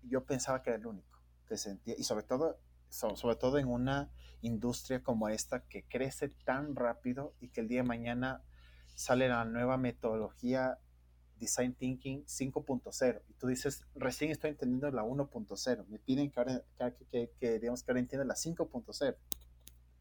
yo 0.03 0.23
pensaba 0.23 0.61
que 0.61 0.69
era 0.69 0.77
el 0.77 0.85
único 0.85 1.13
que 1.53 1.57
sentía, 1.57 1.93
y 1.95 2.03
sobre 2.03 2.23
todo, 2.23 2.57
sobre 2.89 3.35
todo 3.35 3.59
en 3.59 3.67
una 3.67 4.09
industria 4.41 5.03
como 5.03 5.29
esta 5.29 5.63
que 5.67 5.83
crece 5.83 6.29
tan 6.29 6.75
rápido 6.75 7.35
y 7.39 7.49
que 7.49 7.61
el 7.61 7.67
día 7.67 7.81
de 7.81 7.87
mañana 7.87 8.41
sale 8.95 9.27
la 9.27 9.45
nueva 9.45 9.77
metodología 9.77 10.79
Design 11.37 11.75
Thinking 11.75 12.25
5.0 12.25 13.21
y 13.27 13.33
tú 13.33 13.47
dices, 13.47 13.85
recién 13.93 14.31
estoy 14.31 14.49
entendiendo 14.49 14.89
la 14.89 15.03
1.0, 15.03 15.85
me 15.87 15.99
piden 15.99 16.31
que 16.31 16.39
ahora, 16.39 16.63
que, 17.11 17.31
que, 17.39 17.59
digamos 17.59 17.83
que 17.83 17.91
ahora 17.91 17.99
entienda 17.99 18.25
la 18.25 18.33
5.0 18.33 19.15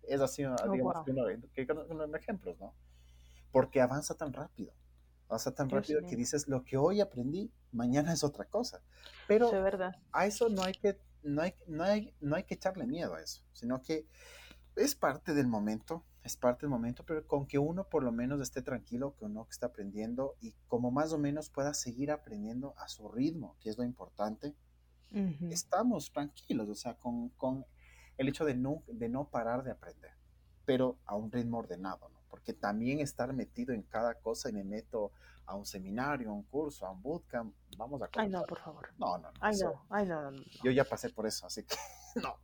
es 0.05 0.21
así, 0.21 0.45
oh, 0.45 0.57
digamos, 0.73 1.05
que, 1.05 1.13
uno, 1.91 2.17
ejemplos, 2.17 2.59
¿no? 2.59 2.75
Porque 3.51 3.81
avanza 3.81 4.15
tan 4.15 4.33
rápido, 4.33 4.73
avanza 5.29 5.55
tan 5.55 5.69
rápido 5.69 6.01
que 6.07 6.17
dices, 6.17 6.49
lo 6.49 6.65
que 6.65 6.77
hoy 6.77 7.01
aprendí, 7.01 7.53
mañana 7.71 8.13
es 8.13 8.25
otra 8.25 8.47
cosa. 8.47 8.81
Pero 9.29 9.51
verdad. 9.51 9.95
a 10.13 10.27
eso 10.27 10.49
no 10.49 10.63
hay, 10.63 10.73
que, 10.73 10.99
no, 11.23 11.43
hay, 11.43 11.55
no, 11.67 11.85
hay, 11.85 12.15
no 12.21 12.37
hay 12.37 12.45
que 12.45 12.55
echarle 12.55 12.87
miedo 12.87 13.15
a 13.15 13.21
eso, 13.21 13.43
sino 13.53 13.83
que 13.83 14.07
es 14.77 14.95
parte 14.95 15.35
del 15.35 15.47
momento, 15.47 16.05
es 16.23 16.37
parte 16.37 16.63
del 16.63 16.71
momento, 16.71 17.05
pero 17.05 17.27
con 17.27 17.47
que 17.47 17.59
uno 17.59 17.89
por 17.89 18.03
lo 18.03 18.13
menos 18.13 18.41
esté 18.41 18.63
tranquilo, 18.63 19.15
que 19.17 19.25
uno 19.25 19.47
está 19.51 19.67
aprendiendo 19.67 20.37
y 20.41 20.55
como 20.69 20.91
más 20.91 21.13
o 21.13 21.19
menos 21.19 21.51
pueda 21.51 21.75
seguir 21.75 22.11
aprendiendo 22.11 22.75
a 22.79 22.89
su 22.89 23.09
ritmo, 23.09 23.57
que 23.61 23.71
es 23.71 23.79
lo 23.79 23.85
importante, 23.85 24.55
estamos 25.51 26.11
tranquilos, 26.11 26.71
o 26.71 26.75
sea, 26.75 26.95
con, 26.95 27.29
con 27.31 27.67
el 28.17 28.29
hecho 28.29 28.47
de 28.47 28.55
no, 28.55 28.83
de 28.87 29.11
no 29.11 29.29
parar 29.29 29.63
de 29.63 29.71
aprender, 29.71 30.13
pero 30.65 30.97
a 31.05 31.17
un 31.17 31.31
ritmo 31.31 31.59
ordenado, 31.59 32.09
¿no? 32.09 32.23
Porque 32.31 32.55
también 32.55 32.99
estar 32.99 33.35
metido 33.35 33.75
en 33.75 33.83
cada 33.83 34.15
cosa 34.15 34.49
y 34.49 34.55
me 34.55 34.65
meto 34.65 35.13
a 35.47 35.55
un 35.55 35.67
seminario, 35.67 36.31
a 36.31 36.33
un 36.33 36.45
curso, 36.45 36.87
a 36.87 36.91
un 36.91 37.03
bootcamp, 37.03 37.55
vamos 37.77 38.03
a... 38.03 38.09
Ay, 38.17 38.29
no, 38.29 38.43
por 38.45 38.59
favor. 38.59 38.89
No, 38.99 39.19
no, 39.19 39.31
no. 39.31 39.41
Ay, 39.41 39.57
no, 39.63 39.85
ay, 39.91 40.07
no, 40.07 40.31
no, 40.31 40.43
Yo 40.63 40.71
ya 40.71 40.85
pasé 40.85 41.11
por 41.11 41.27
eso, 41.27 41.47
así 41.47 41.65
que 41.65 41.77
no. 42.23 42.37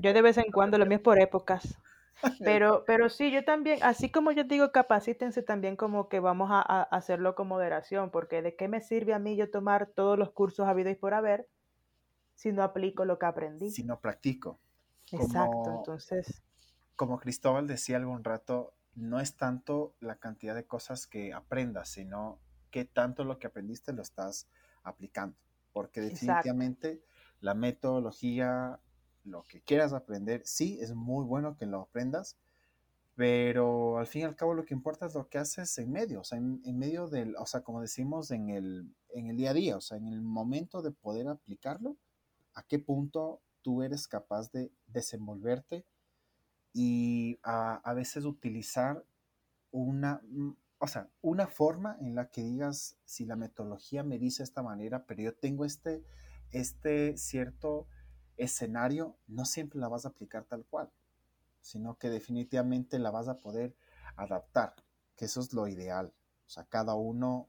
Yo 0.00 0.12
de 0.12 0.22
vez 0.22 0.38
en 0.38 0.50
cuando, 0.50 0.78
lo 0.78 0.86
mío 0.86 0.96
es 0.96 1.02
por 1.02 1.20
épocas. 1.20 1.76
Pero, 2.44 2.84
pero 2.86 3.08
sí, 3.08 3.32
yo 3.32 3.44
también, 3.44 3.80
así 3.82 4.10
como 4.10 4.30
yo 4.30 4.44
digo, 4.44 4.70
capacítense 4.70 5.42
también 5.42 5.74
como 5.74 6.08
que 6.08 6.20
vamos 6.20 6.50
a, 6.52 6.60
hacerlo 6.82 7.34
con 7.34 7.48
moderación, 7.48 8.10
porque 8.10 8.42
de 8.42 8.54
qué 8.54 8.68
me 8.68 8.80
sirve 8.80 9.12
a 9.12 9.18
mí 9.18 9.34
yo 9.34 9.50
tomar 9.50 9.86
todos 9.86 10.16
los 10.16 10.30
cursos 10.30 10.68
habidos 10.68 10.92
y 10.92 10.94
por 10.94 11.14
haber 11.14 11.48
si 12.36 12.52
no 12.52 12.62
aplico 12.62 13.04
lo 13.04 13.18
que 13.18 13.26
aprendí. 13.26 13.70
Si 13.70 13.82
no 13.82 13.98
practico. 13.98 14.60
Exacto, 15.10 15.78
entonces. 15.78 16.42
Como 16.94 17.18
Cristóbal 17.18 17.66
decía 17.66 17.96
algún 17.96 18.22
rato, 18.22 18.72
no 18.94 19.20
es 19.20 19.36
tanto 19.36 19.94
la 20.00 20.16
cantidad 20.16 20.54
de 20.54 20.66
cosas 20.66 21.06
que 21.06 21.32
aprendas, 21.32 21.88
sino 21.88 22.38
qué 22.70 22.84
tanto 22.84 23.24
lo 23.24 23.38
que 23.38 23.46
aprendiste 23.46 23.92
lo 23.92 24.02
estás 24.02 24.48
aplicando. 24.82 25.36
Porque 25.72 26.00
definitivamente 26.00 27.02
la 27.40 27.54
metodología, 27.54 28.80
lo 29.24 29.44
que 29.44 29.60
quieras 29.60 29.92
aprender, 29.92 30.42
sí, 30.44 30.78
es 30.80 30.94
muy 30.94 31.24
bueno 31.24 31.56
que 31.56 31.66
lo 31.66 31.80
aprendas, 31.80 32.36
pero 33.14 33.98
al 33.98 34.06
fin 34.06 34.22
y 34.22 34.24
al 34.24 34.36
cabo 34.36 34.54
lo 34.54 34.64
que 34.64 34.74
importa 34.74 35.06
es 35.06 35.14
lo 35.14 35.28
que 35.28 35.38
haces 35.38 35.76
en 35.78 35.92
medio, 35.92 36.20
o 36.20 36.24
sea, 36.24 36.38
en, 36.38 36.78
medio 36.78 37.08
del, 37.08 37.36
o 37.36 37.46
sea, 37.46 37.62
como 37.62 37.80
decimos 37.80 38.30
en 38.30 38.50
el, 38.50 38.94
en 39.10 39.28
el 39.28 39.36
día 39.36 39.50
a 39.50 39.54
día, 39.54 39.76
o 39.76 39.80
sea, 39.80 39.98
en 39.98 40.08
el 40.08 40.22
momento 40.22 40.82
de 40.82 40.92
poder 40.92 41.28
aplicarlo, 41.28 41.96
a 42.54 42.62
qué 42.62 42.78
punto 42.78 43.40
tú 43.62 43.82
eres 43.82 44.08
capaz 44.08 44.50
de 44.52 44.72
desenvolverte 44.86 45.84
y 46.72 47.38
a, 47.42 47.76
a 47.76 47.94
veces 47.94 48.24
utilizar 48.24 49.04
una, 49.70 50.20
mm, 50.24 50.56
o 50.78 50.86
sea, 50.86 51.08
una 51.20 51.46
forma 51.46 51.96
en 52.00 52.14
la 52.14 52.30
que 52.30 52.42
digas, 52.42 52.96
si 53.04 53.24
la 53.24 53.36
metodología 53.36 54.02
me 54.02 54.18
dice 54.18 54.42
esta 54.42 54.62
manera, 54.62 55.04
pero 55.06 55.22
yo 55.22 55.34
tengo 55.34 55.64
este, 55.64 56.04
este 56.50 57.16
cierto 57.16 57.86
escenario, 58.36 59.16
no 59.26 59.44
siempre 59.44 59.80
la 59.80 59.88
vas 59.88 60.04
a 60.04 60.08
aplicar 60.08 60.44
tal 60.44 60.64
cual, 60.64 60.90
sino 61.60 61.96
que 61.98 62.10
definitivamente 62.10 62.98
la 62.98 63.10
vas 63.10 63.28
a 63.28 63.38
poder 63.38 63.74
adaptar, 64.16 64.74
que 65.16 65.26
eso 65.26 65.40
es 65.40 65.52
lo 65.52 65.68
ideal. 65.68 66.12
O 66.46 66.50
sea, 66.50 66.64
cada 66.64 66.94
uno 66.94 67.48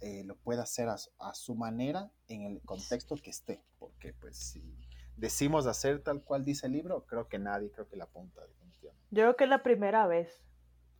eh, 0.00 0.24
lo 0.24 0.36
puede 0.36 0.62
hacer 0.62 0.88
a, 0.88 1.34
su 1.34 1.54
manera 1.54 2.10
en 2.28 2.42
el 2.42 2.62
contexto 2.62 3.16
que 3.16 3.30
esté, 3.30 3.62
porque 3.78 4.14
pues 4.14 4.36
si 4.36 4.74
decimos 5.16 5.66
hacer 5.66 6.02
tal 6.02 6.22
cual 6.22 6.44
dice 6.44 6.66
el 6.66 6.72
libro, 6.72 7.04
creo 7.06 7.28
que 7.28 7.38
nadie 7.38 7.70
creo 7.70 7.88
que 7.88 7.96
la 7.96 8.04
apunta 8.04 8.40
definitivamente. 8.46 9.06
Yo 9.10 9.22
creo 9.22 9.36
que 9.36 9.44
es 9.44 9.50
la 9.50 9.62
primera 9.62 10.06
vez. 10.06 10.42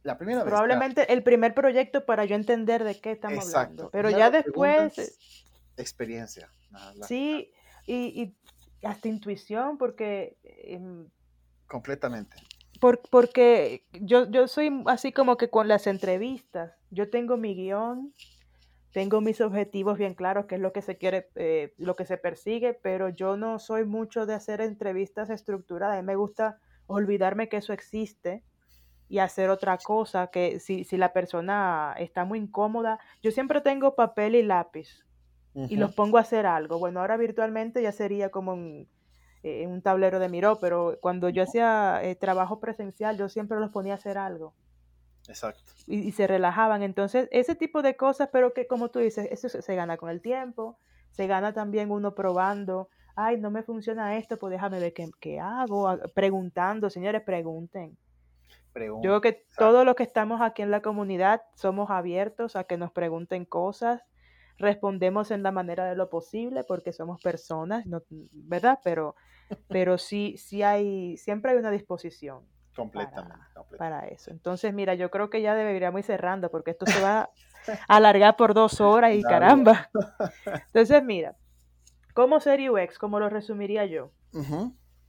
La 0.03 0.17
primera 0.17 0.43
vez. 0.43 0.51
Probablemente 0.51 1.13
el 1.13 1.23
primer 1.23 1.55
proyecto 1.55 2.07
para 2.07 2.25
yo 2.25 2.35
entender 2.35 2.85
de 2.85 3.01
qué 3.01 3.13
estamos 3.13 3.55
hablando. 3.55 3.91
Pero 3.91 4.11
ya, 4.11 4.31
después... 4.31 5.19
Experiencia. 5.77 6.51
sí, 7.07 7.53
y 7.87 8.35
hasta 8.83 9.09
intuición, 9.09 9.79
porque... 9.79 10.39
Em, 10.43 11.09
Completamente. 11.67 12.37
porque 13.11 13.87
yo, 13.93 14.29
yo 14.31 14.49
soy 14.49 14.83
así 14.87 15.13
como 15.13 15.37
que 15.37 15.51
con 15.51 15.69
las 15.69 15.87
entrevistas, 15.87 16.73
yo 16.91 17.11
tengo 17.11 17.37
mi 17.37 17.55
guion, 17.55 18.15
tengo 18.93 19.21
mis 19.21 19.41
objetivos 19.41 19.99
bien 19.99 20.15
claros, 20.15 20.47
que 20.47 20.57
es 20.57 20.61
lo 20.61 20.73
que 20.73 20.83
se 20.83 20.99
quiere, 20.99 21.29
eh, 21.37 21.75
lo 21.77 21.97
que 21.97 22.05
se 22.05 22.19
persigue, 22.19 22.75
pero 22.75 23.09
yo 23.09 23.37
no 23.37 23.59
soy 23.59 23.85
mucho 23.85 24.27
de 24.27 24.35
hacer 24.35 24.61
entrevistas 24.61 25.31
estructuradas. 25.31 25.97
A 25.97 26.03
mí 26.03 26.07
me 26.07 26.17
gusta 26.17 26.59
olvidarme 26.87 27.49
que 27.49 27.59
eso 27.59 27.73
existe 27.73 28.43
y 29.09 29.19
hacer 29.19 29.51
otra 29.51 29.79
cosa, 29.79 30.29
que 30.29 30.61
si, 30.61 30.85
si 30.85 30.97
la 30.97 31.13
persona 31.13 31.95
está 31.99 32.25
muy 32.25 32.39
incómoda, 32.39 32.99
yo 33.23 33.31
siempre 33.31 33.61
tengo 33.61 33.95
papel 33.95 34.35
y 34.35 34.43
lápiz 34.43 35.05
y 35.55 35.77
los 35.77 35.95
pongo 35.95 36.19
a 36.19 36.21
hacer 36.21 36.47
algo. 36.47 36.79
Bueno, 36.79 37.01
ahora 37.01 37.17
virtualmente 37.17 37.83
ya 37.83 37.93
sería 37.93 38.31
como 38.31 38.53
un, 38.53 38.89
eh, 39.43 39.67
un 39.67 39.83
tablero 39.83 40.19
de 40.19 40.29
miró, 40.29 40.59
pero 40.61 40.99
cuando 41.01 41.29
yo 41.29 41.43
hacía 41.43 42.01
eh, 42.03 42.15
trabajo 42.15 42.61
presencial, 42.61 43.17
yo 43.17 43.29
siempre 43.29 43.59
los 43.59 43.71
ponía 43.71 43.95
a 43.95 43.97
hacer 43.97 44.19
algo. 44.19 44.55
Exacto. 45.31 45.73
Y, 45.87 46.13
se 46.13 46.27
relajaban. 46.27 46.83
Entonces, 46.83 47.29
ese 47.31 47.55
tipo 47.55 47.83
de 47.83 47.97
cosas, 47.97 48.29
pero 48.33 48.53
que 48.53 48.67
como 48.67 48.91
tú 48.91 48.99
dices, 48.99 49.29
eso 49.31 49.49
se, 49.49 49.75
gana 49.75 49.97
con 49.97 50.11
el 50.11 50.21
tiempo, 50.21 50.79
se 51.11 51.27
gana 51.27 51.53
también 51.53 51.91
uno 51.91 52.15
probando, 52.15 52.89
ay, 53.17 53.39
no 53.39 53.51
me 53.51 53.63
funciona 53.63 54.17
esto, 54.17 54.39
pues 54.39 54.51
déjame 54.51 54.81
ver 54.81 54.93
qué, 54.93 55.09
qué 55.21 55.41
hago, 55.41 55.99
preguntando, 56.15 56.91
señores, 56.91 57.23
pregunten. 57.23 57.97
Yo 58.75 59.01
creo 59.01 59.21
que 59.21 59.45
todos 59.57 59.85
los 59.85 59.97
que 59.97 60.05
estamos 60.05 60.41
aquí 60.41 60.63
en 60.63 60.71
la 60.71 60.81
comunidad 60.81 61.43
somos 61.55 61.91
abiertos 61.91 62.55
a 62.55 62.65
que 62.65 62.77
nos 62.77 62.93
pregunten 62.93 63.45
cosas, 63.45 64.03
respondemos 64.59 65.33
en 65.33 65.43
la 65.43 65.51
manera 65.51 65.87
de 65.87 65.97
lo 65.97 66.09
posible 66.09 66.63
porque 66.65 66.93
somos 66.93 67.21
personas, 67.21 67.85
¿verdad? 68.31 68.79
Pero, 68.85 69.17
pero 69.69 69.99
sí, 69.99 70.37
sí 70.39 70.63
hay, 70.63 71.17
siempre 71.17 71.53
hay 71.53 71.59
una 71.59 71.73
disposición. 71.73 72.45
Completamente, 72.75 73.45
para, 73.77 74.07
eso. 74.09 74.31
Entonces, 74.31 74.73
mira, 74.73 74.95
yo 74.95 75.11
creo 75.11 75.29
que 75.29 75.43
ya 75.43 75.55
deberíamos 75.55 76.01
ir 76.01 76.05
cerrando 76.05 76.51
porque 76.51 76.71
esto 76.71 76.87
se 76.87 77.01
va 77.03 77.31
a 77.89 77.97
alargar 77.97 78.37
por 78.37 78.55
dos 78.55 78.81
horas 78.81 79.15
y 79.15 79.23
caramba. 79.23 79.91
Entonces, 80.67 81.03
mira, 81.03 81.37
¿cómo 82.15 82.41
ser 82.41 82.71
UX? 82.71 82.99
¿Cómo 82.99 83.19
lo 83.19 83.29
resumiría 83.29 83.85
yo? 83.87 84.13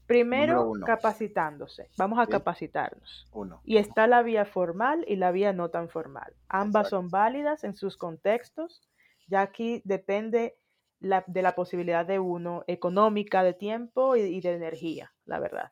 Primero, 0.08 0.74
capacitándose. 0.86 1.90
Vamos 1.98 2.20
a 2.20 2.28
capacitarnos. 2.28 3.28
Uno. 3.32 3.62
Y 3.64 3.78
está 3.78 4.08
la 4.08 4.22
vía 4.24 4.44
formal 4.44 5.06
y 5.08 5.16
la 5.16 5.32
vía 5.32 5.54
no 5.54 5.70
tan 5.70 5.88
formal. 5.88 6.34
Ambas 6.50 6.90
son 6.90 7.10
válidas 7.10 7.64
en 7.64 7.76
sus 7.76 7.96
contextos. 7.96 8.82
Ya 9.28 9.42
aquí 9.42 9.82
depende 9.86 10.58
de 11.00 11.42
la 11.42 11.56
posibilidad 11.56 12.06
de 12.06 12.20
uno 12.20 12.64
económica, 12.68 13.44
de 13.44 13.54
tiempo 13.54 14.16
y, 14.16 14.42
de 14.42 14.54
energía, 14.54 15.14
la 15.26 15.40
verdad. 15.40 15.72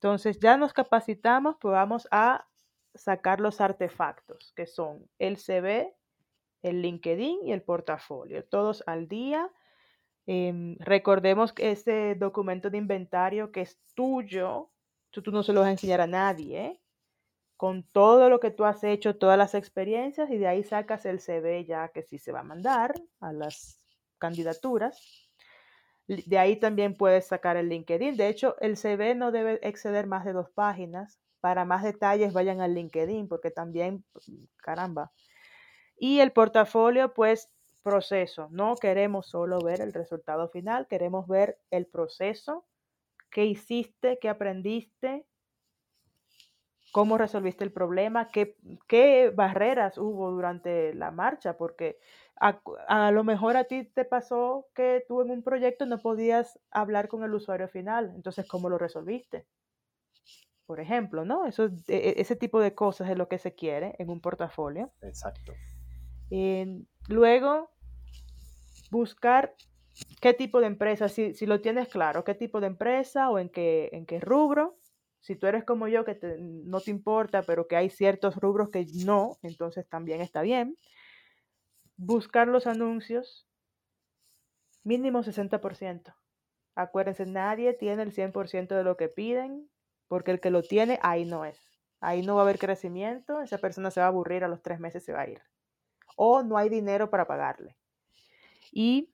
Entonces, 0.00 0.38
ya 0.40 0.56
nos 0.56 0.72
capacitamos, 0.72 1.56
pues 1.60 1.72
vamos 1.72 2.08
a 2.10 2.46
sacar 2.94 3.40
los 3.40 3.60
artefactos, 3.60 4.52
que 4.56 4.66
son 4.66 5.08
el 5.18 5.36
CV, 5.36 5.94
el 6.62 6.82
LinkedIn 6.82 7.46
y 7.46 7.52
el 7.52 7.62
portafolio, 7.62 8.44
todos 8.44 8.82
al 8.86 9.08
día 9.08 9.50
Em, 10.26 10.76
recordemos 10.80 11.52
que 11.52 11.70
ese 11.70 12.16
documento 12.16 12.68
de 12.68 12.78
inventario 12.78 13.52
que 13.52 13.60
es 13.60 13.78
tuyo, 13.94 14.70
tú, 15.10 15.22
tú 15.22 15.30
no 15.30 15.44
se 15.44 15.52
lo 15.52 15.60
vas 15.60 15.68
a 15.68 15.72
enseñar 15.72 16.00
a 16.00 16.08
nadie, 16.08 16.66
¿eh? 16.66 16.80
con 17.56 17.84
todo 17.84 18.28
lo 18.28 18.40
que 18.40 18.50
tú 18.50 18.64
has 18.64 18.84
hecho, 18.84 19.16
todas 19.16 19.38
las 19.38 19.54
experiencias, 19.54 20.30
y 20.30 20.36
de 20.36 20.48
ahí 20.48 20.64
sacas 20.64 21.06
el 21.06 21.20
CV 21.20 21.64
ya 21.64 21.88
que 21.88 22.02
sí 22.02 22.18
se 22.18 22.32
va 22.32 22.40
a 22.40 22.42
mandar 22.42 22.94
a 23.20 23.32
las 23.32 23.86
candidaturas. 24.18 25.25
De 26.08 26.38
ahí 26.38 26.56
también 26.56 26.96
puedes 26.96 27.26
sacar 27.26 27.56
el 27.56 27.68
LinkedIn. 27.68 28.16
De 28.16 28.28
hecho, 28.28 28.56
el 28.60 28.76
CV 28.76 29.14
no 29.14 29.32
debe 29.32 29.58
exceder 29.62 30.06
más 30.06 30.24
de 30.24 30.32
dos 30.32 30.50
páginas. 30.50 31.18
Para 31.40 31.64
más 31.64 31.82
detalles 31.82 32.32
vayan 32.32 32.60
al 32.60 32.74
LinkedIn 32.74 33.28
porque 33.28 33.50
también, 33.50 34.04
caramba. 34.56 35.12
Y 35.98 36.20
el 36.20 36.32
portafolio, 36.32 37.12
pues 37.14 37.50
proceso. 37.86 38.48
No 38.50 38.74
queremos 38.74 39.28
solo 39.28 39.60
ver 39.60 39.80
el 39.80 39.92
resultado 39.92 40.48
final, 40.48 40.88
queremos 40.88 41.28
ver 41.28 41.60
el 41.70 41.86
proceso, 41.86 42.66
qué 43.30 43.44
hiciste, 43.44 44.18
qué 44.20 44.28
aprendiste, 44.28 45.24
cómo 46.90 47.16
resolviste 47.16 47.62
el 47.62 47.70
problema, 47.70 48.26
qué, 48.26 48.56
qué 48.88 49.30
barreras 49.32 49.98
hubo 49.98 50.32
durante 50.32 50.94
la 50.94 51.12
marcha, 51.12 51.56
porque 51.56 52.00
a, 52.40 52.60
a, 52.88 53.10
lo 53.10 53.24
mejor 53.24 53.56
a 53.56 53.64
ti 53.64 53.84
te 53.84 54.04
pasó 54.04 54.68
que 54.74 55.04
tú 55.08 55.22
en 55.22 55.30
un 55.30 55.42
proyecto 55.42 55.86
no 55.86 55.98
podías 55.98 56.58
hablar 56.70 57.08
con 57.08 57.24
el 57.24 57.34
usuario 57.34 57.68
final, 57.68 58.12
entonces 58.14 58.46
¿cómo 58.46 58.68
lo 58.68 58.78
resolviste? 58.78 59.46
Por 60.66 60.80
ejemplo, 60.80 61.24
¿no? 61.24 61.46
Eso, 61.46 61.66
e, 61.66 61.96
e, 61.96 62.14
ese 62.20 62.36
tipo 62.36 62.60
de 62.60 62.74
cosas 62.74 63.08
es 63.08 63.16
lo 63.16 63.28
que 63.28 63.38
se 63.38 63.54
quiere 63.54 63.94
en 63.98 64.10
un 64.10 64.20
portafolio. 64.20 64.92
Exacto. 65.02 65.52
luego, 67.08 67.70
buscar 68.90 69.54
qué 70.20 70.34
tipo 70.34 70.60
de 70.60 70.66
empresa, 70.66 71.08
si, 71.08 71.34
lo 71.46 71.60
tienes 71.60 71.88
claro, 71.88 72.24
qué 72.24 72.34
tipo 72.34 72.60
de 72.60 72.66
empresa 72.66 73.30
o 73.30 73.38
en 73.38 73.48
qué, 73.48 73.88
en 73.92 74.06
qué 74.06 74.20
rubro. 74.20 74.76
Si 75.20 75.36
tú 75.36 75.46
eres 75.46 75.64
como 75.64 75.88
yo, 75.88 76.04
que 76.04 76.18
no 76.38 76.80
te 76.80 76.90
importa, 76.90 77.42
pero 77.42 77.66
que 77.66 77.76
hay 77.76 77.90
ciertos 77.90 78.36
rubros 78.36 78.70
que 78.70 78.86
no, 79.04 79.38
entonces 79.42 79.88
también 79.88 80.20
está 80.20 80.42
bien. 80.42 80.76
Buscar 81.96 82.48
los 82.48 82.66
anuncios, 82.66 83.46
mínimo 84.84 85.22
60%. 85.22 86.14
Acuérdense, 86.74 87.26
nadie 87.26 87.72
tiene 87.72 88.02
el 88.02 88.12
100% 88.12 88.74
de 88.74 88.84
lo 88.84 88.96
que 88.96 89.08
piden, 89.08 89.70
porque 90.08 90.30
el 90.30 90.40
que 90.40 90.50
lo 90.50 90.62
tiene, 90.62 90.98
ahí 91.02 91.24
no 91.24 91.44
es. 91.44 91.58
Ahí 92.00 92.22
no 92.22 92.34
va 92.34 92.42
a 92.42 92.44
haber 92.44 92.58
crecimiento, 92.58 93.40
esa 93.40 93.58
persona 93.58 93.90
se 93.90 94.00
va 94.00 94.06
a 94.06 94.10
aburrir, 94.10 94.44
a 94.44 94.48
los 94.48 94.62
tres 94.62 94.78
meses 94.78 95.04
se 95.04 95.12
va 95.12 95.22
a 95.22 95.28
ir. 95.28 95.42
O 96.16 96.42
no 96.42 96.58
hay 96.58 96.68
dinero 96.68 97.10
para 97.10 97.26
pagarle 97.26 97.76
y 98.72 99.10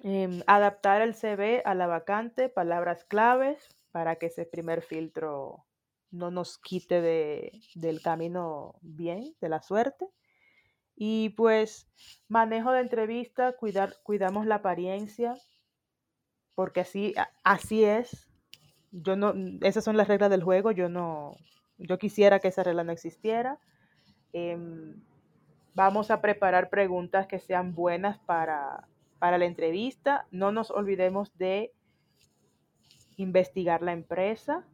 em, 0.00 0.42
adaptar 0.46 1.02
el 1.02 1.14
CV 1.14 1.62
a 1.64 1.74
la 1.74 1.86
vacante, 1.86 2.48
palabras 2.48 3.04
claves 3.04 3.68
para 3.90 4.16
que 4.16 4.26
ese 4.26 4.46
primer 4.46 4.80
filtro 4.80 5.66
no 6.10 6.30
nos 6.30 6.58
quite 6.58 7.02
de, 7.02 7.60
del 7.74 8.00
camino 8.00 8.76
bien, 8.80 9.34
de 9.40 9.48
la 9.50 9.60
suerte. 9.60 10.08
Y 10.94 11.30
pues 11.30 11.88
manejo 12.28 12.72
de 12.72 12.80
entrevista, 12.80 13.52
cuidar, 13.52 13.96
cuidamos 14.02 14.46
la 14.46 14.56
apariencia, 14.56 15.34
porque 16.54 16.80
así, 16.80 17.14
así 17.42 17.84
es. 17.84 18.28
Yo 18.90 19.16
no, 19.16 19.34
esas 19.62 19.84
son 19.84 19.96
las 19.96 20.08
reglas 20.08 20.30
del 20.30 20.42
juego, 20.42 20.70
yo 20.70 20.88
no, 20.88 21.36
yo 21.78 21.98
quisiera 21.98 22.40
que 22.40 22.48
esa 22.48 22.62
regla 22.62 22.84
no 22.84 22.92
existiera. 22.92 23.58
Em, 24.32 25.02
Vamos 25.74 26.10
a 26.10 26.20
preparar 26.20 26.68
preguntas 26.68 27.26
que 27.26 27.38
sean 27.38 27.74
buenas 27.74 28.18
para, 28.18 28.86
la 29.20 29.44
entrevista. 29.44 30.26
No 30.30 30.52
nos 30.52 30.70
olvidemos 30.70 31.36
de 31.38 31.72
investigar 33.16 33.80
la 33.80 33.92
empresa 33.92 34.66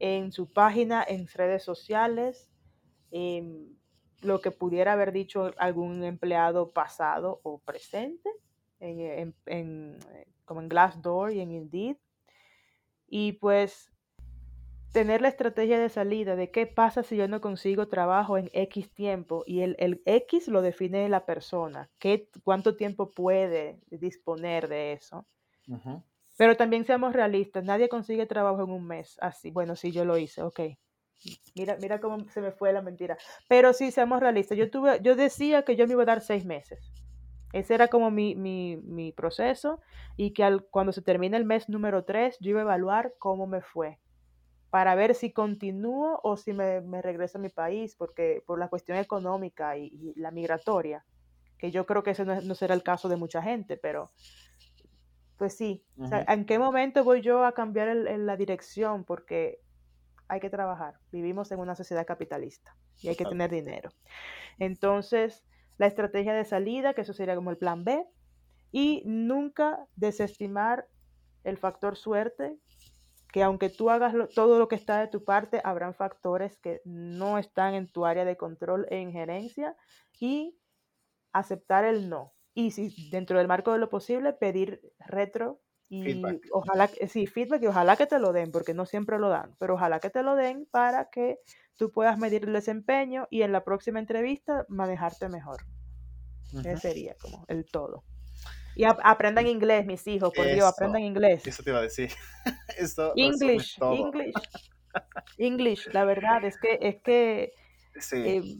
en 0.00 0.32
su 0.32 0.52
página, 0.52 1.04
en 1.06 1.28
redes 1.28 1.62
sociales, 1.62 2.50
en 3.12 3.78
lo 4.24 4.40
que 4.40 4.50
pudiera 4.50 4.92
haber 4.92 5.12
dicho 5.12 5.52
algún 5.58 6.02
empleado 6.04 6.70
pasado 6.72 7.40
o 7.42 7.58
presente, 7.58 8.30
en, 8.80 9.34
como 10.44 10.60
en 10.60 10.68
Glassdoor 10.68 11.32
y 11.32 11.40
en 11.40 11.52
Indeed. 11.52 11.96
Y 13.06 13.32
pues 13.32 13.92
tener 14.92 15.20
la 15.22 15.28
estrategia 15.28 15.78
de 15.78 15.88
salida 15.88 16.36
de 16.36 16.52
qué 16.52 16.66
pasa 16.66 17.02
si 17.02 17.16
yo 17.16 17.26
no 17.26 17.40
consigo 17.40 17.88
trabajo 17.88 18.38
en 18.38 18.48
X 18.52 18.92
tiempo 18.94 19.42
y 19.44 19.60
el, 19.60 19.74
el 19.80 20.00
X 20.06 20.46
lo 20.46 20.62
define 20.62 21.08
la 21.08 21.26
persona, 21.26 21.90
qué, 21.98 22.28
cuánto 22.44 22.76
tiempo 22.76 23.10
puede 23.10 23.80
disponer 23.90 24.68
de 24.68 24.92
eso. 24.92 25.26
Pero 26.36 26.56
también 26.56 26.84
seamos 26.84 27.12
realistas, 27.12 27.64
nadie 27.64 27.88
consigue 27.88 28.26
trabajo 28.26 28.62
en 28.62 28.70
un 28.70 28.86
mes 28.86 29.16
así. 29.20 29.50
Bueno, 29.50 29.74
sí, 29.74 29.90
yo 29.90 30.04
lo 30.04 30.16
hice, 30.16 30.42
ok. 30.42 30.60
Mira, 31.54 31.76
mira 31.80 32.00
cómo 32.00 32.28
se 32.28 32.40
me 32.40 32.52
fue 32.52 32.72
la 32.72 32.82
mentira. 32.82 33.16
Pero 33.48 33.72
sí, 33.72 33.90
seamos 33.90 34.20
realistas. 34.20 34.58
Yo, 34.58 34.70
tuve, 34.70 35.00
yo 35.02 35.16
decía 35.16 35.64
que 35.64 35.76
yo 35.76 35.86
me 35.86 35.92
iba 35.92 36.02
a 36.02 36.06
dar 36.06 36.20
seis 36.20 36.44
meses. 36.44 36.92
Ese 37.52 37.74
era 37.74 37.88
como 37.88 38.10
mi, 38.10 38.34
mi, 38.34 38.76
mi 38.78 39.12
proceso 39.12 39.80
y 40.16 40.32
que 40.32 40.42
al, 40.42 40.64
cuando 40.66 40.92
se 40.92 41.02
termine 41.02 41.36
el 41.36 41.44
mes 41.44 41.68
número 41.68 42.04
tres, 42.04 42.36
yo 42.40 42.50
iba 42.50 42.60
a 42.60 42.64
evaluar 42.64 43.14
cómo 43.18 43.46
me 43.46 43.60
fue 43.60 43.98
para 44.74 44.96
ver 44.96 45.14
si 45.14 45.30
continúo 45.30 46.18
o 46.24 46.36
si 46.36 46.52
me, 46.52 46.80
regreso 47.00 47.38
a 47.38 47.40
mi 47.40 47.48
país, 47.48 47.94
porque 47.94 48.42
por 48.44 48.58
la 48.58 48.66
cuestión 48.66 48.98
económica 48.98 49.78
y, 49.78 50.14
la 50.16 50.32
migratoria, 50.32 51.04
que 51.58 51.70
yo 51.70 51.86
creo 51.86 52.02
que 52.02 52.10
ese 52.10 52.24
no, 52.24 52.54
será 52.56 52.74
el 52.74 52.82
caso 52.82 53.08
de 53.08 53.14
mucha 53.14 53.40
gente, 53.40 53.76
pero 53.76 54.10
pues 55.36 55.56
sí, 55.56 55.84
¿en 56.26 56.44
qué 56.44 56.58
momento 56.58 57.04
voy 57.04 57.20
yo 57.20 57.44
a 57.44 57.52
cambiar 57.52 57.94
la 57.94 58.36
dirección? 58.36 59.04
Porque 59.04 59.60
hay 60.28 60.40
que 60.40 60.50
trabajar, 60.50 60.98
vivimos 61.12 61.50
en 61.52 61.60
una 61.60 61.74
sociedad 61.74 62.06
capitalista 62.06 62.76
y 63.00 63.08
hay 63.08 63.16
que 63.16 63.24
tener 63.24 63.50
dinero. 63.50 63.90
Entonces, 64.58 65.44
la 65.76 65.86
estrategia 65.86 66.32
de 66.34 66.44
salida, 66.44 66.94
que 66.94 67.02
eso 67.02 67.12
sería 67.12 67.34
como 67.34 67.50
el 67.50 67.58
plan 67.58 67.84
B, 67.84 68.06
y 68.72 69.02
nunca 69.04 69.86
desestimar 69.96 70.88
el 71.44 71.58
factor 71.58 71.96
suerte, 71.96 72.58
que 73.32 73.42
aunque 73.42 73.68
tú 73.68 73.90
hagas 73.90 74.14
todo 74.34 74.58
lo 74.58 74.68
que 74.68 74.76
está 74.76 75.00
de 75.00 75.08
tu 75.08 75.24
parte, 75.24 75.60
habrán 75.64 75.94
factores 75.94 76.56
que 76.58 76.80
no 76.84 77.38
están 77.38 77.74
en 77.74 77.88
tu 77.88 78.06
área 78.06 78.24
de 78.24 78.36
control 78.36 78.86
e 78.90 79.00
injerencia 79.00 79.76
y 80.20 80.56
aceptar 81.32 81.84
el 81.84 82.08
no. 82.08 82.32
Y 82.54 82.70
si 82.70 83.10
dentro 83.10 83.38
del 83.38 83.48
marco 83.48 83.72
de 83.72 83.78
lo 83.78 83.90
posible, 83.90 84.32
pedir 84.32 84.80
retro 85.00 85.60
y 86.02 86.04
feedback. 86.04 86.40
ojalá, 86.52 86.90
sí, 87.08 87.26
feedback 87.26 87.62
y 87.62 87.66
ojalá 87.66 87.96
que 87.96 88.06
te 88.06 88.18
lo 88.18 88.32
den, 88.32 88.50
porque 88.50 88.74
no 88.74 88.86
siempre 88.86 89.18
lo 89.18 89.28
dan, 89.28 89.54
pero 89.58 89.74
ojalá 89.74 90.00
que 90.00 90.10
te 90.10 90.22
lo 90.22 90.36
den 90.36 90.66
para 90.70 91.10
que 91.10 91.38
tú 91.76 91.90
puedas 91.90 92.18
medir 92.18 92.44
el 92.44 92.52
desempeño 92.52 93.26
y 93.30 93.42
en 93.42 93.52
la 93.52 93.64
próxima 93.64 93.98
entrevista 93.98 94.64
manejarte 94.68 95.28
mejor. 95.28 95.64
Ese 96.52 96.76
sería 96.76 97.14
como 97.20 97.44
el 97.48 97.64
todo. 97.64 98.04
Y 98.76 98.84
aprendan 98.84 99.46
inglés, 99.46 99.86
mis 99.86 100.06
hijos, 100.06 100.32
por 100.34 100.46
Dios, 100.46 100.66
aprendan 100.66 101.02
inglés. 101.02 101.46
Eso 101.46 101.62
te 101.62 101.70
iba 101.70 101.78
a 101.78 101.82
decir. 101.82 102.10
English, 103.16 103.78
English. 103.80 104.34
English, 105.38 105.92
la 105.92 106.04
verdad 106.04 106.44
es 106.44 106.58
que 106.58 106.78
es 106.80 107.00
que 107.02 107.52
eh, 108.12 108.58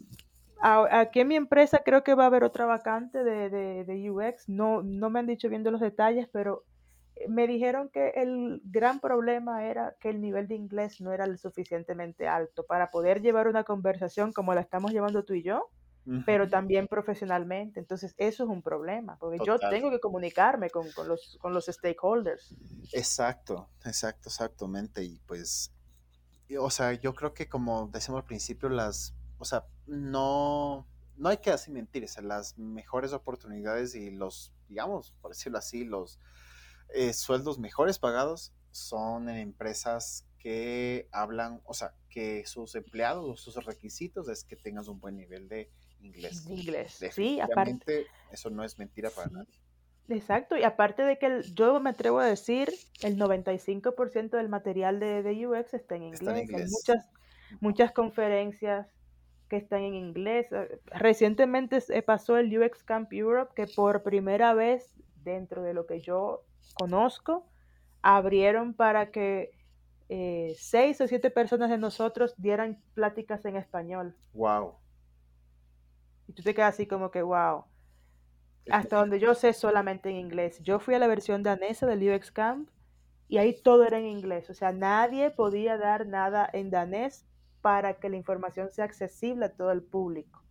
aquí 0.62 1.20
en 1.20 1.28
mi 1.28 1.36
empresa 1.36 1.82
creo 1.84 2.02
que 2.04 2.14
va 2.14 2.24
a 2.24 2.26
haber 2.26 2.44
otra 2.44 2.64
vacante 2.64 3.22
de, 3.24 3.84
de, 3.84 4.10
UX. 4.10 4.48
No, 4.48 4.82
no 4.82 5.10
me 5.10 5.18
han 5.18 5.26
dicho 5.26 5.48
bien 5.48 5.62
de 5.62 5.70
los 5.70 5.80
detalles, 5.80 6.28
pero 6.32 6.64
me 7.28 7.46
dijeron 7.46 7.88
que 7.88 8.10
el 8.16 8.60
gran 8.64 9.00
problema 9.00 9.64
era 9.66 9.96
que 10.00 10.10
el 10.10 10.20
nivel 10.20 10.48
de 10.48 10.56
inglés 10.56 11.00
no 11.00 11.12
era 11.12 11.26
lo 11.26 11.36
suficientemente 11.36 12.26
alto 12.26 12.64
para 12.66 12.90
poder 12.90 13.22
llevar 13.22 13.48
una 13.48 13.64
conversación 13.64 14.32
como 14.32 14.54
la 14.54 14.60
estamos 14.60 14.92
llevando 14.92 15.24
tú 15.24 15.34
y 15.34 15.42
yo, 15.42 15.70
pero 16.26 16.48
también 16.48 16.86
profesionalmente. 16.86 17.80
Entonces, 17.80 18.14
eso 18.18 18.44
es 18.44 18.50
un 18.50 18.62
problema, 18.62 19.16
porque 19.18 19.38
yo 19.44 19.58
tengo 19.58 19.90
que 19.90 20.00
comunicarme 20.00 20.68
con, 20.70 20.86
los, 21.06 21.38
con 21.40 21.54
los 21.54 21.66
stakeholders. 21.66 22.54
Exacto, 22.92 23.70
exacto, 23.84 24.28
exactamente. 24.28 25.02
Y 25.02 25.18
pues, 25.26 25.72
o 26.58 26.70
sea, 26.70 26.92
yo 26.92 27.14
creo 27.14 27.32
que 27.32 27.48
como 27.48 27.88
decimos 27.88 28.20
al 28.20 28.26
principio, 28.26 28.68
las, 28.68 29.14
o 29.38 29.44
sea, 29.44 29.64
no, 29.86 30.86
no 31.16 31.28
hay 31.28 31.38
que 31.38 31.50
así 31.50 31.70
mentir, 31.70 32.04
o 32.04 32.08
sea, 32.08 32.22
las 32.22 32.58
mejores 32.58 33.12
oportunidades 33.12 33.94
y 33.94 34.10
los, 34.10 34.52
digamos, 34.68 35.14
por 35.22 35.30
decirlo 35.30 35.58
así, 35.58 35.84
los 35.84 36.18
eh, 36.90 37.12
sueldos 37.12 37.58
mejores 37.58 37.98
pagados 37.98 38.52
son 38.70 39.28
en 39.28 39.36
empresas 39.36 40.26
que 40.38 41.08
hablan, 41.12 41.60
o 41.64 41.74
sea, 41.74 41.94
que 42.10 42.44
sus 42.46 42.74
empleados 42.74 43.24
o 43.24 43.36
sus 43.36 43.64
requisitos 43.64 44.28
es 44.28 44.44
que 44.44 44.56
tengas 44.56 44.88
un 44.88 45.00
buen 45.00 45.16
nivel 45.16 45.48
de 45.48 45.70
inglés. 46.00 46.46
Inglés, 46.48 47.00
sí, 47.12 47.40
aparte. 47.40 48.06
Eso 48.30 48.50
no 48.50 48.62
es 48.62 48.78
mentira 48.78 49.10
para 49.10 49.28
nadie. 49.30 49.54
Exacto, 50.08 50.56
y 50.56 50.64
aparte 50.64 51.02
de 51.02 51.18
que 51.18 51.40
yo 51.54 51.80
me 51.80 51.90
atrevo 51.90 52.18
a 52.18 52.26
decir, 52.26 52.70
el 53.02 53.18
95% 53.18 54.30
del 54.36 54.50
material 54.50 55.00
de, 55.00 55.22
de, 55.22 55.46
UX 55.46 55.72
está 55.72 55.96
en 55.96 56.02
inglés. 56.04 56.28
Hay 56.28 56.66
muchas, 56.66 57.10
muchas 57.60 57.92
conferencias 57.92 58.86
que 59.48 59.56
están 59.56 59.80
en 59.80 59.94
inglés. 59.94 60.46
Eh, 60.52 60.78
recientemente 60.86 61.80
pasó 62.02 62.36
el 62.36 62.56
UX 62.56 62.82
Camp 62.82 63.12
Europe, 63.12 63.52
que 63.54 63.66
por 63.66 64.02
primera 64.02 64.52
vez 64.52 64.94
dentro 65.22 65.62
de 65.62 65.72
lo 65.72 65.86
que 65.86 66.00
yo 66.00 66.44
conozco, 66.74 67.46
abrieron 68.02 68.74
para 68.74 69.10
que 69.10 69.52
eh, 70.08 70.54
seis 70.58 71.00
o 71.00 71.08
siete 71.08 71.30
personas 71.30 71.70
de 71.70 71.78
nosotros 71.78 72.34
dieran 72.36 72.80
pláticas 72.94 73.44
en 73.44 73.56
español. 73.56 74.16
Wow. 74.32 74.74
Y 76.28 76.32
tú 76.32 76.42
te 76.42 76.54
quedas 76.54 76.74
así 76.74 76.86
como 76.86 77.10
que, 77.10 77.22
wow. 77.22 77.64
Hasta 78.70 78.96
donde 78.96 79.20
yo 79.20 79.34
sé 79.34 79.52
solamente 79.52 80.08
en 80.08 80.16
inglés. 80.16 80.60
Yo 80.62 80.78
fui 80.78 80.94
a 80.94 80.98
la 80.98 81.06
versión 81.06 81.42
danesa 81.42 81.86
del 81.86 82.10
UX 82.10 82.30
Camp 82.30 82.70
y 83.28 83.38
ahí 83.38 83.60
todo 83.62 83.84
era 83.84 83.98
en 83.98 84.06
inglés. 84.06 84.48
O 84.50 84.54
sea, 84.54 84.72
nadie 84.72 85.30
podía 85.30 85.76
dar 85.76 86.06
nada 86.06 86.48
en 86.52 86.70
danés 86.70 87.26
para 87.60 87.94
que 87.94 88.08
la 88.08 88.16
información 88.16 88.70
sea 88.70 88.84
accesible 88.84 89.46
a 89.46 89.52
todo 89.52 89.72
el 89.72 89.82
público. 89.82 90.42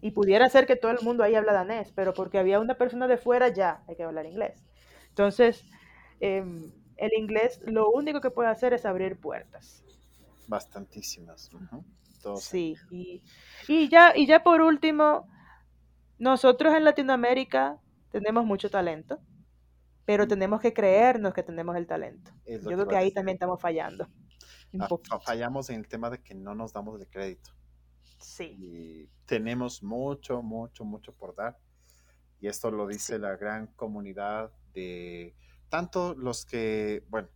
Y 0.00 0.12
pudiera 0.12 0.48
ser 0.48 0.66
que 0.66 0.76
todo 0.76 0.90
el 0.90 1.00
mundo 1.02 1.22
ahí 1.22 1.34
habla 1.34 1.52
danés, 1.52 1.92
pero 1.94 2.14
porque 2.14 2.38
había 2.38 2.60
una 2.60 2.76
persona 2.76 3.06
de 3.06 3.18
fuera 3.18 3.48
ya 3.48 3.82
hay 3.86 3.96
que 3.96 4.02
hablar 4.02 4.24
inglés. 4.24 4.64
Entonces, 5.10 5.64
em, 6.20 6.72
el 6.96 7.12
inglés 7.14 7.60
lo 7.64 7.90
único 7.90 8.20
que 8.20 8.30
puede 8.30 8.48
hacer 8.48 8.72
es 8.72 8.84
abrir 8.84 9.18
puertas. 9.18 9.84
Bastantísimas. 10.46 11.50
Sí, 12.36 12.76
y, 12.90 13.22
y, 13.68 13.88
ya, 13.88 14.12
y 14.14 14.26
ya 14.26 14.42
por 14.42 14.60
último, 14.60 15.26
nosotros 16.18 16.74
en 16.74 16.84
Latinoamérica 16.84 17.78
tenemos 18.10 18.44
mucho 18.44 18.68
talento, 18.70 19.18
pero 20.04 20.28
tenemos 20.28 20.60
que 20.60 20.74
creernos 20.74 21.32
que 21.32 21.42
tenemos 21.42 21.76
el 21.76 21.86
talento. 21.86 22.30
Yo 22.46 22.60
creo 22.60 22.86
que 22.86 22.96
ahí 22.96 23.12
también 23.12 23.36
estamos 23.36 23.60
fallando. 23.60 24.08
Ah, 24.78 24.88
fallamos 25.24 25.70
en 25.70 25.80
el 25.80 25.88
tema 25.88 26.10
de 26.10 26.22
que 26.22 26.34
no 26.34 26.54
nos 26.54 26.72
damos 26.72 27.00
el 27.00 27.08
crédito. 27.08 27.50
Sí. 28.18 28.56
Y 28.58 29.10
tenemos 29.24 29.82
mucho, 29.82 30.42
mucho, 30.42 30.84
mucho 30.84 31.12
por 31.12 31.34
dar. 31.34 31.58
Y 32.40 32.48
esto 32.48 32.70
lo 32.70 32.86
dice 32.86 33.18
la 33.18 33.36
gran 33.36 33.68
comunidad 33.68 34.52
de 34.72 35.34
tanto 35.68 36.14
los 36.14 36.44
que, 36.44 37.04
bueno, 37.08 37.28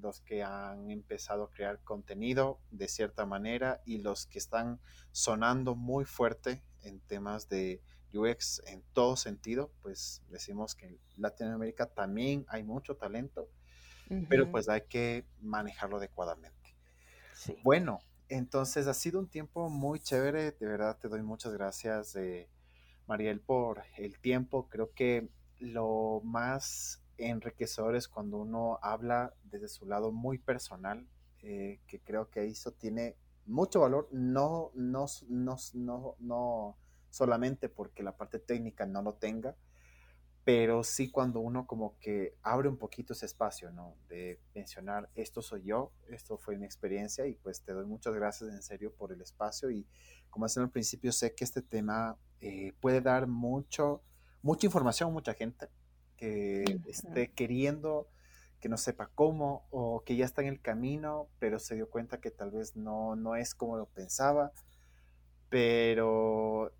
los 0.00 0.20
que 0.20 0.42
han 0.42 0.90
empezado 0.90 1.44
a 1.44 1.50
crear 1.50 1.82
contenido 1.82 2.60
de 2.70 2.88
cierta 2.88 3.24
manera 3.24 3.80
y 3.84 3.98
los 3.98 4.26
que 4.26 4.38
están 4.38 4.80
sonando 5.12 5.74
muy 5.74 6.04
fuerte 6.04 6.62
en 6.82 7.00
temas 7.00 7.48
de 7.48 7.80
UX 8.12 8.62
en 8.66 8.82
todo 8.92 9.16
sentido, 9.16 9.72
pues 9.82 10.22
decimos 10.28 10.74
que 10.74 10.86
en 10.86 10.98
Latinoamérica 11.16 11.86
también 11.86 12.44
hay 12.48 12.62
mucho 12.62 12.96
talento, 12.96 13.50
pero 14.28 14.50
pues 14.50 14.68
hay 14.68 14.82
que 14.82 15.26
manejarlo 15.40 15.96
adecuadamente. 15.96 16.76
Bueno, 17.62 18.00
entonces 18.28 18.86
ha 18.86 18.94
sido 18.94 19.18
un 19.18 19.28
tiempo 19.28 19.68
muy 19.68 20.00
chévere, 20.00 20.52
de 20.52 20.66
verdad 20.66 20.98
te 20.98 21.08
doy 21.08 21.22
muchas 21.22 21.52
gracias, 21.52 22.14
eh, 22.16 22.48
Mariel, 23.06 23.40
por 23.40 23.82
el 23.96 24.18
tiempo. 24.18 24.68
Creo 24.68 24.92
que 24.92 25.28
lo 25.58 26.20
más 26.24 27.02
enriquecedor 27.18 27.96
es 27.96 28.08
cuando 28.08 28.38
uno 28.38 28.78
habla 28.82 29.34
desde 29.44 29.68
su 29.68 29.86
lado 29.86 30.12
muy 30.12 30.38
personal, 30.38 31.06
eh, 31.42 31.80
que 31.86 32.00
creo 32.00 32.30
que 32.30 32.44
eso 32.44 32.72
tiene 32.72 33.16
mucho 33.46 33.80
valor, 33.80 34.08
no, 34.12 34.70
no, 34.74 35.06
no, 35.28 35.56
no, 35.74 36.16
no 36.18 36.76
solamente 37.10 37.68
porque 37.68 38.02
la 38.02 38.16
parte 38.16 38.38
técnica 38.38 38.86
no 38.86 39.02
lo 39.02 39.14
tenga, 39.14 39.56
pero 40.44 40.84
sí 40.84 41.10
cuando 41.10 41.40
uno 41.40 41.66
como 41.66 41.98
que 41.98 42.36
abre 42.42 42.68
un 42.68 42.76
poquito 42.76 43.14
ese 43.14 43.26
espacio, 43.26 43.72
¿no? 43.72 43.96
De 44.08 44.40
mencionar, 44.54 45.10
esto 45.16 45.42
soy 45.42 45.64
yo, 45.64 45.92
esto 46.08 46.38
fue 46.38 46.56
mi 46.56 46.64
experiencia 46.64 47.26
y 47.26 47.34
pues 47.34 47.62
te 47.62 47.72
doy 47.72 47.84
muchas 47.86 48.14
gracias 48.14 48.50
en 48.50 48.62
serio 48.62 48.94
por 48.94 49.12
el 49.12 49.20
espacio 49.20 49.70
y 49.70 49.86
como 50.30 50.46
decía 50.46 50.62
al 50.62 50.70
principio, 50.70 51.10
sé 51.10 51.34
que 51.34 51.42
este 51.42 51.62
tema 51.62 52.16
eh, 52.40 52.74
puede 52.80 53.00
dar 53.00 53.26
mucho, 53.26 54.02
mucha 54.46 54.66
información 54.66 55.12
mucha 55.12 55.34
gente 55.34 55.68
que 56.16 56.80
esté 56.86 57.32
queriendo, 57.32 58.08
que 58.60 58.68
no 58.68 58.78
sepa 58.78 59.10
cómo 59.14 59.66
o 59.70 60.02
que 60.04 60.16
ya 60.16 60.24
está 60.24 60.40
en 60.40 60.48
el 60.48 60.60
camino, 60.60 61.28
pero 61.40 61.58
se 61.58 61.74
dio 61.74 61.90
cuenta 61.90 62.20
que 62.20 62.30
tal 62.30 62.52
vez 62.52 62.76
no, 62.76 63.16
no 63.16 63.34
es 63.34 63.54
como 63.54 63.76
lo 63.76 63.86
pensaba, 63.86 64.52
pero 65.50 66.72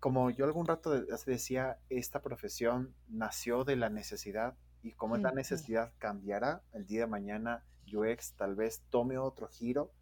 como 0.00 0.30
yo 0.30 0.44
algún 0.44 0.66
rato 0.66 0.90
decía, 1.26 1.78
esta 1.88 2.20
profesión 2.20 2.94
nació 3.08 3.64
de 3.64 3.76
la 3.76 3.88
necesidad 3.88 4.54
y 4.82 4.92
como 4.92 5.16
esta 5.16 5.32
necesidad 5.32 5.92
cambiará 5.98 6.62
el 6.72 6.86
día 6.86 7.00
de 7.02 7.06
mañana, 7.06 7.64
UX 7.92 8.34
tal 8.34 8.54
vez 8.54 8.82
tome 8.90 9.16
otro 9.16 9.48
giro 9.48 9.92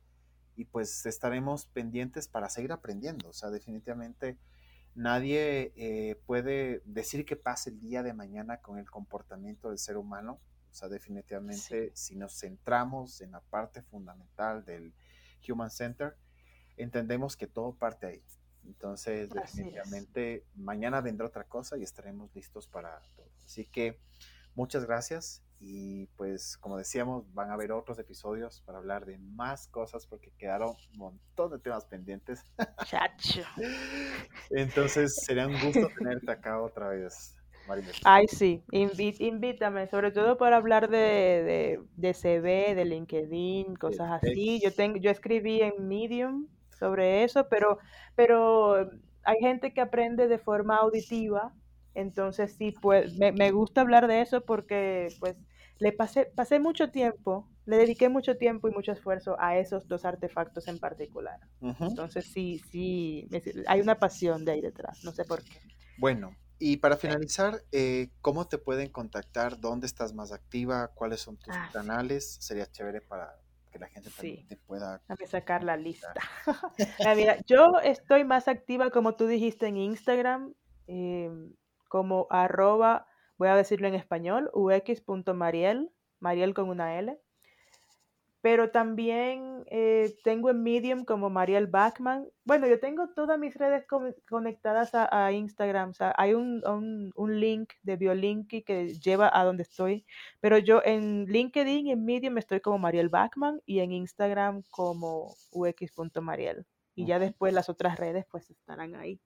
y 0.57 0.65
pues 0.65 1.07
estaremos 1.07 1.67
pendientes 1.67 2.29
para 2.29 2.49
seguir 2.49 2.73
aprendiendo. 2.73 3.29
O 3.29 3.33
sea, 3.33 3.51
definitivamente 3.51 4.39
nadie 4.95 5.73
eh, 5.77 6.21
puede 6.27 6.83
decir 6.85 7.25
que 7.25 7.37
pase 7.37 7.71
el 7.71 7.81
día 7.81 8.03
de 8.03 8.13
mañana 8.13 8.61
con 8.61 8.79
el 8.79 8.91
comportamiento 8.91 9.69
del 9.69 9.79
ser 9.79 9.97
humano. 9.97 10.41
O 10.71 10.75
sea, 10.75 10.89
definitivamente 10.89 11.91
si 11.95 12.17
nos 12.17 12.39
centramos 12.39 13.21
en 13.21 13.33
la 13.33 13.41
parte 13.41 13.83
fundamental 13.83 14.65
del 14.65 14.95
Human 15.49 15.71
Center, 15.71 16.17
entendemos 16.77 17.37
que 17.37 17.47
todo 17.47 17.75
parte 17.75 18.07
ahí. 18.07 18.23
Entonces, 18.65 19.31
definitivamente, 19.31 20.45
mañana 20.55 21.01
vendrá 21.01 21.27
otra 21.27 21.45
cosa 21.45 21.77
y 21.77 21.83
estaremos 21.83 22.35
listos 22.35 22.69
para 22.69 23.01
todo. 23.17 23.31
Así 23.45 23.65
que 23.67 23.99
muchas 24.55 24.85
gracias 24.85 25.43
y 25.61 26.07
pues 26.17 26.57
como 26.57 26.79
decíamos, 26.79 27.33
van 27.35 27.51
a 27.51 27.55
haber 27.55 27.71
otros 27.71 27.99
episodios 27.99 28.63
para 28.63 28.79
hablar 28.79 29.05
de 29.05 29.19
más 29.19 29.69
cosas 29.69 30.07
porque 30.07 30.33
quedaron 30.39 30.71
un 30.93 30.99
montón 30.99 31.51
de 31.51 31.59
temas 31.59 31.85
pendientes. 31.85 32.43
Chacho. 32.87 33.43
Entonces, 34.51 35.15
sería 35.25 35.47
un 35.47 35.61
gusto 35.61 35.89
tenerte 35.99 36.33
acá 36.33 36.61
otra 36.61 36.89
vez. 36.89 37.37
Ay, 38.05 38.27
sí, 38.27 38.65
invítame, 38.73 39.87
sobre 39.87 40.11
todo 40.11 40.37
para 40.37 40.57
hablar 40.57 40.89
de, 40.91 40.99
de, 40.99 41.81
de 41.97 42.15
CV, 42.15 42.75
de 42.75 42.85
LinkedIn, 42.85 43.77
cosas 43.77 44.23
así. 44.23 44.61
Yo 44.61 44.73
tengo, 44.75 44.97
yo 44.97 45.11
escribí 45.11 45.61
en 45.61 45.87
Medium 45.87 46.49
sobre 46.79 47.23
eso, 47.23 47.47
pero, 47.49 47.79
pero 48.17 48.91
hay 49.23 49.37
gente 49.41 49.73
que 49.73 49.81
aprende 49.81 50.27
de 50.27 50.39
forma 50.39 50.79
auditiva, 50.79 51.53
entonces 51.95 52.55
sí, 52.57 52.75
pues 52.81 53.17
me, 53.19 53.51
gusta 53.51 53.83
hablar 53.83 54.07
de 54.07 54.23
eso 54.23 54.41
porque 54.43 55.09
pues 55.21 55.37
le 55.81 55.93
pasé, 55.93 56.27
pasé 56.37 56.61
mucho 56.61 56.91
tiempo, 56.91 57.49
le 57.65 57.79
dediqué 57.79 58.09
mucho 58.09 58.37
tiempo 58.37 58.69
y 58.69 58.73
mucho 58.73 58.93
esfuerzo 58.93 59.37
a 59.41 59.59
esos 59.59 59.89
dos 59.89 60.05
artefactos 60.05 60.69
en 60.69 60.79
particular. 60.79 61.41
Entonces 61.61 62.27
sí, 62.27 62.61
sí, 62.71 63.29
hay 63.67 63.81
una 63.81 63.99
pasión 63.99 64.45
de 64.45 64.53
ahí 64.53 64.61
detrás, 64.61 65.03
no 65.05 65.13
sé 65.13 65.25
por 65.25 65.43
qué. 65.43 65.59
Bueno, 65.99 66.37
y 66.59 66.77
para 66.77 66.99
finalizar, 66.99 67.63
eh, 67.73 68.11
¿cómo 68.21 68.47
te 68.47 68.59
pueden 68.59 68.91
contactar? 68.91 69.59
¿Dónde 69.59 69.87
estás 69.87 70.13
más 70.13 70.33
activa? 70.33 70.89
¿Cuáles 70.89 71.23
son 71.23 71.39
tus 71.39 71.55
ah, 71.57 71.71
canales? 71.73 72.37
Sería 72.41 72.71
chévere 72.71 73.01
para 73.01 73.41
que 73.73 73.79
la 73.79 73.89
gente 73.89 74.11
también 74.11 74.47
te 74.47 74.57
pueda... 74.57 75.01
Déjame 75.09 75.27
sacar 75.27 75.65
la 75.65 75.79
lista. 75.79 76.13
mira, 77.17 77.39
yo 77.47 77.73
estoy 77.83 78.25
más 78.25 78.49
activa, 78.49 78.91
como 78.91 79.15
tú 79.15 79.27
dijiste, 79.27 79.69
en 79.69 79.79
Instagram, 79.79 80.53
em, 80.87 81.55
como 81.89 82.27
arroba, 82.29 83.07
voy 83.41 83.49
a 83.49 83.57
decirlo 83.57 83.89
en 83.89 83.95
español, 83.95 84.51
ux.mariel, 84.53 85.91
Mariel 86.19 86.53
con 86.53 86.69
una 86.69 86.99
L. 86.99 87.19
pero 88.43 88.71
también 88.71 89.65
eh, 89.71 90.15
tengo 90.25 90.51
en 90.51 90.63
Medium 90.63 91.07
como 91.07 91.31
Mariel 91.31 91.67
Bachman. 91.67 92.29
Bueno, 92.45 92.67
yo 92.67 92.79
tengo 92.79 93.09
todas 93.09 93.39
mis 93.39 93.55
redes 93.55 93.87
conectadas 94.29 94.91
a, 94.93 95.33
Instagram. 95.33 95.91
O 95.91 95.95
sea, 95.95 96.15
hay 96.19 96.35
un, 96.35 96.63
un, 97.15 97.41
link 97.41 97.73
de 97.83 97.97
Biolinky 97.97 98.63
que 98.63 98.95
lleva 98.95 99.31
a 99.33 99.45
donde 99.45 99.63
estoy. 99.63 100.05
Pero 100.41 100.59
yo 100.59 100.83
en 100.85 101.25
LinkedIn 101.25 101.87
y 101.87 101.93
en 101.93 102.05
Medium 102.05 102.37
estoy 102.37 102.61
como 102.61 102.79
Mariel 102.79 103.09
Bachman 103.09 103.63
y 103.65 103.81
en 103.81 103.93
Instagram 103.93 104.63
como 104.71 105.35
ux.mariel. 105.51 106.67
Y 106.95 107.07
ya 107.07 107.19
después 107.19 107.55
las 107.55 107.71
otras 107.71 107.99
redes 107.99 108.27
pues 108.31 108.51
estarán 108.51 108.95
ahí. 108.97 109.19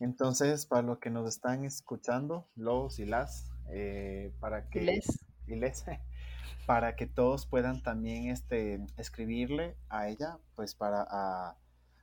Entonces, 0.00 0.66
para 0.66 0.82
los 0.82 0.98
que 0.98 1.10
nos 1.10 1.28
están 1.28 1.64
escuchando, 1.64 2.48
los 2.56 2.98
y 2.98 3.06
las, 3.06 3.50
eh, 3.70 4.32
para 4.40 4.68
que... 4.68 4.80
Les. 4.82 5.24
Y 5.46 5.56
les 5.56 5.84
para 6.66 6.96
que 6.96 7.06
todos 7.06 7.46
puedan 7.46 7.82
también 7.82 8.30
este, 8.30 8.80
escribirle 8.96 9.76
a 9.88 10.08
ella, 10.08 10.38
pues 10.54 10.74
para 10.74 11.06
a 11.08 11.56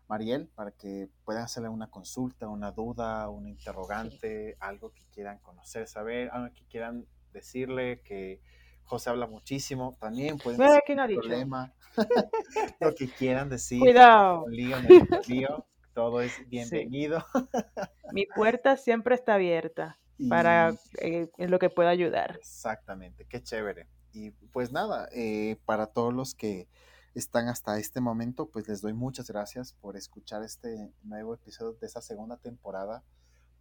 Mariel, 0.07 0.47
para 0.55 0.71
que 0.71 1.09
puedan 1.23 1.43
hacerle 1.43 1.69
una 1.69 1.89
consulta, 1.89 2.47
una 2.47 2.71
duda, 2.71 3.29
un 3.29 3.47
interrogante, 3.47 4.57
algo 4.59 4.91
que 4.93 5.05
quieran 5.13 5.39
conocer, 5.39 5.87
saber, 5.87 6.29
algo 6.31 6.53
que 6.53 6.65
quieran 6.65 7.07
decirle, 7.31 8.01
que 8.01 8.41
José 8.83 9.09
habla 9.09 9.25
muchísimo, 9.25 9.97
también 9.99 10.37
pueden 10.37 10.59
decir 10.59 10.97
no 10.97 11.07
problema, 11.07 11.73
lo 12.81 12.93
que 12.93 13.07
quieran 13.09 13.49
decir. 13.49 13.79
Cuidado. 13.79 14.45
Lío, 14.49 15.65
todo 15.93 16.21
es 16.21 16.33
bienvenido. 16.49 17.25
Mi 18.11 18.25
puerta 18.25 18.77
siempre 18.77 19.15
está 19.15 19.35
abierta 19.35 19.99
para 20.29 20.73
eh, 20.99 21.29
lo 21.37 21.59
que 21.59 21.69
pueda 21.69 21.89
ayudar. 21.89 22.37
Exactamente, 22.37 23.25
qué 23.25 23.41
chévere. 23.41 23.87
Y 24.13 24.31
pues 24.51 24.71
nada, 24.71 25.07
eh, 25.13 25.57
para 25.65 25.87
todos 25.87 26.13
los 26.13 26.35
que 26.35 26.67
están 27.15 27.47
hasta 27.47 27.77
este 27.77 28.01
momento, 28.01 28.49
pues 28.49 28.67
les 28.67 28.81
doy 28.81 28.93
muchas 28.93 29.29
gracias 29.29 29.73
por 29.73 29.97
escuchar 29.97 30.43
este 30.43 30.91
nuevo 31.03 31.33
episodio 31.33 31.73
de 31.73 31.87
esta 31.87 32.01
segunda 32.01 32.37
temporada. 32.37 33.03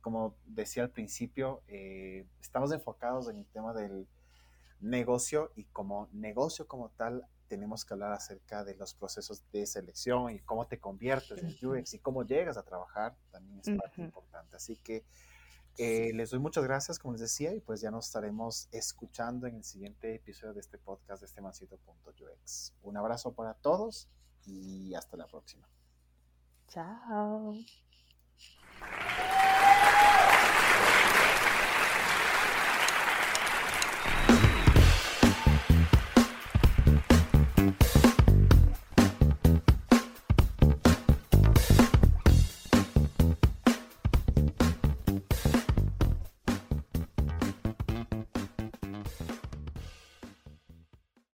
Como 0.01 0.35
decía 0.47 0.83
al 0.83 0.91
principio, 0.91 1.63
eh, 1.69 2.27
estamos 2.41 2.73
enfocados 2.73 3.29
en 3.29 3.39
el 3.39 3.47
tema 3.47 3.73
del 3.73 4.07
negocio 4.81 5.53
y 5.57 5.65
como 5.65 6.09
negocio 6.13 6.67
como 6.67 6.91
tal 6.91 7.27
tenemos 7.51 7.85
que 7.85 7.95
hablar 7.95 8.13
acerca 8.13 8.63
de 8.63 8.77
los 8.77 8.95
procesos 8.95 9.43
de 9.51 9.67
selección 9.67 10.31
y 10.31 10.39
cómo 10.39 10.69
te 10.69 10.79
conviertes 10.79 11.43
en 11.43 11.69
UX 11.69 11.95
y 11.95 11.99
cómo 11.99 12.23
llegas 12.23 12.57
a 12.57 12.63
trabajar, 12.63 13.17
también 13.33 13.59
es 13.59 13.77
parte 13.77 14.01
importante. 14.01 14.55
Así 14.55 14.77
que 14.77 15.05
eh, 15.77 16.13
les 16.15 16.31
doy 16.31 16.39
muchas 16.39 16.63
gracias, 16.63 17.01
como 17.01 17.13
les 17.13 17.23
decía, 17.23 17.53
y 17.53 17.61
pues 17.61 17.81
ya 17.81 17.91
nos 17.91 18.07
estaremos 18.07 18.69
escuchando 18.71 19.49
en 19.49 19.57
el 19.57 19.65
siguiente 19.65 20.15
episodio 20.15 20.55
de 20.55 20.61
este 20.61 20.79
podcast 20.79 21.23
de 21.23 21.27
este 21.27 21.41
mancito.ux. 21.41 22.73
Un 22.83 22.97
abrazo 22.97 23.33
para 23.33 23.55
todos 23.55 24.09
y 24.47 24.95
hasta 24.95 25.17
la 25.17 25.27
próxima. 25.27 25.69
Chao. 26.69 27.57